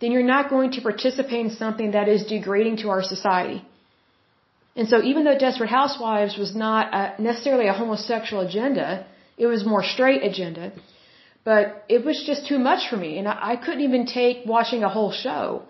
then 0.00 0.12
you're 0.12 0.30
not 0.36 0.48
going 0.48 0.70
to 0.76 0.80
participate 0.80 1.40
in 1.46 1.50
something 1.62 1.90
that 1.96 2.08
is 2.08 2.24
degrading 2.34 2.76
to 2.82 2.88
our 2.94 3.02
society. 3.02 3.60
And 4.76 4.88
so 4.88 5.02
even 5.02 5.24
though 5.24 5.36
Desperate 5.36 5.68
Housewives 5.68 6.38
was 6.38 6.54
not 6.54 6.94
a, 6.94 7.20
necessarily 7.20 7.66
a 7.66 7.72
homosexual 7.72 8.46
agenda, 8.48 9.04
it 9.36 9.46
was 9.46 9.66
more 9.66 9.82
straight 9.82 10.22
agenda, 10.22 10.72
but 11.44 11.84
it 11.88 12.04
was 12.04 12.22
just 12.30 12.46
too 12.46 12.60
much 12.70 12.88
for 12.88 12.96
me 12.96 13.18
and 13.18 13.26
I, 13.26 13.36
I 13.52 13.56
couldn't 13.56 13.84
even 13.88 14.06
take 14.06 14.46
watching 14.46 14.84
a 14.84 14.88
whole 14.88 15.10
show. 15.10 15.62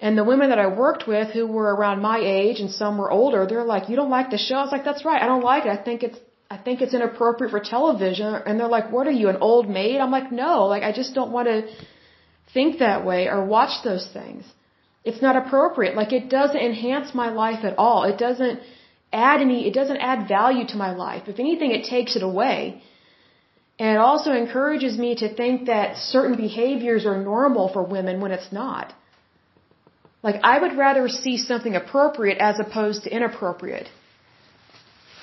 And 0.00 0.16
the 0.16 0.24
women 0.24 0.50
that 0.50 0.58
I 0.58 0.68
worked 0.68 1.08
with 1.08 1.28
who 1.30 1.46
were 1.46 1.74
around 1.74 2.02
my 2.02 2.18
age 2.22 2.60
and 2.60 2.70
some 2.70 2.98
were 2.98 3.10
older, 3.10 3.46
they're 3.46 3.64
like, 3.64 3.88
you 3.88 3.96
don't 3.96 4.10
like 4.10 4.30
the 4.30 4.38
show? 4.38 4.56
I 4.56 4.62
was 4.62 4.72
like, 4.76 4.84
that's 4.84 5.04
right. 5.04 5.20
I 5.22 5.26
don't 5.26 5.42
like 5.42 5.64
it. 5.66 5.70
I 5.70 5.82
think 5.82 6.02
it's 6.02 6.18
I 6.50 6.56
think 6.56 6.80
it's 6.80 6.94
inappropriate 6.94 7.50
for 7.50 7.60
television. 7.60 8.34
And 8.34 8.58
they're 8.58 8.74
like, 8.78 8.92
what 8.92 9.06
are 9.06 9.18
you, 9.20 9.28
an 9.28 9.38
old 9.40 9.68
maid? 9.68 9.98
I'm 10.00 10.10
like, 10.10 10.30
no, 10.30 10.66
like 10.66 10.82
I 10.82 10.92
just 10.92 11.14
don't 11.14 11.32
want 11.32 11.48
to 11.48 11.68
think 12.54 12.78
that 12.78 13.04
way 13.04 13.28
or 13.28 13.44
watch 13.44 13.82
those 13.84 14.06
things. 14.12 14.44
It's 15.04 15.22
not 15.22 15.36
appropriate. 15.36 15.94
Like 15.94 16.12
it 16.12 16.28
doesn't 16.28 16.64
enhance 16.70 17.14
my 17.14 17.30
life 17.30 17.64
at 17.64 17.78
all. 17.78 18.04
It 18.04 18.18
doesn't 18.18 18.60
add 19.12 19.40
any, 19.40 19.66
it 19.68 19.74
doesn't 19.74 19.98
add 19.98 20.28
value 20.28 20.66
to 20.68 20.76
my 20.76 20.92
life. 20.92 21.24
If 21.26 21.38
anything, 21.38 21.70
it 21.72 21.84
takes 21.84 22.16
it 22.16 22.22
away. 22.22 22.82
And 23.78 23.88
it 23.96 23.98
also 23.98 24.32
encourages 24.32 24.96
me 24.96 25.14
to 25.16 25.32
think 25.40 25.66
that 25.66 25.96
certain 25.96 26.36
behaviors 26.36 27.04
are 27.06 27.22
normal 27.22 27.68
for 27.68 27.82
women 27.82 28.20
when 28.20 28.32
it's 28.32 28.50
not. 28.52 28.94
Like 30.22 30.40
I 30.42 30.58
would 30.58 30.76
rather 30.76 31.08
see 31.08 31.36
something 31.36 31.74
appropriate 31.76 32.38
as 32.38 32.58
opposed 32.58 33.04
to 33.04 33.14
inappropriate 33.18 33.88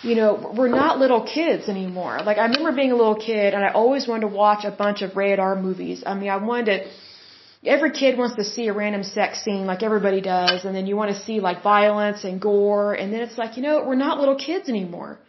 you 0.03 0.15
know, 0.15 0.53
we're 0.57 0.67
not 0.67 0.99
little 0.99 1.23
kids 1.23 1.69
anymore. 1.69 2.19
Like 2.23 2.38
I 2.38 2.45
remember 2.45 2.73
being 2.73 2.91
a 2.91 2.95
little 2.95 3.15
kid 3.15 3.53
and 3.53 3.63
I 3.63 3.71
always 3.71 4.07
wanted 4.07 4.27
to 4.27 4.35
watch 4.35 4.65
a 4.65 4.71
bunch 4.71 5.01
of 5.01 5.15
rated 5.15 5.39
R 5.39 5.55
movies. 5.59 6.03
I 6.05 6.13
mean, 6.13 6.30
I 6.30 6.38
wanted 6.38 6.65
to, 6.65 7.69
every 7.69 7.91
kid 7.91 8.17
wants 8.17 8.35
to 8.35 8.43
see 8.43 8.67
a 8.67 8.73
random 8.73 9.03
sex 9.03 9.43
scene 9.43 9.65
like 9.65 9.81
everybody 9.81 10.19
does 10.19 10.65
and 10.65 10.75
then 10.75 10.88
you 10.88 10.97
want 10.97 11.11
to 11.15 11.19
see 11.25 11.39
like 11.39 11.63
violence 11.63 12.25
and 12.25 12.41
gore 12.41 12.93
and 12.93 13.13
then 13.13 13.21
it's 13.21 13.38
like, 13.38 13.55
you 13.55 13.63
know, 13.63 13.85
we're 13.88 14.03
not 14.07 14.19
little 14.19 14.35
kids 14.35 14.67
anymore. 14.67 15.19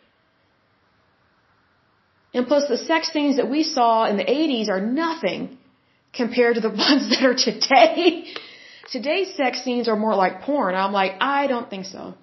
And 2.35 2.49
plus 2.49 2.67
the 2.69 2.77
sex 2.77 3.13
scenes 3.13 3.37
that 3.37 3.49
we 3.49 3.63
saw 3.63 4.07
in 4.07 4.17
the 4.17 4.25
80s 4.25 4.69
are 4.69 4.81
nothing 4.81 5.57
compared 6.13 6.57
to 6.57 6.61
the 6.61 6.69
ones 6.87 7.11
that 7.11 7.23
are 7.23 7.37
today. 7.37 8.25
Today's 8.91 9.35
sex 9.37 9.63
scenes 9.63 9.87
are 9.87 9.97
more 9.97 10.17
like 10.17 10.43
porn. 10.43 10.75
I'm 10.75 10.93
like, 10.93 11.13
I 11.21 11.47
don't 11.47 11.71
think 11.71 11.87
so. 11.87 12.15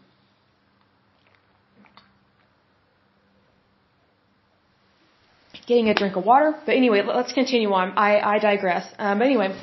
Getting 5.68 5.90
a 5.90 5.94
drink 5.94 6.16
of 6.16 6.26
water. 6.26 6.54
But 6.66 6.76
anyway, 6.76 7.02
let's 7.04 7.34
continue 7.34 7.72
on. 7.74 7.98
I, 7.98 8.20
I 8.20 8.40
digress. 8.40 8.86
Um, 8.98 9.20
but 9.20 9.26
anyway, 9.26 9.58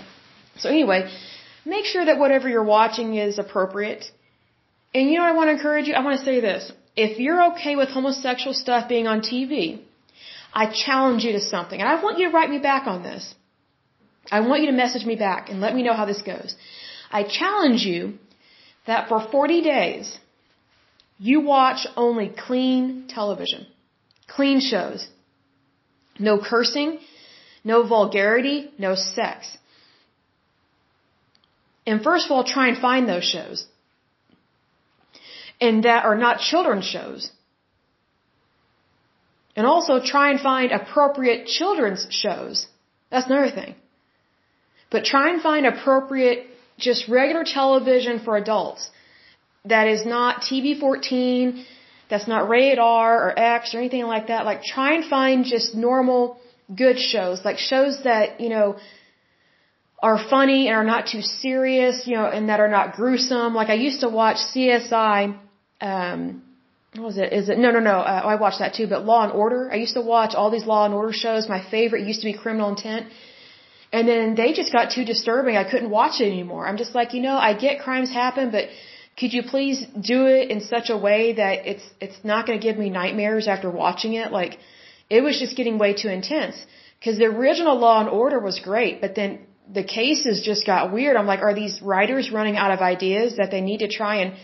so 0.59 0.69
anyway, 0.69 1.11
make 1.65 1.85
sure 1.85 2.05
that 2.05 2.19
whatever 2.19 2.49
you're 2.49 2.65
watching 2.65 3.15
is 3.15 3.39
appropriate. 3.39 4.05
And 4.95 5.09
you 5.11 5.19
know 5.19 5.25
I 5.25 5.33
want 5.33 5.49
to 5.49 5.53
encourage 5.53 5.87
you? 5.87 5.95
I 5.95 6.03
want 6.05 6.19
to 6.19 6.25
say 6.25 6.41
this. 6.41 6.73
If 6.97 7.19
you're 7.19 7.53
okay 7.53 7.77
with 7.77 7.89
homosexual 7.89 8.55
stuff 8.55 8.89
being 8.89 9.07
on 9.07 9.21
TV, 9.21 9.81
I 10.53 10.67
challenge 10.87 11.25
you 11.25 11.33
to 11.33 11.41
something. 11.41 11.81
And 11.81 11.89
I 11.89 12.03
want 12.03 12.19
you 12.19 12.29
to 12.29 12.35
write 12.35 12.51
me 12.51 12.59
back 12.59 12.87
on 12.87 13.03
this. 13.03 13.35
I 14.31 14.41
want 14.41 14.63
you 14.63 14.71
to 14.71 14.77
message 14.77 15.05
me 15.05 15.17
back 15.17 15.49
and 15.49 15.61
let 15.61 15.75
me 15.75 15.83
know 15.83 15.95
how 15.95 16.05
this 16.05 16.23
goes. 16.23 16.55
I 17.11 17.23
challenge 17.23 17.83
you 17.83 18.19
that 18.87 19.09
for 19.09 19.21
40 19.21 19.63
days, 19.63 20.19
you 21.19 21.41
watch 21.41 21.87
only 21.97 22.29
clean 22.47 23.07
television, 23.09 23.67
clean 24.27 24.61
shows. 24.61 25.07
No 26.19 26.39
cursing, 26.39 26.99
no 27.65 27.87
vulgarity, 27.87 28.71
no 28.79 28.95
sex. 28.95 29.57
And 31.87 32.03
first 32.03 32.27
of 32.27 32.33
all, 32.33 32.45
try 32.45 32.69
and 32.69 32.79
find 32.79 33.09
those 33.09 33.25
shows. 33.25 33.67
And 35.61 35.85
that 35.85 36.05
are 36.05 36.17
not 36.17 36.41
children's 36.51 36.85
shows. 36.85 37.31
And 39.57 39.67
also 39.67 39.95
try 40.01 40.31
and 40.31 40.41
find 40.41 40.71
appropriate 40.71 41.47
children's 41.47 42.07
shows. 42.11 42.67
That's 43.11 43.27
another 43.27 43.51
thing. 43.51 43.75
But 44.91 45.05
try 45.05 45.31
and 45.31 45.43
find 45.43 45.67
appropriate, 45.67 46.47
just 46.79 47.09
regular 47.09 47.45
television 47.45 48.21
for 48.25 48.37
adults. 48.37 48.91
That 49.65 49.89
is 49.89 50.07
not 50.07 50.43
TV 50.43 50.79
14, 50.79 51.65
that's 52.11 52.29
not 52.29 52.49
rated 52.49 52.79
R 52.79 53.29
or 53.29 53.39
X 53.39 53.75
or 53.75 53.79
anything 53.79 54.05
like 54.05 54.29
that. 54.29 54.45
Like 54.45 54.63
try 54.63 54.95
and 54.95 55.05
find 55.05 55.45
just 55.45 55.75
normal, 55.75 56.39
good 56.75 56.99
shows. 56.99 57.45
Like 57.45 57.59
shows 57.59 58.03
that, 58.05 58.41
you 58.41 58.49
know, 58.49 58.77
are 60.01 60.19
funny 60.31 60.69
and 60.69 60.77
are 60.77 60.85
not 60.85 61.07
too 61.07 61.23
serious, 61.23 62.07
you 62.07 62.15
know, 62.17 62.27
and 62.27 62.49
that 62.49 62.61
are 62.61 62.69
not 62.69 62.95
gruesome. 62.95 63.55
Like 63.55 63.69
I 63.69 63.75
used 63.75 64.01
to 64.01 64.09
watch 64.09 64.37
CSI, 64.55 65.37
um, 65.81 66.43
what 66.95 67.05
was 67.05 67.19
it? 67.19 67.33
Is 67.33 67.49
it? 67.49 67.59
No, 67.59 67.71
no, 67.71 67.81
no. 67.81 67.99
Uh, 68.01 68.23
I 68.33 68.37
watched 68.37 68.61
that 68.61 68.75
too. 68.75 68.87
But 68.87 69.05
Law 69.05 69.23
and 69.25 69.33
Order. 69.33 69.71
I 69.71 69.77
used 69.77 69.95
to 69.95 70.01
watch 70.01 70.35
all 70.35 70.51
these 70.51 70.65
Law 70.65 70.85
and 70.87 70.95
Order 70.95 71.13
shows. 71.13 71.49
My 71.49 71.63
favorite 71.71 72.07
used 72.07 72.21
to 72.21 72.27
be 72.27 72.33
Criminal 72.33 72.71
Intent. 72.71 73.07
And 73.93 74.07
then 74.09 74.35
they 74.35 74.53
just 74.53 74.73
got 74.73 74.91
too 74.91 75.05
disturbing. 75.05 75.57
I 75.57 75.65
couldn't 75.71 75.91
watch 75.91 76.21
it 76.21 76.27
anymore. 76.27 76.67
I'm 76.67 76.77
just 76.77 76.95
like, 76.95 77.15
you 77.15 77.23
know, 77.23 77.37
I 77.37 77.55
get 77.55 77.81
crimes 77.81 78.11
happen, 78.11 78.51
but 78.51 78.65
could 79.19 79.33
you 79.33 79.43
please 79.43 79.85
do 80.15 80.27
it 80.27 80.51
in 80.51 80.61
such 80.61 80.91
a 80.91 80.97
way 80.97 81.33
that 81.33 81.67
it's 81.71 81.87
it's 82.01 82.21
not 82.23 82.47
going 82.47 82.59
to 82.59 82.65
give 82.67 82.79
me 82.79 82.89
nightmares 82.89 83.49
after 83.55 83.71
watching 83.71 84.13
it? 84.15 84.31
Like, 84.41 84.59
it 85.11 85.23
was 85.23 85.39
just 85.39 85.57
getting 85.57 85.79
way 85.79 85.93
too 86.03 86.09
intense. 86.09 86.57
Because 86.99 87.19
the 87.19 87.27
original 87.27 87.77
Law 87.79 88.01
and 88.01 88.09
Order 88.09 88.39
was 88.41 88.61
great, 88.61 89.01
but 89.01 89.15
then 89.15 89.31
the 89.79 89.85
cases 89.85 90.43
just 90.51 90.67
got 90.67 90.93
weird. 90.93 91.17
I'm 91.17 91.27
like, 91.27 91.41
are 91.41 91.55
these 91.55 91.81
writers 91.83 92.31
running 92.33 92.57
out 92.57 92.71
of 92.71 92.81
ideas 92.81 93.37
that 93.37 93.51
they 93.51 93.61
need 93.61 93.81
to 93.87 93.89
try 93.89 94.15
and 94.23 94.35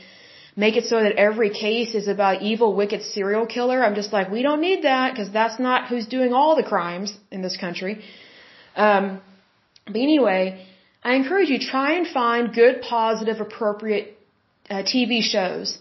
make 0.56 0.76
it 0.76 0.84
so 0.84 1.02
that 1.02 1.12
every 1.16 1.50
case 1.50 1.94
is 1.94 2.06
about 2.06 2.42
evil, 2.42 2.74
wicked 2.74 3.02
serial 3.02 3.46
killer? 3.46 3.82
I'm 3.82 3.94
just 3.94 4.12
like, 4.12 4.30
we 4.30 4.42
don't 4.42 4.60
need 4.60 4.82
that 4.84 5.12
because 5.12 5.30
that's 5.30 5.58
not 5.58 5.88
who's 5.88 6.06
doing 6.06 6.32
all 6.32 6.54
the 6.56 6.62
crimes 6.62 7.16
in 7.30 7.42
this 7.42 7.56
country. 7.56 8.04
Um, 8.76 9.20
but 9.86 9.96
anyway, 9.96 10.66
I 11.02 11.14
encourage 11.14 11.48
you 11.48 11.58
try 11.58 11.92
and 11.98 12.06
find 12.06 12.52
good, 12.52 12.80
positive, 12.82 13.40
appropriate 13.40 14.13
uh, 14.70 14.82
TV 14.82 15.22
shows, 15.22 15.78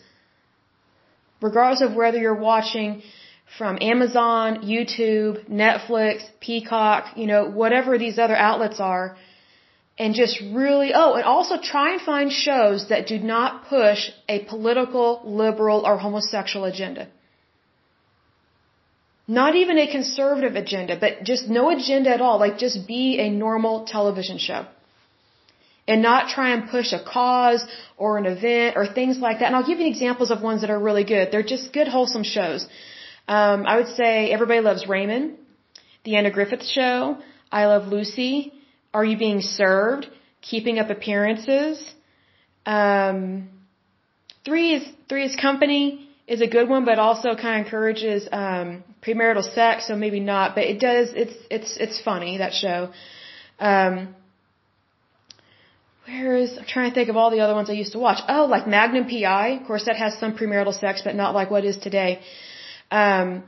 regardless 1.41 1.81
of 1.81 1.95
whether 1.95 2.17
you're 2.17 2.43
watching 2.53 3.01
from 3.57 3.77
Amazon, 3.81 4.63
YouTube, 4.63 5.47
Netflix, 5.49 6.23
Peacock, 6.39 7.15
you 7.15 7.27
know, 7.27 7.49
whatever 7.49 7.97
these 7.97 8.17
other 8.17 8.35
outlets 8.35 8.79
are 8.79 9.15
and 9.97 10.15
just 10.15 10.41
really, 10.41 10.91
oh, 10.93 11.13
and 11.13 11.23
also 11.23 11.57
try 11.61 11.93
and 11.93 12.01
find 12.01 12.31
shows 12.31 12.89
that 12.89 13.05
do 13.07 13.19
not 13.19 13.65
push 13.67 14.09
a 14.27 14.39
political, 14.45 15.21
liberal, 15.23 15.85
or 15.85 15.97
homosexual 15.97 16.65
agenda. 16.65 17.07
Not 19.27 19.55
even 19.55 19.77
a 19.77 19.89
conservative 19.91 20.55
agenda, 20.55 20.97
but 20.99 21.23
just 21.23 21.47
no 21.47 21.69
agenda 21.69 22.09
at 22.09 22.21
all. 22.21 22.39
Like 22.39 22.57
just 22.57 22.87
be 22.87 23.19
a 23.19 23.29
normal 23.29 23.85
television 23.85 24.37
show. 24.37 24.65
And 25.85 26.01
not 26.01 26.29
try 26.29 26.53
and 26.53 26.69
push 26.69 26.93
a 26.93 27.03
cause 27.03 27.65
or 27.97 28.17
an 28.17 28.25
event 28.25 28.77
or 28.77 28.85
things 28.87 29.19
like 29.19 29.39
that. 29.39 29.47
And 29.47 29.55
I'll 29.55 29.67
give 29.67 29.79
you 29.79 29.87
examples 29.87 30.31
of 30.31 30.41
ones 30.41 30.61
that 30.61 30.69
are 30.69 30.79
really 30.79 31.03
good. 31.03 31.29
They're 31.31 31.49
just 31.55 31.73
good, 31.73 31.89
wholesome 31.89 32.23
shows. 32.23 32.67
Um, 33.27 33.65
I 33.65 33.75
would 33.77 33.87
say 33.99 34.31
Everybody 34.31 34.61
Loves 34.61 34.87
Raymond, 34.87 35.37
The 36.05 36.15
Andy 36.15 36.29
Griffith 36.29 36.65
Show, 36.65 37.17
I 37.51 37.65
Love 37.65 37.87
Lucy, 37.87 38.53
are 38.93 39.03
you 39.03 39.17
being 39.17 39.41
served? 39.41 40.07
Keeping 40.41 40.79
up 40.79 40.89
appearances. 40.89 41.93
Um, 42.65 43.49
three 44.45 44.73
is 44.75 44.87
three 45.09 45.25
is 45.25 45.35
company 45.35 46.09
is 46.27 46.41
a 46.41 46.47
good 46.47 46.69
one, 46.69 46.85
but 46.85 46.99
also 46.99 47.35
kind 47.35 47.59
of 47.59 47.65
encourages 47.65 48.27
um, 48.31 48.83
premarital 49.01 49.43
sex, 49.53 49.87
so 49.87 49.95
maybe 49.95 50.19
not. 50.19 50.55
But 50.55 50.65
it 50.65 50.79
does. 50.79 51.13
It's 51.13 51.35
it's 51.49 51.77
it's 51.77 52.01
funny 52.01 52.37
that 52.37 52.53
show. 52.53 52.91
Um, 53.59 54.15
where 56.05 56.35
is 56.35 56.57
I'm 56.57 56.65
trying 56.65 56.89
to 56.91 56.95
think 56.95 57.09
of 57.09 57.17
all 57.17 57.31
the 57.31 57.39
other 57.39 57.55
ones 57.55 57.69
I 57.69 57.73
used 57.73 57.93
to 57.93 57.99
watch. 57.99 58.19
Oh, 58.27 58.45
like 58.45 58.67
Magnum 58.67 59.05
PI. 59.09 59.47
Of 59.61 59.67
course, 59.67 59.85
that 59.85 59.95
has 59.95 60.17
some 60.19 60.37
premarital 60.37 60.77
sex, 60.79 61.01
but 61.03 61.15
not 61.15 61.33
like 61.33 61.49
what 61.49 61.63
is 61.65 61.77
today. 61.77 62.21
Um, 62.91 63.43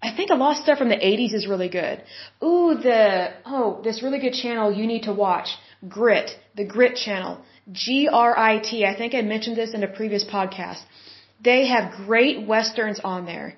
I 0.00 0.14
think 0.16 0.30
a 0.30 0.34
lot 0.34 0.56
of 0.56 0.62
stuff 0.62 0.78
from 0.78 0.90
the 0.90 1.02
80s 1.12 1.34
is 1.34 1.46
really 1.48 1.68
good. 1.68 2.02
Ooh, 2.42 2.74
the, 2.88 3.32
oh, 3.44 3.80
this 3.82 4.02
really 4.02 4.20
good 4.20 4.34
channel 4.34 4.72
you 4.72 4.86
need 4.86 5.04
to 5.04 5.12
watch. 5.12 5.48
Grit. 5.88 6.30
The 6.54 6.64
Grit 6.64 6.94
channel. 6.96 7.40
G-R-I-T. 7.72 8.84
I 8.84 8.94
think 8.96 9.14
I 9.14 9.22
mentioned 9.22 9.56
this 9.56 9.74
in 9.74 9.82
a 9.82 9.88
previous 9.88 10.24
podcast. 10.24 10.82
They 11.42 11.66
have 11.66 12.06
great 12.06 12.46
westerns 12.46 13.00
on 13.02 13.26
there. 13.26 13.54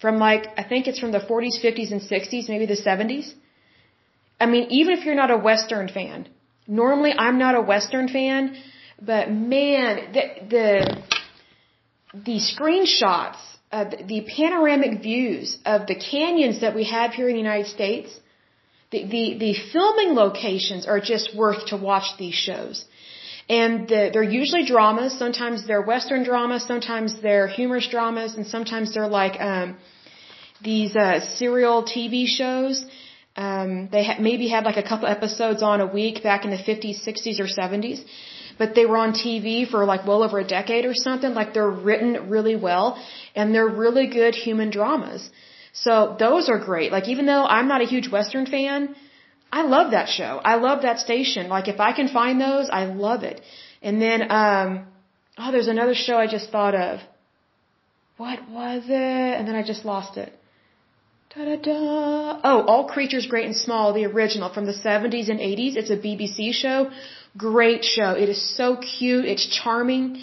From 0.00 0.16
like, 0.18 0.46
I 0.56 0.64
think 0.64 0.86
it's 0.86 0.98
from 0.98 1.12
the 1.12 1.20
40s, 1.20 1.62
50s, 1.62 1.92
and 1.92 2.00
60s, 2.00 2.48
maybe 2.48 2.66
the 2.66 2.80
70s. 2.90 3.32
I 4.40 4.46
mean, 4.46 4.66
even 4.70 4.98
if 4.98 5.04
you're 5.04 5.14
not 5.14 5.30
a 5.30 5.36
western 5.36 5.88
fan. 5.88 6.28
Normally, 6.66 7.12
I'm 7.16 7.38
not 7.38 7.54
a 7.54 7.60
western 7.60 8.08
fan, 8.08 8.56
but 9.00 9.30
man, 9.30 10.12
the, 10.12 10.24
the, 10.54 11.02
the 12.14 12.38
screenshots 12.38 13.42
uh, 13.74 13.90
the 14.14 14.20
panoramic 14.36 15.02
views 15.02 15.58
of 15.74 15.88
the 15.90 15.96
canyons 15.96 16.60
that 16.64 16.74
we 16.78 16.84
have 16.96 17.10
here 17.12 17.28
in 17.30 17.34
the 17.34 17.44
United 17.48 17.70
States, 17.78 18.10
the, 18.92 19.00
the, 19.14 19.24
the 19.44 19.52
filming 19.72 20.10
locations 20.14 20.86
are 20.86 21.00
just 21.12 21.26
worth 21.42 21.66
to 21.72 21.76
watch 21.76 22.08
these 22.16 22.38
shows. 22.46 22.84
And 23.48 23.88
the, 23.88 24.02
they're 24.12 24.30
usually 24.42 24.64
dramas. 24.64 25.18
Sometimes 25.24 25.66
they're 25.66 25.86
Western 25.94 26.22
dramas. 26.22 26.62
Sometimes 26.72 27.20
they're 27.20 27.48
humorous 27.48 27.88
dramas. 27.88 28.36
And 28.36 28.46
sometimes 28.46 28.94
they're 28.94 29.14
like 29.22 29.40
um, 29.40 29.76
these 30.62 30.94
uh, 30.94 31.18
serial 31.40 31.82
TV 31.82 32.26
shows. 32.38 32.76
Um, 33.36 33.88
they 33.90 34.04
ha- 34.04 34.18
maybe 34.20 34.46
had 34.48 34.64
like 34.64 34.76
a 34.76 34.82
couple 34.82 35.08
episodes 35.08 35.62
on 35.62 35.80
a 35.80 35.86
week 35.86 36.22
back 36.22 36.44
in 36.44 36.50
the 36.50 36.62
50s, 36.70 37.02
60s, 37.06 37.40
or 37.40 37.46
70s 37.46 38.04
but 38.58 38.74
they 38.74 38.86
were 38.86 38.96
on 38.96 39.12
TV 39.12 39.68
for 39.68 39.84
like 39.84 40.06
well 40.06 40.22
over 40.22 40.38
a 40.38 40.44
decade 40.44 40.84
or 40.84 40.94
something. 40.94 41.34
Like 41.34 41.54
they're 41.54 41.76
written 41.88 42.28
really 42.28 42.56
well 42.56 42.86
and 43.34 43.54
they're 43.54 43.72
really 43.84 44.06
good 44.06 44.34
human 44.34 44.70
dramas. 44.70 45.28
So 45.72 46.16
those 46.18 46.48
are 46.48 46.58
great. 46.58 46.92
Like 46.92 47.08
even 47.08 47.26
though 47.26 47.44
I'm 47.44 47.68
not 47.68 47.80
a 47.82 47.84
huge 47.94 48.08
Western 48.10 48.46
fan, 48.46 48.94
I 49.52 49.62
love 49.62 49.90
that 49.92 50.08
show. 50.08 50.40
I 50.52 50.54
love 50.56 50.82
that 50.82 50.98
station. 50.98 51.48
Like 51.48 51.68
if 51.68 51.80
I 51.80 51.92
can 51.92 52.08
find 52.08 52.40
those, 52.40 52.70
I 52.70 52.84
love 52.84 53.22
it. 53.24 53.40
And 53.82 54.00
then, 54.00 54.30
um, 54.30 54.86
oh, 55.38 55.50
there's 55.52 55.68
another 55.68 55.94
show 55.94 56.16
I 56.16 56.26
just 56.26 56.50
thought 56.50 56.74
of. 56.74 57.00
What 58.16 58.48
was 58.48 58.84
it? 58.86 59.32
And 59.36 59.48
then 59.48 59.56
I 59.56 59.62
just 59.62 59.84
lost 59.84 60.16
it. 60.16 60.32
Da 61.36 61.44
da 61.44 61.56
da. 61.56 62.40
Oh, 62.44 62.60
All 62.62 62.84
Creatures 62.86 63.26
Great 63.26 63.46
and 63.46 63.56
Small, 63.56 63.92
the 63.92 64.04
original 64.04 64.50
from 64.52 64.66
the 64.66 64.72
70s 64.72 65.28
and 65.28 65.40
80s. 65.40 65.74
It's 65.76 65.90
a 65.90 65.96
BBC 65.96 66.52
show 66.52 66.90
Great 67.36 67.84
show. 67.84 68.12
It 68.12 68.28
is 68.28 68.40
so 68.56 68.76
cute. 68.76 69.24
It's 69.24 69.46
charming. 69.46 70.22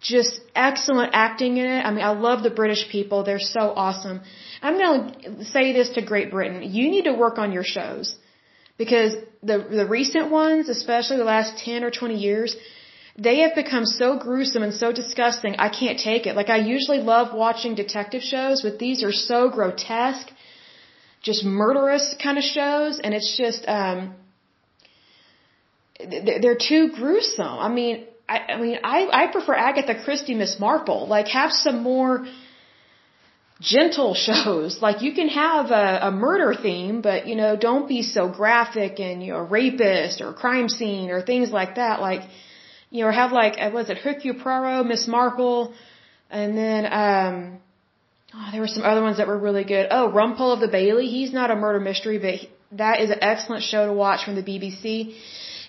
Just 0.00 0.40
excellent 0.54 1.10
acting 1.12 1.56
in 1.56 1.66
it. 1.66 1.80
I 1.84 1.90
mean, 1.90 2.04
I 2.04 2.10
love 2.10 2.44
the 2.44 2.50
British 2.50 2.88
people. 2.88 3.24
They're 3.24 3.40
so 3.40 3.72
awesome. 3.84 4.20
I'm 4.62 4.78
going 4.78 5.00
to 5.24 5.44
say 5.44 5.72
this 5.72 5.88
to 5.96 6.02
Great 6.02 6.30
Britain. 6.30 6.62
You 6.62 6.88
need 6.88 7.04
to 7.04 7.14
work 7.14 7.38
on 7.38 7.50
your 7.50 7.64
shows. 7.64 8.14
Because 8.78 9.16
the, 9.42 9.58
the 9.58 9.86
recent 9.86 10.30
ones, 10.30 10.68
especially 10.68 11.16
the 11.16 11.24
last 11.24 11.58
10 11.64 11.82
or 11.82 11.90
20 11.90 12.14
years, 12.14 12.56
they 13.18 13.40
have 13.40 13.54
become 13.54 13.86
so 13.86 14.18
gruesome 14.18 14.62
and 14.62 14.74
so 14.74 14.92
disgusting. 14.92 15.56
I 15.58 15.68
can't 15.68 15.98
take 15.98 16.26
it. 16.26 16.36
Like 16.36 16.50
I 16.50 16.58
usually 16.58 16.98
love 16.98 17.34
watching 17.34 17.74
detective 17.74 18.22
shows, 18.22 18.62
but 18.62 18.78
these 18.78 19.02
are 19.02 19.12
so 19.12 19.48
grotesque, 19.48 20.28
just 21.26 21.44
murderous 21.44 22.14
kind 22.22 22.38
of 22.38 22.44
shows, 22.44 23.00
and 23.04 23.12
it's 23.12 23.36
just 23.36 23.62
um 23.78 24.14
they're 26.42 26.62
too 26.70 26.90
gruesome. 26.98 27.58
I 27.66 27.68
mean, 27.68 28.04
I, 28.28 28.38
I 28.52 28.60
mean, 28.60 28.78
I, 28.84 28.98
I 29.20 29.26
prefer 29.32 29.54
Agatha 29.54 29.94
Christie, 30.04 30.34
Miss 30.34 30.58
Marple. 30.60 31.06
Like, 31.06 31.28
have 31.28 31.52
some 31.52 31.82
more 31.82 32.26
gentle 33.60 34.14
shows. 34.26 34.82
Like, 34.82 35.02
you 35.02 35.12
can 35.14 35.28
have 35.28 35.70
a, 35.70 36.08
a 36.08 36.10
murder 36.10 36.54
theme, 36.54 37.00
but 37.00 37.26
you 37.26 37.36
know, 37.36 37.56
don't 37.56 37.88
be 37.88 38.02
so 38.02 38.28
graphic 38.28 39.00
and 39.00 39.22
you 39.22 39.32
know, 39.32 39.40
rapist 39.40 40.20
or 40.20 40.32
crime 40.32 40.68
scene 40.68 41.10
or 41.10 41.22
things 41.22 41.50
like 41.50 41.76
that. 41.76 42.00
Like, 42.00 42.22
you 42.90 43.04
know, 43.04 43.10
have 43.10 43.32
like, 43.32 43.54
uh, 43.58 43.70
was 43.72 43.88
it 43.90 43.98
Hercule 43.98 44.36
Poirot, 44.42 44.86
Miss 44.86 45.06
Marple, 45.08 45.74
and 46.30 46.56
then 46.58 46.82
um, 46.92 47.58
oh, 48.36 48.48
there 48.52 48.60
were 48.60 48.72
some 48.76 48.82
other 48.82 49.02
ones 49.02 49.16
that 49.18 49.26
were 49.26 49.38
really 49.38 49.64
good. 49.64 49.86
Oh, 49.90 50.10
Rumpole 50.18 50.52
of 50.54 50.60
the 50.60 50.68
Bailey. 50.68 51.06
He's 51.06 51.32
not 51.32 51.50
a 51.50 51.56
murder 51.56 51.80
mystery, 51.80 52.18
but 52.18 52.34
he, 52.34 52.50
that 52.72 53.00
is 53.00 53.10
an 53.10 53.22
excellent 53.22 53.62
show 53.64 53.86
to 53.86 53.92
watch 53.92 54.24
from 54.24 54.34
the 54.34 54.42
BBC. 54.42 55.14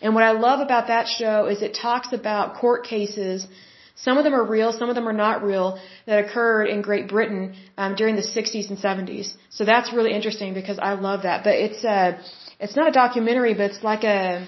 And 0.02 0.14
what 0.16 0.24
I 0.24 0.32
love 0.32 0.60
about 0.60 0.88
that 0.88 1.08
show 1.08 1.48
is 1.48 1.62
it 1.62 1.74
talks 1.74 2.14
about 2.14 2.56
court 2.56 2.84
cases. 2.86 3.48
Some 3.96 4.18
of 4.20 4.24
them 4.24 4.36
are 4.36 4.44
real, 4.44 4.72
some 4.72 4.90
of 4.90 4.96
them 4.96 5.08
are 5.08 5.20
not 5.26 5.44
real, 5.44 5.80
that 6.06 6.24
occurred 6.24 6.66
in 6.74 6.82
Great 6.84 7.08
Britain 7.08 7.56
um, 7.78 7.96
during 7.96 8.16
the 8.16 8.22
60s 8.22 8.70
and 8.70 8.78
70s. 8.78 9.34
So 9.50 9.66
that's 9.66 9.92
really 9.92 10.14
interesting 10.14 10.54
because 10.54 10.78
I 10.78 10.94
love 10.94 11.24
that. 11.24 11.44
But 11.44 11.56
it's 11.56 11.84
a, 11.84 12.20
it's 12.60 12.76
not 12.76 12.90
a 12.90 12.92
documentary, 12.92 13.54
but 13.56 13.72
it's 13.72 13.84
like 13.84 14.04
a, 14.04 14.48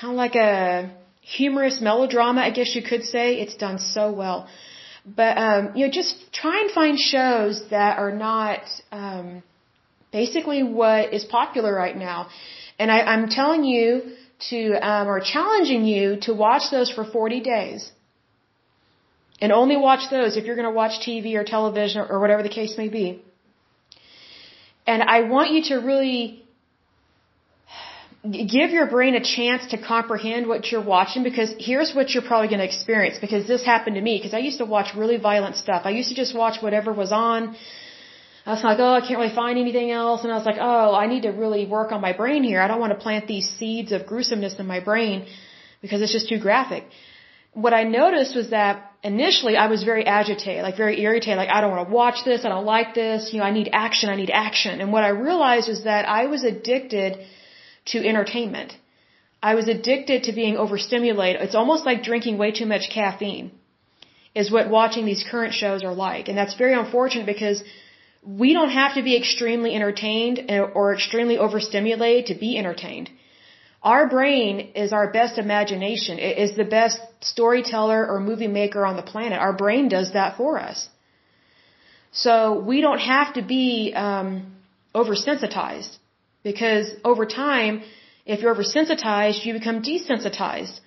kind 0.00 0.12
of 0.12 0.16
like 0.16 0.36
a 0.36 0.92
humorous 1.20 1.80
melodrama, 1.80 2.42
I 2.42 2.50
guess 2.50 2.76
you 2.76 2.82
could 2.82 3.04
say. 3.04 3.40
It's 3.40 3.56
done 3.56 3.78
so 3.78 4.12
well. 4.12 4.46
But 5.04 5.36
um, 5.36 5.76
you 5.76 5.86
know, 5.86 5.92
just 5.92 6.32
try 6.32 6.60
and 6.60 6.70
find 6.70 6.98
shows 6.98 7.62
that 7.70 7.98
are 7.98 8.10
not 8.10 8.62
um, 8.90 9.42
basically 10.12 10.62
what 10.62 11.12
is 11.12 11.24
popular 11.24 11.74
right 11.74 11.96
now. 11.96 12.28
And 12.78 12.90
I, 12.90 13.00
I'm 13.00 13.28
telling 13.28 13.64
you 13.64 13.88
to, 14.50 14.60
um, 14.90 15.08
or 15.08 15.20
challenging 15.20 15.84
you 15.84 16.18
to 16.22 16.34
watch 16.34 16.70
those 16.70 16.90
for 16.90 17.04
40 17.04 17.40
days. 17.40 17.90
And 19.40 19.52
only 19.52 19.76
watch 19.76 20.10
those 20.10 20.36
if 20.36 20.44
you're 20.44 20.56
going 20.56 20.68
to 20.72 20.78
watch 20.82 21.06
TV 21.06 21.34
or 21.34 21.44
television 21.44 22.00
or, 22.00 22.06
or 22.06 22.20
whatever 22.20 22.42
the 22.42 22.48
case 22.60 22.78
may 22.78 22.88
be. 22.88 23.22
And 24.86 25.02
I 25.02 25.22
want 25.22 25.50
you 25.50 25.62
to 25.70 25.76
really 25.76 26.43
give 28.30 28.70
your 28.70 28.86
brain 28.86 29.14
a 29.14 29.22
chance 29.22 29.66
to 29.66 29.76
comprehend 29.76 30.46
what 30.46 30.70
you're 30.70 30.82
watching 30.82 31.22
because 31.22 31.54
here's 31.58 31.94
what 31.94 32.14
you're 32.14 32.22
probably 32.22 32.48
going 32.48 32.60
to 32.60 32.64
experience 32.64 33.18
because 33.18 33.46
this 33.46 33.64
happened 33.64 33.96
to 33.96 34.00
me 34.00 34.16
because 34.18 34.32
I 34.32 34.38
used 34.38 34.58
to 34.58 34.64
watch 34.64 34.94
really 34.96 35.18
violent 35.18 35.56
stuff. 35.56 35.82
I 35.84 35.90
used 35.90 36.08
to 36.08 36.14
just 36.14 36.34
watch 36.34 36.62
whatever 36.62 36.92
was 36.92 37.12
on. 37.12 37.54
I 38.46 38.52
was 38.52 38.62
like, 38.62 38.78
oh, 38.78 38.94
I 38.94 39.00
can't 39.00 39.18
really 39.18 39.34
find 39.34 39.58
anything 39.58 39.90
else. 39.90 40.22
And 40.22 40.32
I 40.32 40.36
was 40.36 40.46
like, 40.46 40.56
oh, 40.58 40.94
I 40.94 41.06
need 41.06 41.22
to 41.22 41.30
really 41.30 41.66
work 41.66 41.92
on 41.92 42.00
my 42.00 42.12
brain 42.12 42.44
here. 42.44 42.60
I 42.60 42.66
don't 42.68 42.80
want 42.80 42.92
to 42.96 42.98
plant 43.06 43.26
these 43.26 43.48
seeds 43.58 43.92
of 43.92 44.06
gruesomeness 44.06 44.58
in 44.58 44.66
my 44.66 44.80
brain 44.80 45.26
because 45.82 46.00
it's 46.00 46.12
just 46.12 46.28
too 46.28 46.38
graphic. 46.38 46.84
What 47.52 47.74
I 47.74 47.84
noticed 47.84 48.34
was 48.34 48.50
that 48.50 48.90
initially 49.02 49.56
I 49.56 49.66
was 49.66 49.84
very 49.84 50.06
agitated, 50.06 50.62
like 50.62 50.76
very 50.76 51.00
irritated, 51.00 51.36
like 51.36 51.50
I 51.50 51.60
don't 51.60 51.70
want 51.70 51.88
to 51.88 51.94
watch 51.94 52.24
this, 52.24 52.44
I 52.44 52.48
don't 52.48 52.64
like 52.64 52.94
this, 52.94 53.32
you 53.32 53.38
know, 53.38 53.44
I 53.44 53.52
need 53.52 53.68
action, 53.72 54.08
I 54.08 54.16
need 54.16 54.30
action. 54.30 54.80
And 54.80 54.92
what 54.92 55.04
I 55.04 55.10
realized 55.10 55.68
was 55.68 55.84
that 55.84 56.08
I 56.08 56.26
was 56.26 56.42
addicted 56.42 57.18
to 57.86 57.98
entertainment. 58.12 58.76
I 59.42 59.54
was 59.54 59.68
addicted 59.68 60.24
to 60.24 60.32
being 60.32 60.56
overstimulated. 60.56 61.42
It's 61.42 61.54
almost 61.54 61.84
like 61.84 62.02
drinking 62.02 62.38
way 62.38 62.50
too 62.50 62.66
much 62.66 62.88
caffeine 62.90 63.50
is 64.34 64.50
what 64.50 64.68
watching 64.68 65.04
these 65.06 65.24
current 65.30 65.54
shows 65.54 65.84
are 65.84 65.94
like. 65.94 66.28
And 66.28 66.36
that's 66.36 66.54
very 66.54 66.74
unfortunate 66.74 67.26
because 67.26 67.62
we 68.26 68.52
don't 68.52 68.70
have 68.70 68.94
to 68.94 69.02
be 69.02 69.16
extremely 69.16 69.74
entertained 69.74 70.50
or 70.74 70.94
extremely 70.94 71.38
overstimulated 71.38 72.26
to 72.26 72.34
be 72.34 72.58
entertained. 72.58 73.10
Our 73.82 74.08
brain 74.08 74.72
is 74.74 74.92
our 74.94 75.12
best 75.12 75.36
imagination. 75.38 76.18
It 76.18 76.38
is 76.38 76.56
the 76.56 76.64
best 76.64 76.98
storyteller 77.20 78.06
or 78.10 78.18
movie 78.18 78.48
maker 78.48 78.86
on 78.86 78.96
the 78.96 79.02
planet. 79.02 79.38
Our 79.38 79.52
brain 79.52 79.88
does 79.88 80.14
that 80.14 80.38
for 80.38 80.58
us. 80.58 80.88
So 82.12 82.60
we 82.60 82.80
don't 82.80 83.00
have 83.00 83.34
to 83.34 83.42
be 83.42 83.92
um, 83.94 84.56
oversensitized. 84.94 85.98
Because 86.44 86.86
over 87.04 87.24
time, 87.26 87.82
if 88.26 88.40
you're 88.40 88.54
oversensitized, 88.54 89.44
you 89.44 89.52
become 89.54 89.82
desensitized. 89.82 90.78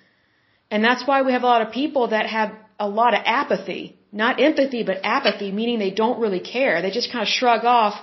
And 0.70 0.84
that's 0.84 1.06
why 1.08 1.22
we 1.22 1.32
have 1.32 1.42
a 1.42 1.50
lot 1.54 1.62
of 1.66 1.70
people 1.72 2.08
that 2.08 2.26
have 2.26 2.50
a 2.78 2.88
lot 2.88 3.12
of 3.14 3.20
apathy. 3.24 3.96
Not 4.10 4.40
empathy, 4.40 4.82
but 4.90 5.00
apathy, 5.04 5.50
meaning 5.52 5.78
they 5.78 5.90
don't 6.02 6.18
really 6.20 6.40
care. 6.40 6.80
They 6.80 6.90
just 6.90 7.10
kind 7.12 7.22
of 7.22 7.28
shrug 7.28 7.64
off 7.64 7.94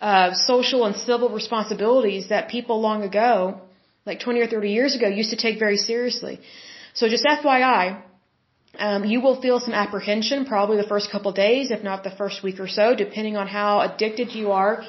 uh, 0.00 0.34
social 0.34 0.84
and 0.86 0.96
civil 0.96 1.28
responsibilities 1.28 2.30
that 2.30 2.48
people 2.48 2.80
long 2.80 3.02
ago, 3.02 3.60
like 4.04 4.18
20 4.20 4.40
or 4.40 4.48
30 4.48 4.70
years 4.78 4.96
ago, 4.96 5.06
used 5.06 5.30
to 5.30 5.36
take 5.36 5.58
very 5.60 5.76
seriously. 5.76 6.40
So 6.94 7.08
just 7.08 7.24
FYI, 7.24 8.02
um, 8.78 9.04
you 9.04 9.20
will 9.20 9.40
feel 9.40 9.60
some 9.60 9.74
apprehension 9.74 10.44
probably 10.44 10.76
the 10.76 10.90
first 10.94 11.10
couple 11.12 11.28
of 11.28 11.36
days, 11.36 11.70
if 11.70 11.84
not 11.84 12.02
the 12.02 12.10
first 12.10 12.42
week 12.42 12.58
or 12.58 12.68
so, 12.68 12.96
depending 12.96 13.36
on 13.36 13.46
how 13.46 13.80
addicted 13.80 14.32
you 14.32 14.50
are 14.52 14.84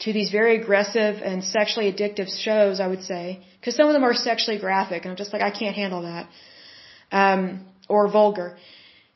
to 0.00 0.12
these 0.12 0.30
very 0.30 0.60
aggressive 0.60 1.16
and 1.22 1.42
sexually 1.42 1.92
addictive 1.92 2.28
shows, 2.46 2.80
I 2.80 2.86
would 2.86 3.02
say, 3.02 3.40
because 3.58 3.74
some 3.74 3.88
of 3.88 3.94
them 3.94 4.04
are 4.04 4.14
sexually 4.14 4.58
graphic, 4.58 5.02
and 5.02 5.10
I'm 5.10 5.16
just 5.16 5.32
like, 5.32 5.42
I 5.42 5.50
can't 5.50 5.74
handle 5.74 6.02
that, 6.02 6.28
um, 7.10 7.66
or 7.88 8.08
vulgar. 8.08 8.56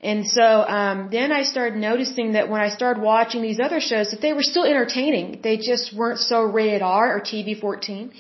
And 0.01 0.27
so 0.27 0.43
um, 0.43 1.09
then 1.13 1.31
I 1.31 1.43
started 1.45 1.79
noticing 1.79 2.33
that 2.33 2.49
when 2.49 2.61
I 2.61 2.71
started 2.71 3.01
watching 3.01 3.41
these 3.41 3.61
other 3.61 3.81
shows, 3.81 4.11
that 4.11 4.21
they 4.21 4.33
were 4.33 4.43
still 4.43 4.65
entertaining. 4.65 5.41
They 5.43 5.57
just 5.57 5.95
weren't 5.97 6.19
so 6.19 6.43
rated 6.43 6.83
R 6.83 7.17
or 7.17 7.21
TV 7.21 7.59
14. 7.59 8.13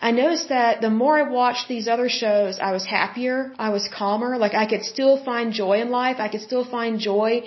I 0.00 0.12
noticed 0.12 0.48
that 0.48 0.80
the 0.80 0.88
more 0.88 1.18
I 1.18 1.28
watched 1.30 1.68
these 1.68 1.86
other 1.86 2.08
shows, 2.08 2.58
I 2.58 2.72
was 2.72 2.86
happier, 2.86 3.52
I 3.58 3.68
was 3.68 3.86
calmer. 3.94 4.38
Like 4.38 4.54
I 4.54 4.64
could 4.64 4.82
still 4.82 5.22
find 5.22 5.52
joy 5.52 5.82
in 5.82 5.90
life. 5.90 6.16
I 6.18 6.28
could 6.28 6.40
still 6.40 6.64
find 6.64 6.98
joy 6.98 7.42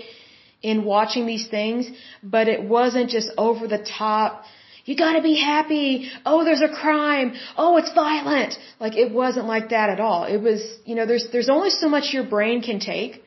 in 0.63 0.85
watching 0.85 1.25
these 1.27 1.47
things, 1.47 1.89
but 2.23 2.47
it 2.47 2.63
wasn't 2.63 3.09
just 3.09 3.29
over 3.37 3.67
the 3.67 3.83
top. 3.97 4.45
You 4.85 4.95
gotta 4.97 5.21
be 5.21 5.35
happy. 5.35 6.09
Oh, 6.25 6.43
there's 6.45 6.61
a 6.61 6.73
crime. 6.81 7.33
Oh, 7.57 7.77
it's 7.77 7.93
violent. 7.93 8.57
Like 8.79 8.95
it 9.03 9.11
wasn't 9.11 9.45
like 9.45 9.69
that 9.75 9.89
at 9.89 9.99
all. 9.99 10.23
It 10.23 10.41
was, 10.47 10.61
you 10.85 10.95
know, 10.95 11.05
there's 11.05 11.27
there's 11.33 11.49
only 11.49 11.69
so 11.69 11.87
much 11.89 12.13
your 12.13 12.25
brain 12.35 12.61
can 12.61 12.79
take, 12.79 13.21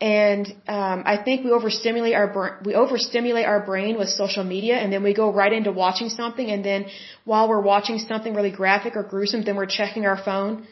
and 0.00 0.46
um, 0.68 1.02
I 1.12 1.16
think 1.26 1.44
we 1.44 1.50
overstimulate 1.58 2.14
our 2.14 2.60
we 2.64 2.74
overstimulate 2.74 3.46
our 3.46 3.60
brain 3.64 3.98
with 3.98 4.08
social 4.10 4.44
media, 4.44 4.76
and 4.76 4.92
then 4.92 5.02
we 5.02 5.14
go 5.14 5.32
right 5.32 5.52
into 5.58 5.72
watching 5.72 6.10
something, 6.20 6.50
and 6.50 6.64
then 6.64 6.86
while 7.24 7.48
we're 7.48 7.66
watching 7.74 7.98
something 7.98 8.34
really 8.34 8.54
graphic 8.62 8.96
or 8.96 9.02
gruesome, 9.02 9.42
then 9.44 9.56
we're 9.56 9.72
checking 9.80 10.04
our 10.06 10.20
phone, 10.22 10.66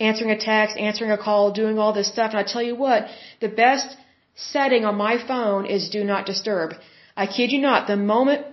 answering 0.00 0.30
a 0.30 0.38
text, 0.38 0.76
answering 0.76 1.10
a 1.10 1.18
call, 1.18 1.52
doing 1.52 1.78
all 1.78 1.94
this 1.94 2.10
stuff. 2.12 2.30
And 2.32 2.40
I 2.40 2.44
tell 2.44 2.62
you 2.62 2.76
what, 2.76 3.06
the 3.40 3.48
best 3.48 3.96
setting 4.36 4.84
on 4.84 4.96
my 4.96 5.16
phone 5.26 5.66
is 5.66 5.88
do 5.88 6.04
not 6.04 6.26
disturb. 6.26 6.74
I 7.16 7.26
kid 7.26 7.50
you 7.52 7.60
not, 7.60 7.86
the 7.86 7.96
moment 7.96 8.46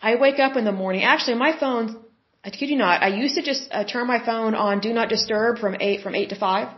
I 0.00 0.16
wake 0.16 0.38
up 0.38 0.56
in 0.56 0.64
the 0.64 0.72
morning, 0.72 1.02
actually 1.02 1.36
my 1.36 1.58
phone, 1.58 2.04
I 2.44 2.50
kid 2.50 2.68
you 2.68 2.76
not, 2.76 3.02
I 3.02 3.08
used 3.08 3.34
to 3.36 3.42
just 3.42 3.68
uh, 3.72 3.84
turn 3.84 4.06
my 4.06 4.24
phone 4.24 4.54
on 4.54 4.80
do 4.80 4.92
not 4.92 5.08
disturb 5.08 5.58
from 5.58 5.76
8, 5.80 6.02
from 6.02 6.14
8 6.14 6.28
to 6.28 6.36
5. 6.36 6.68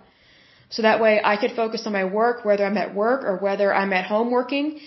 So 0.70 0.82
that 0.82 1.00
way 1.00 1.20
I 1.22 1.36
could 1.36 1.52
focus 1.52 1.86
on 1.86 1.92
my 1.92 2.04
work, 2.04 2.44
whether 2.44 2.64
I'm 2.64 2.76
at 2.76 2.94
work 2.94 3.24
or 3.24 3.36
whether 3.38 3.74
I'm 3.74 3.92
at 3.92 4.04
home 4.04 4.30
working, 4.30 4.80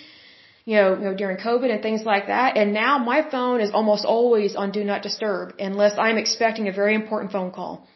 you 0.63 0.75
know, 0.75 0.93
you 0.95 1.05
know, 1.05 1.13
during 1.13 1.37
COVID 1.37 1.71
and 1.73 1.81
things 1.81 2.03
like 2.03 2.27
that. 2.27 2.55
And 2.55 2.73
now 2.73 2.99
my 2.99 3.29
phone 3.29 3.59
is 3.61 3.71
almost 3.71 4.05
always 4.05 4.55
on 4.55 4.71
do 4.71 4.83
not 4.83 5.01
disturb 5.01 5.55
unless 5.59 5.97
I'm 5.97 6.17
expecting 6.17 6.67
a 6.67 6.71
very 6.71 6.95
important 6.95 7.31
phone 7.31 7.51
call. 7.51 7.87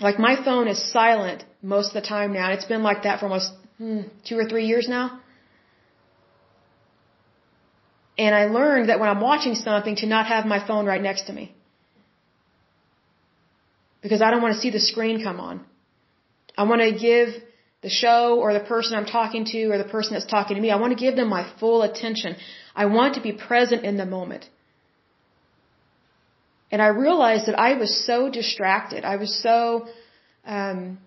Like 0.00 0.18
my 0.18 0.34
phone 0.44 0.66
is 0.68 0.92
silent 0.92 1.44
most 1.62 1.88
of 1.88 1.94
the 1.94 2.08
time 2.08 2.32
now. 2.32 2.52
It's 2.52 2.64
been 2.64 2.82
like 2.82 3.02
that 3.02 3.20
for 3.20 3.26
almost 3.26 3.52
hmm, 3.78 4.02
two 4.28 4.38
or 4.38 4.46
three 4.48 4.66
years 4.66 4.88
now. 4.88 5.20
And 8.18 8.34
I 8.34 8.46
learned 8.46 8.88
that 8.88 8.98
when 8.98 9.08
I'm 9.08 9.20
watching 9.20 9.54
something 9.54 9.96
to 9.96 10.06
not 10.06 10.26
have 10.26 10.44
my 10.44 10.66
phone 10.66 10.86
right 10.86 11.00
next 11.00 11.26
to 11.28 11.32
me. 11.32 11.54
Because 14.02 14.20
I 14.22 14.30
don't 14.30 14.42
want 14.42 14.54
to 14.54 14.60
see 14.60 14.70
the 14.70 14.80
screen 14.80 15.22
come 15.22 15.38
on. 15.40 15.64
I 16.56 16.64
want 16.64 16.80
to 16.82 16.92
give 16.92 17.28
the 17.82 17.88
show 17.88 18.40
or 18.40 18.52
the 18.52 18.64
person 18.74 18.98
I'm 18.98 19.06
talking 19.06 19.44
to 19.52 19.66
or 19.70 19.78
the 19.78 19.90
person 19.96 20.14
that's 20.14 20.26
talking 20.26 20.56
to 20.56 20.62
me, 20.62 20.70
I 20.70 20.76
want 20.76 20.92
to 20.96 21.00
give 21.04 21.14
them 21.14 21.28
my 21.28 21.48
full 21.60 21.82
attention. 21.82 22.36
I 22.74 22.86
want 22.86 23.14
to 23.14 23.20
be 23.20 23.32
present 23.32 23.84
in 23.84 23.96
the 23.96 24.06
moment. 24.06 24.48
And 26.70 26.82
I 26.82 26.88
realized 26.88 27.46
that 27.46 27.58
I 27.58 27.74
was 27.74 28.04
so 28.04 28.30
distracted. 28.30 29.04
I 29.04 29.16
was 29.16 29.42
so 29.42 29.86
um, 30.44 30.98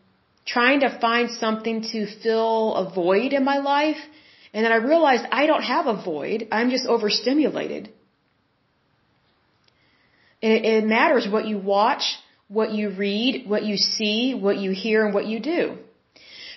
trying 0.46 0.82
to 0.82 1.00
find 1.00 1.30
something 1.30 1.84
to 1.92 2.08
fill 2.22 2.76
a 2.76 2.94
void 2.94 3.34
in 3.34 3.44
my 3.44 3.58
life. 3.58 3.98
And 4.54 4.66
then 4.66 4.72
I 4.72 4.78
realized 4.78 5.24
I 5.32 5.46
don't 5.46 5.64
have 5.64 5.88
a 5.88 6.02
void. 6.04 6.48
I'm 6.52 6.70
just 6.70 6.86
overstimulated. 6.86 7.90
It, 10.42 10.66
it 10.66 10.86
matters 10.86 11.28
what 11.30 11.46
you 11.48 11.58
watch, 11.58 12.04
what 12.48 12.72
you 12.72 12.90
read, 12.90 13.48
what 13.48 13.64
you 13.64 13.78
see, 13.78 14.34
what 14.34 14.58
you 14.58 14.72
hear, 14.72 15.06
and 15.06 15.14
what 15.14 15.26
you 15.26 15.40
do. 15.40 15.78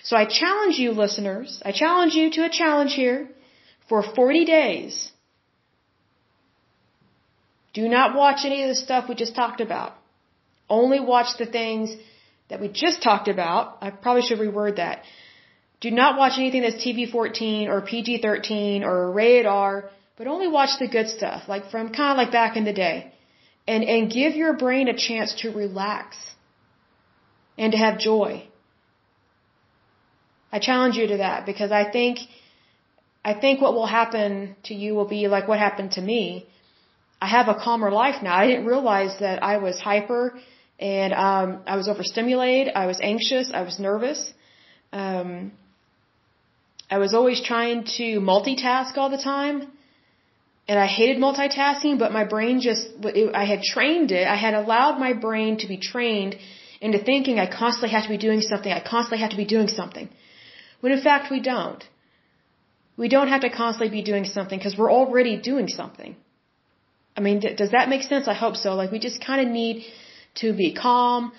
So 0.03 0.15
I 0.15 0.25
challenge 0.25 0.77
you, 0.77 0.91
listeners, 0.91 1.61
I 1.65 1.71
challenge 1.71 2.13
you 2.13 2.29
to 2.31 2.45
a 2.45 2.49
challenge 2.49 2.93
here 2.93 3.29
for 3.89 4.03
40 4.03 4.45
days. 4.45 5.11
Do 7.73 7.87
not 7.87 8.15
watch 8.15 8.41
any 8.45 8.63
of 8.63 8.69
the 8.69 8.75
stuff 8.75 9.09
we 9.09 9.15
just 9.15 9.35
talked 9.35 9.61
about. 9.61 9.93
Only 10.69 10.99
watch 10.99 11.37
the 11.37 11.45
things 11.45 11.95
that 12.49 12.61
we 12.61 12.67
just 12.67 13.01
talked 13.01 13.27
about, 13.27 13.77
I 13.81 13.89
probably 13.89 14.21
should 14.21 14.39
reword 14.39 14.75
that. 14.77 15.03
Do 15.81 15.91
not 15.91 16.17
watch 16.17 16.33
anything 16.37 16.61
that's 16.61 16.83
TV 16.85 17.09
14 17.11 17.67
or 17.67 17.81
PG 17.81 18.21
13 18.21 18.83
or 18.83 19.11
rated 19.11 19.45
R, 19.45 19.89
but 20.17 20.27
only 20.27 20.47
watch 20.47 20.79
the 20.79 20.87
good 20.87 21.09
stuff, 21.09 21.43
like 21.47 21.69
from 21.71 21.89
kind 21.89 22.11
of 22.11 22.17
like 22.17 22.31
back 22.31 22.55
in 22.55 22.65
the 22.65 22.73
day. 22.73 23.11
And, 23.67 23.83
and 23.83 24.11
give 24.11 24.35
your 24.35 24.53
brain 24.53 24.87
a 24.87 24.95
chance 24.95 25.33
to 25.41 25.49
relax 25.49 26.17
and 27.57 27.71
to 27.71 27.77
have 27.77 27.97
joy. 27.97 28.47
I 30.51 30.59
challenge 30.59 30.95
you 30.95 31.07
to 31.07 31.17
that 31.17 31.45
because 31.45 31.71
I 31.71 31.83
think, 31.91 32.19
I 33.23 33.33
think 33.33 33.59
what 33.59 33.73
will 33.73 33.87
happen 33.87 34.55
to 34.65 34.75
you 34.75 34.93
will 34.93 35.07
be 35.07 35.27
like 35.27 35.47
what 35.47 35.59
happened 35.59 35.93
to 35.93 36.01
me. 36.01 36.47
I 37.19 37.27
have 37.27 37.47
a 37.47 37.55
calmer 37.55 37.91
life 37.91 38.21
now. 38.21 38.35
I 38.35 38.45
didn't 38.47 38.65
realize 38.65 39.19
that 39.19 39.41
I 39.43 39.57
was 39.57 39.79
hyper 39.79 40.37
and 40.79 41.13
um, 41.13 41.61
I 41.65 41.77
was 41.77 41.87
overstimulated. 41.87 42.73
I 42.75 42.85
was 42.85 42.99
anxious. 43.01 43.51
I 43.53 43.61
was 43.61 43.79
nervous. 43.79 44.33
Um, 44.91 45.53
I 46.89 46.97
was 46.97 47.13
always 47.13 47.41
trying 47.41 47.85
to 47.97 48.19
multitask 48.19 48.97
all 48.97 49.09
the 49.09 49.17
time, 49.17 49.71
and 50.67 50.77
I 50.79 50.87
hated 50.87 51.17
multitasking. 51.17 51.97
But 51.97 52.11
my 52.11 52.25
brain 52.25 52.61
just 52.61 52.87
I 53.33 53.45
had 53.45 53.61
trained 53.63 54.11
it. 54.11 54.27
I 54.27 54.35
had 54.35 54.53
allowed 54.53 54.99
my 54.99 55.13
brain 55.13 55.57
to 55.59 55.67
be 55.67 55.77
trained 55.77 56.35
into 56.81 56.99
thinking 56.99 57.39
I 57.39 57.47
constantly 57.49 57.89
have 57.89 58.03
to 58.03 58.09
be 58.09 58.17
doing 58.17 58.41
something. 58.41 58.71
I 58.71 58.81
constantly 58.81 59.19
have 59.19 59.31
to 59.31 59.37
be 59.37 59.45
doing 59.45 59.67
something. 59.67 60.09
when 60.81 60.91
in 60.91 61.01
fact 61.01 61.31
we 61.31 61.39
don't. 61.39 61.83
We 62.97 63.07
don't 63.09 63.27
have 63.27 63.41
to 63.41 63.49
constantly 63.49 63.89
be 63.99 64.03
doing 64.03 64.25
something 64.25 64.57
because 64.57 64.77
we're 64.77 64.91
already 64.91 65.35
doing 65.37 65.67
something. 65.67 66.15
I 67.17 67.21
mean, 67.21 67.39
does 67.61 67.71
that 67.71 67.89
make 67.89 68.03
sense? 68.03 68.27
I 68.27 68.33
hope 68.33 68.55
so. 68.55 68.75
Like 68.75 68.91
we 68.91 68.99
just 68.99 69.23
kind 69.29 69.41
of 69.41 69.47
need 69.47 69.85
to 70.35 70.53
be 70.53 70.73
calm, 70.73 71.31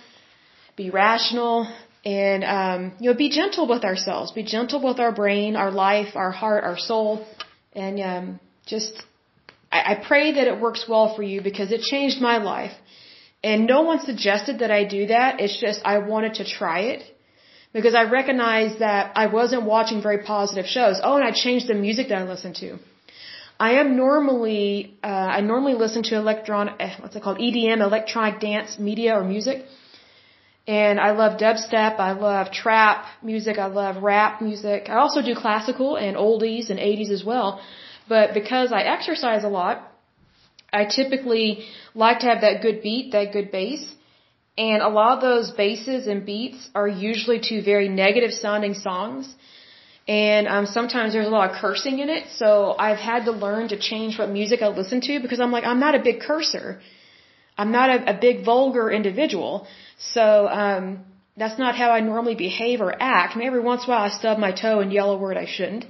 be 0.77 0.91
rational, 0.91 1.69
and 2.05 2.45
um, 2.45 2.93
you 3.01 3.11
know, 3.11 3.17
be 3.17 3.31
gentle 3.31 3.67
with 3.67 3.85
ourselves. 3.85 4.33
Be 4.33 4.45
gentle 4.45 4.81
with 4.83 5.01
our 5.01 5.13
brain, 5.13 5.57
our 5.57 5.71
life, 5.71 6.15
our 6.15 6.31
heart, 6.31 6.65
our 6.65 6.79
soul, 6.79 7.27
and 7.73 8.01
um, 8.01 8.41
just. 8.67 8.93
I, 9.73 9.93
I 9.93 9.95
pray 10.09 10.33
that 10.33 10.47
it 10.47 10.61
works 10.61 10.85
well 10.89 11.15
for 11.17 11.23
you 11.23 11.43
because 11.43 11.73
it 11.73 11.81
changed 11.81 12.21
my 12.21 12.39
life. 12.39 12.73
And 13.43 13.67
no 13.67 13.83
one 13.83 14.01
suggested 14.01 14.61
that 14.61 14.71
I 14.71 14.85
do 14.85 15.07
that. 15.09 15.41
It's 15.41 15.61
just 15.61 15.81
I 15.85 15.99
wanted 15.99 16.35
to 16.35 16.45
try 16.45 16.81
it 16.93 17.03
because 17.73 17.95
I 17.95 18.05
recognized 18.05 18.79
that 18.81 19.13
I 19.17 19.27
wasn't 19.27 19.65
watching 19.65 20.03
very 20.03 20.23
positive 20.25 20.67
shows. 20.67 21.01
Oh, 21.03 21.17
and 21.17 21.25
I 21.25 21.33
changed 21.33 21.69
the 21.69 21.75
music 21.75 22.09
that 22.09 22.19
I 22.19 22.25
listened 22.25 22.57
to. 22.57 22.79
I 23.59 23.81
am 23.81 23.97
normally, 23.97 24.99
uh, 25.03 25.07
I 25.07 25.41
normally 25.41 25.75
listen 25.75 26.03
to 26.05 26.17
electronic, 26.17 26.75
eh, 26.79 26.95
what's 27.01 27.17
it 27.17 27.23
called, 27.23 27.39
EDM, 27.39 27.81
electronic 27.81 28.39
dance 28.39 28.79
media 28.79 29.17
or 29.19 29.25
music. 29.25 29.65
And 30.69 31.01
I 31.01 31.13
love 31.13 31.39
dubstep, 31.39 31.99
I 31.99 32.13
love 32.13 32.51
trap 32.53 33.07
music, 33.23 33.57
I 33.59 33.67
love 33.67 34.03
rap 34.03 34.43
music. 34.43 34.89
I 34.91 34.97
also 34.97 35.23
do 35.23 35.35
classical 35.35 35.97
and 35.97 36.17
oldies 36.17 36.71
and 36.71 36.79
80s 36.79 37.11
as 37.11 37.25
well. 37.25 37.61
But 38.09 38.35
because 38.35 38.73
I 38.73 38.83
exercise 38.83 39.45
a 39.45 39.49
lot, 39.49 39.91
I 40.73 40.85
typically 40.85 41.67
like 41.95 42.19
to 42.21 42.27
have 42.27 42.43
that 42.43 42.61
good 42.63 42.83
beat, 42.83 43.13
that 43.13 43.33
good 43.33 43.51
bass. 43.51 43.83
And 44.59 44.83
a 44.83 44.89
lot 44.89 45.17
of 45.17 45.21
those 45.23 45.51
basses 45.53 46.07
and 46.07 46.27
beats 46.27 46.69
are 46.75 46.89
usually 46.89 47.41
to 47.49 47.63
very 47.63 47.89
negative 47.89 48.33
sounding 48.33 48.75
songs 48.75 49.35
and 50.09 50.47
um, 50.47 50.67
sometimes 50.67 51.13
there's 51.13 51.27
a 51.27 51.31
lot 51.31 51.51
of 51.51 51.57
cursing 51.57 51.99
in 51.99 52.09
it. 52.09 52.29
So 52.37 52.77
I've 52.79 52.99
had 52.99 53.25
to 53.25 53.33
learn 53.33 53.69
to 53.69 53.79
change 53.79 54.19
what 54.19 54.31
music 54.31 54.63
I 54.63 54.69
listen 54.69 55.01
to 55.03 55.21
because 55.21 55.41
I'm 55.41 55.51
like 55.51 55.65
I'm 55.65 55.81
not 55.81 55.95
a 55.95 56.03
big 56.03 56.21
cursor. 56.21 56.81
I'm 57.59 57.73
not 57.73 57.91
a, 57.91 58.17
a 58.17 58.21
big 58.21 58.45
vulgar 58.45 58.91
individual. 58.91 59.67
So 59.99 60.47
um, 60.47 61.05
that's 61.37 61.59
not 61.59 61.75
how 61.75 61.91
I 61.91 62.01
normally 62.01 62.35
behave 62.35 62.81
or 62.81 62.93
act. 62.93 63.35
I 63.35 63.39
mean, 63.39 63.49
every 63.49 63.61
once 63.61 63.85
in 63.85 63.91
a 63.91 63.95
while 63.95 64.05
I 64.05 64.11
stub 64.11 64.39
my 64.39 64.53
toe 64.53 64.81
and 64.81 64.93
yell 64.93 65.11
a 65.13 65.19
word 65.19 65.37
I 65.37 65.47
shouldn't. 65.47 65.85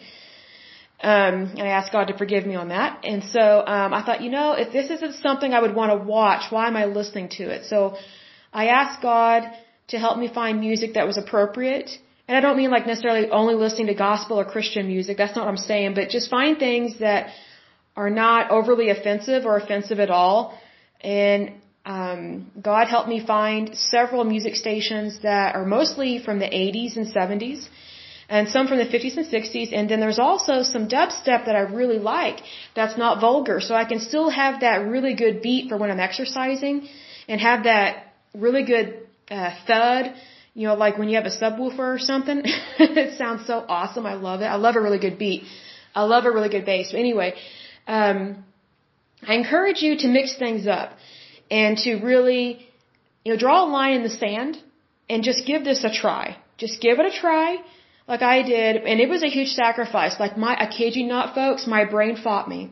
Um, 1.03 1.35
and 1.59 1.63
I 1.63 1.73
ask 1.79 1.93
God 1.93 2.07
to 2.07 2.17
forgive 2.17 2.47
me 2.47 2.55
on 2.55 2.69
that. 2.69 3.05
And 3.05 3.23
so 3.23 3.67
um, 3.67 3.93
I 3.93 4.03
thought, 4.03 4.23
you 4.23 4.31
know, 4.31 4.53
if 4.53 4.73
this 4.73 4.91
isn't 4.91 5.17
something 5.17 5.53
I 5.53 5.61
would 5.61 5.75
want 5.75 5.93
to 5.93 5.99
watch, 5.99 6.51
why 6.51 6.69
am 6.69 6.77
I 6.77 6.87
listening 6.87 7.29
to 7.39 7.45
it? 7.51 7.67
So 7.67 7.97
I 8.53 8.69
asked 8.69 9.03
God 9.03 9.43
to 9.89 9.99
help 9.99 10.19
me 10.19 10.29
find 10.33 10.59
music 10.59 10.95
that 10.95 11.07
was 11.07 11.19
appropriate 11.19 11.91
and 12.29 12.37
I 12.37 12.41
don't 12.41 12.57
mean 12.57 12.71
like 12.71 12.87
necessarily 12.87 13.31
only 13.31 13.55
listening 13.55 13.87
to 13.87 13.95
gospel 13.95 14.41
or 14.41 14.45
Christian 14.45 14.89
music. 14.89 15.17
That's 15.17 15.37
not 15.37 15.45
what 15.45 15.53
I'm 15.53 15.65
saying. 15.73 15.95
But 15.95 16.09
just 16.09 16.29
find 16.29 16.59
things 16.59 16.99
that 16.99 17.29
are 17.97 18.11
not 18.11 18.51
overly 18.51 18.91
offensive 18.91 19.47
or 19.47 19.57
offensive 19.57 20.01
at 20.01 20.11
all. 20.11 20.59
And 21.01 21.53
um, 21.85 22.51
God 22.61 22.89
helped 22.89 23.09
me 23.09 23.25
find 23.25 23.77
several 23.77 24.25
music 24.25 24.57
stations 24.57 25.21
that 25.23 25.55
are 25.55 25.65
mostly 25.65 26.19
from 26.19 26.41
the 26.41 26.47
80s 26.47 26.97
and 26.97 27.07
70s 27.07 27.69
and 28.29 28.49
some 28.49 28.67
from 28.67 28.79
the 28.79 28.87
50s 28.87 29.17
and 29.17 29.27
60s. 29.27 29.73
And 29.73 29.89
then 29.89 30.01
there's 30.01 30.19
also 30.19 30.63
some 30.63 30.89
dubstep 30.89 31.47
that 31.47 31.55
I 31.55 31.61
really 31.61 32.01
like 32.01 32.41
that's 32.75 32.99
not 32.99 33.21
vulgar. 33.21 33.61
So 33.61 33.75
I 33.75 33.85
can 33.85 34.01
still 34.01 34.31
have 34.31 34.61
that 34.61 34.79
really 34.89 35.15
good 35.15 35.43
beat 35.43 35.69
for 35.69 35.77
when 35.77 35.93
I'm 35.93 36.01
exercising 36.01 36.89
and 37.29 37.41
have 37.41 37.65
that 37.65 38.15
really 38.35 38.65
good 38.65 39.07
uh, 39.31 39.51
thud 39.67 40.13
you 40.57 40.67
know, 40.67 40.75
like 40.75 40.97
when 40.99 41.09
you 41.11 41.17
have 41.21 41.27
a 41.27 41.37
subwoofer 41.43 41.87
or 41.97 41.99
something, 41.99 42.39
it 43.05 43.19
sounds 43.19 43.47
so 43.47 43.57
awesome. 43.79 44.07
I 44.07 44.15
love 44.15 44.41
it. 44.41 44.49
I 44.57 44.57
love 44.67 44.75
a 44.75 44.81
really 44.87 45.03
good 45.07 45.19
beat. 45.19 45.43
I 45.95 46.05
love 46.13 46.25
a 46.25 46.31
really 46.37 46.49
good 46.49 46.65
bass. 46.65 46.93
But 46.93 47.01
anyway, 47.01 47.35
um, 47.87 48.19
I 49.31 49.35
encourage 49.35 49.83
you 49.83 49.99
to 49.99 50.09
mix 50.09 50.39
things 50.45 50.67
up 50.67 50.93
and 51.51 51.77
to 51.85 51.97
really, 51.97 52.67
you 53.23 53.33
know, 53.33 53.39
draw 53.39 53.65
a 53.65 53.69
line 53.79 53.95
in 53.99 54.03
the 54.03 54.15
sand 54.25 54.57
and 55.11 55.23
just 55.23 55.47
give 55.47 55.63
this 55.63 55.85
a 55.85 55.93
try. 55.93 56.39
Just 56.57 56.81
give 56.81 56.99
it 57.01 57.07
a 57.13 57.15
try 57.21 57.59
like 58.09 58.23
I 58.23 58.41
did. 58.41 58.77
And 58.77 58.99
it 58.99 59.11
was 59.11 59.23
a 59.23 59.29
huge 59.37 59.53
sacrifice. 59.63 60.19
Like 60.19 60.39
my, 60.39 60.57
I 60.59 60.67
kid 60.79 60.97
you 60.97 61.07
not, 61.07 61.35
folks, 61.35 61.67
my 61.67 61.85
brain 61.85 62.17
fought 62.17 62.49
me. 62.49 62.71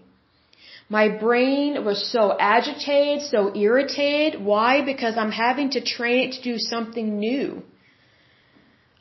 My 0.89 1.09
brain 1.09 1.85
was 1.85 2.11
so 2.11 2.35
agitated, 2.39 3.29
so 3.29 3.55
irritated. 3.55 4.41
Why? 4.41 4.83
Because 4.83 5.19
I'm 5.19 5.33
having 5.33 5.71
to 5.77 5.85
train 5.85 6.29
it 6.29 6.33
to 6.37 6.43
do 6.43 6.59
something 6.59 7.19
new. 7.19 7.63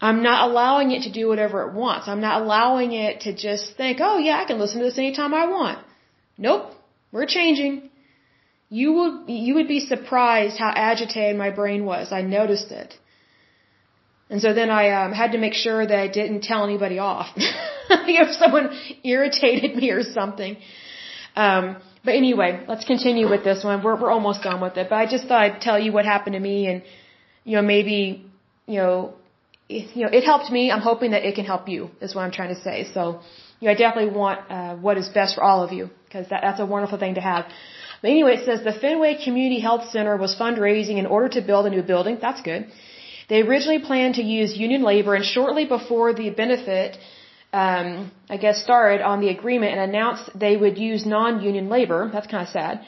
I'm 0.08 0.22
not 0.22 0.50
allowing 0.50 0.92
it 0.92 1.04
to 1.04 1.12
do 1.20 1.30
whatever 1.30 1.58
it 1.66 1.74
wants. 1.74 2.10
I'm 2.10 2.20
not 2.20 2.42
allowing 2.42 2.92
it 2.92 3.22
to 3.22 3.34
just 3.34 3.78
think, 3.78 4.00
oh 4.08 4.18
yeah, 4.18 4.38
I 4.42 4.46
can 4.50 4.60
listen 4.60 4.80
to 4.80 4.86
this 4.88 4.98
anytime 4.98 5.34
I 5.34 5.46
want. 5.48 5.80
Nope. 6.38 6.64
We're 7.14 7.26
changing. 7.26 7.90
You 8.70 8.92
would, 8.98 9.30
you 9.30 9.54
would 9.56 9.70
be 9.70 9.80
surprised 9.94 10.58
how 10.58 10.72
agitated 10.76 11.38
my 11.38 11.52
brain 11.52 11.86
was. 11.86 12.12
I 12.12 12.22
noticed 12.22 12.70
it. 12.72 12.94
And 14.30 14.42
so 14.42 14.54
then 14.54 14.70
I 14.70 14.84
um, 15.00 15.14
had 15.14 15.32
to 15.32 15.38
make 15.38 15.54
sure 15.54 15.86
that 15.86 16.00
I 16.06 16.10
didn't 16.10 16.42
tell 16.42 16.66
anybody 16.66 17.00
off. 17.00 17.28
if 17.38 18.36
someone 18.44 18.78
irritated 19.06 19.78
me 19.78 19.92
or 19.92 20.04
something. 20.04 20.58
Um, 21.38 21.78
but 22.04 22.16
anyway, 22.16 22.66
let's 22.68 22.84
continue 22.84 23.30
with 23.30 23.46
this 23.46 23.64
one. 23.64 23.82
We're, 23.82 23.98
we're 24.02 24.12
almost 24.12 24.44
done 24.44 24.60
with 24.60 24.76
it. 24.76 24.88
But 24.90 24.98
I 24.98 25.06
just 25.06 25.28
thought 25.28 25.42
I'd 25.44 25.62
tell 25.62 25.80
you 25.80 25.94
what 25.94 26.04
happened 26.04 26.34
to 26.34 26.42
me 26.42 26.68
and, 26.68 26.84
you 27.46 27.56
know, 27.56 27.62
maybe, 27.62 28.26
you 28.68 28.80
know, 28.80 29.14
you 29.70 30.04
know, 30.04 30.10
it 30.12 30.24
helped 30.24 30.52
me. 30.52 30.72
I'm 30.72 30.82
hoping 30.82 31.12
that 31.12 31.24
it 31.24 31.36
can 31.36 31.46
help 31.46 31.68
you. 31.68 31.90
Is 32.02 32.14
what 32.16 32.24
I'm 32.24 32.32
trying 32.32 32.54
to 32.56 32.62
say. 32.62 32.88
So, 32.94 33.22
you 33.60 33.66
know, 33.68 33.72
I 33.72 33.76
definitely 33.76 34.14
want 34.14 34.40
uh, 34.52 34.76
what 34.76 34.98
is 34.98 35.10
best 35.10 35.36
for 35.36 35.44
all 35.44 35.64
of 35.64 35.72
you 35.72 35.90
because 36.06 36.28
that, 36.30 36.42
that's 36.42 36.60
a 36.60 36.66
wonderful 36.66 36.98
thing 36.98 37.16
to 37.16 37.22
have. 37.22 37.46
But 38.02 38.12
anyway, 38.12 38.34
it 38.40 38.46
says 38.46 38.64
the 38.64 38.78
Fenway 38.84 39.24
Community 39.24 39.60
Health 39.62 39.90
Center 39.90 40.18
was 40.18 40.36
fundraising 40.36 40.98
in 40.98 41.06
order 41.06 41.30
to 41.30 41.42
build 41.42 41.66
a 41.66 41.70
new 41.70 41.84
building. 41.84 42.18
That's 42.22 42.42
good. 42.42 42.68
They 43.30 43.42
originally 43.42 43.80
planned 43.80 44.16
to 44.16 44.22
use 44.22 44.58
union 44.58 44.84
labor, 44.84 45.16
and 45.16 45.24
shortly 45.24 45.66
before 45.66 46.14
the 46.14 46.30
benefit, 46.30 46.98
um, 47.54 48.12
I 48.30 48.36
guess, 48.36 48.62
started 48.62 49.02
on 49.02 49.22
the 49.22 49.30
agreement 49.30 49.72
and 49.72 49.82
announced 49.90 50.30
they 50.38 50.58
would 50.58 50.78
use 50.78 51.06
non-union 51.06 51.70
labor. 51.70 52.10
That's 52.12 52.28
kind 52.28 52.44
of 52.46 52.50
sad. 52.50 52.82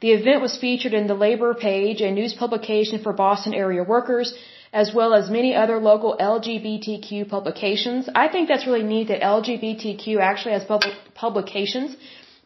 The 0.00 0.12
event 0.12 0.40
was 0.40 0.56
featured 0.56 0.94
in 0.94 1.06
the 1.06 1.14
Labor 1.14 1.54
Page, 1.54 2.00
a 2.00 2.10
news 2.10 2.32
publication 2.32 3.02
for 3.02 3.12
Boston 3.12 3.52
area 3.52 3.82
workers 3.84 4.34
as 4.72 4.92
well 4.94 5.12
as 5.14 5.28
many 5.30 5.54
other 5.54 5.78
local 5.78 6.16
LGBTQ 6.18 7.28
publications. 7.28 8.08
I 8.14 8.28
think 8.28 8.48
that's 8.48 8.66
really 8.66 8.82
neat 8.82 9.08
that 9.08 9.20
LGBTQ 9.20 10.18
actually 10.20 10.54
has 10.54 10.64
public 10.64 10.94
publications 11.14 11.96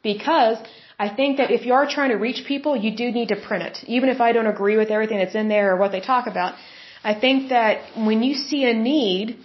because 0.03 0.59
I 0.99 1.09
think 1.09 1.37
that 1.39 1.51
if 1.51 1.67
you 1.67 1.75
are 1.75 1.87
trying 1.87 2.11
to 2.11 2.17
reach 2.17 2.45
people, 2.47 2.77
you 2.77 2.91
do 2.97 3.13
need 3.13 3.29
to 3.29 3.37
print 3.37 3.63
it. 3.65 3.79
Even 3.87 4.09
if 4.09 4.21
I 4.21 4.33
don't 4.33 4.47
agree 4.47 4.77
with 4.77 4.91
everything 4.91 5.19
that's 5.19 5.35
in 5.35 5.49
there 5.49 5.73
or 5.73 5.77
what 5.77 5.93
they 5.93 6.01
talk 6.01 6.27
about, 6.27 6.55
I 7.05 7.15
think 7.15 7.51
that 7.51 7.83
when 8.09 8.23
you 8.23 8.35
see 8.35 8.65
a 8.65 8.75
need, 8.75 9.39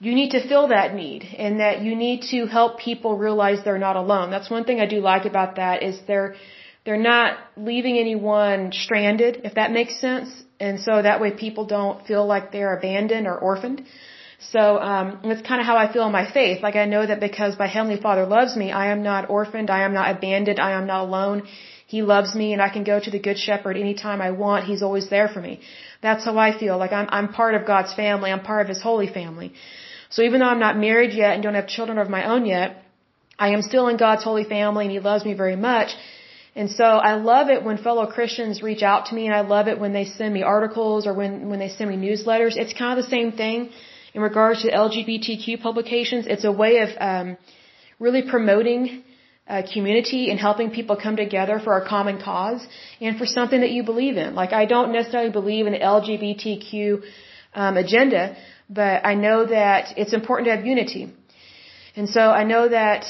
you 0.00 0.14
need 0.14 0.32
to 0.32 0.46
fill 0.46 0.68
that 0.68 0.94
need 0.94 1.22
and 1.44 1.60
that 1.60 1.80
you 1.80 1.94
need 1.96 2.22
to 2.32 2.46
help 2.46 2.78
people 2.78 3.16
realize 3.16 3.64
they're 3.64 3.78
not 3.78 3.96
alone. 3.96 4.30
That's 4.30 4.50
one 4.50 4.64
thing 4.64 4.80
I 4.80 4.86
do 4.86 5.00
like 5.00 5.24
about 5.24 5.56
that 5.56 5.82
is 5.82 5.98
they're 6.06 6.34
they're 6.84 6.98
not 6.98 7.38
leaving 7.56 7.96
anyone 7.96 8.70
stranded, 8.72 9.40
if 9.44 9.54
that 9.54 9.72
makes 9.72 9.98
sense. 9.98 10.43
And 10.60 10.80
so 10.80 11.02
that 11.02 11.20
way 11.20 11.30
people 11.32 11.64
don't 11.66 12.06
feel 12.06 12.26
like 12.26 12.52
they're 12.52 12.76
abandoned 12.76 13.26
or 13.26 13.36
orphaned. 13.36 13.84
So 14.52 14.78
um, 14.78 15.20
that's 15.22 15.42
kind 15.42 15.60
of 15.60 15.66
how 15.66 15.76
I 15.76 15.92
feel 15.92 16.06
in 16.06 16.12
my 16.12 16.30
faith. 16.30 16.62
Like 16.62 16.76
I 16.76 16.86
know 16.86 17.04
that 17.06 17.20
because 17.20 17.58
my 17.58 17.66
Heavenly 17.66 18.00
Father 18.00 18.26
loves 18.26 18.56
me, 18.56 18.72
I 18.72 18.92
am 18.92 19.02
not 19.02 19.30
orphaned, 19.30 19.70
I 19.70 19.84
am 19.84 19.94
not 19.94 20.10
abandoned, 20.16 20.60
I 20.60 20.72
am 20.72 20.86
not 20.86 21.04
alone. 21.04 21.42
He 21.86 22.02
loves 22.02 22.34
me 22.34 22.52
and 22.52 22.60
I 22.60 22.68
can 22.68 22.84
go 22.84 22.98
to 22.98 23.10
the 23.10 23.18
Good 23.18 23.38
Shepherd 23.38 23.76
anytime 23.76 24.20
I 24.20 24.30
want. 24.30 24.64
He's 24.64 24.82
always 24.82 25.08
there 25.08 25.28
for 25.28 25.40
me. 25.40 25.60
That's 26.02 26.24
how 26.24 26.36
I 26.38 26.58
feel. 26.58 26.76
Like 26.78 26.92
I'm, 26.92 27.08
I'm 27.10 27.28
part 27.32 27.54
of 27.54 27.66
God's 27.66 27.94
family. 27.94 28.30
I'm 28.30 28.42
part 28.42 28.62
of 28.62 28.68
His 28.68 28.82
holy 28.82 29.06
family. 29.06 29.52
So 30.10 30.22
even 30.22 30.40
though 30.40 30.46
I'm 30.54 30.60
not 30.60 30.78
married 30.78 31.12
yet 31.12 31.34
and 31.34 31.42
don't 31.42 31.54
have 31.54 31.66
children 31.66 31.98
of 31.98 32.08
my 32.08 32.24
own 32.32 32.46
yet, 32.46 32.82
I 33.38 33.48
am 33.50 33.62
still 33.62 33.88
in 33.88 33.96
God's 33.96 34.24
holy 34.24 34.44
family 34.44 34.84
and 34.84 34.92
He 34.92 35.00
loves 35.00 35.24
me 35.24 35.34
very 35.34 35.56
much. 35.56 35.90
And 36.56 36.70
so 36.70 36.84
I 36.84 37.14
love 37.14 37.48
it 37.48 37.64
when 37.64 37.78
fellow 37.78 38.06
Christians 38.06 38.62
reach 38.62 38.82
out 38.82 39.06
to 39.06 39.14
me 39.14 39.26
and 39.26 39.34
I 39.34 39.40
love 39.40 39.66
it 39.66 39.80
when 39.80 39.92
they 39.92 40.04
send 40.04 40.32
me 40.32 40.42
articles 40.42 41.06
or 41.06 41.12
when, 41.12 41.48
when 41.48 41.58
they 41.58 41.68
send 41.68 41.90
me 41.90 41.96
newsletters. 41.96 42.56
It's 42.56 42.72
kind 42.72 42.96
of 42.96 43.04
the 43.04 43.10
same 43.10 43.32
thing 43.32 43.70
in 44.14 44.20
regards 44.22 44.62
to 44.62 44.70
LGBTQ 44.70 45.60
publications. 45.60 46.26
It's 46.28 46.44
a 46.44 46.52
way 46.52 46.78
of 46.78 46.90
um, 47.00 47.36
really 47.98 48.22
promoting 48.22 49.02
uh, 49.48 49.62
community 49.72 50.30
and 50.30 50.38
helping 50.38 50.70
people 50.70 50.96
come 50.96 51.16
together 51.16 51.60
for 51.62 51.76
a 51.76 51.86
common 51.88 52.20
cause 52.22 52.66
and 53.00 53.18
for 53.18 53.26
something 53.26 53.60
that 53.60 53.72
you 53.72 53.82
believe 53.82 54.16
in. 54.16 54.34
Like 54.36 54.52
I 54.52 54.64
don't 54.64 54.92
necessarily 54.92 55.30
believe 55.30 55.66
in 55.66 55.72
the 55.72 55.80
LGBTQ 55.80 57.02
um, 57.54 57.76
agenda, 57.76 58.36
but 58.70 59.04
I 59.04 59.14
know 59.14 59.44
that 59.44 59.98
it's 59.98 60.12
important 60.12 60.46
to 60.46 60.56
have 60.56 60.64
unity. 60.64 61.12
And 61.96 62.08
so 62.08 62.20
I 62.20 62.44
know 62.44 62.68
that 62.68 63.04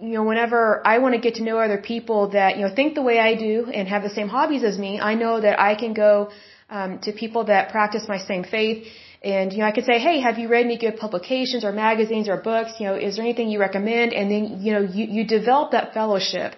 you 0.00 0.14
know, 0.14 0.24
whenever 0.24 0.86
I 0.86 0.98
want 0.98 1.14
to 1.14 1.20
get 1.20 1.36
to 1.36 1.42
know 1.42 1.58
other 1.58 1.78
people 1.78 2.30
that, 2.30 2.56
you 2.56 2.62
know, 2.64 2.74
think 2.74 2.94
the 2.94 3.02
way 3.02 3.18
I 3.18 3.34
do 3.34 3.66
and 3.72 3.88
have 3.88 4.02
the 4.02 4.10
same 4.10 4.28
hobbies 4.28 4.64
as 4.64 4.78
me, 4.78 5.00
I 5.00 5.14
know 5.14 5.40
that 5.40 5.60
I 5.60 5.74
can 5.74 5.92
go 5.92 6.30
um, 6.70 6.98
to 7.00 7.12
people 7.12 7.44
that 7.44 7.70
practice 7.70 8.04
my 8.08 8.18
same 8.18 8.44
faith 8.44 8.86
And, 9.22 9.52
you 9.52 9.58
know, 9.58 9.66
I 9.66 9.72
could 9.72 9.84
say, 9.84 9.98
hey, 9.98 10.20
have 10.20 10.38
you 10.38 10.48
read 10.48 10.64
any 10.64 10.78
good 10.78 10.96
publications 10.96 11.64
or 11.64 11.72
magazines 11.72 12.28
or 12.28 12.36
books? 12.36 12.74
You 12.78 12.86
know, 12.86 12.94
is 12.94 13.16
there 13.16 13.24
anything 13.24 13.48
you 13.48 13.58
recommend? 13.58 14.12
And 14.12 14.30
then, 14.30 14.62
you 14.62 14.72
know, 14.72 14.80
you, 14.80 15.06
you 15.06 15.24
develop 15.26 15.72
that 15.72 15.92
fellowship. 15.92 16.54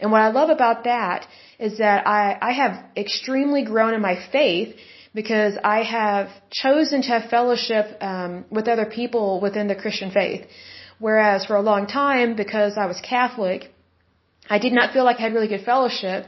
And 0.00 0.10
what 0.10 0.20
I 0.20 0.30
love 0.30 0.50
about 0.50 0.84
that 0.84 1.26
is 1.58 1.78
that 1.78 2.06
I, 2.06 2.36
I 2.40 2.52
have 2.52 2.84
extremely 2.96 3.64
grown 3.64 3.94
in 3.94 4.00
my 4.00 4.16
faith 4.32 4.74
because 5.14 5.54
I 5.62 5.82
have 5.82 6.30
chosen 6.50 7.02
to 7.02 7.08
have 7.08 7.30
fellowship 7.30 7.96
um, 8.00 8.44
with 8.50 8.66
other 8.66 8.86
people 8.86 9.40
within 9.40 9.68
the 9.68 9.76
Christian 9.76 10.10
faith. 10.10 10.46
Whereas 11.06 11.46
for 11.48 11.56
a 11.56 11.64
long 11.72 11.86
time, 11.86 12.36
because 12.36 12.72
I 12.76 12.86
was 12.92 13.00
Catholic, 13.00 13.60
I 14.54 14.58
did 14.64 14.72
not 14.78 14.92
feel 14.92 15.04
like 15.08 15.18
I 15.18 15.22
had 15.26 15.32
really 15.36 15.52
good 15.54 15.64
fellowship. 15.72 16.26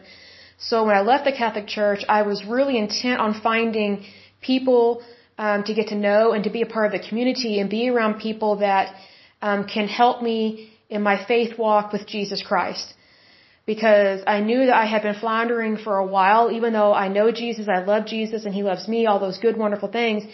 So 0.69 0.85
when 0.87 0.97
I 1.01 1.03
left 1.03 1.25
the 1.31 1.37
Catholic 1.43 1.67
Church, 1.79 2.01
I 2.09 2.23
was 2.23 2.39
really 2.57 2.77
intent 2.79 3.21
on 3.21 3.41
finding 3.49 4.05
people 4.41 5.03
um, 5.39 5.65
to 5.65 5.75
get 5.75 5.89
to 5.89 5.99
know 6.07 6.33
and 6.33 6.45
to 6.45 6.51
be 6.59 6.63
a 6.63 6.71
part 6.75 6.87
of 6.89 6.93
the 6.99 7.07
community 7.09 7.59
and 7.61 7.69
be 7.69 7.83
around 7.91 8.21
people 8.29 8.53
that 8.69 8.95
um, 9.43 9.61
can 9.75 9.89
help 9.89 10.23
me 10.23 10.71
in 10.89 11.03
my 11.03 11.17
faith 11.31 11.59
walk 11.59 11.93
with 11.93 12.07
Jesus 12.07 12.43
Christ. 12.51 12.95
Because 13.67 14.21
I 14.27 14.41
knew 14.41 14.67
that 14.67 14.77
I 14.85 14.87
had 14.87 15.03
been 15.03 15.19
floundering 15.25 15.77
for 15.77 15.99
a 15.99 16.07
while, 16.17 16.51
even 16.51 16.73
though 16.73 16.93
I 17.05 17.09
know 17.09 17.31
Jesus, 17.31 17.69
I 17.69 17.81
love 17.93 18.07
Jesus, 18.07 18.45
and 18.47 18.55
He 18.55 18.63
loves 18.63 18.89
me, 18.89 19.07
all 19.07 19.21
those 19.27 19.39
good, 19.39 19.57
wonderful 19.57 19.91
things. 20.01 20.25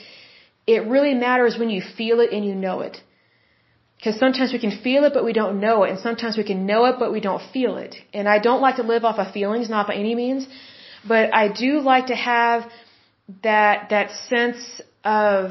It 0.67 0.87
really 0.95 1.15
matters 1.15 1.59
when 1.59 1.71
you 1.71 1.83
feel 1.99 2.21
it 2.21 2.31
and 2.33 2.45
you 2.45 2.55
know 2.55 2.81
it. 2.81 2.97
Because 3.99 4.17
sometimes 4.25 4.53
we 4.53 4.61
can 4.61 4.75
feel 4.87 5.05
it, 5.05 5.13
but 5.13 5.25
we 5.25 5.33
don't 5.33 5.61
know 5.61 5.83
it. 5.85 5.91
And 5.91 5.99
sometimes 5.99 6.37
we 6.37 6.45
can 6.45 6.67
know 6.67 6.85
it, 6.85 6.97
but 7.01 7.13
we 7.13 7.21
don't 7.21 7.43
feel 7.55 7.77
it. 7.77 7.97
And 8.15 8.29
I 8.29 8.39
don't 8.39 8.61
like 8.61 8.77
to 8.77 8.85
live 8.85 9.05
off 9.05 9.19
of 9.19 9.33
feelings, 9.33 9.69
not 9.69 9.89
by 9.89 9.97
any 9.97 10.15
means. 10.15 10.47
But 11.07 11.35
I 11.35 11.49
do 11.65 11.81
like 11.81 12.07
to 12.07 12.15
have 12.15 12.71
that, 13.43 13.89
that 13.91 14.13
sense 14.29 14.81
of 15.05 15.51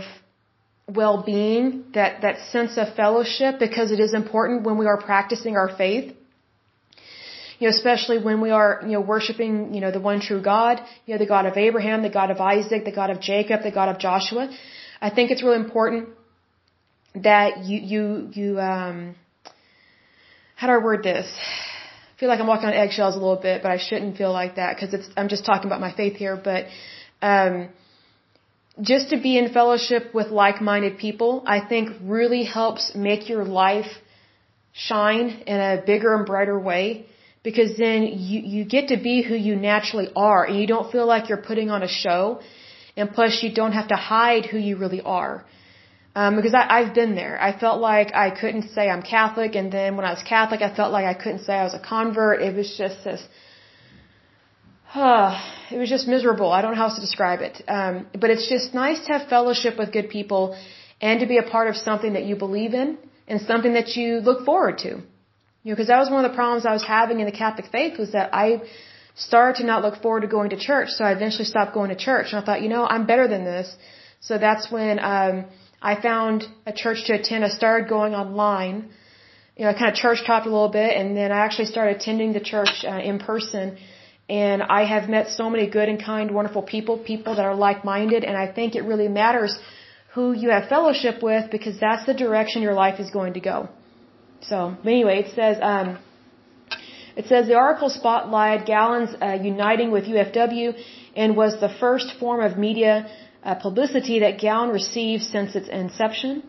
well-being, 0.87 1.83
that, 1.93 2.21
that 2.21 2.39
sense 2.53 2.77
of 2.77 2.95
fellowship, 2.95 3.59
because 3.59 3.91
it 3.91 3.99
is 3.99 4.13
important 4.13 4.63
when 4.63 4.77
we 4.77 4.85
are 4.85 4.99
practicing 5.01 5.57
our 5.57 5.69
faith. 5.75 6.13
You 7.59 7.67
know, 7.67 7.75
especially 7.75 8.19
when 8.23 8.39
we 8.39 8.51
are, 8.51 8.81
you 8.83 8.93
know, 8.93 9.01
worshiping, 9.01 9.73
you 9.73 9.81
know, 9.81 9.91
the 9.91 9.99
one 9.99 10.21
true 10.21 10.41
God, 10.41 10.79
you 11.05 11.13
know, 11.13 11.17
the 11.17 11.25
God 11.25 11.45
of 11.47 11.57
Abraham, 11.57 12.01
the 12.01 12.15
God 12.21 12.29
of 12.31 12.39
Isaac, 12.39 12.85
the 12.85 12.91
God 12.91 13.09
of 13.09 13.19
Jacob, 13.19 13.63
the 13.63 13.71
God 13.71 13.89
of 13.89 13.97
Joshua. 13.99 14.49
I 15.01 15.09
think 15.09 15.31
it's 15.31 15.43
really 15.43 15.57
important 15.57 16.09
that 17.23 17.65
you 17.65 17.77
you 17.79 18.29
you 18.33 18.59
um 18.59 19.15
how 20.55 20.67
do 20.67 20.73
I 20.73 20.77
word 20.77 21.03
this? 21.03 21.27
I 22.17 22.19
feel 22.19 22.29
like 22.29 22.39
I'm 22.39 22.47
walking 22.47 22.67
on 22.67 22.73
eggshells 22.73 23.15
a 23.15 23.19
little 23.19 23.41
bit, 23.49 23.61
but 23.61 23.71
I 23.71 23.77
shouldn't 23.77 24.17
feel 24.17 24.33
like 24.33 24.55
that 24.55 24.75
because 24.75 24.93
it's 24.93 25.07
I'm 25.15 25.29
just 25.29 25.45
talking 25.45 25.67
about 25.67 25.79
my 25.79 25.93
faith 25.93 26.15
here. 26.15 26.35
But 26.35 26.65
um, 27.21 27.69
just 28.81 29.11
to 29.11 29.17
be 29.17 29.37
in 29.37 29.53
fellowship 29.53 30.15
with 30.15 30.27
like-minded 30.27 30.97
people, 30.97 31.43
I 31.45 31.59
think 31.59 31.91
really 32.01 32.43
helps 32.43 32.95
make 32.95 33.29
your 33.29 33.45
life 33.45 33.91
shine 34.73 35.29
in 35.45 35.59
a 35.59 35.83
bigger 35.85 36.15
and 36.15 36.25
brighter 36.25 36.59
way 36.59 37.05
because 37.43 37.77
then 37.77 38.03
you 38.03 38.39
you 38.55 38.65
get 38.65 38.87
to 38.89 38.97
be 38.97 39.15
who 39.27 39.35
you 39.35 39.55
naturally 39.55 40.09
are 40.15 40.43
and 40.45 40.59
you 40.59 40.67
don't 40.67 40.91
feel 40.91 41.07
like 41.07 41.29
you're 41.29 41.45
putting 41.51 41.69
on 41.69 41.81
a 41.83 41.87
show 41.87 42.39
and 42.95 43.11
plus 43.11 43.39
you 43.43 43.51
don't 43.53 43.73
have 43.73 43.87
to 43.87 43.95
hide 43.95 44.45
who 44.45 44.57
you 44.57 44.75
really 44.77 45.01
are 45.01 45.45
um, 46.19 46.35
because 46.37 46.55
I, 46.59 46.63
I've 46.77 46.93
been 46.95 47.13
there. 47.21 47.35
I 47.47 47.51
felt 47.63 47.79
like 47.79 48.09
I 48.25 48.29
couldn't 48.41 48.67
say 48.75 48.83
I'm 48.93 49.03
Catholic, 49.15 49.51
and 49.59 49.67
then 49.71 49.89
when 49.97 50.05
I 50.09 50.11
was 50.17 50.23
Catholic, 50.35 50.61
I 50.67 50.69
felt 50.79 50.91
like 50.97 51.05
I 51.13 51.13
couldn't 51.21 51.43
say 51.47 51.53
I 51.53 51.65
was 51.69 51.75
a 51.81 51.83
convert. 51.91 52.41
It 52.47 52.53
was 52.59 52.69
just 52.83 53.03
this. 53.07 53.21
Uh, 54.95 55.31
it 55.73 55.77
was 55.83 55.89
just 55.95 56.07
miserable. 56.15 56.49
I 56.51 56.61
don't 56.61 56.71
know 56.71 56.81
how 56.83 56.87
else 56.89 56.95
to 56.95 57.05
describe 57.09 57.41
it. 57.41 57.55
Um, 57.67 58.07
but 58.21 58.31
it's 58.33 58.47
just 58.55 58.73
nice 58.73 58.99
to 59.05 59.09
have 59.13 59.29
fellowship 59.35 59.77
with 59.77 59.91
good 59.97 60.09
people 60.09 60.57
and 60.99 61.19
to 61.19 61.27
be 61.33 61.37
a 61.37 61.47
part 61.55 61.67
of 61.71 61.75
something 61.75 62.13
that 62.13 62.25
you 62.29 62.35
believe 62.35 62.73
in 62.73 62.97
and 63.27 63.39
something 63.51 63.73
that 63.79 63.89
you 63.97 64.09
look 64.29 64.39
forward 64.49 64.79
to. 64.85 64.91
You 65.61 65.69
know, 65.69 65.75
because 65.75 65.89
that 65.93 65.99
was 66.03 66.09
one 66.09 66.25
of 66.25 66.31
the 66.31 66.37
problems 66.41 66.65
I 66.65 66.73
was 66.79 66.87
having 66.97 67.19
in 67.19 67.27
the 67.31 67.37
Catholic 67.43 67.67
faith 67.77 67.99
was 67.99 68.13
that 68.13 68.33
I 68.33 68.47
started 69.27 69.55
to 69.61 69.65
not 69.71 69.83
look 69.83 70.01
forward 70.01 70.21
to 70.21 70.31
going 70.37 70.49
to 70.55 70.59
church. 70.69 70.89
So 70.97 71.03
I 71.09 71.11
eventually 71.11 71.47
stopped 71.53 71.75
going 71.75 71.91
to 71.95 71.99
church. 72.09 72.27
And 72.31 72.41
I 72.41 72.43
thought, 72.45 72.61
you 72.65 72.69
know, 72.75 72.83
I'm 72.95 73.05
better 73.05 73.27
than 73.27 73.43
this. 73.53 73.67
So 74.19 74.39
that's 74.39 74.71
when, 74.71 74.97
um, 75.13 75.45
I 75.81 76.01
found 76.01 76.45
a 76.65 76.73
church 76.73 77.05
to 77.05 77.13
attend. 77.13 77.45
I 77.45 77.49
started 77.49 77.87
going 77.87 78.13
online. 78.15 78.89
You 79.55 79.65
know, 79.65 79.71
I 79.71 79.73
kind 79.73 79.89
of 79.91 79.95
church 79.95 80.19
hopped 80.25 80.45
a 80.45 80.49
little 80.49 80.69
bit, 80.69 80.95
and 80.95 81.15
then 81.15 81.31
I 81.31 81.39
actually 81.45 81.65
started 81.65 81.97
attending 81.97 82.33
the 82.33 82.39
church 82.39 82.83
uh, 82.83 82.99
in 82.99 83.19
person. 83.19 83.77
And 84.29 84.61
I 84.61 84.83
have 84.83 85.07
met 85.09 85.29
so 85.29 85.49
many 85.49 85.67
good 85.67 85.87
and 85.87 86.03
kind, 86.03 86.31
wonderful 86.31 86.61
people, 86.61 86.97
people 86.97 87.35
that 87.35 87.45
are 87.45 87.55
like-minded, 87.55 88.23
and 88.23 88.35
I 88.35 88.51
think 88.51 88.75
it 88.75 88.83
really 88.83 89.07
matters 89.07 89.57
who 90.13 90.33
you 90.33 90.49
have 90.49 90.67
fellowship 90.67 91.23
with 91.23 91.49
because 91.51 91.79
that's 91.79 92.05
the 92.05 92.13
direction 92.13 92.61
your 92.61 92.73
life 92.73 92.99
is 92.99 93.09
going 93.11 93.33
to 93.33 93.39
go. 93.39 93.69
So, 94.41 94.75
anyway, 94.83 95.19
it 95.23 95.35
says, 95.35 95.57
um, 95.61 95.97
it 97.15 97.25
says 97.27 97.47
the 97.47 97.55
article 97.55 97.89
spotlighted 97.89 98.65
GALLAN's 98.65 99.15
uh, 99.21 99.37
uniting 99.41 99.91
with 99.91 100.05
UFW 100.05 100.75
and 101.15 101.35
was 101.35 101.59
the 101.59 101.69
first 101.79 102.13
form 102.19 102.41
of 102.47 102.57
media 102.57 103.07
uh, 103.43 103.55
publicity 103.55 104.19
that 104.19 104.39
GALLAN 104.39 104.69
received 104.69 105.23
since 105.23 105.55
its 105.55 105.69
inception. 105.69 106.43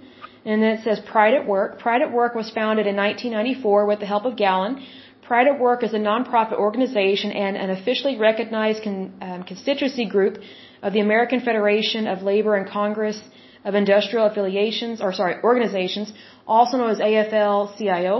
And 0.44 0.62
then 0.62 0.70
it 0.78 0.84
says 0.84 1.00
Pride 1.00 1.34
at 1.34 1.46
Work. 1.46 1.78
Pride 1.78 2.02
at 2.02 2.12
Work 2.12 2.34
was 2.34 2.50
founded 2.50 2.86
in 2.86 2.96
1994 2.96 3.86
with 3.86 4.00
the 4.00 4.06
help 4.06 4.24
of 4.24 4.36
GALLAN. 4.36 4.82
Pride 5.22 5.48
at 5.48 5.60
Work 5.60 5.82
is 5.82 5.92
a 5.92 5.98
nonprofit 5.98 6.54
organization 6.54 7.32
and 7.32 7.56
an 7.56 7.70
officially 7.70 8.16
recognized 8.16 8.82
con, 8.82 9.12
um, 9.20 9.42
constituency 9.42 10.06
group 10.06 10.38
of 10.82 10.92
the 10.94 11.00
American 11.00 11.40
Federation 11.40 12.06
of 12.06 12.22
Labor 12.22 12.54
and 12.54 12.66
Congress 12.68 13.20
of 13.64 13.74
Industrial 13.74 14.24
Affiliations, 14.26 15.02
or 15.02 15.12
sorry, 15.12 15.36
organizations, 15.42 16.12
also 16.46 16.78
known 16.78 16.90
as 16.90 16.98
AFL-CIO. 16.98 18.14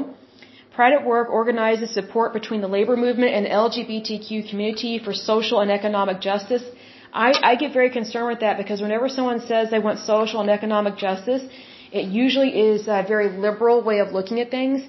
Pride 0.75 0.93
at 0.93 1.07
Work 1.07 1.31
organizes 1.31 1.95
support 1.95 2.33
between 2.35 2.61
the 2.61 2.69
labor 2.69 2.97
movement 2.97 3.33
and 3.33 3.47
LGBTQ 3.47 4.51
community 4.51 4.99
for 4.99 5.13
social 5.15 5.61
and 5.61 5.71
economic 5.71 6.21
justice 6.21 6.63
I, 7.27 7.29
I 7.51 7.53
get 7.63 7.73
very 7.79 7.91
concerned 7.99 8.29
with 8.33 8.41
that 8.47 8.57
because 8.63 8.81
whenever 8.81 9.09
someone 9.09 9.41
says 9.51 9.71
they 9.71 9.81
want 9.89 9.99
social 9.99 10.41
and 10.45 10.51
economic 10.59 10.97
justice, 10.97 11.43
it 12.01 12.05
usually 12.23 12.51
is 12.71 12.87
a 12.87 13.03
very 13.13 13.29
liberal 13.47 13.79
way 13.89 13.99
of 14.05 14.13
looking 14.19 14.39
at 14.45 14.51
things. 14.53 14.83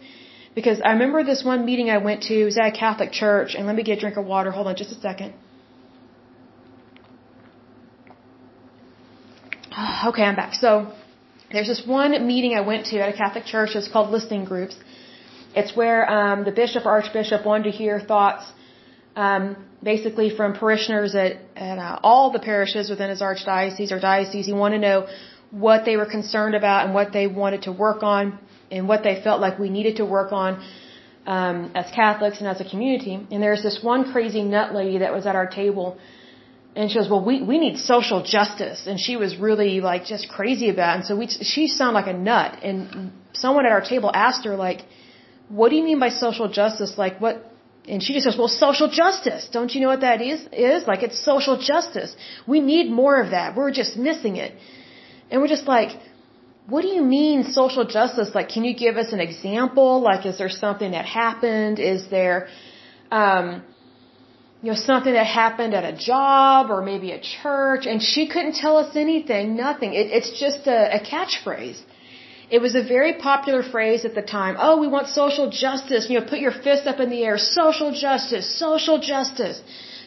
Because 0.53 0.79
I 0.81 0.91
remember 0.97 1.23
this 1.23 1.43
one 1.43 1.65
meeting 1.69 1.89
I 1.89 1.99
went 2.09 2.23
to, 2.29 2.35
it 2.41 2.47
was 2.51 2.57
at 2.57 2.67
a 2.73 2.77
Catholic 2.85 3.11
church, 3.11 3.55
and 3.55 3.65
let 3.65 3.75
me 3.79 3.83
get 3.83 3.97
a 3.97 4.01
drink 4.03 4.17
of 4.17 4.25
water. 4.25 4.51
Hold 4.51 4.67
on 4.67 4.75
just 4.75 4.91
a 4.97 4.99
second. 5.09 5.33
Okay, 10.09 10.23
I'm 10.23 10.35
back. 10.35 10.53
So, 10.53 10.71
there's 11.51 11.67
this 11.67 11.83
one 11.85 12.11
meeting 12.27 12.53
I 12.61 12.61
went 12.61 12.85
to 12.91 12.99
at 13.05 13.09
a 13.13 13.17
Catholic 13.23 13.45
church. 13.45 13.75
It's 13.75 13.91
called 13.93 14.11
Listening 14.11 14.45
Groups. 14.45 14.75
It's 15.55 15.75
where 15.75 16.01
um, 16.17 16.45
the 16.45 16.51
bishop 16.51 16.85
or 16.85 16.91
archbishop 16.91 17.45
wanted 17.45 17.71
to 17.71 17.73
hear 17.81 17.99
thoughts 17.99 18.43
um, 19.23 19.43
basically 19.91 20.29
from 20.37 20.49
parishioners 20.61 21.13
at, 21.23 21.33
at 21.69 21.77
uh, 21.77 21.99
all 22.09 22.25
the 22.35 22.43
parishes 22.49 22.89
within 22.93 23.09
his 23.15 23.21
archdiocese 23.29 23.91
or 23.95 23.99
diocese. 23.99 24.45
He 24.45 24.57
wanted 24.63 24.77
to 24.79 24.83
know 24.87 24.99
what 25.67 25.79
they 25.87 25.95
were 26.01 26.09
concerned 26.17 26.55
about 26.61 26.79
and 26.85 26.93
what 26.99 27.11
they 27.17 27.27
wanted 27.41 27.61
to 27.67 27.71
work 27.85 28.01
on 28.15 28.39
and 28.71 28.87
what 28.91 29.01
they 29.07 29.15
felt 29.25 29.41
like 29.45 29.59
we 29.65 29.69
needed 29.77 29.97
to 30.01 30.05
work 30.17 30.31
on 30.43 30.51
um, 31.35 31.57
as 31.81 31.87
Catholics 32.01 32.37
and 32.41 32.47
as 32.53 32.61
a 32.65 32.67
community. 32.73 33.15
And 33.31 33.43
there's 33.45 33.63
this 33.67 33.79
one 33.91 34.01
crazy 34.13 34.43
nut 34.55 34.73
lady 34.79 34.99
that 35.03 35.11
was 35.17 35.25
at 35.25 35.35
our 35.41 35.49
table. 35.61 35.97
And 36.77 36.89
she 36.89 36.97
goes, 36.99 37.09
well, 37.09 37.25
we, 37.29 37.35
we 37.51 37.57
need 37.65 37.77
social 37.77 38.21
justice. 38.23 38.87
And 38.87 38.97
she 39.05 39.15
was 39.23 39.35
really 39.47 39.81
like 39.81 40.05
just 40.05 40.29
crazy 40.29 40.69
about 40.69 40.89
it. 40.91 40.95
And 40.99 41.05
so 41.09 41.17
we, 41.21 41.27
she 41.27 41.67
sounded 41.67 41.97
like 42.01 42.11
a 42.15 42.17
nut. 42.31 42.63
And 42.63 43.11
someone 43.33 43.65
at 43.65 43.73
our 43.73 43.85
table 43.93 44.11
asked 44.13 44.45
her 44.45 44.55
like, 44.55 44.81
what 45.49 45.69
do 45.71 45.75
you 45.75 45.83
mean 45.83 45.99
by 45.99 46.09
social 46.09 46.47
justice? 46.47 46.93
Like 46.97 47.19
what, 47.19 47.35
and 47.87 48.03
she 48.03 48.13
just 48.13 48.25
says, 48.25 48.37
well, 48.37 48.47
social 48.47 48.89
justice. 48.89 49.47
Don't 49.51 49.73
you 49.73 49.81
know 49.81 49.87
what 49.87 50.01
that 50.01 50.21
is? 50.21 50.41
Is 50.51 50.85
like 50.87 51.01
it's 51.01 51.19
social 51.19 51.57
justice. 51.57 52.15
We 52.45 52.59
need 52.59 52.91
more 52.91 53.19
of 53.21 53.31
that. 53.31 53.55
We're 53.55 53.71
just 53.71 53.97
missing 53.97 54.35
it. 54.35 54.53
And 55.31 55.41
we're 55.41 55.47
just 55.47 55.67
like, 55.67 55.91
what 56.67 56.81
do 56.81 56.89
you 56.89 57.03
mean 57.03 57.43
social 57.43 57.85
justice? 57.85 58.29
Like, 58.35 58.49
can 58.49 58.63
you 58.63 58.75
give 58.75 58.95
us 58.97 59.11
an 59.11 59.19
example? 59.19 60.01
Like, 60.01 60.25
is 60.25 60.37
there 60.37 60.49
something 60.49 60.91
that 60.91 61.05
happened? 61.05 61.79
Is 61.79 62.07
there, 62.09 62.47
um, 63.11 63.63
you 64.61 64.71
know, 64.71 64.77
something 64.77 65.13
that 65.13 65.25
happened 65.25 65.73
at 65.73 65.85
a 65.93 65.95
job 65.97 66.69
or 66.69 66.81
maybe 66.83 67.11
a 67.11 67.19
church? 67.19 67.87
And 67.87 68.01
she 68.01 68.27
couldn't 68.27 68.55
tell 68.55 68.77
us 68.77 68.95
anything, 68.95 69.55
nothing. 69.55 69.93
It, 69.93 70.07
it's 70.17 70.39
just 70.39 70.67
a, 70.67 70.97
a 70.97 70.99
catchphrase. 70.99 71.81
It 72.55 72.61
was 72.65 72.73
a 72.75 72.83
very 72.95 73.13
popular 73.13 73.61
phrase 73.73 74.05
at 74.05 74.15
the 74.15 74.23
time. 74.23 74.55
Oh, 74.57 74.75
we 74.83 74.87
want 74.87 75.07
social 75.07 75.49
justice. 75.51 76.09
You 76.09 76.19
know, 76.19 76.25
put 76.33 76.39
your 76.39 76.55
fist 76.67 76.87
up 76.87 76.99
in 76.99 77.09
the 77.15 77.23
air. 77.23 77.37
Social 77.37 77.91
justice. 77.91 78.47
Social 78.67 78.97
justice. 78.99 79.61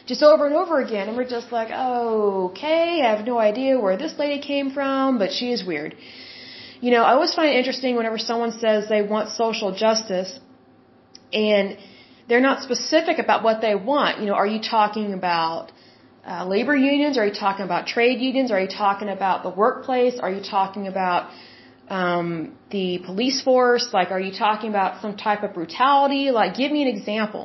Just 0.05 0.21
over 0.21 0.45
and 0.47 0.55
over 0.55 0.81
again. 0.81 1.07
And 1.07 1.15
we're 1.15 1.33
just 1.37 1.51
like, 1.53 1.69
oh, 1.73 2.49
okay, 2.49 3.01
I 3.01 3.15
have 3.15 3.25
no 3.25 3.37
idea 3.39 3.79
where 3.79 3.95
this 3.95 4.15
lady 4.19 4.39
came 4.41 4.71
from, 4.71 5.19
but 5.19 5.31
she 5.31 5.51
is 5.53 5.63
weird. 5.63 5.95
You 6.81 6.91
know, 6.91 7.03
I 7.09 7.13
always 7.13 7.33
find 7.33 7.49
it 7.53 7.57
interesting 7.61 7.95
whenever 7.95 8.17
someone 8.17 8.51
says 8.63 8.89
they 8.89 9.01
want 9.01 9.29
social 9.29 9.71
justice 9.73 10.31
and 11.31 11.77
they're 12.27 12.45
not 12.49 12.61
specific 12.61 13.19
about 13.19 13.41
what 13.47 13.61
they 13.61 13.75
want. 13.75 14.19
You 14.19 14.25
know, 14.25 14.33
are 14.33 14.47
you 14.55 14.61
talking 14.61 15.13
about 15.13 15.71
uh, 16.27 16.45
labor 16.45 16.75
unions? 16.75 17.17
Are 17.17 17.25
you 17.25 17.33
talking 17.33 17.63
about 17.63 17.87
trade 17.87 18.19
unions? 18.19 18.51
Are 18.51 18.59
you 18.59 18.67
talking 18.67 19.07
about 19.07 19.43
the 19.43 19.49
workplace? 19.49 20.19
Are 20.19 20.31
you 20.31 20.41
talking 20.41 20.87
about 20.87 21.29
um, 21.99 22.27
the 22.75 22.87
police 23.09 23.39
force? 23.47 23.85
Like, 23.97 24.09
are 24.15 24.23
you 24.27 24.33
talking 24.45 24.69
about 24.75 25.01
some 25.03 25.15
type 25.27 25.41
of 25.45 25.51
brutality? 25.59 26.23
Like, 26.39 26.51
give 26.61 26.71
me 26.75 26.81
an 26.87 26.91
example. 26.95 27.43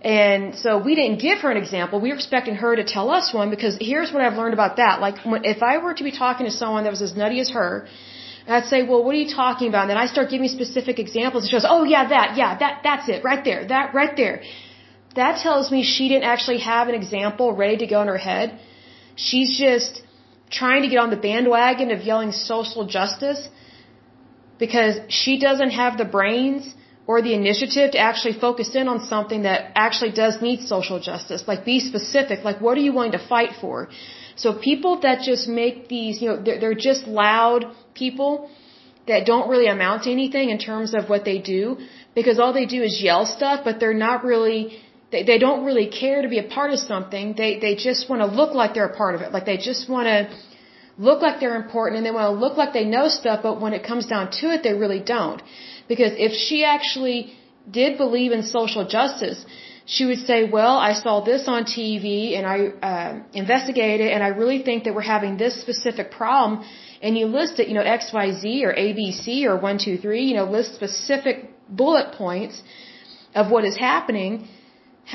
And 0.00 0.54
so 0.62 0.70
we 0.86 0.92
didn't 0.98 1.18
give 1.28 1.38
her 1.44 1.50
an 1.56 1.60
example. 1.64 2.00
We 2.06 2.10
were 2.12 2.20
expecting 2.22 2.56
her 2.64 2.72
to 2.80 2.84
tell 2.96 3.08
us 3.18 3.26
one 3.40 3.48
because 3.54 3.74
here's 3.90 4.10
what 4.12 4.22
I've 4.24 4.38
learned 4.40 4.54
about 4.60 4.76
that. 4.82 4.94
Like, 5.06 5.16
if 5.54 5.60
I 5.72 5.74
were 5.84 5.94
to 6.00 6.04
be 6.10 6.14
talking 6.22 6.46
to 6.50 6.54
someone 6.62 6.84
that 6.84 6.94
was 6.96 7.02
as 7.08 7.14
nutty 7.22 7.40
as 7.44 7.50
her, 7.58 7.72
I'd 8.56 8.68
say, 8.72 8.80
well, 8.88 9.02
what 9.04 9.14
are 9.16 9.22
you 9.24 9.32
talking 9.42 9.68
about? 9.68 9.82
And 9.86 9.90
then 9.92 10.00
I 10.04 10.06
start 10.14 10.30
giving 10.34 10.48
specific 10.58 10.96
examples. 11.06 11.42
And 11.42 11.50
she 11.50 11.56
goes, 11.58 11.68
oh 11.76 11.82
yeah, 11.94 12.04
that, 12.14 12.28
yeah, 12.40 12.50
that, 12.62 12.74
that's 12.88 13.06
it, 13.14 13.20
right 13.30 13.44
there, 13.48 13.60
that, 13.74 13.94
right 14.00 14.14
there. 14.22 14.36
That 15.20 15.34
tells 15.46 15.70
me 15.74 15.78
she 15.82 16.08
didn't 16.12 16.28
actually 16.34 16.60
have 16.72 16.88
an 16.92 16.96
example 17.02 17.46
ready 17.64 17.78
to 17.84 17.88
go 17.94 18.00
in 18.04 18.08
her 18.14 18.22
head. 18.30 18.58
She's 19.16 19.50
just 19.66 20.02
trying 20.58 20.82
to 20.84 20.88
get 20.92 20.98
on 21.04 21.10
the 21.16 21.22
bandwagon 21.28 21.90
of 21.96 22.00
yelling 22.10 22.32
social 22.32 22.86
justice 22.98 23.42
because 24.58 24.94
she 25.08 25.38
doesn't 25.38 25.70
have 25.70 25.98
the 25.98 26.04
brains 26.04 26.74
or 27.06 27.22
the 27.22 27.32
initiative 27.32 27.92
to 27.92 27.98
actually 27.98 28.34
focus 28.46 28.74
in 28.74 28.86
on 28.86 28.98
something 29.12 29.42
that 29.48 29.72
actually 29.74 30.12
does 30.12 30.42
need 30.42 30.60
social 30.74 31.00
justice. 31.00 31.44
Like 31.50 31.64
be 31.64 31.80
specific. 31.80 32.44
Like 32.44 32.60
what 32.60 32.76
are 32.76 32.84
you 32.88 32.92
willing 32.92 33.12
to 33.12 33.24
fight 33.34 33.52
for? 33.60 33.88
So 34.36 34.52
people 34.70 35.00
that 35.00 35.22
just 35.30 35.48
make 35.48 35.88
these, 35.88 36.20
you 36.22 36.28
know, 36.28 36.42
they're, 36.42 36.60
they're 36.60 36.82
just 36.90 37.06
loud 37.06 37.64
people 37.94 38.50
that 39.06 39.24
don't 39.24 39.48
really 39.48 39.68
amount 39.68 40.02
to 40.04 40.12
anything 40.12 40.50
in 40.50 40.58
terms 40.58 40.94
of 40.94 41.08
what 41.08 41.24
they 41.24 41.38
do 41.38 41.78
because 42.14 42.38
all 42.38 42.52
they 42.52 42.66
do 42.66 42.82
is 42.82 43.00
yell 43.02 43.24
stuff, 43.24 43.62
but 43.64 43.80
they're 43.80 44.00
not 44.08 44.22
really, 44.22 44.78
they, 45.10 45.22
they 45.24 45.38
don't 45.38 45.64
really 45.64 45.88
care 45.88 46.20
to 46.22 46.28
be 46.28 46.38
a 46.38 46.48
part 46.56 46.70
of 46.72 46.78
something. 46.78 47.34
They, 47.36 47.58
they 47.58 47.74
just 47.74 48.10
want 48.10 48.20
to 48.20 48.26
look 48.26 48.54
like 48.54 48.74
they're 48.74 48.92
a 48.94 48.96
part 48.96 49.14
of 49.14 49.22
it. 49.22 49.32
Like 49.32 49.46
they 49.46 49.56
just 49.56 49.88
want 49.88 50.06
to 50.06 50.18
look 50.98 51.22
like 51.22 51.40
they're 51.40 51.56
important 51.56 51.98
and 51.98 52.06
they 52.06 52.10
want 52.10 52.26
to 52.34 52.40
look 52.44 52.56
like 52.56 52.72
they 52.72 52.84
know 52.84 53.08
stuff, 53.08 53.40
but 53.42 53.60
when 53.60 53.72
it 53.72 53.82
comes 53.84 54.06
down 54.06 54.30
to 54.40 54.46
it, 54.54 54.62
they 54.62 54.74
really 54.74 55.00
don't. 55.00 55.40
Because 55.86 56.12
if 56.16 56.32
she 56.32 56.64
actually 56.64 57.32
did 57.70 57.96
believe 57.96 58.32
in 58.32 58.42
social 58.42 58.86
justice, 58.86 59.44
she 59.86 60.04
would 60.04 60.18
say, 60.18 60.38
well, 60.44 60.76
I 60.76 60.92
saw 60.92 61.20
this 61.20 61.48
on 61.48 61.64
TV 61.64 62.36
and 62.36 62.46
I 62.46 62.58
uh, 62.90 63.22
investigated 63.32 64.08
and 64.12 64.22
I 64.22 64.28
really 64.28 64.62
think 64.62 64.84
that 64.84 64.94
we're 64.94 65.10
having 65.16 65.38
this 65.38 65.60
specific 65.60 66.10
problem. 66.10 66.64
And 67.00 67.16
you 67.16 67.26
list 67.26 67.58
it, 67.60 67.68
you 67.68 67.74
know, 67.74 67.86
X, 67.98 68.10
Y, 68.12 68.32
Z 68.40 68.64
or 68.66 68.74
ABC 68.74 69.44
or 69.44 69.56
one, 69.56 69.78
two, 69.78 69.96
three, 69.96 70.24
you 70.24 70.34
know, 70.34 70.44
list 70.44 70.74
specific 70.74 71.50
bullet 71.68 72.12
points 72.12 72.60
of 73.34 73.50
what 73.50 73.64
is 73.64 73.76
happening 73.78 74.48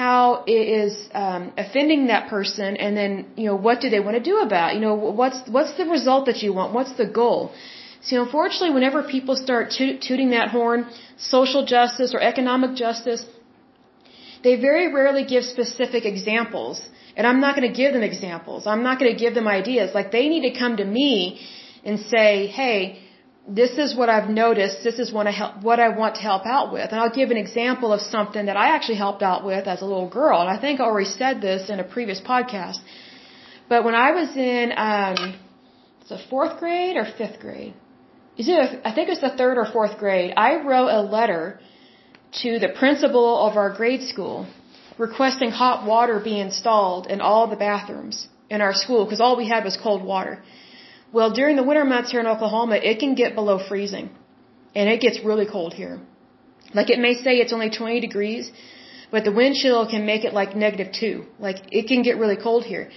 how 0.02 0.44
it 0.48 0.66
is 0.82 0.94
um, 1.14 1.52
offending 1.56 2.08
that 2.08 2.30
person, 2.30 2.78
and 2.84 2.98
then 2.98 3.12
you 3.36 3.46
know 3.50 3.58
what 3.68 3.80
do 3.84 3.90
they 3.94 4.00
want 4.06 4.16
to 4.18 4.24
do 4.32 4.40
about? 4.46 4.74
You 4.76 4.82
know 4.86 4.96
what's 4.96 5.40
what's 5.56 5.74
the 5.82 5.86
result 5.86 6.26
that 6.30 6.42
you 6.46 6.52
want? 6.60 6.74
What's 6.78 6.96
the 7.02 7.06
goal? 7.22 7.52
See, 8.08 8.16
unfortunately, 8.16 8.74
whenever 8.78 9.04
people 9.04 9.36
start 9.36 9.70
to- 9.78 9.98
tooting 10.08 10.32
that 10.32 10.50
horn, 10.56 10.88
social 11.18 11.64
justice 11.74 12.14
or 12.16 12.20
economic 12.32 12.76
justice, 12.76 13.24
they 14.44 14.56
very 14.70 14.92
rarely 14.92 15.24
give 15.34 15.44
specific 15.46 16.06
examples. 16.14 16.82
And 17.16 17.28
I'm 17.28 17.40
not 17.40 17.56
going 17.56 17.68
to 17.72 17.78
give 17.82 17.94
them 17.94 18.04
examples. 18.12 18.66
I'm 18.66 18.84
not 18.84 19.00
going 19.00 19.12
to 19.14 19.20
give 19.24 19.36
them 19.36 19.48
ideas. 19.48 19.94
Like 19.94 20.12
they 20.12 20.28
need 20.28 20.44
to 20.50 20.54
come 20.60 20.78
to 20.78 20.86
me 21.00 21.40
and 21.86 22.00
say, 22.00 22.48
hey, 22.48 22.80
this 23.48 23.78
is 23.78 23.96
what 23.96 24.10
I've 24.10 24.30
noticed. 24.30 24.84
This 24.84 25.00
is 25.00 25.12
what 25.12 25.28
I 25.28 25.32
help, 25.32 25.62
what 25.62 25.80
I 25.80 25.90
want 25.90 26.16
to 26.16 26.22
help 26.22 26.46
out 26.46 26.72
with. 26.72 26.92
And 26.92 27.00
I'll 27.00 27.14
give 27.14 27.30
an 27.30 27.38
example 27.38 27.92
of 27.92 28.00
something 28.02 28.46
that 28.46 28.56
I 28.56 28.76
actually 28.76 28.98
helped 28.98 29.22
out 29.22 29.44
with 29.46 29.68
as 29.68 29.82
a 29.82 29.86
little 29.86 30.10
girl. 30.10 30.40
And 30.40 30.50
I 30.50 30.60
think 30.60 30.80
I 30.80 30.86
already 30.86 31.10
said 31.10 31.42
this 31.42 31.70
in 31.70 31.80
a 31.80 31.84
previous 31.84 32.22
podcast. 32.22 32.78
But 33.68 33.84
when 33.84 33.96
I 33.96 34.12
was 34.12 34.36
in, 34.36 34.72
um, 34.76 35.36
it's 36.02 36.12
a 36.12 36.22
fourth 36.30 36.60
grade 36.60 36.96
or 36.96 37.06
fifth 37.06 37.40
grade. 37.40 37.74
Is 38.38 38.48
it? 38.48 38.54
A, 38.54 38.88
I 38.88 38.96
think 38.96 39.10
it's 39.10 39.22
the 39.22 39.36
third 39.38 39.58
or 39.58 39.66
fourth 39.66 39.98
grade. 39.98 40.34
I 40.38 40.64
wrote 40.64 40.90
a 40.90 41.02
letter 41.02 41.60
to 42.44 42.60
the 42.60 42.70
principal 42.70 43.46
of 43.48 43.58
our 43.58 43.72
grade 43.76 44.04
school 44.04 44.48
requesting 44.98 45.52
hot 45.52 45.86
water 45.86 46.20
be 46.20 46.40
installed 46.40 47.08
in 47.08 47.20
all 47.20 47.48
the 47.48 47.56
bathrooms 47.56 48.28
in 48.50 48.62
our 48.62 48.74
school 48.74 49.06
because 49.06 49.22
all 49.22 49.36
we 49.36 49.48
had 49.48 49.64
was 49.64 49.78
cold 49.78 50.04
water. 50.04 50.42
Well, 51.18 51.30
during 51.40 51.56
the 51.56 51.68
winter 51.70 51.86
months 51.86 52.12
here 52.12 52.22
in 52.26 52.28
Oklahoma, 52.36 52.76
it 52.92 52.98
can 53.00 53.14
get 53.22 53.36
below 53.40 53.58
freezing. 53.70 54.10
And 54.76 54.90
it 54.90 55.00
gets 55.06 55.18
really 55.30 55.48
cold 55.56 55.74
here. 55.82 55.96
Like 56.74 56.90
it 56.90 57.00
may 57.00 57.14
say 57.24 57.34
it's 57.44 57.54
only 57.54 57.70
20 57.70 58.00
degrees, 58.08 58.52
but 59.12 59.24
the 59.24 59.32
wind 59.40 59.56
chill 59.62 59.82
can 59.94 60.08
make 60.12 60.24
it 60.26 60.34
like 60.34 60.56
negative 60.56 60.92
two. 60.92 61.26
Like 61.48 61.60
it 61.72 61.88
can 61.88 62.02
get 62.02 62.18
really 62.18 62.40
cold 62.48 62.64
here. 62.66 62.90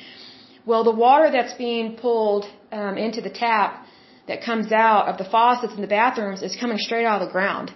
Well, 0.64 0.82
the 0.82 0.98
water 1.06 1.30
that's 1.30 1.54
being 1.54 1.96
pulled 1.96 2.46
um, 2.72 2.96
into 2.96 3.20
the 3.20 3.34
tap 3.44 3.86
that 4.28 4.42
comes 4.42 4.72
out 4.72 5.08
of 5.08 5.18
the 5.18 5.28
faucets 5.34 5.74
in 5.74 5.82
the 5.82 5.92
bathrooms 5.98 6.42
is 6.42 6.56
coming 6.56 6.78
straight 6.78 7.04
out 7.04 7.20
of 7.20 7.28
the 7.28 7.32
ground. 7.32 7.72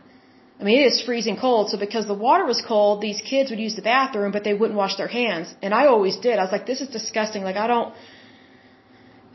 I 0.58 0.64
mean, 0.64 0.80
it 0.80 0.86
is 0.92 1.02
freezing 1.02 1.36
cold. 1.36 1.70
So 1.70 1.78
because 1.78 2.06
the 2.06 2.20
water 2.28 2.44
was 2.44 2.60
cold, 2.66 3.00
these 3.00 3.20
kids 3.20 3.50
would 3.50 3.60
use 3.60 3.76
the 3.76 3.86
bathroom, 3.94 4.32
but 4.32 4.42
they 4.44 4.54
wouldn't 4.54 4.78
wash 4.78 4.96
their 4.96 5.12
hands. 5.20 5.54
And 5.62 5.72
I 5.74 5.86
always 5.86 6.16
did. 6.16 6.38
I 6.38 6.42
was 6.42 6.52
like, 6.52 6.66
this 6.66 6.80
is 6.80 6.88
disgusting. 6.88 7.42
Like 7.44 7.56
I 7.56 7.66
don't, 7.66 7.94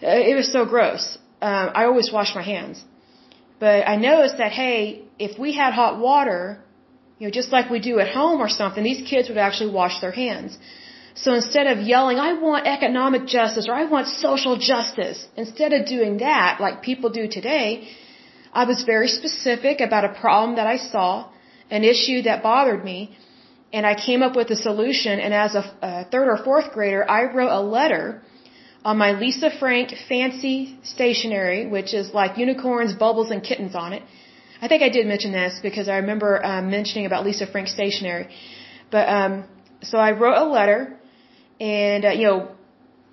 it 0.06 0.36
was 0.36 0.52
so 0.52 0.66
gross. 0.66 1.18
Um, 1.42 1.72
I 1.80 1.86
always 1.86 2.12
wash 2.12 2.36
my 2.36 2.42
hands. 2.42 2.84
But 3.60 3.88
I 3.88 3.96
noticed 3.96 4.38
that, 4.38 4.52
hey, 4.52 5.04
if 5.18 5.40
we 5.40 5.54
had 5.54 5.74
hot 5.74 6.00
water, 6.00 6.60
you 7.20 7.28
know, 7.28 7.32
just 7.32 7.52
like 7.52 7.70
we 7.70 7.80
do 7.80 8.00
at 8.00 8.10
home 8.10 8.42
or 8.42 8.50
something, 8.50 8.84
these 8.84 9.04
kids 9.12 9.30
would 9.30 9.38
actually 9.38 9.72
wash 9.72 10.02
their 10.02 10.12
hands. 10.12 10.58
So 11.24 11.34
instead 11.34 11.68
of 11.68 11.80
yelling, 11.80 12.18
I 12.20 12.34
want 12.34 12.68
economic 12.68 13.26
justice 13.26 13.68
or 13.70 13.74
I 13.74 13.86
want 13.86 14.08
social 14.08 14.58
justice, 14.58 15.26
instead 15.38 15.72
of 15.72 15.86
doing 15.86 16.18
that 16.18 16.60
like 16.60 16.82
people 16.82 17.10
do 17.10 17.28
today, 17.30 17.88
I 18.54 18.66
was 18.66 18.84
very 18.84 19.08
specific 19.08 19.80
about 19.80 20.04
a 20.04 20.14
problem 20.24 20.58
that 20.58 20.68
I 20.68 20.78
saw, 20.78 21.30
an 21.70 21.84
issue 21.84 22.22
that 22.24 22.44
bothered 22.44 22.84
me, 22.84 23.18
and 23.72 23.86
I 23.86 23.96
came 23.96 24.22
up 24.24 24.36
with 24.36 24.50
a 24.52 24.56
solution. 24.58 25.20
And 25.20 25.34
as 25.34 25.56
a, 25.56 25.64
a 25.82 26.06
third 26.12 26.28
or 26.28 26.38
fourth 26.44 26.72
grader, 26.74 27.10
I 27.10 27.24
wrote 27.34 27.52
a 27.52 27.62
letter 27.62 28.22
on 28.86 28.98
my 28.98 29.12
Lisa 29.24 29.50
Frank 29.62 29.94
fancy 30.08 30.78
stationery, 30.84 31.62
which 31.76 31.92
is 32.00 32.14
like 32.14 32.38
unicorns, 32.38 32.94
bubbles, 32.94 33.32
and 33.32 33.42
kittens 33.44 33.74
on 33.84 33.94
it. 33.94 34.04
I 34.62 34.68
think 34.70 34.84
I 34.84 34.90
did 34.90 35.08
mention 35.08 35.32
this 35.32 35.60
because 35.68 35.88
I 35.90 35.98
remember 36.04 36.30
um, 36.52 36.70
mentioning 36.70 37.06
about 37.08 37.26
Lisa 37.26 37.48
Frank 37.48 37.68
stationery. 37.68 38.28
But 38.92 39.10
um, 39.10 39.34
so 39.82 39.98
I 39.98 40.12
wrote 40.12 40.38
a 40.38 40.48
letter, 40.60 40.80
and 41.60 42.06
uh, 42.06 42.12
you 42.20 42.26
know, 42.28 42.52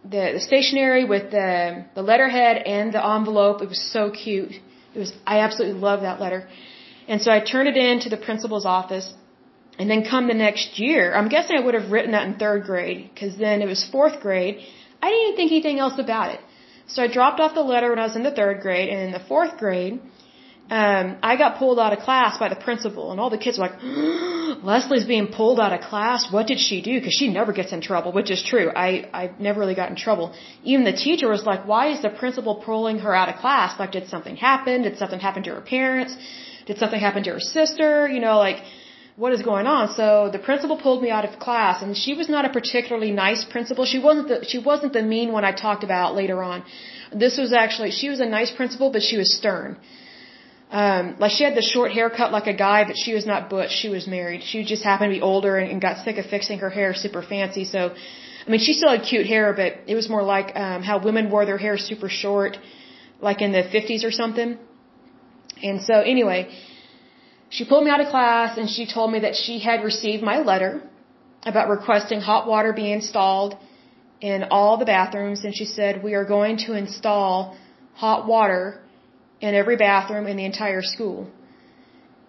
the, 0.04 0.24
the 0.36 0.42
stationery 0.50 1.04
with 1.14 1.30
the 1.30 1.86
the 1.94 2.02
letterhead 2.02 2.58
and 2.76 2.92
the 2.92 3.02
envelope. 3.16 3.62
It 3.62 3.70
was 3.74 3.82
so 3.96 4.10
cute. 4.10 4.52
It 4.94 4.98
was 5.04 5.12
I 5.26 5.38
absolutely 5.46 5.80
love 5.80 6.02
that 6.02 6.20
letter. 6.20 6.46
And 7.08 7.20
so 7.22 7.32
I 7.32 7.40
turned 7.40 7.68
it 7.68 7.78
in 7.88 8.00
to 8.00 8.10
the 8.10 8.20
principal's 8.28 8.66
office. 8.66 9.12
And 9.78 9.90
then 9.90 10.04
come 10.04 10.28
the 10.28 10.34
next 10.34 10.78
year, 10.78 11.14
I'm 11.14 11.28
guessing 11.34 11.56
I 11.56 11.60
would 11.66 11.74
have 11.74 11.90
written 11.90 12.12
that 12.12 12.26
in 12.26 12.34
third 12.34 12.64
grade 12.64 13.10
because 13.12 13.38
then 13.38 13.62
it 13.62 13.68
was 13.74 13.82
fourth 13.90 14.20
grade 14.20 14.56
I 15.02 15.10
didn't 15.14 15.36
think 15.36 15.50
anything 15.50 15.78
else 15.78 15.98
about 15.98 16.30
it. 16.34 16.40
So 16.86 17.02
I 17.02 17.08
dropped 17.18 17.40
off 17.40 17.54
the 17.54 17.68
letter 17.74 17.88
when 17.90 17.98
I 17.98 18.06
was 18.10 18.16
in 18.16 18.22
the 18.22 18.36
third 18.40 18.60
grade, 18.60 18.88
and 18.88 19.00
in 19.06 19.12
the 19.12 19.24
fourth 19.30 19.56
grade, 19.62 20.00
um, 20.70 21.16
I 21.30 21.36
got 21.36 21.58
pulled 21.58 21.78
out 21.84 21.92
of 21.92 21.98
class 21.98 22.38
by 22.38 22.48
the 22.48 22.60
principal, 22.68 23.10
and 23.10 23.20
all 23.20 23.30
the 23.30 23.42
kids 23.44 23.58
were 23.58 23.66
like, 23.66 23.78
Lesley's 24.70 25.04
being 25.04 25.26
pulled 25.38 25.58
out 25.64 25.72
of 25.72 25.80
class. 25.80 26.20
What 26.30 26.46
did 26.46 26.60
she 26.66 26.80
do? 26.80 26.94
Because 26.98 27.16
she 27.20 27.28
never 27.32 27.52
gets 27.52 27.72
in 27.72 27.80
trouble, 27.80 28.12
which 28.12 28.30
is 28.30 28.42
true. 28.42 28.70
I 28.70 28.88
I 29.22 29.24
never 29.38 29.60
really 29.60 29.74
got 29.74 29.90
in 29.90 29.96
trouble. 29.96 30.26
Even 30.62 30.84
the 30.84 30.98
teacher 31.06 31.28
was 31.28 31.44
like, 31.44 31.66
Why 31.72 31.84
is 31.94 32.00
the 32.02 32.10
principal 32.22 32.54
pulling 32.66 32.98
her 33.00 33.14
out 33.14 33.28
of 33.28 33.36
class? 33.44 33.78
Like, 33.78 33.92
did 33.92 34.08
something 34.08 34.36
happen? 34.36 34.82
Did 34.82 34.96
something 34.98 35.20
happen 35.20 35.42
to 35.48 35.50
her 35.56 35.60
parents? 35.60 36.16
Did 36.66 36.78
something 36.78 37.00
happen 37.00 37.24
to 37.24 37.32
her 37.32 37.40
sister? 37.40 38.08
You 38.08 38.20
know, 38.20 38.38
like 38.38 38.62
what 39.16 39.32
is 39.32 39.42
going 39.42 39.66
on? 39.66 39.94
So 39.94 40.30
the 40.32 40.38
principal 40.38 40.76
pulled 40.76 41.02
me 41.02 41.10
out 41.10 41.24
of 41.24 41.38
class, 41.38 41.82
and 41.82 41.96
she 41.96 42.14
was 42.14 42.28
not 42.28 42.44
a 42.44 42.50
particularly 42.50 43.10
nice 43.12 43.44
principal. 43.44 43.84
She 43.84 43.98
wasn't 43.98 44.28
the 44.28 44.44
she 44.44 44.58
wasn't 44.58 44.92
the 44.92 45.02
mean 45.02 45.32
one 45.32 45.44
I 45.44 45.52
talked 45.52 45.84
about 45.84 46.14
later 46.14 46.42
on. 46.42 46.64
This 47.12 47.36
was 47.36 47.52
actually 47.52 47.90
she 47.90 48.08
was 48.08 48.20
a 48.20 48.26
nice 48.26 48.50
principal, 48.50 48.90
but 48.90 49.02
she 49.02 49.18
was 49.18 49.34
stern. 49.36 49.76
Um, 50.70 51.16
like 51.18 51.32
she 51.32 51.44
had 51.44 51.54
the 51.54 51.66
short 51.74 51.92
haircut 51.92 52.32
like 52.32 52.46
a 52.46 52.54
guy, 52.54 52.84
but 52.84 52.96
she 52.96 53.12
was 53.12 53.26
not 53.26 53.50
butch. 53.50 53.72
She 53.82 53.90
was 53.90 54.06
married. 54.06 54.42
She 54.42 54.64
just 54.64 54.82
happened 54.82 55.12
to 55.12 55.16
be 55.18 55.22
older 55.22 55.58
and, 55.58 55.70
and 55.70 55.82
got 55.82 55.98
sick 56.04 56.16
of 56.16 56.24
fixing 56.24 56.60
her 56.60 56.70
hair 56.70 56.94
super 56.94 57.20
fancy. 57.20 57.64
So, 57.66 57.80
I 58.46 58.50
mean, 58.50 58.58
she 58.58 58.72
still 58.72 58.88
had 58.88 59.02
cute 59.02 59.26
hair, 59.26 59.52
but 59.52 59.80
it 59.86 59.94
was 59.94 60.08
more 60.08 60.22
like 60.22 60.56
um, 60.56 60.82
how 60.82 60.96
women 60.98 61.30
wore 61.30 61.44
their 61.44 61.58
hair 61.58 61.76
super 61.76 62.08
short, 62.08 62.56
like 63.20 63.42
in 63.42 63.52
the 63.52 63.64
50s 63.74 64.02
or 64.02 64.10
something. 64.10 64.56
And 65.62 65.82
so, 65.82 66.00
anyway, 66.00 66.48
she 67.56 67.66
pulled 67.70 67.84
me 67.84 67.90
out 67.90 68.00
of 68.04 68.08
class 68.08 68.56
and 68.56 68.68
she 68.76 68.84
told 68.86 69.12
me 69.14 69.18
that 69.26 69.34
she 69.42 69.58
had 69.68 69.84
received 69.90 70.22
my 70.22 70.38
letter 70.50 70.70
about 71.50 71.68
requesting 71.68 72.20
hot 72.20 72.46
water 72.52 72.72
be 72.72 72.90
installed 72.90 73.52
in 74.22 74.44
all 74.50 74.78
the 74.78 74.88
bathrooms 74.94 75.44
and 75.44 75.54
she 75.54 75.66
said 75.66 76.02
we 76.02 76.14
are 76.14 76.24
going 76.24 76.56
to 76.66 76.72
install 76.72 77.56
hot 78.04 78.26
water 78.26 78.80
in 79.42 79.54
every 79.54 79.76
bathroom 79.76 80.26
in 80.26 80.36
the 80.38 80.46
entire 80.52 80.82
school. 80.94 81.30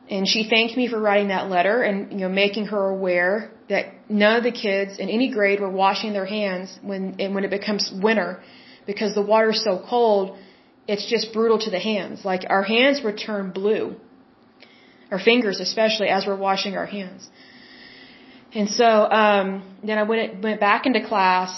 And 0.10 0.28
she 0.28 0.42
thanked 0.54 0.76
me 0.76 0.88
for 0.90 1.00
writing 1.00 1.30
that 1.30 1.50
letter 1.50 1.82
and 1.88 2.12
you 2.12 2.24
know 2.24 2.34
making 2.46 2.66
her 2.74 2.84
aware 2.98 3.52
that 3.70 3.86
none 4.10 4.36
of 4.40 4.44
the 4.44 4.56
kids 4.66 5.00
in 5.04 5.08
any 5.10 5.30
grade 5.38 5.60
were 5.62 5.76
washing 5.84 6.12
their 6.12 6.30
hands 6.38 6.78
when 6.82 7.16
and 7.20 7.34
when 7.34 7.46
it 7.46 7.54
becomes 7.60 7.92
winter 8.08 8.30
because 8.86 9.16
the 9.16 9.28
water's 9.34 9.64
so 9.64 9.82
cold, 9.90 10.38
it's 10.86 11.06
just 11.10 11.32
brutal 11.32 11.60
to 11.60 11.72
the 11.72 11.84
hands. 11.92 12.26
Like 12.26 12.44
our 12.50 12.64
hands 12.64 13.02
would 13.06 13.18
turn 13.18 13.52
blue. 13.52 13.96
Our 15.14 15.20
fingers 15.32 15.60
especially 15.68 16.10
as 16.16 16.26
we're 16.28 16.42
washing 16.50 16.78
our 16.82 16.90
hands. 16.98 17.28
And 18.60 18.70
so 18.80 18.88
um 19.22 19.48
then 19.90 19.98
I 20.04 20.06
went 20.12 20.42
went 20.48 20.60
back 20.70 20.86
into 20.90 21.02
class 21.12 21.52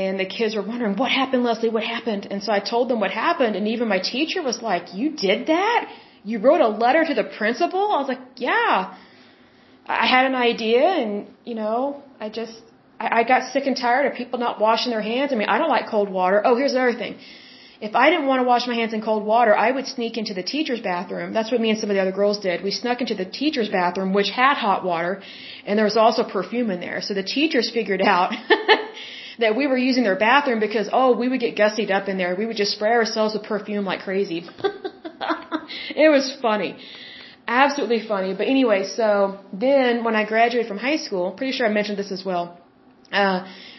and 0.00 0.20
the 0.22 0.28
kids 0.38 0.56
were 0.58 0.66
wondering 0.72 0.96
what 1.02 1.10
happened 1.20 1.42
Lesley 1.50 1.70
what 1.76 1.86
happened 1.96 2.24
and 2.30 2.42
so 2.44 2.50
I 2.58 2.60
told 2.72 2.84
them 2.90 3.00
what 3.04 3.12
happened 3.24 3.54
and 3.58 3.68
even 3.74 3.88
my 3.96 4.02
teacher 4.14 4.42
was 4.50 4.58
like 4.70 4.94
you 5.00 5.08
did 5.28 5.40
that 5.54 5.80
you 6.30 6.36
wrote 6.44 6.62
a 6.70 6.72
letter 6.84 7.02
to 7.10 7.14
the 7.20 7.26
principal 7.40 7.84
I 7.96 7.98
was 8.02 8.10
like 8.14 8.24
yeah 8.48 8.94
I 9.86 10.06
had 10.06 10.26
an 10.26 10.34
idea 10.34 10.86
and, 10.86 11.26
you 11.44 11.54
know, 11.54 12.02
I 12.20 12.28
just, 12.28 12.60
I, 13.00 13.20
I 13.20 13.22
got 13.24 13.52
sick 13.52 13.66
and 13.66 13.76
tired 13.76 14.06
of 14.06 14.14
people 14.14 14.38
not 14.38 14.60
washing 14.60 14.90
their 14.90 15.02
hands. 15.02 15.32
I 15.32 15.36
mean, 15.36 15.48
I 15.48 15.58
don't 15.58 15.68
like 15.68 15.88
cold 15.88 16.08
water. 16.08 16.40
Oh, 16.44 16.56
here's 16.56 16.72
another 16.72 16.96
thing. 16.96 17.18
If 17.88 17.96
I 18.02 18.10
didn't 18.10 18.28
want 18.30 18.40
to 18.42 18.46
wash 18.52 18.64
my 18.68 18.76
hands 18.80 18.92
in 18.96 19.00
cold 19.02 19.24
water, 19.24 19.52
I 19.66 19.68
would 19.76 19.88
sneak 19.88 20.16
into 20.16 20.34
the 20.34 20.44
teacher's 20.54 20.80
bathroom. 20.80 21.32
That's 21.36 21.50
what 21.50 21.60
me 21.60 21.70
and 21.70 21.78
some 21.80 21.90
of 21.90 21.94
the 21.96 22.02
other 22.04 22.16
girls 22.20 22.38
did. 22.38 22.62
We 22.62 22.70
snuck 22.70 23.00
into 23.00 23.16
the 23.20 23.28
teacher's 23.38 23.70
bathroom, 23.78 24.12
which 24.18 24.30
had 24.30 24.54
hot 24.66 24.84
water, 24.84 25.12
and 25.66 25.76
there 25.78 25.88
was 25.90 25.96
also 25.96 26.22
perfume 26.36 26.70
in 26.74 26.78
there. 26.86 27.00
So 27.06 27.12
the 27.12 27.24
teachers 27.36 27.66
figured 27.78 28.00
out 28.00 28.30
that 29.42 29.56
we 29.56 29.66
were 29.66 29.80
using 29.88 30.04
their 30.04 30.20
bathroom 30.28 30.60
because, 30.60 30.88
oh, 30.92 31.16
we 31.22 31.28
would 31.30 31.40
get 31.40 31.56
gussied 31.56 31.90
up 31.90 32.06
in 32.08 32.18
there. 32.18 32.36
We 32.42 32.46
would 32.46 32.60
just 32.64 32.72
spray 32.76 32.92
ourselves 32.92 33.34
with 33.34 33.42
perfume 33.54 33.84
like 33.84 34.02
crazy. 34.08 34.38
it 36.04 36.08
was 36.16 36.26
funny. 36.40 36.76
Absolutely 37.48 38.06
funny. 38.06 38.32
But 38.40 38.46
anyway, 38.46 38.84
so 38.98 39.40
then 39.52 40.04
when 40.04 40.14
I 40.14 40.24
graduated 40.24 40.68
from 40.68 40.78
high 40.78 41.00
school, 41.06 41.32
pretty 41.32 41.54
sure 41.56 41.66
I 41.66 41.72
mentioned 41.80 41.98
this 41.98 42.12
as 42.12 42.24
well 42.24 42.44
uh, 43.10 43.38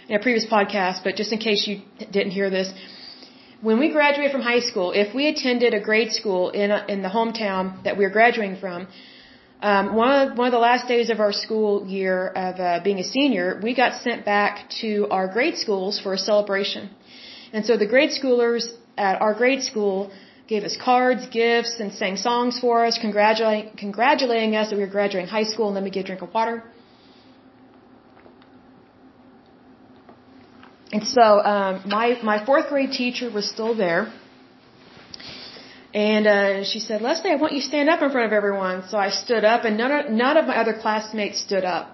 in 0.09 0.17
a 0.19 0.23
previous 0.27 0.45
podcast, 0.45 1.05
but 1.05 1.15
just 1.15 1.31
in 1.31 1.39
case 1.39 1.65
you 1.67 1.75
didn't 2.17 2.31
hear 2.31 2.49
this, 2.49 2.69
when 3.63 3.79
we 3.79 3.89
graduated 3.97 4.31
from 4.33 4.41
high 4.41 4.59
school, 4.59 4.91
if 4.91 5.15
we 5.15 5.27
attended 5.27 5.73
a 5.73 5.79
grade 5.79 6.11
school 6.11 6.49
in 6.49 6.69
a, 6.69 6.85
in 6.89 7.01
the 7.01 7.07
hometown 7.07 7.81
that 7.85 7.97
we 7.97 8.03
were 8.03 8.15
graduating 8.19 8.57
from, 8.57 8.87
um, 9.61 9.95
one 9.95 10.11
of 10.21 10.37
one 10.37 10.47
of 10.47 10.51
the 10.51 10.65
last 10.69 10.89
days 10.89 11.09
of 11.09 11.21
our 11.21 11.31
school 11.31 11.87
year 11.87 12.27
of 12.27 12.59
uh, 12.59 12.81
being 12.83 12.99
a 12.99 13.07
senior, 13.15 13.61
we 13.63 13.73
got 13.73 14.01
sent 14.01 14.25
back 14.25 14.69
to 14.81 15.07
our 15.09 15.27
grade 15.35 15.57
schools 15.57 16.01
for 16.03 16.11
a 16.13 16.17
celebration, 16.17 16.89
and 17.53 17.65
so 17.65 17.77
the 17.77 17.87
grade 17.93 18.11
schoolers 18.19 18.65
at 18.97 19.21
our 19.21 19.33
grade 19.33 19.63
school 19.63 20.11
gave 20.47 20.63
us 20.65 20.75
cards, 20.75 21.25
gifts, 21.27 21.79
and 21.79 21.93
sang 21.93 22.17
songs 22.17 22.59
for 22.59 22.85
us, 22.85 22.97
congratulating, 22.99 23.71
congratulating 23.77 24.57
us 24.57 24.69
that 24.69 24.75
we 24.75 24.83
were 24.83 24.95
graduating 24.99 25.29
high 25.29 25.49
school, 25.53 25.67
and 25.67 25.75
let 25.75 25.85
me 25.85 25.89
get 25.89 26.01
a 26.01 26.07
drink 26.07 26.21
of 26.21 26.33
water. 26.33 26.63
And 30.93 31.03
so 31.15 31.23
um, 31.53 31.81
my 31.97 32.07
my 32.31 32.37
fourth 32.47 32.67
grade 32.71 32.91
teacher 33.01 33.27
was 33.37 33.45
still 33.53 33.73
there, 33.85 34.01
and 36.09 36.27
uh, 36.27 36.63
she 36.71 36.79
said, 36.87 37.01
"Lesley, 37.07 37.31
I 37.31 37.37
want 37.43 37.53
you 37.53 37.61
to 37.61 37.69
stand 37.71 37.89
up 37.93 38.01
in 38.05 38.11
front 38.15 38.27
of 38.27 38.33
everyone." 38.41 38.83
So 38.89 38.97
I 39.07 39.09
stood 39.23 39.43
up, 39.53 39.65
and 39.65 39.75
none 39.83 39.91
of, 39.97 40.11
none 40.11 40.37
of 40.41 40.45
my 40.51 40.57
other 40.63 40.75
classmates 40.83 41.39
stood 41.47 41.65
up. 41.77 41.85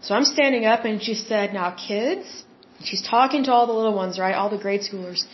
So 0.00 0.14
I'm 0.16 0.24
standing 0.36 0.64
up, 0.64 0.86
and 0.86 1.02
she 1.08 1.14
said, 1.14 1.52
"Now, 1.60 1.68
kids," 1.88 2.44
she's 2.84 3.02
talking 3.02 3.44
to 3.44 3.52
all 3.52 3.66
the 3.66 3.78
little 3.80 3.96
ones, 4.02 4.18
right, 4.18 4.34
all 4.34 4.50
the 4.56 4.62
grade 4.64 4.82
schoolers. 4.88 5.24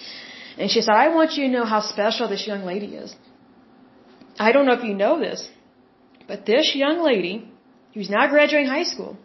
And 0.59 0.71
she 0.71 0.81
said, 0.81 0.95
I 0.95 1.09
want 1.15 1.37
you 1.37 1.47
to 1.47 1.53
know 1.57 1.65
how 1.65 1.81
special 1.81 2.29
this 2.29 2.47
young 2.47 2.65
lady 2.65 2.91
is. 3.05 3.15
I 4.47 4.53
don't 4.53 4.67
know 4.67 4.77
if 4.81 4.85
you 4.85 4.95
know 4.95 5.19
this, 5.19 5.49
but 6.27 6.47
this 6.47 6.75
young 6.75 6.99
lady, 7.11 7.35
who's 7.95 8.11
now 8.11 8.27
graduating 8.29 8.69
high 8.69 8.89
school, 8.95 9.17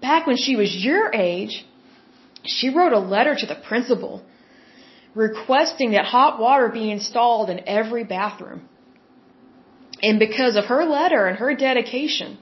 back 0.00 0.26
when 0.26 0.36
she 0.36 0.56
was 0.56 0.74
your 0.88 1.12
age, 1.14 1.64
she 2.44 2.68
wrote 2.68 2.92
a 2.92 2.98
letter 2.98 3.34
to 3.34 3.46
the 3.46 3.54
principal 3.54 4.22
requesting 5.14 5.92
that 5.92 6.04
hot 6.04 6.40
water 6.40 6.68
be 6.68 6.90
installed 6.90 7.48
in 7.50 7.60
every 7.68 8.04
bathroom. 8.04 8.68
And 10.02 10.18
because 10.18 10.56
of 10.56 10.64
her 10.66 10.84
letter 10.84 11.26
and 11.26 11.38
her 11.38 11.54
dedication, 11.54 12.38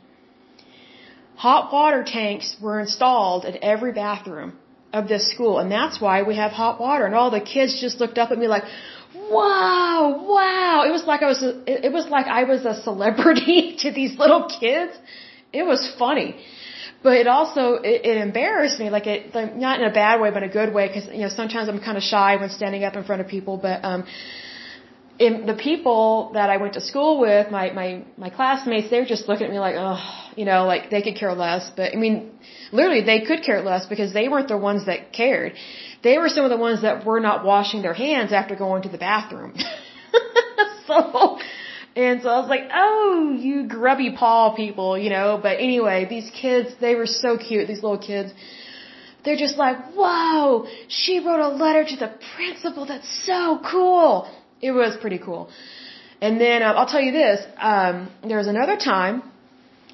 hot 1.36 1.72
water 1.72 2.02
tanks 2.04 2.56
were 2.60 2.80
installed 2.80 3.44
in 3.44 3.62
every 3.62 3.92
bathroom 3.92 4.58
of 4.92 5.08
this 5.08 5.30
school, 5.32 5.58
and 5.58 5.70
that's 5.70 6.00
why 6.00 6.22
we 6.22 6.36
have 6.36 6.52
hot 6.52 6.80
water. 6.80 7.04
And 7.06 7.14
all 7.14 7.30
the 7.30 7.40
kids 7.40 7.80
just 7.80 8.00
looked 8.00 8.18
up 8.18 8.30
at 8.30 8.38
me 8.38 8.48
like, 8.48 8.64
"Wow, 9.14 10.24
wow!" 10.34 10.84
It 10.88 10.92
was 10.98 11.04
like 11.04 11.22
I 11.22 11.28
was, 11.34 11.42
a, 11.42 11.86
it 11.86 11.92
was 11.92 12.06
like 12.08 12.26
I 12.26 12.44
was 12.44 12.64
a 12.64 12.74
celebrity 12.82 13.76
to 13.82 13.92
these 13.92 14.18
little 14.18 14.48
kids. 14.60 14.92
It 15.52 15.64
was 15.64 15.80
funny, 15.98 16.28
but 17.02 17.14
it 17.14 17.26
also 17.26 17.74
it, 17.74 18.04
it 18.04 18.16
embarrassed 18.16 18.78
me, 18.78 18.90
like 18.90 19.06
it, 19.06 19.34
like, 19.34 19.54
not 19.56 19.80
in 19.80 19.86
a 19.86 19.92
bad 19.92 20.20
way, 20.20 20.30
but 20.30 20.42
in 20.42 20.50
a 20.50 20.52
good 20.52 20.72
way, 20.72 20.88
because 20.88 21.06
you 21.06 21.22
know 21.22 21.28
sometimes 21.28 21.68
I'm 21.68 21.80
kind 21.80 21.96
of 21.96 22.02
shy 22.02 22.36
when 22.36 22.50
standing 22.50 22.84
up 22.84 22.96
in 22.96 23.04
front 23.04 23.20
of 23.22 23.28
people, 23.28 23.56
but 23.56 23.84
um 23.84 24.04
in 25.18 25.46
the 25.46 25.54
people 25.54 26.32
that 26.34 26.48
I 26.50 26.56
went 26.56 26.74
to 26.74 26.80
school 26.80 27.20
with, 27.20 27.50
my 27.50 27.70
my 27.70 28.04
my 28.16 28.30
classmates, 28.30 28.90
they 28.90 29.00
were 29.00 29.10
just 29.16 29.28
looking 29.28 29.46
at 29.46 29.52
me 29.52 29.58
like, 29.58 29.76
oh, 29.78 30.00
you 30.36 30.44
know, 30.44 30.64
like 30.66 30.90
they 30.90 31.02
could 31.02 31.16
care 31.16 31.34
less. 31.34 31.70
But 31.76 31.92
I 31.94 31.96
mean, 31.96 32.32
literally, 32.72 33.02
they 33.02 33.20
could 33.28 33.42
care 33.42 33.60
less 33.62 33.86
because 33.86 34.12
they 34.12 34.28
weren't 34.28 34.48
the 34.48 34.58
ones 34.58 34.86
that 34.86 35.12
cared. 35.12 35.52
They 36.02 36.18
were 36.18 36.28
some 36.28 36.44
of 36.44 36.50
the 36.50 36.56
ones 36.56 36.82
that 36.82 37.04
were 37.04 37.20
not 37.20 37.44
washing 37.44 37.82
their 37.82 37.94
hands 37.94 38.32
after 38.32 38.56
going 38.56 38.82
to 38.82 38.88
the 38.88 38.98
bathroom. 38.98 39.54
so, 40.86 41.38
and 41.94 42.22
so 42.22 42.28
I 42.28 42.38
was 42.40 42.48
like, 42.48 42.68
oh, 42.72 43.36
you 43.38 43.66
grubby 43.68 44.12
paw 44.12 44.54
people, 44.54 44.96
you 44.96 45.10
know. 45.10 45.38
But 45.42 45.58
anyway, 45.58 46.06
these 46.08 46.30
kids, 46.30 46.74
they 46.80 46.94
were 46.94 47.06
so 47.06 47.36
cute. 47.36 47.68
These 47.68 47.82
little 47.82 47.98
kids. 47.98 48.32
They're 49.24 49.36
just 49.36 49.56
like, 49.56 49.92
whoa, 49.92 50.66
she 50.88 51.20
wrote 51.20 51.40
a 51.40 51.48
letter 51.48 51.84
to 51.84 51.96
the 51.96 52.12
principal. 52.34 52.86
That's 52.86 53.10
so 53.26 53.60
cool. 53.70 54.28
It 54.60 54.72
was 54.72 54.96
pretty 54.96 55.18
cool. 55.18 55.50
And 56.20 56.40
then 56.40 56.62
uh, 56.62 56.72
I'll 56.72 56.86
tell 56.86 57.00
you 57.00 57.12
this. 57.12 57.44
Um, 57.58 58.10
there 58.26 58.38
was 58.38 58.46
another 58.46 58.76
time 58.76 59.22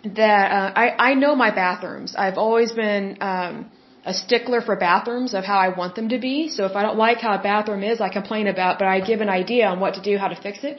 that 0.04 0.46
uh, 0.52 0.72
I 0.82 1.10
I 1.10 1.14
know 1.14 1.34
my 1.34 1.50
bathrooms. 1.50 2.14
I've 2.16 2.38
always 2.38 2.72
been 2.72 3.18
um, 3.20 3.70
a 4.04 4.14
stickler 4.14 4.60
for 4.60 4.76
bathrooms 4.76 5.34
of 5.34 5.44
how 5.44 5.58
I 5.58 5.68
want 5.80 5.96
them 5.96 6.08
to 6.10 6.18
be. 6.18 6.48
So 6.48 6.64
if 6.66 6.76
I 6.76 6.82
don't 6.82 6.96
like 6.96 7.18
how 7.18 7.34
a 7.34 7.42
bathroom 7.42 7.82
is, 7.82 8.00
I 8.00 8.08
complain 8.08 8.46
about, 8.46 8.78
but 8.78 8.86
I 8.86 9.00
give 9.00 9.20
an 9.20 9.28
idea 9.28 9.66
on 9.66 9.80
what 9.80 9.94
to 9.94 10.02
do, 10.02 10.16
how 10.16 10.28
to 10.28 10.40
fix 10.40 10.62
it. 10.62 10.78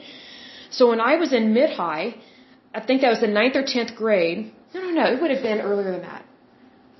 So 0.70 0.88
when 0.88 1.00
I 1.00 1.16
was 1.16 1.32
in 1.32 1.52
mid 1.52 1.70
high, 1.70 2.14
I 2.74 2.80
think 2.80 3.02
that 3.02 3.10
was 3.10 3.20
the 3.20 3.32
ninth 3.40 3.56
or 3.56 3.64
tenth 3.64 3.94
grade. 3.96 4.52
No, 4.74 4.80
no, 4.80 4.90
no, 4.90 5.12
it 5.12 5.20
would 5.20 5.30
have 5.30 5.42
been 5.42 5.60
earlier 5.60 5.90
than 5.92 6.02
that. 6.02 6.24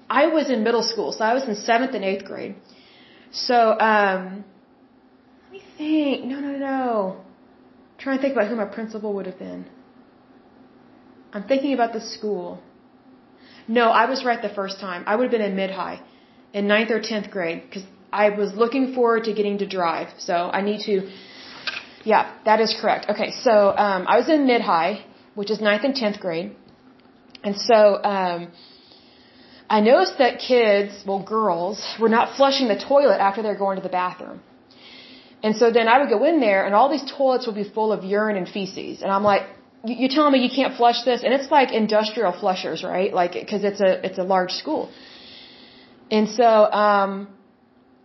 I 0.08 0.26
was 0.26 0.50
in 0.50 0.64
middle 0.64 0.82
school, 0.82 1.12
so 1.12 1.24
I 1.24 1.34
was 1.34 1.44
in 1.44 1.54
seventh 1.54 1.94
and 1.94 2.04
eighth 2.04 2.24
grade. 2.24 2.56
So 3.32 3.78
um, 3.78 4.44
let 5.44 5.52
me 5.52 5.62
think. 5.78 6.24
No, 6.24 6.40
no, 6.40 6.52
no. 6.58 7.16
I'm 7.20 7.98
trying 7.98 8.18
to 8.18 8.22
think 8.22 8.34
about 8.34 8.48
who 8.48 8.56
my 8.56 8.64
principal 8.64 9.12
would 9.14 9.26
have 9.26 9.38
been. 9.38 9.66
I'm 11.32 11.44
thinking 11.44 11.74
about 11.74 11.92
the 11.92 12.00
school. 12.00 12.60
No, 13.68 13.90
I 13.90 14.06
was 14.06 14.24
right 14.24 14.42
the 14.42 14.54
first 14.60 14.80
time. 14.80 15.04
I 15.06 15.14
would 15.14 15.24
have 15.24 15.30
been 15.30 15.48
in 15.48 15.54
mid 15.54 15.70
high, 15.70 16.00
in 16.52 16.66
ninth 16.66 16.90
or 16.90 17.00
tenth 17.00 17.30
grade, 17.30 17.62
because 17.66 17.84
I 18.12 18.30
was 18.30 18.52
looking 18.54 18.94
forward 18.94 19.24
to 19.24 19.32
getting 19.32 19.58
to 19.58 19.66
drive. 19.66 20.08
So 20.18 20.34
I 20.34 20.60
need 20.60 20.80
to. 20.86 21.08
Yeah, 22.04 22.32
that 22.44 22.60
is 22.60 22.74
correct. 22.80 23.06
Okay, 23.10 23.30
so 23.30 23.76
um, 23.76 24.06
I 24.06 24.16
was 24.18 24.28
in 24.28 24.46
mid 24.46 24.62
high, 24.62 25.04
which 25.34 25.50
is 25.50 25.60
ninth 25.60 25.84
and 25.84 25.94
tenth 25.94 26.18
grade, 26.20 26.56
and 27.44 27.56
so 27.56 28.02
um, 28.02 28.48
I 29.68 29.80
noticed 29.80 30.18
that 30.18 30.38
kids, 30.38 31.04
well, 31.06 31.22
girls, 31.22 31.78
were 32.00 32.08
not 32.08 32.36
flushing 32.36 32.68
the 32.68 32.78
toilet 32.78 33.20
after 33.20 33.42
they're 33.42 33.62
going 33.66 33.76
to 33.76 33.82
the 33.82 33.94
bathroom. 34.02 34.40
And 35.42 35.56
so 35.56 35.70
then 35.70 35.88
I 35.88 35.98
would 35.98 36.10
go 36.10 36.24
in 36.24 36.40
there, 36.40 36.66
and 36.66 36.74
all 36.74 36.90
these 36.90 37.04
toilets 37.10 37.46
would 37.46 37.54
be 37.54 37.64
full 37.64 37.92
of 37.92 38.04
urine 38.04 38.36
and 38.36 38.48
feces, 38.48 39.02
and 39.02 39.10
I'm 39.10 39.22
like, 39.22 39.42
you're 39.84 40.10
telling 40.10 40.32
me 40.32 40.40
you 40.40 40.50
can't 40.54 40.76
flush 40.76 41.02
this? 41.04 41.22
And 41.24 41.32
it's 41.32 41.50
like 41.50 41.72
industrial 41.72 42.32
flushers 42.32 42.82
right? 42.84 43.12
Like 43.12 43.32
because 43.32 43.64
it's 43.64 43.80
a 43.80 44.04
it's 44.06 44.18
a 44.18 44.22
large 44.22 44.52
school. 44.52 44.90
And 46.10 46.28
so 46.28 46.44
um 46.44 47.28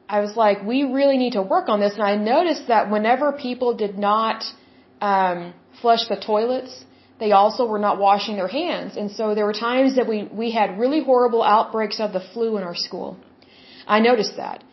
i 0.07 0.19
was 0.19 0.35
like 0.35 0.63
we 0.63 0.83
really 0.83 1.17
need 1.17 1.33
to 1.33 1.41
work 1.41 1.69
on 1.69 1.79
this. 1.79 1.93
And 1.93 2.03
i 2.03 2.15
noticed 2.15 2.67
that 2.67 2.89
whenever 2.89 3.31
people 3.31 3.75
did 3.75 3.97
not 3.97 4.43
um 5.01 5.53
flush 5.81 6.07
the 6.07 6.15
toilets 6.15 6.85
they 7.19 7.31
also 7.31 7.65
were 7.65 7.79
not 7.79 7.97
washing 7.97 8.35
their 8.35 8.49
hands. 8.49 8.97
And 8.97 9.09
so 9.09 9.35
there 9.35 9.45
were 9.45 9.53
times 9.53 9.95
that 9.95 10.07
we 10.07 10.23
we 10.41 10.51
had 10.51 10.77
really 10.77 11.01
horrible 11.03 11.43
outbreaks 11.43 11.99
of 12.05 12.11
the 12.11 12.19
flu 12.33 12.57
in 12.57 12.63
our 12.63 12.75
school. 12.75 13.17
I 13.87 13.99
noticed 13.99 14.35
that. 14.37 14.63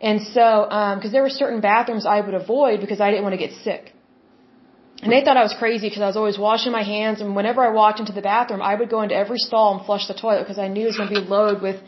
And 0.00 0.20
so 0.34 0.46
um 0.78 0.98
because 0.98 1.12
there 1.12 1.22
were 1.22 1.36
certain 1.42 1.60
bathrooms 1.60 2.06
i 2.16 2.20
would 2.20 2.34
avoid 2.34 2.80
because 2.80 3.00
i 3.00 3.10
didn't 3.10 3.24
want 3.28 3.36
to 3.38 3.42
get 3.46 3.54
sick. 3.68 3.92
And 5.02 5.10
they 5.12 5.22
thought 5.24 5.36
I 5.42 5.42
was 5.42 5.54
crazy 5.58 5.86
because 5.88 6.02
I 6.02 6.08
was 6.12 6.16
always 6.16 6.38
washing 6.38 6.72
my 6.72 6.82
hands, 6.82 7.22
and 7.22 7.34
whenever 7.34 7.62
I 7.66 7.70
walked 7.70 8.00
into 8.00 8.12
the 8.12 8.20
bathroom, 8.20 8.60
I 8.60 8.74
would 8.74 8.90
go 8.90 9.00
into 9.00 9.14
every 9.14 9.38
stall 9.38 9.68
and 9.74 9.86
flush 9.86 10.06
the 10.08 10.14
toilet 10.14 10.40
because 10.40 10.58
I 10.58 10.68
knew 10.68 10.82
it 10.82 10.92
was 10.92 10.98
going 10.98 11.08
to 11.14 11.20
be 11.22 11.26
loaded 11.26 11.62
with 11.62 11.78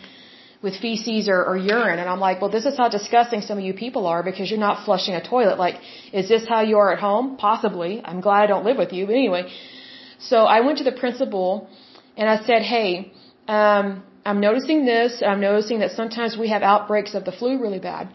with 0.63 0.75
feces 0.81 1.29
or, 1.29 1.45
or 1.45 1.57
urine. 1.57 1.99
And 1.99 2.09
I'm 2.09 2.21
like, 2.21 2.41
well, 2.41 2.51
this 2.51 2.67
is 2.67 2.77
how 2.77 2.89
disgusting 2.89 3.41
some 3.41 3.59
of 3.59 3.65
you 3.65 3.75
people 3.75 4.07
are 4.07 4.23
because 4.23 4.51
you're 4.51 4.67
not 4.69 4.85
flushing 4.85 5.15
a 5.15 5.23
toilet. 5.35 5.59
Like, 5.59 5.77
is 6.13 6.29
this 6.29 6.47
how 6.49 6.61
you 6.63 6.79
are 6.79 6.93
at 6.93 7.01
home? 7.01 7.37
Possibly. 7.37 8.01
I'm 8.05 8.21
glad 8.21 8.45
I 8.45 8.47
don't 8.47 8.65
live 8.65 8.79
with 8.85 8.93
you. 8.93 9.07
But 9.07 9.17
anyway, 9.17 9.53
so 10.19 10.39
I 10.57 10.61
went 10.61 10.79
to 10.79 10.85
the 10.85 10.93
principal 10.93 11.69
and 12.17 12.29
I 12.29 12.37
said, 12.49 12.63
hey, 12.63 13.13
um, 13.49 14.05
I'm 14.25 14.41
noticing 14.41 14.85
this. 14.85 15.23
I'm 15.27 15.41
noticing 15.41 15.81
that 15.81 15.93
sometimes 15.93 16.37
we 16.39 16.49
have 16.55 16.63
outbreaks 16.63 17.15
of 17.15 17.25
the 17.25 17.33
flu 17.33 17.61
really 17.61 17.81
bad. 17.81 18.09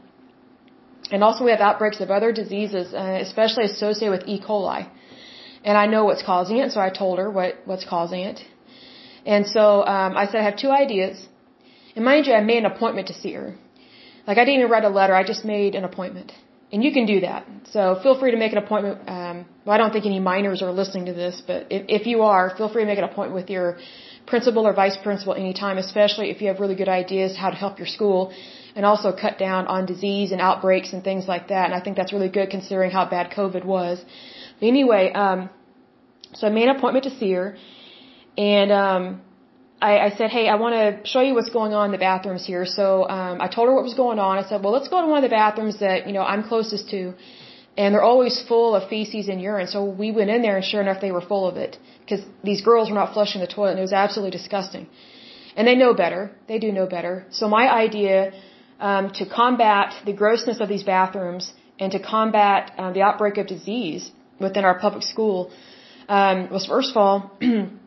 And 1.11 1.24
also 1.24 1.44
we 1.45 1.52
have 1.52 1.60
outbreaks 1.60 1.99
of 1.99 2.11
other 2.11 2.32
diseases, 2.32 2.94
uh, 2.94 3.18
especially 3.22 3.65
associated 3.65 4.11
with 4.18 4.28
E. 4.28 4.41
coli. 4.41 4.90
And 5.64 5.78
I 5.78 5.86
know 5.86 6.06
what's 6.06 6.24
causing 6.24 6.57
it, 6.57 6.72
so 6.72 6.80
I 6.80 6.90
told 6.90 7.19
her 7.19 7.30
what, 7.30 7.56
what's 7.65 7.86
causing 7.86 8.22
it. 8.22 8.40
And 9.26 9.45
so 9.45 9.86
um, 9.86 10.15
I 10.15 10.26
said, 10.28 10.38
I 10.41 10.44
have 10.44 10.57
two 10.57 10.72
ideas. 10.72 11.28
And 11.98 12.06
mind 12.06 12.28
you, 12.28 12.34
I 12.34 12.41
made 12.41 12.60
an 12.64 12.72
appointment 12.74 13.07
to 13.07 13.15
see 13.22 13.34
her. 13.34 13.48
Like 14.28 14.38
I 14.38 14.44
didn't 14.45 14.60
even 14.60 14.72
write 14.72 14.84
a 14.84 14.94
letter, 14.98 15.15
I 15.22 15.24
just 15.34 15.44
made 15.44 15.74
an 15.74 15.84
appointment. 15.84 16.32
And 16.72 16.84
you 16.84 16.91
can 16.98 17.06
do 17.07 17.22
that. 17.22 17.48
So 17.74 17.82
feel 18.03 18.15
free 18.19 18.32
to 18.36 18.40
make 18.44 18.52
an 18.52 18.60
appointment. 18.60 18.98
Um, 19.15 19.36
well, 19.64 19.74
I 19.76 19.80
don't 19.80 19.94
think 19.95 20.06
any 20.06 20.19
minors 20.19 20.61
are 20.61 20.72
listening 20.82 21.06
to 21.11 21.14
this, 21.14 21.41
but 21.49 21.60
if, 21.76 21.82
if 21.98 22.03
you 22.11 22.22
are, 22.32 22.56
feel 22.56 22.69
free 22.72 22.84
to 22.84 22.90
make 22.91 22.99
an 22.99 23.07
appointment 23.11 23.34
with 23.41 23.49
your 23.49 23.80
principal 24.28 24.68
or 24.68 24.74
vice 24.74 24.98
principal 25.07 25.34
anytime, 25.34 25.80
especially 25.80 26.30
if 26.30 26.40
you 26.41 26.49
have 26.49 26.60
really 26.60 26.76
good 26.76 26.94
ideas 27.02 27.36
how 27.36 27.49
to 27.49 27.56
help 27.56 27.80
your 27.80 27.88
school 27.98 28.32
and 28.76 28.86
also 28.86 29.11
cut 29.11 29.40
down 29.40 29.65
on 29.65 29.88
disease 29.88 30.32
and 30.32 30.40
outbreaks 30.40 30.94
and 30.94 31.03
things 31.03 31.28
like 31.34 31.48
that. 31.48 31.65
And 31.65 31.74
I 31.74 31.82
think 31.84 31.98
that's 31.98 32.14
really 32.14 32.30
good 32.30 32.52
considering 32.52 32.91
how 32.91 33.06
bad 33.06 33.32
COVID 33.32 33.65
was. 33.65 34.06
But 34.60 34.68
anyway, 34.68 35.03
um, 35.14 35.49
so 36.36 36.45
I 36.45 36.52
made 36.52 36.68
an 36.69 36.76
appointment 36.76 37.06
to 37.06 37.14
see 37.19 37.32
her 37.32 37.57
and, 38.38 38.72
um, 38.72 39.22
I, 39.82 39.99
I 40.08 40.10
said, 40.18 40.32
hey, 40.32 40.48
I 40.48 40.56
want 40.56 40.74
to 40.76 41.08
show 41.10 41.22
you 41.22 41.34
what's 41.36 41.49
going 41.49 41.74
on 41.74 41.86
in 41.86 41.91
the 41.91 41.99
bathrooms 41.99 42.45
here. 42.45 42.66
So 42.66 43.08
um, 43.08 43.40
I 43.40 43.48
told 43.48 43.68
her 43.68 43.76
what 43.76 43.84
was 43.84 43.94
going 43.94 44.18
on. 44.18 44.40
I 44.40 44.44
said, 44.49 44.64
well, 44.64 44.74
let's 44.74 44.88
go 44.88 45.02
to 45.02 45.08
one 45.08 45.24
of 45.24 45.30
the 45.30 45.36
bathrooms 45.36 45.80
that 45.80 46.08
you 46.08 46.14
know 46.14 46.24
I'm 46.24 46.44
closest 46.44 46.90
to, 46.90 47.14
and 47.78 47.94
they're 47.94 48.10
always 48.14 48.41
full 48.48 48.76
of 48.76 48.90
feces 48.90 49.28
and 49.28 49.40
urine. 49.40 49.68
So 49.68 49.86
we 49.86 50.12
went 50.12 50.32
in 50.32 50.41
there, 50.41 50.56
and 50.56 50.66
sure 50.66 50.82
enough, 50.82 50.99
they 50.99 51.12
were 51.12 51.22
full 51.22 51.48
of 51.48 51.58
it 51.58 51.78
because 52.02 52.26
these 52.44 52.62
girls 52.62 52.90
were 52.90 52.95
not 52.95 53.14
flushing 53.14 53.41
the 53.41 53.48
toilet, 53.48 53.72
and 53.72 53.80
it 53.80 53.88
was 53.90 53.94
absolutely 53.94 54.32
disgusting. 54.32 54.88
And 55.56 55.68
they 55.68 55.76
know 55.76 55.94
better. 55.94 56.32
They 56.48 56.60
do 56.60 56.72
know 56.72 56.88
better. 56.88 57.26
So 57.30 57.48
my 57.48 57.66
idea 57.72 58.32
um, 58.80 59.12
to 59.20 59.26
combat 59.26 59.94
the 60.06 60.14
grossness 60.14 60.60
of 60.60 60.70
these 60.70 60.84
bathrooms 60.84 61.54
and 61.80 61.91
to 61.91 61.99
combat 61.99 62.72
um, 62.78 62.94
the 62.94 63.02
outbreak 63.02 63.38
of 63.38 63.48
disease 63.48 64.12
within 64.40 64.66
our 64.66 64.78
public 64.80 65.04
school 65.04 65.52
um, 66.10 66.49
was 66.49 66.66
first 66.66 66.91
of 66.91 66.98
all. 66.98 67.32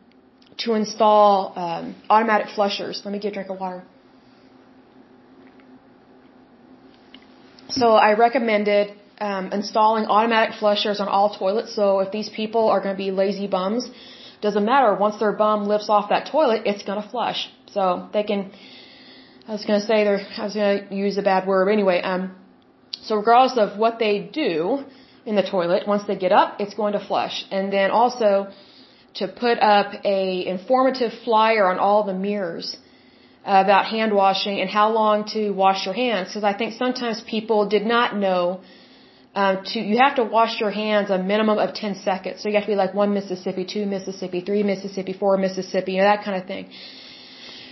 to 0.63 0.73
install 0.73 1.53
um, 1.55 1.95
automatic 2.09 2.47
flushers. 2.55 3.01
Let 3.05 3.11
me 3.13 3.19
get 3.19 3.29
a 3.29 3.33
drink 3.33 3.49
of 3.49 3.59
water. 3.59 3.83
So 7.69 7.87
I 7.95 8.13
recommended 8.13 8.93
um, 9.19 9.51
installing 9.51 10.05
automatic 10.05 10.55
flushers 10.59 10.99
on 10.99 11.07
all 11.07 11.29
toilets. 11.35 11.73
So 11.75 11.99
if 11.99 12.11
these 12.11 12.29
people 12.29 12.67
are 12.67 12.81
going 12.81 12.95
to 12.95 13.01
be 13.05 13.11
lazy 13.11 13.47
bums, 13.47 13.89
doesn't 14.41 14.65
matter. 14.65 14.93
Once 14.95 15.17
their 15.19 15.31
bum 15.31 15.67
lifts 15.67 15.89
off 15.89 16.09
that 16.09 16.25
toilet, 16.31 16.63
it's 16.65 16.83
going 16.83 17.01
to 17.01 17.07
flush. 17.07 17.49
So 17.71 18.09
they 18.13 18.23
can. 18.23 18.51
I 19.47 19.51
was 19.53 19.65
going 19.65 19.79
to 19.79 19.85
say 19.85 20.03
they're. 20.03 20.25
I 20.37 20.43
was 20.43 20.55
going 20.55 20.87
to 20.89 20.95
use 20.95 21.17
a 21.17 21.21
bad 21.21 21.47
word 21.47 21.69
anyway. 21.69 22.01
Um. 22.01 22.35
So 23.03 23.15
regardless 23.15 23.57
of 23.57 23.77
what 23.77 23.99
they 23.99 24.19
do 24.19 24.83
in 25.25 25.35
the 25.35 25.43
toilet, 25.43 25.87
once 25.87 26.03
they 26.07 26.15
get 26.15 26.31
up, 26.31 26.59
it's 26.59 26.73
going 26.73 26.93
to 26.93 26.99
flush. 26.99 27.45
And 27.51 27.71
then 27.71 27.91
also 27.91 28.51
to 29.15 29.27
put 29.27 29.59
up 29.59 29.93
a 30.05 30.45
informative 30.45 31.11
flyer 31.25 31.65
on 31.71 31.79
all 31.79 32.03
the 32.03 32.13
mirrors 32.13 32.77
about 33.43 33.85
hand 33.85 34.13
washing 34.13 34.61
and 34.61 34.69
how 34.69 34.91
long 34.91 35.25
to 35.25 35.51
wash 35.51 35.85
your 35.85 35.95
hands 35.95 36.29
because 36.29 36.43
I 36.43 36.53
think 36.53 36.73
sometimes 36.73 37.21
people 37.21 37.67
did 37.67 37.85
not 37.85 38.15
know 38.15 38.61
um, 39.33 39.63
to 39.65 39.79
you 39.79 39.97
have 39.97 40.15
to 40.15 40.23
wash 40.23 40.59
your 40.59 40.71
hands 40.71 41.09
a 41.09 41.17
minimum 41.17 41.57
of 41.57 41.73
10 41.73 41.95
seconds. 41.95 42.41
So 42.41 42.49
you 42.49 42.55
have 42.55 42.65
to 42.65 42.71
be 42.71 42.75
like 42.75 42.93
one 42.93 43.13
Mississippi, 43.13 43.65
two 43.65 43.85
Mississippi, 43.85 44.41
three 44.41 44.63
Mississippi, 44.63 45.13
four 45.13 45.37
Mississippi, 45.37 45.93
you 45.93 45.99
know 45.99 46.03
that 46.03 46.23
kind 46.25 46.41
of 46.41 46.47
thing. 46.47 46.69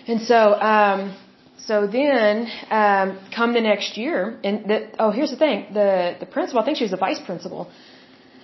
And 0.08 0.22
so 0.22 0.54
um, 0.54 1.16
so 1.58 1.86
then 1.86 2.48
um, 2.72 3.20
come 3.36 3.54
the 3.54 3.62
next 3.62 3.98
year 3.98 4.40
and 4.44 4.70
the, 4.70 4.78
oh 4.98 5.12
here's 5.12 5.32
the 5.32 5.38
thing 5.38 5.68
the 5.74 6.16
the 6.20 6.26
principal 6.26 6.62
I 6.62 6.66
think 6.66 6.78
she 6.78 6.86
was 6.86 6.92
the 6.92 7.04
vice 7.08 7.20
principal 7.20 7.70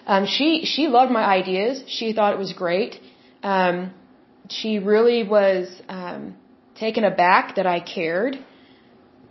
um, 0.06 0.26
she 0.26 0.65
she 0.65 0.88
loved 0.88 1.11
my 1.11 1.23
ideas. 1.23 1.84
She 1.88 2.14
thought 2.14 2.34
it 2.34 2.40
was 2.40 2.53
great. 2.53 2.99
Um, 3.44 3.94
she 4.49 4.80
really 4.80 5.27
was 5.27 5.68
um, 5.90 6.36
taken 6.76 7.03
aback 7.03 7.56
that 7.56 7.65
I 7.65 7.80
cared 7.80 8.38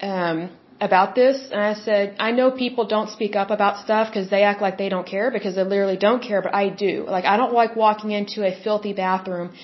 um, 0.01 0.51
about 0.81 1.15
this. 1.15 1.37
And 1.53 1.61
I 1.61 1.75
said, 1.75 2.17
I 2.19 2.33
know 2.33 2.51
people 2.51 2.87
don't 2.87 3.11
speak 3.11 3.37
up 3.37 3.51
about 3.51 3.85
stuff 3.85 4.09
because 4.11 4.29
they 4.31 4.43
act 4.43 4.61
like 4.61 4.77
they 4.79 4.89
don't 4.89 5.07
care 5.07 5.31
because 5.31 5.55
they 5.55 5.63
literally 5.63 5.97
don't 5.97 6.23
care, 6.23 6.43
but 6.43 6.55
I 6.55 6.69
do. 6.69 7.05
Like 7.07 7.25
I 7.25 7.37
don't 7.37 7.53
like 7.53 7.77
walking 7.77 8.11
into 8.11 8.45
a 8.45 8.53
filthy 8.63 8.93
bathroom. 8.93 9.55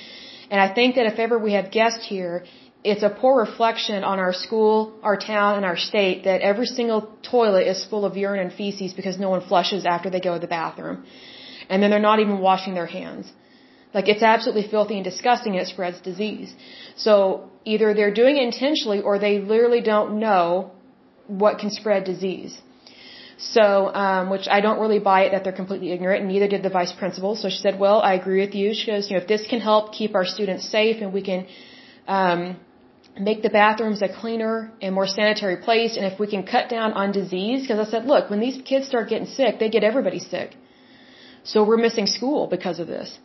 And 0.50 0.60
I 0.60 0.72
think 0.72 0.96
that 0.96 1.06
if 1.06 1.18
ever 1.18 1.38
we 1.38 1.52
have 1.52 1.70
guests 1.70 2.06
here, 2.06 2.44
it's 2.82 3.02
a 3.02 3.10
poor 3.10 3.40
reflection 3.40 4.04
on 4.04 4.18
our 4.18 4.32
school, 4.32 4.98
our 5.02 5.16
town, 5.16 5.56
and 5.56 5.64
our 5.64 5.76
state 5.76 6.24
that 6.24 6.40
every 6.40 6.66
single 6.66 7.02
toilet 7.22 7.66
is 7.66 7.84
full 7.84 8.04
of 8.06 8.16
urine 8.16 8.40
and 8.40 8.52
feces 8.52 8.94
because 8.94 9.18
no 9.18 9.28
one 9.28 9.42
flushes 9.42 9.84
after 9.84 10.08
they 10.08 10.20
go 10.20 10.34
to 10.34 10.40
the 10.40 10.46
bathroom. 10.46 11.04
And 11.68 11.82
then 11.82 11.90
they're 11.90 12.08
not 12.10 12.20
even 12.20 12.38
washing 12.38 12.74
their 12.74 12.86
hands. 12.86 13.30
Like 13.92 14.08
it's 14.08 14.22
absolutely 14.22 14.66
filthy 14.70 14.94
and 14.94 15.04
disgusting 15.04 15.52
and 15.52 15.62
it 15.62 15.68
spreads 15.68 16.00
disease. 16.00 16.54
So 16.96 17.50
either 17.64 17.92
they're 17.92 18.14
doing 18.14 18.36
it 18.38 18.44
intentionally 18.44 19.00
or 19.02 19.18
they 19.18 19.40
literally 19.40 19.82
don't 19.82 20.18
know 20.18 20.70
what 21.26 21.58
can 21.58 21.70
spread 21.70 22.04
disease. 22.04 22.58
So, 23.38 23.94
um, 23.94 24.28
which 24.30 24.48
I 24.48 24.60
don't 24.60 24.80
really 24.80 24.98
buy 24.98 25.22
it 25.22 25.32
that 25.32 25.44
they're 25.44 25.60
completely 25.60 25.92
ignorant, 25.92 26.20
and 26.22 26.28
neither 26.30 26.46
did 26.46 26.62
the 26.62 26.68
vice 26.68 26.92
principal. 26.92 27.36
So 27.36 27.48
she 27.48 27.56
said, 27.56 27.78
"Well, 27.78 27.98
I 28.02 28.12
agree 28.12 28.40
with 28.44 28.54
you." 28.54 28.74
She 28.74 28.86
goes, 28.90 29.08
"You 29.08 29.16
know, 29.16 29.22
if 29.22 29.28
this 29.28 29.46
can 29.46 29.60
help 29.60 29.94
keep 29.94 30.14
our 30.14 30.26
students 30.26 30.68
safe 30.68 31.00
and 31.00 31.10
we 31.14 31.22
can 31.22 31.46
um, 32.06 32.56
make 33.18 33.42
the 33.42 33.50
bathrooms 33.50 34.02
a 34.02 34.08
cleaner 34.08 34.72
and 34.80 34.94
more 34.94 35.06
sanitary 35.06 35.56
place 35.56 35.96
and 35.96 36.04
if 36.06 36.18
we 36.18 36.26
can 36.26 36.42
cut 36.44 36.68
down 36.68 36.92
on 36.92 37.12
disease 37.12 37.62
because 37.62 37.86
I 37.86 37.90
said 37.90 38.04
look 38.04 38.30
when 38.30 38.40
these 38.40 38.60
kids 38.62 38.86
start 38.86 39.08
getting 39.08 39.26
sick 39.26 39.58
they 39.58 39.68
get 39.68 39.84
everybody 39.84 40.18
sick 40.18 40.56
so 41.42 41.64
we're 41.64 41.76
missing 41.76 42.06
school 42.06 42.46
because 42.46 42.78
of 42.78 42.86
this 42.86 43.18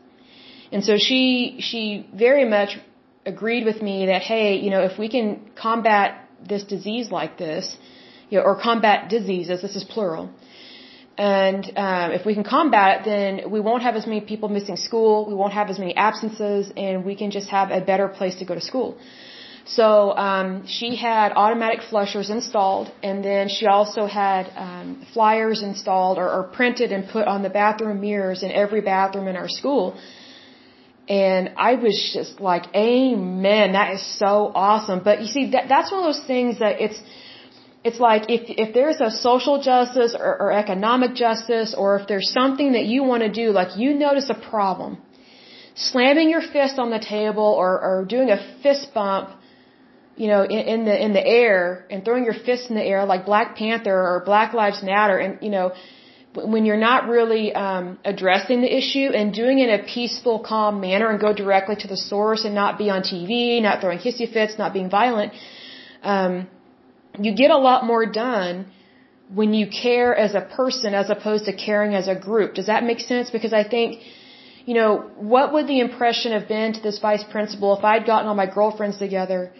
and 0.71 0.83
so 0.83 0.97
she 0.97 1.57
she 1.59 2.07
very 2.13 2.45
much 2.45 2.79
agreed 3.25 3.65
with 3.65 3.81
me 3.81 4.07
that 4.07 4.21
hey 4.21 4.57
you 4.57 4.69
know 4.69 4.83
if 4.83 4.97
we 4.97 5.07
can 5.07 5.51
combat 5.55 6.27
this 6.47 6.63
disease 6.63 7.11
like 7.11 7.37
this 7.37 7.77
you 8.29 8.39
know 8.39 8.43
or 8.43 8.59
combat 8.59 9.09
diseases 9.09 9.61
this 9.61 9.75
is 9.75 9.83
plural 9.83 10.29
and 11.17 11.65
um, 11.77 12.11
if 12.11 12.25
we 12.25 12.33
can 12.33 12.43
combat 12.43 13.01
it, 13.01 13.05
then 13.05 13.51
we 13.51 13.61
won't 13.61 13.83
have 13.83 13.95
as 13.95 14.05
many 14.05 14.19
people 14.19 14.49
missing 14.49 14.75
school. 14.75 15.25
We 15.25 15.33
won't 15.33 15.53
have 15.53 15.69
as 15.69 15.79
many 15.79 15.95
absences, 15.95 16.71
and 16.75 17.05
we 17.05 17.15
can 17.15 17.31
just 17.31 17.47
have 17.49 17.71
a 17.71 17.79
better 17.79 18.09
place 18.09 18.35
to 18.35 18.45
go 18.45 18.53
to 18.53 18.59
school. 18.59 18.97
So 19.65 20.15
um, 20.15 20.67
she 20.67 20.95
had 20.95 21.31
automatic 21.35 21.81
flushers 21.89 22.29
installed, 22.29 22.91
and 23.01 23.25
then 23.25 23.49
she 23.49 23.65
also 23.65 24.05
had 24.05 24.51
um, 24.55 25.07
flyers 25.11 25.63
installed 25.63 26.19
or, 26.19 26.29
or 26.29 26.43
printed 26.43 26.91
and 26.91 27.09
put 27.09 27.27
on 27.27 27.41
the 27.41 27.49
bathroom 27.49 27.99
mirrors 27.99 28.43
in 28.43 28.51
every 28.51 28.81
bathroom 28.81 29.27
in 29.27 29.35
our 29.35 29.49
school. 29.49 29.99
And 31.09 31.53
I 31.57 31.75
was 31.75 32.11
just 32.13 32.39
like, 32.39 32.65
"Amen! 32.75 33.73
That 33.73 33.93
is 33.93 34.03
so 34.19 34.51
awesome." 34.53 35.01
But 35.03 35.21
you 35.21 35.27
see, 35.27 35.51
that, 35.51 35.67
that's 35.67 35.91
one 35.91 36.01
of 36.01 36.05
those 36.13 36.25
things 36.25 36.59
that 36.59 36.79
it's 36.79 36.99
it's 37.83 37.99
like 37.99 38.23
if 38.29 38.43
if 38.65 38.73
there's 38.73 39.01
a 39.01 39.09
social 39.09 39.61
justice 39.61 40.15
or, 40.17 40.31
or 40.41 40.51
economic 40.51 41.15
justice, 41.15 41.73
or 41.75 41.99
if 41.99 42.07
there's 42.07 42.31
something 42.31 42.73
that 42.73 42.85
you 42.85 43.03
want 43.03 43.23
to 43.23 43.31
do, 43.31 43.51
like 43.51 43.77
you 43.77 43.93
notice 43.95 44.29
a 44.29 44.39
problem, 44.49 44.97
slamming 45.75 46.29
your 46.29 46.41
fist 46.41 46.77
on 46.77 46.91
the 46.91 46.99
table 46.99 47.43
or, 47.43 47.81
or 47.81 48.05
doing 48.05 48.29
a 48.29 48.39
fist 48.61 48.91
bump 48.93 49.29
you 50.15 50.27
know, 50.27 50.43
in, 50.43 50.59
in 50.73 50.85
the 50.85 51.03
in 51.05 51.13
the 51.13 51.25
air 51.25 51.85
and 51.89 52.05
throwing 52.05 52.23
your 52.23 52.33
fists 52.33 52.69
in 52.69 52.75
the 52.75 52.83
air 52.83 53.05
like 53.05 53.25
Black 53.25 53.55
Panther 53.55 53.97
or 54.11 54.23
Black 54.25 54.53
Lives 54.53 54.81
Matter, 54.81 55.17
and 55.17 55.39
you 55.41 55.49
know, 55.49 55.73
when 56.33 56.65
you're 56.65 56.83
not 56.91 57.07
really 57.07 57.53
um, 57.53 57.97
addressing 58.03 58.61
the 58.61 58.77
issue 58.77 59.09
and 59.13 59.33
doing 59.33 59.59
it 59.59 59.69
in 59.69 59.79
a 59.79 59.83
peaceful, 59.83 60.39
calm 60.39 60.79
manner 60.81 61.09
and 61.09 61.19
go 61.19 61.33
directly 61.33 61.75
to 61.77 61.87
the 61.87 61.97
source 61.97 62.45
and 62.45 62.53
not 62.55 62.77
be 62.77 62.89
on 62.89 63.01
TV, 63.01 63.61
not 63.61 63.81
throwing 63.81 63.99
hissy 63.99 64.31
fits, 64.31 64.57
not 64.57 64.73
being 64.73 64.89
violent, 64.89 65.33
um, 66.03 66.47
you 67.19 67.33
get 67.35 67.51
a 67.51 67.57
lot 67.57 67.85
more 67.85 68.05
done 68.05 68.65
when 69.33 69.53
you 69.53 69.67
care 69.67 70.15
as 70.15 70.35
a 70.35 70.41
person 70.41 70.93
as 70.93 71.09
opposed 71.09 71.45
to 71.45 71.53
caring 71.53 71.95
as 71.95 72.07
a 72.07 72.15
group. 72.15 72.53
Does 72.53 72.67
that 72.67 72.83
make 72.83 72.99
sense? 72.99 73.29
Because 73.31 73.53
I 73.53 73.63
think, 73.67 74.01
you 74.65 74.75
know, 74.75 75.09
what 75.17 75.53
would 75.53 75.67
the 75.67 75.79
impression 75.79 76.31
have 76.33 76.47
been 76.47 76.73
to 76.73 76.81
this 76.81 76.99
vice 76.99 77.23
principal 77.23 77.77
if 77.77 77.83
I'd 77.83 78.05
gotten 78.05 78.27
all 78.27 78.35
my 78.35 78.45
girlfriends 78.45 78.97
together 78.97 79.51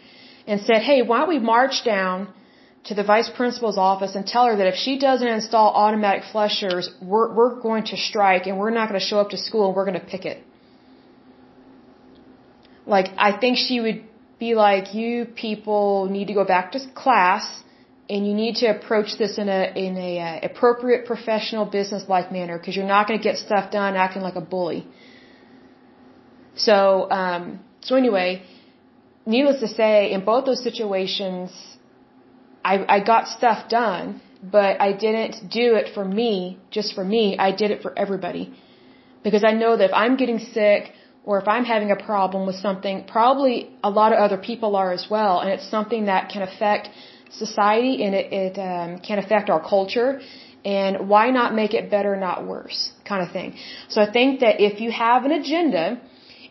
and 0.48 0.62
said, 0.62 0.82
hey, 0.82 1.02
why 1.02 1.20
don't 1.20 1.30
we 1.30 1.40
march 1.40 1.84
down 1.84 2.34
to 2.86 2.94
the 2.94 3.04
vice 3.04 3.30
principal's 3.30 3.78
office 3.78 4.16
and 4.16 4.28
tell 4.28 4.46
her 4.46 4.56
that 4.56 4.68
if 4.68 4.76
she 4.76 5.00
doesn't 5.00 5.28
install 5.28 5.74
automatic 5.74 6.24
flushers, 6.32 6.90
we're, 7.02 7.34
we're 7.34 7.60
going 7.60 7.84
to 7.84 7.98
strike 7.98 8.46
and 8.46 8.60
we're 8.60 8.70
not 8.70 8.90
going 8.90 9.00
to 9.00 9.06
show 9.06 9.20
up 9.20 9.30
to 9.32 9.38
school 9.38 9.68
and 9.68 9.76
we're 9.76 9.86
going 9.86 10.00
to 10.00 10.06
picket. 10.06 10.44
Like, 12.86 13.08
I 13.18 13.36
think 13.38 13.58
she 13.58 13.80
would 13.80 14.04
be 14.40 14.54
like, 14.54 14.94
you 14.94 15.26
people 15.26 16.08
need 16.10 16.28
to 16.28 16.34
go 16.34 16.46
back 16.46 16.74
to 16.74 16.80
class 16.94 17.64
and 18.10 18.28
you 18.28 18.34
need 18.34 18.56
to 18.58 18.68
approach 18.68 19.18
this 19.18 19.38
in 19.38 19.50
a 19.50 19.62
in 19.76 19.98
a 19.98 20.20
uh, 20.20 20.40
appropriate 20.50 21.06
professional 21.06 21.66
business 21.66 22.04
like 22.08 22.32
manner 22.32 22.58
because 22.58 22.76
you're 22.76 22.86
not 22.86 23.08
going 23.08 23.20
to 23.20 23.24
get 23.24 23.38
stuff 23.38 23.72
done 23.72 23.96
acting 23.96 24.22
like 24.22 24.36
a 24.36 24.42
bully. 24.42 24.88
So 26.56 27.10
um, 27.10 27.60
so 27.82 27.96
anyway, 27.96 28.44
needless 29.26 29.60
to 29.61 29.68
say, 29.68 30.11
in 30.11 30.23
both 30.23 30.45
those 30.45 30.64
situations, 30.64 31.52
I, 32.64 32.76
I 32.95 32.99
got 33.03 33.27
stuff 33.27 33.69
done, 33.69 34.22
but 34.57 34.81
I 34.81 34.93
didn't 34.93 35.49
do 35.49 35.76
it 35.76 35.93
for 35.93 36.06
me, 36.06 36.57
just 36.72 36.93
for 36.93 37.03
me. 37.03 37.38
I 37.38 37.52
did 37.52 37.72
it 37.72 37.81
for 37.81 37.97
everybody. 37.97 38.53
Because 39.23 39.43
I 39.43 39.53
know 39.61 39.76
that 39.77 39.85
if 39.85 39.93
I'm 39.93 40.15
getting 40.18 40.39
sick 40.39 40.91
or 41.23 41.39
if 41.41 41.47
I'm 41.47 41.65
having 41.65 41.91
a 41.91 41.95
problem 41.95 42.45
with 42.45 42.57
something, 42.68 43.06
probably 43.06 43.72
a 43.84 43.89
lot 43.89 44.14
of 44.14 44.19
other 44.19 44.38
people 44.38 44.76
are 44.76 44.91
as 44.91 45.07
well. 45.10 45.39
And 45.39 45.49
it's 45.49 45.68
something 45.68 46.06
that 46.06 46.30
can 46.30 46.43
affect 46.43 46.89
society 47.31 48.03
and 48.03 48.14
it, 48.14 48.27
it 48.31 48.60
um, 48.60 48.99
can 48.99 49.18
affect 49.18 49.49
our 49.49 49.61
culture. 49.76 50.22
And 50.64 51.10
why 51.10 51.30
not 51.30 51.53
make 51.53 51.73
it 51.76 51.91
better, 51.91 52.15
not 52.15 52.45
worse, 52.45 52.91
kind 53.07 53.22
of 53.26 53.31
thing. 53.31 53.56
So 53.89 54.02
I 54.02 54.11
think 54.11 54.39
that 54.39 54.60
if 54.60 54.81
you 54.81 54.91
have 54.91 55.26
an 55.26 55.31
agenda, 55.31 56.02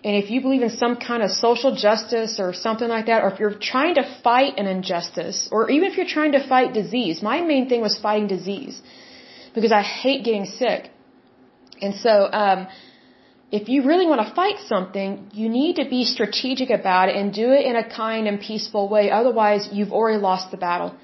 and 0.05 0.15
if 0.23 0.31
you 0.31 0.41
believe 0.47 0.65
in 0.69 0.75
some 0.85 0.97
kind 0.97 1.23
of 1.27 1.31
social 1.31 1.75
justice 1.75 2.39
or 2.39 2.53
something 2.53 2.89
like 2.97 3.07
that, 3.07 3.23
or 3.25 3.29
if 3.33 3.41
you're 3.41 3.59
trying 3.73 3.95
to 4.01 4.05
fight 4.23 4.59
an 4.59 4.67
injustice, 4.67 5.49
or 5.51 5.71
even 5.71 5.91
if 5.91 5.97
you're 5.97 6.13
trying 6.19 6.33
to 6.33 6.47
fight 6.47 6.75
disease, 6.75 7.23
my 7.23 7.41
main 7.53 7.69
thing 7.71 7.81
was 7.81 7.97
fighting 8.07 8.27
disease 8.37 8.83
because 9.55 9.73
I 9.73 9.81
hate 9.81 10.23
getting 10.29 10.45
sick. 10.45 10.91
And 11.81 11.95
so, 11.95 12.13
um, 12.43 12.67
if 13.51 13.69
you 13.73 13.79
really 13.91 14.07
want 14.11 14.21
to 14.27 14.35
fight 14.35 14.59
something, 14.67 15.31
you 15.33 15.49
need 15.49 15.77
to 15.77 15.87
be 15.89 16.05
strategic 16.05 16.71
about 16.81 17.09
it 17.09 17.17
and 17.17 17.33
do 17.33 17.49
it 17.57 17.65
in 17.71 17.77
a 17.77 17.87
kind 18.03 18.29
and 18.31 18.39
peaceful 18.41 18.89
way. 18.95 19.11
Otherwise, 19.11 19.69
you've 19.73 19.93
already 19.93 20.19
lost 20.19 20.51
the 20.51 20.61
battle. 20.69 20.95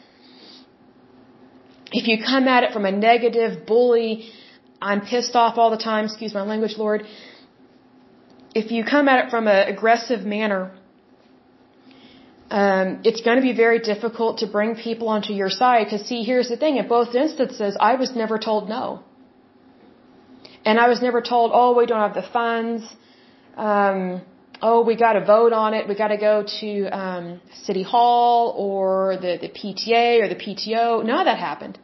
If 1.93 2.07
you 2.09 2.17
come 2.33 2.49
at 2.49 2.65
it 2.65 2.73
from 2.73 2.85
a 2.85 2.93
negative, 2.93 3.67
bully, 3.67 4.31
I'm 4.83 5.01
pissed 5.13 5.35
off 5.37 5.59
all 5.59 5.71
the 5.71 5.83
time, 5.91 6.05
excuse 6.07 6.35
my 6.35 6.43
language, 6.43 6.77
Lord, 6.77 7.07
if 8.55 8.71
you 8.71 8.85
come 8.85 9.09
at 9.09 9.27
it 9.27 9.31
from 9.31 9.47
an 9.47 9.69
aggressive 9.69 10.23
manner, 10.25 10.73
um, 12.51 13.01
it's 13.05 13.21
going 13.21 13.37
to 13.37 13.43
be 13.43 13.53
very 13.53 13.79
difficult 13.79 14.39
to 14.39 14.47
bring 14.47 14.75
people 14.75 15.09
onto 15.09 15.33
your 15.33 15.51
side. 15.51 15.85
Because 15.85 16.07
see, 16.07 16.23
here's 16.25 16.49
the 16.49 16.57
thing: 16.57 16.79
in 16.79 16.89
both 16.89 17.15
instances, 17.15 17.77
I 17.81 17.95
was 17.95 18.17
never 18.17 18.39
told 18.39 18.69
no, 18.69 19.05
and 20.65 20.81
I 20.81 20.89
was 20.89 21.01
never 21.01 21.21
told, 21.23 21.53
"Oh, 21.55 21.77
we 21.77 21.87
don't 21.87 22.01
have 22.01 22.15
the 22.15 22.29
funds." 22.33 22.83
Um, 23.57 24.23
oh, 24.61 24.83
we 24.83 24.97
got 24.97 25.13
to 25.13 25.25
vote 25.25 25.53
on 25.53 25.75
it. 25.75 25.89
We 25.89 25.95
got 25.95 26.09
to 26.09 26.17
go 26.17 26.45
to 26.61 26.71
um, 26.91 27.41
city 27.65 27.85
hall 27.85 28.55
or 28.57 29.17
the 29.17 29.39
the 29.41 29.49
PTA 29.49 30.23
or 30.23 30.29
the 30.29 30.41
PTO. 30.45 31.05
None 31.05 31.21
of 31.21 31.27
that 31.27 31.39
happened. 31.39 31.79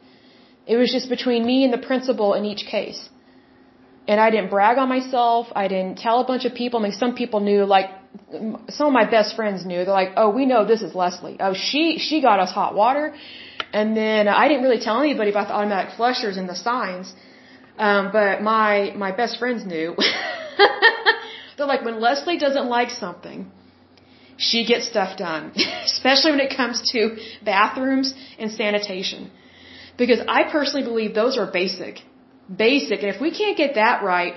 It 0.65 0.75
was 0.75 0.91
just 0.91 1.07
between 1.07 1.45
me 1.45 1.63
and 1.63 1.71
the 1.71 1.77
principal 1.77 2.33
in 2.33 2.43
each 2.43 2.65
case 2.65 3.07
and 4.07 4.19
I 4.19 4.29
didn't 4.29 4.49
brag 4.49 4.77
on 4.77 4.89
myself. 4.89 5.47
I 5.55 5.67
didn't 5.67 5.97
tell 5.97 6.19
a 6.21 6.27
bunch 6.31 6.45
of 6.45 6.53
people. 6.53 6.79
I 6.79 6.83
mean, 6.83 6.97
some 7.03 7.15
people 7.15 7.39
knew, 7.41 7.65
like 7.65 7.89
some 8.69 8.87
of 8.87 8.93
my 8.93 9.05
best 9.09 9.35
friends 9.35 9.65
knew. 9.65 9.79
They're 9.83 9.99
like, 10.01 10.13
"Oh, 10.15 10.29
we 10.29 10.45
know 10.45 10.65
this 10.65 10.81
is 10.81 10.95
Lesley. 10.95 11.37
Oh, 11.39 11.53
she 11.53 11.97
she 11.97 12.21
got 12.21 12.39
us 12.39 12.51
hot 12.51 12.73
water." 12.75 13.13
And 13.73 13.97
then 13.97 14.27
I 14.27 14.47
didn't 14.47 14.63
really 14.63 14.79
tell 14.79 15.01
anybody 15.01 15.31
about 15.31 15.47
the 15.49 15.55
automatic 15.55 15.95
flushers 15.97 16.37
and 16.37 16.47
the 16.47 16.55
signs. 16.55 17.13
Um, 17.77 18.11
but 18.11 18.41
my 18.41 18.93
my 18.95 19.11
best 19.11 19.39
friends 19.39 19.65
knew. 19.65 19.95
They're 21.57 21.71
like, 21.73 21.83
when 21.83 21.99
Lesley 21.99 22.37
doesn't 22.37 22.67
like 22.67 22.91
something, 22.91 23.51
she 24.37 24.63
gets 24.65 24.87
stuff 24.87 25.17
done, 25.17 25.51
especially 25.91 26.31
when 26.31 26.39
it 26.39 26.55
comes 26.55 26.91
to 26.91 27.17
bathrooms 27.43 28.13
and 28.39 28.51
sanitation. 28.51 29.31
Because 29.97 30.21
I 30.27 30.43
personally 30.43 30.83
believe 30.83 31.15
those 31.15 31.37
are 31.39 31.51
basic 31.51 32.03
basic. 32.55 33.03
And 33.03 33.13
if 33.15 33.21
we 33.21 33.31
can't 33.31 33.57
get 33.57 33.75
that 33.75 34.03
right, 34.03 34.35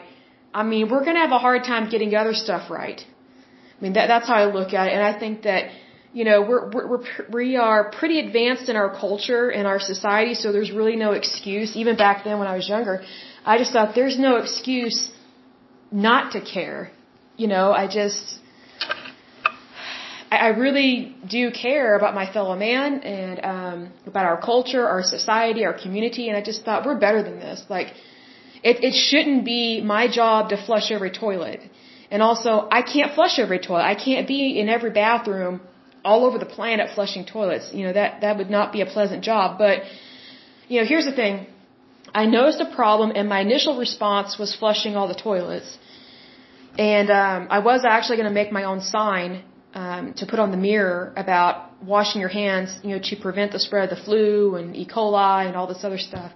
I 0.53 0.63
mean, 0.63 0.89
we're 0.91 1.05
going 1.05 1.15
to 1.15 1.21
have 1.21 1.33
a 1.33 1.39
hard 1.39 1.65
time 1.65 1.89
getting 1.89 2.15
other 2.15 2.35
stuff 2.35 2.71
right. 2.71 3.01
I 3.01 3.83
mean, 3.83 3.95
that, 3.95 4.09
that's 4.09 4.27
how 4.27 4.35
I 4.35 4.47
look 4.47 4.75
at 4.75 4.89
it. 4.89 4.93
And 4.93 5.03
I 5.03 5.19
think 5.19 5.43
that, 5.43 5.71
you 6.13 6.25
know, 6.25 6.43
we're, 6.43 6.71
we're, 6.71 7.03
we 7.33 7.57
are 7.57 7.91
pretty 7.91 8.19
advanced 8.19 8.69
in 8.69 8.77
our 8.77 8.91
culture 8.99 9.49
and 9.49 9.67
our 9.67 9.79
society, 9.79 10.35
so 10.35 10.51
there's 10.51 10.73
really 10.73 10.97
no 10.97 11.13
excuse. 11.13 11.77
Even 11.77 11.97
back 11.97 12.25
then 12.25 12.39
when 12.41 12.49
I 12.49 12.57
was 12.57 12.69
younger, 12.69 13.03
I 13.45 13.59
just 13.59 13.73
thought 13.73 13.95
there's 13.95 14.19
no 14.19 14.37
excuse 14.37 15.13
not 15.93 16.33
to 16.33 16.41
care. 16.41 16.91
You 17.37 17.47
know, 17.47 17.73
I 17.73 17.87
just, 17.87 18.40
I 20.31 20.49
really 20.49 21.17
do 21.29 21.51
care 21.51 21.97
about 21.97 22.15
my 22.15 22.33
fellow 22.33 22.55
man 22.55 23.01
and 23.01 23.45
um, 23.45 23.93
about 24.07 24.27
our 24.27 24.41
culture, 24.41 24.87
our 24.87 25.03
society, 25.03 25.65
our 25.65 25.75
community, 25.75 26.29
and 26.29 26.37
I 26.37 26.43
just 26.43 26.65
thought 26.65 26.87
we're 26.87 26.99
better 26.99 27.23
than 27.23 27.41
this. 27.41 27.65
Like, 27.69 27.89
it, 28.63 28.85
it 28.85 28.95
shouldn't 28.95 29.45
be 29.45 29.81
my 29.81 30.07
job 30.07 30.51
to 30.51 30.57
flush 30.67 30.93
every 30.93 31.11
toilet. 31.11 31.61
And 32.13 32.23
also, 32.23 32.69
I 32.71 32.83
can't 32.83 33.13
flush 33.15 33.39
every 33.39 33.59
toilet. 33.59 33.83
I 33.83 33.97
can't 33.97 34.29
be 34.29 34.61
in 34.61 34.69
every 34.69 34.91
bathroom 34.91 35.61
all 36.05 36.25
over 36.25 36.39
the 36.39 36.47
planet 36.47 36.91
flushing 36.95 37.25
toilets. 37.25 37.73
You 37.73 37.87
know, 37.87 37.93
that, 37.93 38.21
that 38.21 38.39
would 38.39 38.51
not 38.51 38.73
be 38.73 38.83
a 38.83 38.87
pleasant 38.87 39.25
job. 39.25 39.59
But, 39.59 39.83
you 40.69 40.81
know, 40.81 40.87
here's 40.87 41.07
the 41.07 41.13
thing. 41.13 41.47
I 42.15 42.27
noticed 42.27 42.61
a 42.61 42.75
problem 42.75 43.13
and 43.15 43.29
my 43.29 43.41
initial 43.41 43.79
response 43.79 44.39
was 44.39 44.55
flushing 44.55 44.97
all 44.97 45.09
the 45.09 45.15
toilets. 45.15 45.79
And 46.79 47.11
um, 47.11 47.49
I 47.51 47.59
was 47.61 47.85
actually 47.85 48.17
going 48.17 48.29
to 48.29 48.35
make 48.35 48.53
my 48.53 48.65
own 48.65 48.81
sign 48.81 49.45
um, 49.75 50.15
to 50.15 50.27
put 50.27 50.39
on 50.39 50.51
the 50.51 50.57
mirror 50.57 51.13
about 51.17 51.83
washing 51.83 52.21
your 52.21 52.31
hands, 52.31 52.79
you 52.83 52.91
know, 52.91 53.03
to 53.03 53.17
prevent 53.17 53.53
the 53.53 53.59
spread 53.59 53.91
of 53.91 53.97
the 53.97 54.03
flu 54.05 54.57
and 54.57 54.77
E. 54.77 54.87
coli 54.87 55.47
and 55.47 55.57
all 55.57 55.67
this 55.67 55.85
other 55.85 55.99
stuff. 55.99 56.33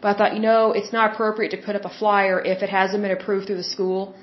But 0.00 0.08
I 0.14 0.18
thought, 0.18 0.34
you 0.34 0.40
know, 0.40 0.72
it's 0.72 0.92
not 0.92 1.12
appropriate 1.12 1.50
to 1.50 1.56
put 1.56 1.74
up 1.74 1.84
a 1.84 1.94
flyer 1.98 2.40
if 2.40 2.62
it 2.62 2.70
hasn't 2.70 3.02
been 3.02 3.10
approved 3.10 3.46
through 3.46 3.56
the 3.56 3.70
school, 3.76 4.14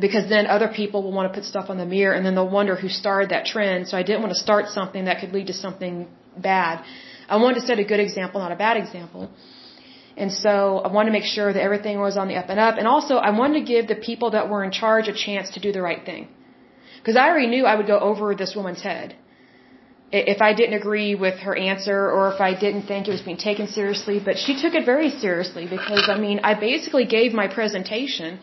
because 0.00 0.28
then 0.28 0.46
other 0.46 0.68
people 0.68 1.02
will 1.02 1.12
want 1.12 1.32
to 1.32 1.34
put 1.38 1.44
stuff 1.44 1.66
on 1.68 1.78
the 1.78 1.86
mirror 1.86 2.14
and 2.14 2.24
then 2.24 2.34
they'll 2.34 2.48
wonder 2.48 2.76
who 2.76 2.88
started 2.88 3.30
that 3.30 3.44
trend. 3.44 3.88
So 3.88 3.98
I 3.98 4.02
didn't 4.02 4.22
want 4.22 4.32
to 4.32 4.38
start 4.38 4.68
something 4.68 5.06
that 5.06 5.20
could 5.20 5.32
lead 5.32 5.48
to 5.48 5.52
something 5.52 6.08
bad. 6.36 6.84
I 7.28 7.36
wanted 7.36 7.60
to 7.60 7.66
set 7.66 7.78
a 7.78 7.84
good 7.84 8.00
example, 8.00 8.40
not 8.40 8.52
a 8.52 8.56
bad 8.56 8.76
example. 8.76 9.30
And 10.16 10.32
so 10.32 10.78
I 10.78 10.88
wanted 10.92 11.10
to 11.10 11.12
make 11.18 11.24
sure 11.24 11.52
that 11.52 11.60
everything 11.60 11.98
was 11.98 12.16
on 12.16 12.28
the 12.28 12.36
up 12.36 12.48
and 12.48 12.60
up. 12.60 12.78
And 12.78 12.86
also 12.86 13.16
I 13.16 13.30
wanted 13.30 13.60
to 13.60 13.64
give 13.72 13.88
the 13.88 13.96
people 13.96 14.30
that 14.30 14.48
were 14.48 14.62
in 14.62 14.70
charge 14.70 15.08
a 15.08 15.12
chance 15.12 15.50
to 15.50 15.60
do 15.60 15.72
the 15.72 15.82
right 15.82 16.04
thing. 16.04 16.28
Because 17.04 17.18
I 17.22 17.28
already 17.28 17.48
knew 17.54 17.64
I 17.66 17.74
would 17.78 17.86
go 17.86 17.98
over 18.10 18.34
this 18.34 18.52
woman's 18.56 18.82
head. 18.90 19.14
If 20.10 20.40
I 20.48 20.54
didn't 20.58 20.76
agree 20.82 21.14
with 21.24 21.36
her 21.46 21.54
answer 21.70 21.98
or 22.16 22.22
if 22.32 22.40
I 22.40 22.52
didn't 22.64 22.84
think 22.90 23.08
it 23.08 23.10
was 23.10 23.24
being 23.28 23.42
taken 23.48 23.66
seriously, 23.66 24.16
but 24.28 24.38
she 24.44 24.52
took 24.62 24.72
it 24.78 24.86
very 24.86 25.10
seriously 25.24 25.66
because, 25.76 26.08
I 26.14 26.16
mean, 26.24 26.40
I 26.50 26.54
basically 26.54 27.04
gave 27.16 27.34
my 27.42 27.48
presentation 27.58 28.38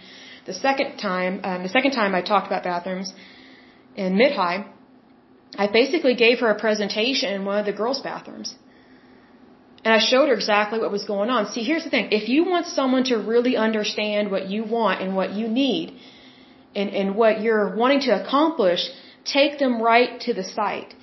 the 0.45 0.53
second 0.53 0.97
time, 0.97 1.39
um, 1.43 1.63
the 1.63 1.73
second 1.77 1.91
time 1.91 2.13
I 2.19 2.21
talked 2.21 2.47
about 2.51 2.63
bathrooms 2.63 3.13
in 3.95 4.17
mid-high, 4.21 4.59
I 5.63 5.67
basically 5.79 6.15
gave 6.25 6.39
her 6.43 6.49
a 6.49 6.59
presentation 6.59 7.33
in 7.33 7.45
one 7.45 7.57
of 7.61 7.65
the 7.65 7.73
girls' 7.81 8.01
bathrooms. 8.01 8.55
And 9.83 9.93
I 9.93 9.99
showed 9.99 10.27
her 10.29 10.35
exactly 10.35 10.79
what 10.79 10.91
was 10.91 11.05
going 11.05 11.29
on. 11.29 11.47
See, 11.47 11.63
here's 11.63 11.83
the 11.83 11.89
thing. 11.89 12.09
If 12.11 12.29
you 12.29 12.43
want 12.45 12.67
someone 12.67 13.05
to 13.05 13.17
really 13.17 13.55
understand 13.57 14.29
what 14.29 14.47
you 14.53 14.63
want 14.63 15.01
and 15.01 15.15
what 15.15 15.31
you 15.31 15.47
need, 15.47 15.99
and, 16.75 16.89
and 16.89 17.15
what 17.15 17.41
you're 17.41 17.75
wanting 17.75 18.01
to 18.01 18.11
accomplish, 18.23 18.89
take 19.25 19.59
them 19.59 19.81
right 19.81 20.19
to 20.21 20.33
the 20.33 20.43
site. 20.43 20.93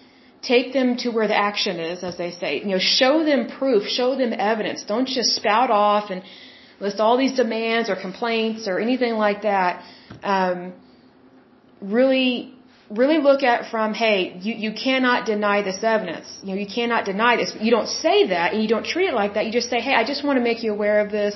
Take 0.41 0.73
them 0.73 0.97
to 0.99 1.11
where 1.11 1.27
the 1.27 1.37
action 1.37 1.81
is, 1.81 2.05
as 2.05 2.17
they 2.17 2.31
say. 2.31 2.61
You 2.61 2.73
know, 2.75 2.79
show 2.79 3.25
them 3.25 3.49
proof, 3.49 3.89
show 3.89 4.15
them 4.17 4.33
evidence. 4.33 4.85
Don't 4.85 5.09
just 5.09 5.31
spout 5.35 5.71
off 5.71 6.11
and 6.11 6.23
list 6.81 7.01
all 7.01 7.17
these 7.19 7.35
demands 7.35 7.91
or 7.91 7.97
complaints 7.97 8.69
or 8.69 8.79
anything 8.79 9.15
like 9.15 9.43
that. 9.43 9.83
Um, 10.23 10.75
really, 11.81 12.55
really 12.89 13.19
look 13.19 13.43
at 13.43 13.71
from, 13.71 13.95
hey, 13.95 14.39
you, 14.41 14.55
you 14.55 14.73
cannot 14.73 15.27
deny 15.27 15.63
this 15.63 15.83
evidence. 15.83 16.39
You 16.43 16.51
know, 16.51 16.61
you 16.61 16.71
cannot 16.73 17.05
deny 17.05 17.37
this. 17.37 17.53
You 17.61 17.73
don't 17.73 17.89
say 17.89 18.29
that 18.29 18.53
and 18.53 18.63
you 18.63 18.69
don't 18.69 18.87
treat 18.87 19.09
it 19.09 19.15
like 19.15 19.35
that. 19.35 19.47
You 19.47 19.53
just 19.53 19.69
say, 19.69 19.81
hey, 19.81 19.95
I 19.95 20.05
just 20.05 20.25
want 20.25 20.39
to 20.39 20.43
make 20.43 20.63
you 20.63 20.73
aware 20.73 21.01
of 21.01 21.11
this 21.11 21.35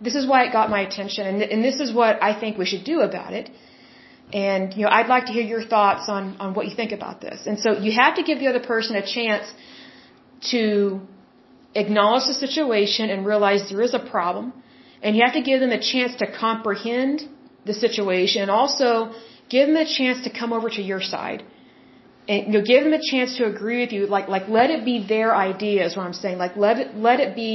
this 0.00 0.14
is 0.14 0.26
why 0.26 0.44
it 0.46 0.52
got 0.52 0.70
my 0.70 0.80
attention, 0.88 1.26
and, 1.26 1.42
and 1.42 1.64
this 1.64 1.80
is 1.80 1.92
what 1.92 2.22
I 2.22 2.38
think 2.38 2.58
we 2.58 2.66
should 2.66 2.84
do 2.84 3.00
about 3.00 3.32
it. 3.32 3.50
And 4.32 4.74
you 4.74 4.82
know, 4.84 4.90
I'd 4.90 5.08
like 5.08 5.26
to 5.26 5.32
hear 5.32 5.46
your 5.54 5.64
thoughts 5.74 6.08
on 6.08 6.36
on 6.38 6.54
what 6.54 6.66
you 6.68 6.74
think 6.80 6.92
about 6.92 7.20
this. 7.20 7.46
And 7.46 7.58
so 7.58 7.78
you 7.86 7.92
have 7.92 8.14
to 8.16 8.22
give 8.22 8.38
the 8.38 8.48
other 8.52 8.64
person 8.74 8.96
a 8.96 9.06
chance 9.16 9.52
to 10.52 11.00
acknowledge 11.74 12.26
the 12.26 12.34
situation 12.46 13.10
and 13.10 13.26
realize 13.26 13.68
there 13.70 13.82
is 13.82 13.94
a 13.94 14.04
problem, 14.16 14.52
and 15.02 15.16
you 15.16 15.22
have 15.26 15.36
to 15.40 15.44
give 15.50 15.60
them 15.60 15.72
a 15.80 15.82
chance 15.92 16.14
to 16.22 16.26
comprehend 16.46 17.28
the 17.64 17.74
situation, 17.74 18.42
and 18.42 18.50
also 18.50 19.12
give 19.48 19.66
them 19.68 19.76
a 19.76 19.90
chance 19.98 20.24
to 20.24 20.30
come 20.40 20.52
over 20.52 20.68
to 20.78 20.82
your 20.82 21.00
side 21.00 21.42
and 22.28 22.46
you 22.46 22.52
know 22.52 22.64
give 22.64 22.84
them 22.84 22.92
a 22.92 23.00
chance 23.10 23.36
to 23.38 23.46
agree 23.46 23.80
with 23.80 23.92
you 23.92 24.06
like 24.06 24.28
like 24.28 24.48
let 24.48 24.70
it 24.70 24.84
be 24.84 24.96
their 25.12 25.34
idea 25.34 25.84
is 25.86 25.96
what 25.96 26.04
i'm 26.04 26.12
saying 26.12 26.38
like 26.38 26.56
let 26.56 26.78
it 26.78 26.94
let 26.96 27.20
it 27.20 27.34
be 27.34 27.52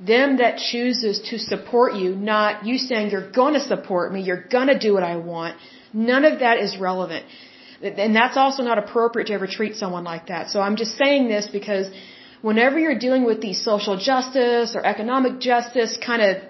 them 0.00 0.38
that 0.38 0.58
chooses 0.58 1.20
to 1.30 1.38
support 1.38 1.94
you, 1.94 2.14
not 2.14 2.66
you 2.66 2.78
saying 2.78 3.10
you're 3.10 3.30
going 3.30 3.54
to 3.54 3.60
support 3.60 4.12
me, 4.12 4.22
you're 4.22 4.44
going 4.56 4.68
to 4.68 4.78
do 4.78 4.94
what 4.94 5.02
I 5.02 5.16
want. 5.16 5.56
None 5.92 6.24
of 6.24 6.40
that 6.40 6.58
is 6.58 6.78
relevant. 6.78 7.26
And 7.82 8.14
that's 8.14 8.36
also 8.36 8.62
not 8.62 8.78
appropriate 8.78 9.26
to 9.26 9.34
ever 9.34 9.46
treat 9.46 9.76
someone 9.76 10.04
like 10.04 10.26
that. 10.26 10.50
So 10.50 10.60
I'm 10.60 10.76
just 10.76 10.96
saying 10.96 11.28
this 11.28 11.48
because 11.48 11.86
whenever 12.42 12.78
you're 12.78 12.98
dealing 12.98 13.24
with 13.24 13.40
these 13.40 13.62
social 13.62 13.96
justice 13.96 14.74
or 14.76 14.84
economic 14.84 15.38
justice 15.40 15.98
kind 16.08 16.22
of 16.22 16.42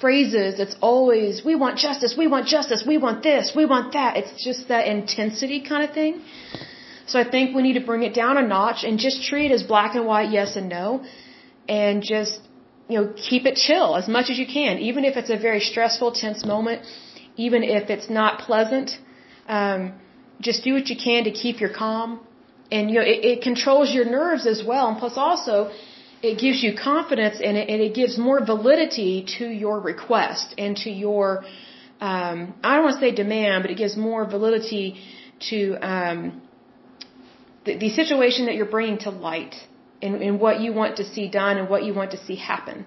phrases. 0.00 0.60
It's 0.60 0.76
always, 0.80 1.44
we 1.44 1.54
want 1.54 1.78
justice, 1.78 2.14
we 2.16 2.26
want 2.26 2.46
justice, 2.46 2.84
we 2.86 2.98
want 2.98 3.22
this, 3.22 3.52
we 3.54 3.64
want 3.64 3.92
that. 3.92 4.16
It's 4.16 4.44
just 4.44 4.68
that 4.68 4.86
intensity 4.86 5.60
kind 5.60 5.82
of 5.86 5.94
thing. 5.94 6.22
So 7.06 7.18
I 7.18 7.28
think 7.28 7.56
we 7.56 7.62
need 7.62 7.78
to 7.80 7.86
bring 7.90 8.02
it 8.02 8.14
down 8.14 8.36
a 8.36 8.46
notch 8.46 8.84
and 8.84 8.98
just 8.98 9.22
treat 9.28 9.50
it 9.50 9.54
as 9.54 9.62
black 9.62 9.94
and 9.94 10.06
white, 10.06 10.30
yes 10.30 10.56
and 10.56 10.68
no. 10.68 11.04
And 11.68 12.02
just, 12.02 12.40
you 12.88 12.96
know, 12.98 13.12
keep 13.28 13.44
it 13.44 13.56
chill 13.56 13.96
as 13.96 14.08
much 14.08 14.30
as 14.30 14.38
you 14.38 14.46
can. 14.46 14.78
Even 14.78 15.04
if 15.04 15.16
it's 15.16 15.30
a 15.30 15.36
very 15.36 15.60
stressful, 15.60 16.12
tense 16.12 16.44
moment, 16.44 16.82
even 17.36 17.62
if 17.62 17.90
it's 17.90 18.08
not 18.08 18.40
pleasant, 18.40 18.98
um, 19.48 19.92
just 20.40 20.64
do 20.64 20.72
what 20.74 20.88
you 20.88 20.96
can 20.96 21.24
to 21.24 21.30
keep 21.30 21.60
your 21.60 21.72
calm. 21.72 22.20
And, 22.70 22.90
you 22.90 22.96
know, 22.96 23.06
it, 23.14 23.24
it 23.32 23.42
controls 23.42 23.92
your 23.92 24.04
nerves 24.04 24.46
as 24.46 24.62
well. 24.64 24.88
And 24.88 24.98
plus 24.98 25.16
also, 25.16 25.70
it 26.22 26.38
gives 26.38 26.62
you 26.62 26.74
confidence 26.76 27.40
and 27.42 27.56
it, 27.56 27.68
and 27.68 27.80
it 27.80 27.94
gives 27.94 28.18
more 28.18 28.44
validity 28.44 29.24
to 29.38 29.46
your 29.46 29.80
request 29.80 30.54
and 30.58 30.76
to 30.78 30.90
your, 30.90 31.44
um, 32.00 32.54
I 32.62 32.74
don't 32.74 32.84
want 32.84 32.96
to 32.96 33.00
say 33.00 33.14
demand, 33.14 33.62
but 33.62 33.70
it 33.70 33.78
gives 33.78 33.96
more 33.96 34.24
validity 34.24 35.00
to 35.50 35.76
um, 35.76 36.42
the, 37.64 37.76
the 37.78 37.90
situation 37.90 38.46
that 38.46 38.54
you're 38.54 38.66
bringing 38.66 38.98
to 39.00 39.10
light 39.10 39.54
and, 40.02 40.22
and 40.22 40.40
what 40.40 40.60
you 40.60 40.72
want 40.72 40.96
to 40.96 41.04
see 41.04 41.28
done 41.28 41.58
and 41.58 41.68
what 41.68 41.84
you 41.84 41.94
want 41.94 42.10
to 42.12 42.24
see 42.26 42.36
happen. 42.36 42.84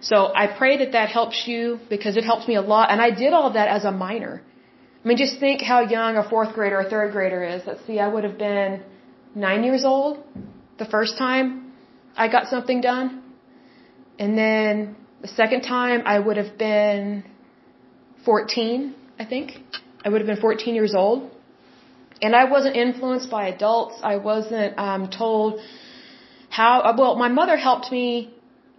So 0.00 0.32
I 0.34 0.46
pray 0.46 0.78
that 0.78 0.92
that 0.92 1.08
helps 1.08 1.46
you 1.46 1.78
because 1.88 2.16
it 2.16 2.24
helps 2.24 2.48
me 2.48 2.54
a 2.54 2.62
lot. 2.62 2.90
And 2.90 3.00
I 3.00 3.10
did 3.10 3.32
all 3.32 3.48
of 3.48 3.54
that 3.54 3.68
as 3.68 3.84
a 3.84 3.92
minor. 3.92 4.42
I 5.02 5.08
mean, 5.08 5.16
just 5.16 5.40
think 5.40 5.62
how 5.62 5.80
young 5.80 6.16
a 6.16 6.28
fourth 6.28 6.54
grader 6.54 6.78
or 6.80 6.84
third 6.84 7.12
grader 7.12 7.42
is. 7.42 7.62
Let's 7.66 7.84
see, 7.86 7.98
I 7.98 8.08
would 8.08 8.24
have 8.24 8.38
been 8.38 8.82
nine 9.34 9.64
years 9.64 9.84
old 9.84 10.22
the 10.78 10.84
first 10.84 11.16
time 11.18 11.72
I 12.16 12.28
got 12.28 12.48
something 12.48 12.80
done. 12.80 13.22
And 14.18 14.36
then 14.36 14.96
the 15.22 15.28
second 15.28 15.62
time 15.62 16.02
I 16.04 16.18
would 16.18 16.36
have 16.36 16.58
been 16.58 17.24
14, 18.24 18.94
I 19.18 19.24
think. 19.24 19.52
I 20.04 20.08
would 20.08 20.20
have 20.20 20.26
been 20.26 20.40
14 20.40 20.74
years 20.74 20.94
old. 20.94 21.30
And 22.22 22.36
I 22.36 22.44
wasn't 22.44 22.76
influenced 22.76 23.30
by 23.30 23.48
adults. 23.48 24.00
I 24.02 24.16
wasn't 24.16 24.78
um, 24.78 25.08
told 25.10 25.60
how, 26.58 26.80
uh, 26.80 26.94
well, 26.98 27.14
my 27.24 27.28
mother 27.28 27.56
helped 27.56 27.90
me. 27.90 28.08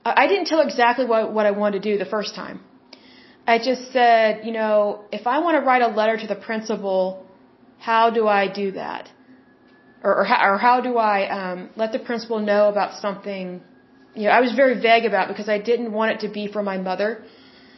I 0.03 0.27
didn't 0.27 0.47
tell 0.51 0.61
exactly 0.61 1.05
what, 1.05 1.33
what 1.33 1.45
I 1.45 1.51
wanted 1.51 1.83
to 1.83 1.91
do 1.91 1.97
the 1.97 2.11
first 2.17 2.35
time. 2.35 2.59
I 3.53 3.57
just 3.69 3.91
said, 3.91 4.45
you 4.45 4.51
know, 4.51 4.75
if 5.11 5.25
I 5.33 5.39
want 5.45 5.55
to 5.59 5.61
write 5.67 5.83
a 5.89 5.91
letter 5.99 6.17
to 6.23 6.27
the 6.33 6.39
principal, 6.49 7.25
how 7.89 8.03
do 8.17 8.27
I 8.27 8.43
do 8.61 8.71
that? 8.73 9.09
or, 10.03 10.13
or, 10.19 10.23
how, 10.23 10.39
or 10.51 10.57
how 10.57 10.81
do 10.81 10.97
I 10.97 11.17
um, 11.39 11.69
let 11.75 11.91
the 11.91 11.99
principal 11.99 12.39
know 12.39 12.69
about 12.69 12.99
something? 12.99 13.61
You 14.15 14.23
know, 14.23 14.31
I 14.31 14.41
was 14.41 14.53
very 14.53 14.79
vague 14.79 15.05
about 15.05 15.27
because 15.27 15.49
I 15.49 15.59
didn't 15.59 15.91
want 15.91 16.11
it 16.15 16.19
to 16.27 16.29
be 16.33 16.47
for 16.47 16.63
my 16.63 16.77
mother. 16.77 17.23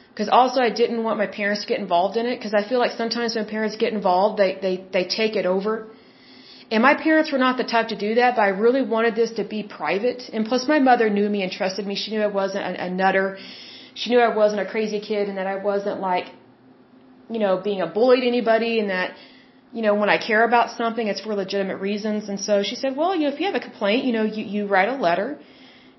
Because 0.09 0.29
also 0.29 0.61
I 0.61 0.69
didn't 0.69 1.03
want 1.03 1.17
my 1.17 1.27
parents 1.27 1.61
to 1.63 1.67
get 1.67 1.79
involved 1.79 2.17
in 2.17 2.25
it. 2.25 2.37
Because 2.37 2.53
I 2.53 2.67
feel 2.67 2.79
like 2.79 2.91
sometimes 2.91 3.35
when 3.35 3.47
parents 3.47 3.75
get 3.77 3.93
involved, 3.93 4.39
they 4.39 4.51
they 4.65 4.75
they 4.95 5.05
take 5.05 5.35
it 5.35 5.45
over. 5.45 5.87
And 6.71 6.81
my 6.81 6.95
parents 6.95 7.31
were 7.31 7.37
not 7.37 7.57
the 7.57 7.63
type 7.63 7.89
to 7.89 7.95
do 7.95 8.15
that, 8.15 8.35
but 8.35 8.41
I 8.41 8.49
really 8.49 8.81
wanted 8.81 9.15
this 9.15 9.31
to 9.39 9.43
be 9.43 9.63
private. 9.63 10.23
And 10.31 10.45
plus, 10.45 10.67
my 10.67 10.79
mother 10.79 11.09
knew 11.09 11.29
me 11.29 11.43
and 11.43 11.51
trusted 11.51 11.85
me. 11.85 11.95
She 11.95 12.11
knew 12.11 12.21
I 12.21 12.33
wasn't 12.41 12.63
a, 12.65 12.85
a 12.85 12.89
nutter. 12.89 13.37
She 13.95 14.09
knew 14.09 14.19
I 14.19 14.35
wasn't 14.35 14.61
a 14.61 14.65
crazy 14.65 14.99
kid, 14.99 15.29
and 15.29 15.37
that 15.37 15.47
I 15.47 15.57
wasn't 15.57 15.99
like, 15.99 16.27
you 17.29 17.39
know, 17.39 17.57
being 17.57 17.81
a 17.81 17.87
bully 17.87 18.21
to 18.21 18.27
anybody, 18.27 18.79
and 18.79 18.89
that 18.89 19.15
you 19.73 19.81
know, 19.81 19.95
when 19.95 20.09
I 20.15 20.17
care 20.29 20.43
about 20.43 20.77
something, 20.77 21.07
it's 21.07 21.21
for 21.21 21.33
legitimate 21.33 21.77
reasons. 21.77 22.29
And 22.29 22.39
so 22.39 22.61
she 22.69 22.75
said, 22.75 22.95
well, 22.95 23.15
you 23.15 23.23
know, 23.25 23.33
if 23.33 23.39
you 23.39 23.47
have 23.47 23.55
a 23.55 23.65
complaint, 23.69 24.05
you 24.05 24.13
know, 24.17 24.23
you, 24.23 24.43
you 24.55 24.67
write 24.67 24.87
a 24.87 24.97
letter. 25.07 25.39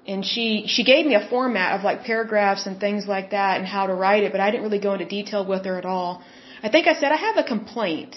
And 0.07 0.25
she, 0.25 0.67
she 0.75 0.85
gave 0.85 1.05
me 1.07 1.15
a 1.17 1.27
format 1.29 1.73
of 1.77 1.83
like 1.83 2.05
paragraphs 2.05 2.67
and 2.67 2.79
things 2.79 3.07
like 3.15 3.31
that 3.31 3.59
and 3.59 3.67
how 3.67 3.87
to 3.89 3.95
write 3.95 4.23
it, 4.23 4.31
but 4.33 4.41
I 4.41 4.51
didn't 4.51 4.63
really 4.63 4.79
go 4.79 4.93
into 4.93 5.07
detail 5.07 5.45
with 5.45 5.65
her 5.65 5.77
at 5.77 5.85
all. 5.85 6.23
I 6.63 6.69
think 6.69 6.87
I 6.87 6.95
said, 6.95 7.11
I 7.11 7.17
have 7.17 7.37
a 7.37 7.43
complaint 7.43 8.15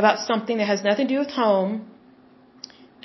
about 0.00 0.16
something 0.30 0.56
that 0.58 0.68
has 0.74 0.82
nothing 0.88 1.06
to 1.08 1.14
do 1.14 1.20
with 1.24 1.34
home. 1.44 1.72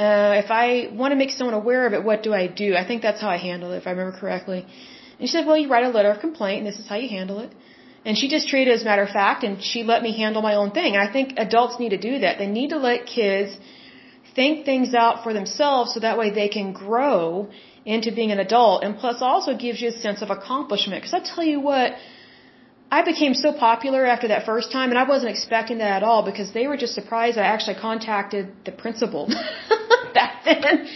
Uh, 0.05 0.33
if 0.43 0.49
I 0.63 0.65
want 0.99 1.11
to 1.13 1.17
make 1.23 1.31
someone 1.37 1.57
aware 1.63 1.83
of 1.87 1.93
it, 1.97 2.01
what 2.09 2.19
do 2.27 2.31
I 2.41 2.45
do? 2.63 2.69
I 2.81 2.85
think 2.87 3.01
that's 3.07 3.21
how 3.25 3.29
I 3.37 3.39
handled 3.49 3.73
it, 3.73 3.77
if 3.81 3.87
I 3.87 3.91
remember 3.95 4.15
correctly. 4.23 4.61
And 5.17 5.23
she 5.27 5.31
said, 5.35 5.45
well, 5.47 5.57
you 5.61 5.69
write 5.73 5.85
a 5.91 5.93
letter 5.97 6.11
of 6.15 6.19
complaint 6.27 6.57
and 6.59 6.67
this 6.71 6.79
is 6.81 6.87
how 6.91 6.97
you 7.03 7.09
handle 7.17 7.39
it. 7.45 7.51
And 8.05 8.17
she 8.19 8.27
just 8.35 8.47
treated 8.51 8.69
it 8.71 8.75
as 8.79 8.81
a 8.85 8.89
matter 8.91 9.05
of 9.09 9.13
fact 9.21 9.43
and 9.47 9.63
she 9.69 9.83
let 9.91 10.01
me 10.07 10.11
handle 10.23 10.41
my 10.49 10.55
own 10.61 10.71
thing. 10.79 10.97
I 11.05 11.11
think 11.15 11.33
adults 11.47 11.79
need 11.81 11.93
to 11.97 12.01
do 12.09 12.13
that. 12.23 12.37
They 12.37 12.51
need 12.59 12.71
to 12.75 12.79
let 12.89 13.05
kids 13.05 13.51
think 14.37 14.65
things 14.65 14.93
out 15.03 15.23
for 15.23 15.31
themselves 15.39 15.93
so 15.93 15.99
that 16.07 16.17
way 16.21 16.27
they 16.41 16.49
can 16.57 16.73
grow 16.73 17.49
into 17.85 18.11
being 18.19 18.31
an 18.31 18.39
adult 18.47 18.83
and 18.83 18.97
plus 18.97 19.21
also 19.21 19.55
gives 19.65 19.81
you 19.81 19.89
a 19.89 19.97
sense 20.05 20.21
of 20.25 20.29
accomplishment. 20.37 21.01
Because 21.01 21.15
I 21.19 21.21
tell 21.33 21.45
you 21.53 21.59
what, 21.59 21.93
I 22.91 23.01
became 23.03 23.33
so 23.33 23.53
popular 23.53 24.05
after 24.05 24.27
that 24.27 24.45
first 24.45 24.71
time 24.71 24.89
and 24.91 24.99
I 24.99 25.03
wasn't 25.03 25.31
expecting 25.31 25.79
that 25.79 25.91
at 25.97 26.03
all 26.03 26.23
because 26.23 26.53
they 26.53 26.67
were 26.67 26.77
just 26.77 26.93
surprised 26.93 27.37
I 27.37 27.47
actually 27.55 27.79
contacted 27.79 28.53
the 28.65 28.71
principal 28.71 29.27
back 30.13 30.43
then. 30.45 30.87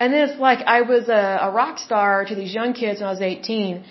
And 0.00 0.12
then 0.12 0.28
it's 0.28 0.40
like 0.40 0.60
I 0.66 0.82
was 0.82 1.08
a, 1.08 1.38
a 1.42 1.50
rock 1.50 1.78
star 1.78 2.24
to 2.24 2.34
these 2.34 2.52
young 2.52 2.72
kids 2.72 3.00
when 3.00 3.08
I 3.08 3.12
was 3.12 3.20
18. 3.20 3.84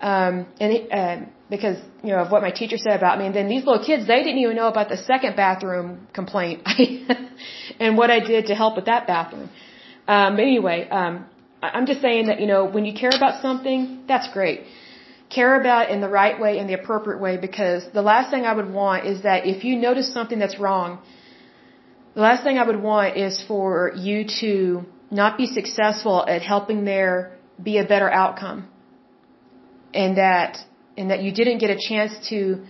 Um, 0.00 0.46
and 0.60 0.92
uh, 0.92 1.26
because 1.50 1.78
you 2.02 2.10
know 2.10 2.20
of 2.24 2.30
what 2.32 2.42
my 2.42 2.50
teacher 2.50 2.76
said 2.76 2.96
about 2.96 3.18
me 3.18 3.26
and 3.26 3.34
then 3.34 3.48
these 3.48 3.64
little 3.64 3.84
kids 3.84 4.06
they 4.06 4.22
didn't 4.22 4.38
even 4.38 4.56
know 4.56 4.68
about 4.68 4.88
the 4.88 4.96
second 4.96 5.36
bathroom 5.36 6.06
complaint 6.12 6.66
and 7.80 7.96
what 7.96 8.10
I 8.10 8.20
did 8.20 8.46
to 8.46 8.54
help 8.54 8.76
with 8.76 8.86
that 8.86 9.06
bathroom 9.06 9.50
um 10.08 10.38
anyway 10.38 10.88
um 10.88 11.26
I'm 11.62 11.86
just 11.86 12.00
saying 12.00 12.26
that 12.26 12.40
you 12.40 12.46
know 12.46 12.64
when 12.64 12.84
you 12.84 12.94
care 12.94 13.14
about 13.20 13.42
something 13.42 14.04
that's 14.08 14.28
great 14.32 14.62
care 15.34 15.60
about 15.60 15.90
in 15.90 16.00
the 16.00 16.08
right 16.08 16.40
way 16.40 16.58
in 16.58 16.66
the 16.66 16.76
appropriate 16.80 17.20
way 17.20 17.36
because 17.36 17.84
the 17.92 18.02
last 18.02 18.30
thing 18.30 18.44
I 18.44 18.54
would 18.58 18.70
want 18.72 19.06
is 19.12 19.22
that 19.22 19.46
if 19.46 19.64
you 19.64 19.76
notice 19.76 20.12
something 20.12 20.38
that's 20.38 20.58
wrong 20.58 20.98
the 22.14 22.20
last 22.20 22.44
thing 22.44 22.58
I 22.58 22.66
would 22.66 22.80
want 22.80 23.16
is 23.16 23.42
for 23.48 23.92
you 23.96 24.24
to 24.40 24.84
not 25.10 25.36
be 25.36 25.46
successful 25.46 26.24
at 26.26 26.42
helping 26.42 26.84
there 26.84 27.36
be 27.60 27.78
a 27.78 27.84
better 27.84 28.10
outcome. 28.10 28.68
And 29.92 30.16
that 30.16 30.58
and 30.96 31.10
that 31.10 31.22
you 31.22 31.32
didn't 31.32 31.58
get 31.58 31.70
a 31.70 31.78
chance 31.88 32.12
to 32.28 32.64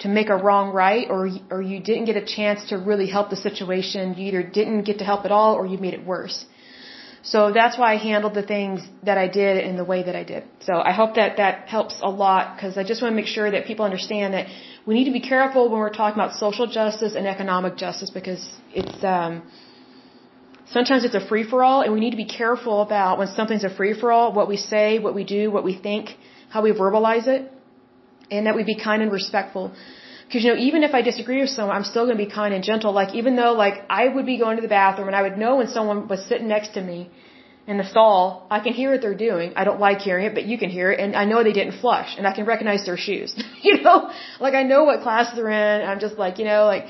to 0.00 0.08
make 0.08 0.28
a 0.28 0.36
wrong 0.36 0.72
right 0.72 1.06
or 1.08 1.28
or 1.50 1.62
you 1.62 1.78
didn't 1.80 2.06
get 2.06 2.16
a 2.16 2.26
chance 2.36 2.68
to 2.70 2.78
really 2.78 3.08
help 3.08 3.30
the 3.30 3.36
situation. 3.36 4.14
You 4.14 4.26
either 4.28 4.42
didn't 4.42 4.82
get 4.82 4.98
to 4.98 5.04
help 5.04 5.24
at 5.24 5.32
all 5.32 5.54
or 5.54 5.66
you 5.66 5.78
made 5.78 5.94
it 5.94 6.04
worse 6.04 6.44
so 7.22 7.52
that's 7.52 7.76
why 7.78 7.92
I 7.94 7.96
handled 7.96 8.34
the 8.34 8.42
things 8.42 8.80
that 9.04 9.18
I 9.18 9.28
did 9.28 9.64
in 9.64 9.76
the 9.76 9.84
way 9.84 10.02
that 10.02 10.16
I 10.16 10.24
did 10.24 10.44
so 10.60 10.80
I 10.80 10.92
hope 10.92 11.14
that 11.14 11.36
that 11.36 11.68
helps 11.68 12.00
a 12.02 12.10
lot 12.10 12.56
because 12.56 12.76
I 12.78 12.84
just 12.84 13.02
want 13.02 13.12
to 13.12 13.16
make 13.16 13.26
sure 13.26 13.50
that 13.50 13.66
people 13.66 13.84
understand 13.84 14.34
that 14.34 14.46
we 14.86 14.94
need 14.94 15.04
to 15.04 15.12
be 15.12 15.20
careful 15.20 15.68
when 15.68 15.78
we're 15.80 15.92
talking 16.02 16.18
about 16.20 16.34
social 16.34 16.66
justice 16.66 17.14
and 17.14 17.26
economic 17.26 17.76
justice 17.76 18.10
because 18.10 18.42
it's 18.72 19.04
um 19.04 19.42
sometimes 20.66 21.04
it's 21.04 21.14
a 21.14 21.26
free 21.28 21.44
for 21.48 21.62
all 21.62 21.82
and 21.82 21.92
we 21.92 22.00
need 22.00 22.12
to 22.12 22.22
be 22.26 22.32
careful 22.42 22.82
about 22.82 23.18
when 23.18 23.28
something's 23.28 23.64
a 23.64 23.74
free 23.78 23.94
for 24.00 24.12
all 24.12 24.32
what 24.32 24.48
we 24.48 24.56
say 24.56 24.98
what 24.98 25.14
we 25.14 25.24
do 25.24 25.50
what 25.50 25.64
we 25.64 25.74
think 25.74 26.16
how 26.48 26.62
we 26.62 26.72
verbalize 26.72 27.26
it 27.26 27.52
and 28.30 28.46
that 28.46 28.54
we 28.54 28.64
be 28.64 28.76
kind 28.76 29.02
and 29.02 29.12
respectful. 29.12 29.72
Because, 30.30 30.44
you 30.44 30.54
know, 30.54 30.60
even 30.60 30.84
if 30.84 30.94
I 30.94 31.02
disagree 31.02 31.40
with 31.40 31.50
someone, 31.50 31.74
I'm 31.76 31.82
still 31.82 32.04
going 32.06 32.16
to 32.16 32.24
be 32.24 32.30
kind 32.30 32.54
and 32.54 32.62
gentle. 32.62 32.92
Like, 32.92 33.16
even 33.16 33.34
though, 33.34 33.52
like, 33.64 33.82
I 33.90 34.06
would 34.06 34.26
be 34.26 34.38
going 34.38 34.54
to 34.58 34.62
the 34.62 34.68
bathroom 34.68 35.08
and 35.08 35.16
I 35.16 35.22
would 35.22 35.36
know 35.36 35.56
when 35.56 35.66
someone 35.66 36.06
was 36.06 36.24
sitting 36.24 36.46
next 36.46 36.74
to 36.74 36.80
me 36.80 37.10
in 37.66 37.78
the 37.78 37.84
stall, 37.92 38.46
I 38.48 38.60
can 38.60 38.72
hear 38.72 38.92
what 38.92 39.00
they're 39.00 39.22
doing. 39.30 39.54
I 39.56 39.64
don't 39.64 39.80
like 39.80 39.98
hearing 39.98 40.26
it, 40.26 40.34
but 40.36 40.44
you 40.44 40.56
can 40.56 40.70
hear 40.70 40.92
it. 40.92 41.00
And 41.00 41.16
I 41.16 41.24
know 41.24 41.42
they 41.42 41.52
didn't 41.52 41.80
flush 41.80 42.14
and 42.16 42.28
I 42.28 42.32
can 42.32 42.46
recognize 42.46 42.86
their 42.86 42.96
shoes. 42.96 43.34
you 43.62 43.82
know, 43.82 44.12
like, 44.38 44.54
I 44.54 44.62
know 44.62 44.84
what 44.84 45.02
class 45.02 45.34
they're 45.34 45.50
in. 45.50 45.88
I'm 45.88 45.98
just 45.98 46.16
like, 46.16 46.38
you 46.38 46.44
know, 46.44 46.64
like, 46.64 46.84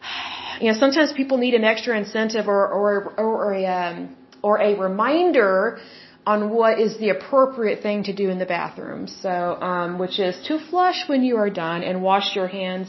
you 0.62 0.72
know, 0.72 0.78
sometimes 0.78 1.12
people 1.12 1.36
need 1.36 1.52
an 1.52 1.64
extra 1.64 1.94
incentive 1.94 2.48
or, 2.48 2.68
or, 2.68 3.12
or, 3.18 3.52
a, 3.52 3.66
um, 3.66 4.16
or 4.42 4.58
a 4.62 4.78
reminder 4.78 5.78
on 6.26 6.50
what 6.50 6.78
is 6.78 6.98
the 6.98 7.10
appropriate 7.10 7.82
thing 7.82 8.04
to 8.04 8.12
do 8.12 8.28
in 8.30 8.38
the 8.38 8.46
bathroom. 8.46 9.06
So, 9.06 9.30
um, 9.60 9.98
which 9.98 10.18
is 10.18 10.36
to 10.48 10.58
flush 10.58 11.08
when 11.08 11.22
you 11.22 11.36
are 11.36 11.50
done 11.50 11.82
and 11.82 12.02
wash 12.02 12.36
your 12.36 12.48
hands 12.48 12.88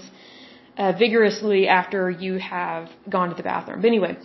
uh, 0.78 0.94
vigorously 0.98 1.68
after 1.68 2.10
you 2.10 2.38
have 2.38 2.90
gone 3.10 3.30
to 3.30 3.36
the 3.36 3.44
bathroom. 3.44 3.82
But 3.82 3.88
anyway, 3.88 4.18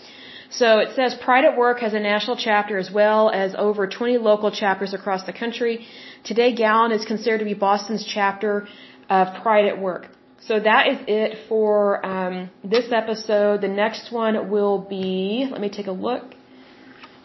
so 0.50 0.78
it 0.78 0.90
says 0.94 1.14
Pride 1.14 1.44
at 1.44 1.56
Work 1.56 1.80
has 1.80 1.94
a 1.94 2.00
national 2.00 2.36
chapter 2.36 2.78
as 2.78 2.90
well 2.90 3.30
as 3.30 3.54
over 3.56 3.86
20 3.86 4.18
local 4.18 4.50
chapters 4.50 4.94
across 4.94 5.24
the 5.24 5.32
country. 5.32 5.86
Today, 6.24 6.54
GALLAN 6.54 6.92
is 6.92 7.04
considered 7.04 7.38
to 7.38 7.44
be 7.44 7.54
Boston's 7.54 8.04
chapter 8.04 8.68
of 9.10 9.42
Pride 9.42 9.66
at 9.66 9.80
Work. 9.80 10.08
So 10.40 10.60
that 10.60 10.86
is 10.88 10.98
it 11.08 11.48
for 11.48 12.04
um, 12.06 12.50
this 12.62 12.92
episode. 12.92 13.62
The 13.62 13.68
next 13.68 14.12
one 14.12 14.48
will 14.48 14.78
be, 14.78 15.48
let 15.50 15.60
me 15.60 15.68
take 15.68 15.88
a 15.88 15.92
look. 15.92 16.35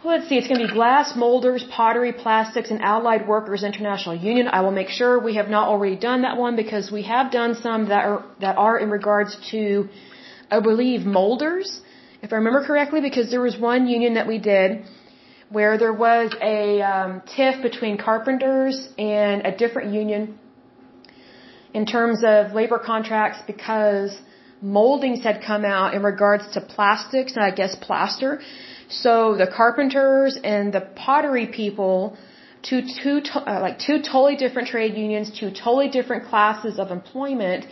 Let's 0.03 0.28
see, 0.30 0.38
it's 0.40 0.48
going 0.48 0.60
to 0.61 0.68
be 0.68 0.73
Glass, 0.73 1.15
Molders, 1.15 1.64
Pottery, 1.69 2.11
Plastics, 2.11 2.72
and 2.72 2.82
Allied 2.82 3.28
Workers 3.28 3.64
International 3.64 4.15
Union. 4.15 4.48
I 4.48 4.61
will 4.61 4.72
make 4.72 4.90
sure 4.90 5.19
we 5.19 5.36
have 5.36 5.48
not 5.48 5.68
already 5.68 5.95
done 5.95 6.23
that 6.23 6.38
one 6.38 6.56
because 6.56 6.91
we 6.91 7.03
have 7.03 7.32
done 7.32 7.53
some 7.53 7.90
that 7.90 8.06
are, 8.06 8.26
that 8.40 8.57
are 8.57 8.80
in 8.80 8.90
regards 8.90 9.38
to, 9.52 9.90
I 10.49 10.60
believe, 10.60 11.06
molders, 11.06 11.82
if 12.23 12.34
I 12.34 12.38
remember 12.38 12.65
correctly, 12.65 12.99
because 12.99 13.30
there 13.30 13.41
was 13.41 13.60
one 13.60 13.88
union 13.88 14.15
that 14.15 14.28
we 14.28 14.40
did 14.40 14.86
where 15.49 15.78
there 15.78 15.94
was 15.94 16.34
a 16.41 16.82
um, 16.82 17.22
tiff 17.36 17.61
between 17.61 17.99
carpenters 17.99 18.90
and 18.98 19.45
a 19.45 19.56
different 19.56 19.94
union 19.94 20.40
in 21.76 21.86
terms 21.86 22.23
of 22.26 22.53
labor 22.53 22.80
contracts 22.80 23.40
because 23.45 24.19
moldings 24.64 25.22
had 25.23 25.44
come 25.45 25.64
out 25.64 25.94
in 25.94 26.02
regards 26.02 26.52
to 26.53 26.61
plastics 26.61 27.36
and 27.36 27.45
I 27.45 27.52
guess 27.52 27.76
plaster. 27.76 28.41
So 28.92 29.36
the 29.38 29.48
carpenters 29.48 30.38
and 30.44 30.74
the 30.74 30.82
pottery 30.82 31.48
people, 31.48 32.18
two, 32.62 32.82
two, 33.02 33.22
uh, 33.36 33.60
like 33.62 33.80
two 33.80 34.02
totally 34.02 34.36
different 34.36 34.68
trade 34.68 34.96
unions, 34.96 35.32
two 35.32 35.50
totally 35.50 35.90
different 35.90 36.26
classes 36.30 36.78
of 36.78 36.92
employment, 36.92 37.66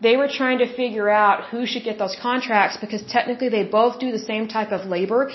they 0.00 0.16
were 0.16 0.28
trying 0.28 0.58
to 0.58 0.68
figure 0.76 1.08
out 1.08 1.44
who 1.50 1.66
should 1.66 1.84
get 1.84 1.98
those 1.98 2.16
contracts 2.20 2.76
because 2.78 3.02
technically 3.02 3.48
they 3.48 3.64
both 3.64 3.98
do 3.98 4.12
the 4.12 4.18
same 4.18 4.48
type 4.48 4.72
of 4.72 4.86
labor. 4.86 5.30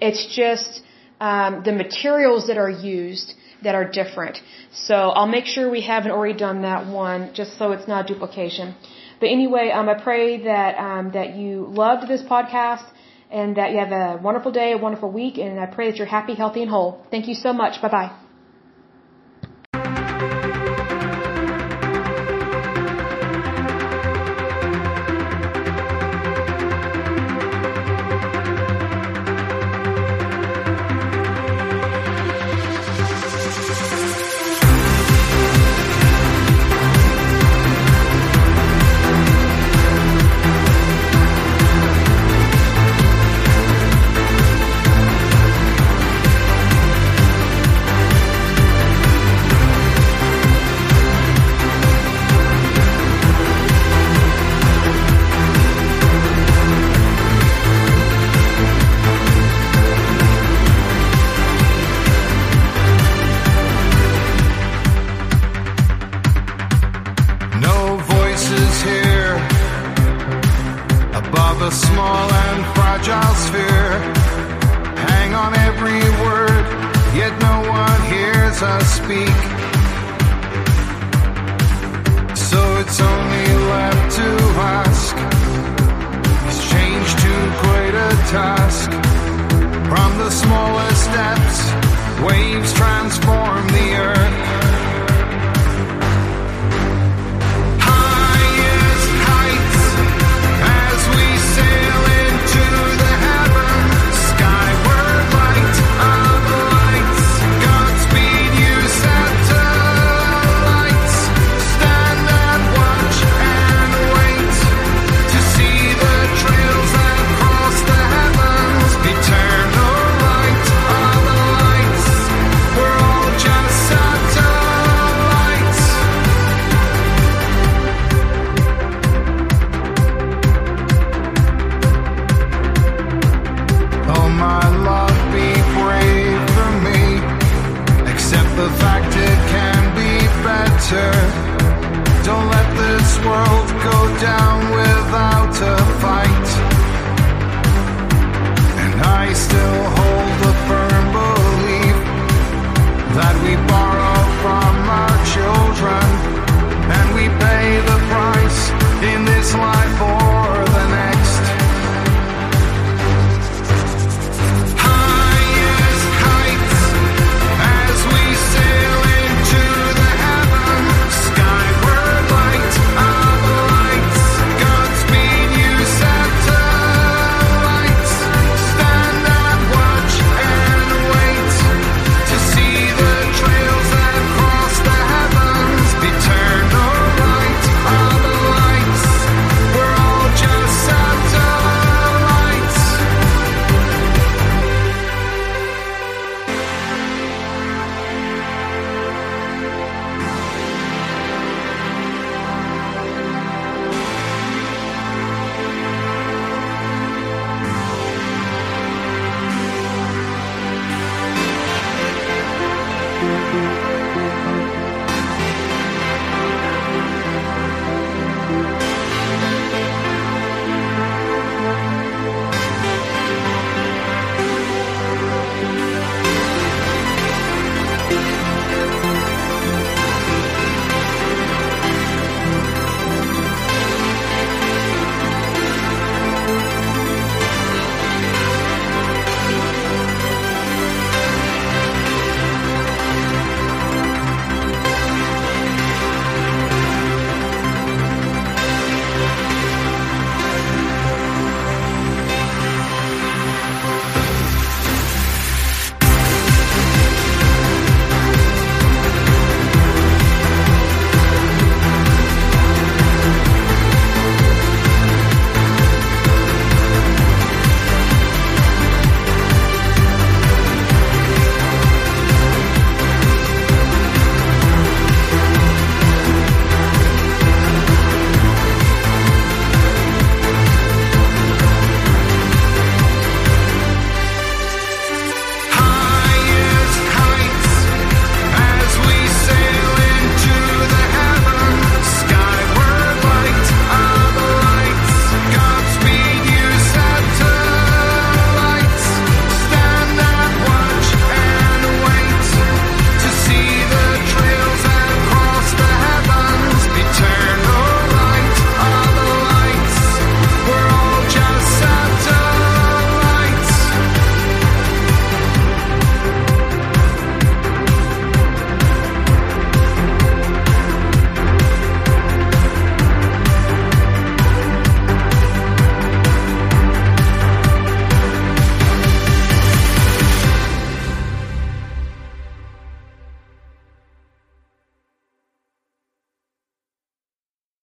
It's 0.00 0.24
just 0.34 0.82
um, 1.20 1.62
the 1.64 1.72
materials 1.72 2.46
that 2.46 2.58
are 2.58 2.70
used 2.70 3.34
that 3.62 3.74
are 3.74 3.88
different. 3.90 4.40
So 4.72 4.94
I'll 4.94 5.26
make 5.26 5.46
sure 5.46 5.70
we 5.70 5.80
haven't 5.80 6.12
already 6.12 6.38
done 6.38 6.62
that 6.62 6.86
one, 6.86 7.30
just 7.34 7.58
so 7.58 7.72
it's 7.72 7.88
not 7.88 8.06
duplication. 8.06 8.74
But 9.20 9.26
anyway, 9.30 9.70
um, 9.70 9.88
I 9.88 10.00
pray 10.00 10.44
that 10.44 10.78
um, 10.78 11.10
that 11.12 11.34
you 11.34 11.66
loved 11.66 12.08
this 12.08 12.22
podcast 12.22 12.86
and 13.30 13.56
that 13.56 13.72
you 13.72 13.78
have 13.78 13.92
a 13.92 14.20
wonderful 14.22 14.52
day, 14.52 14.72
a 14.72 14.78
wonderful 14.78 15.10
week, 15.10 15.38
and 15.38 15.60
I 15.60 15.66
pray 15.66 15.90
that 15.90 15.98
you're 15.98 16.06
happy, 16.06 16.34
healthy, 16.34 16.62
and 16.62 16.70
whole. 16.70 17.04
Thank 17.10 17.28
you 17.28 17.34
so 17.34 17.52
much. 17.52 17.80
Bye 17.82 17.88
bye. 17.88 18.27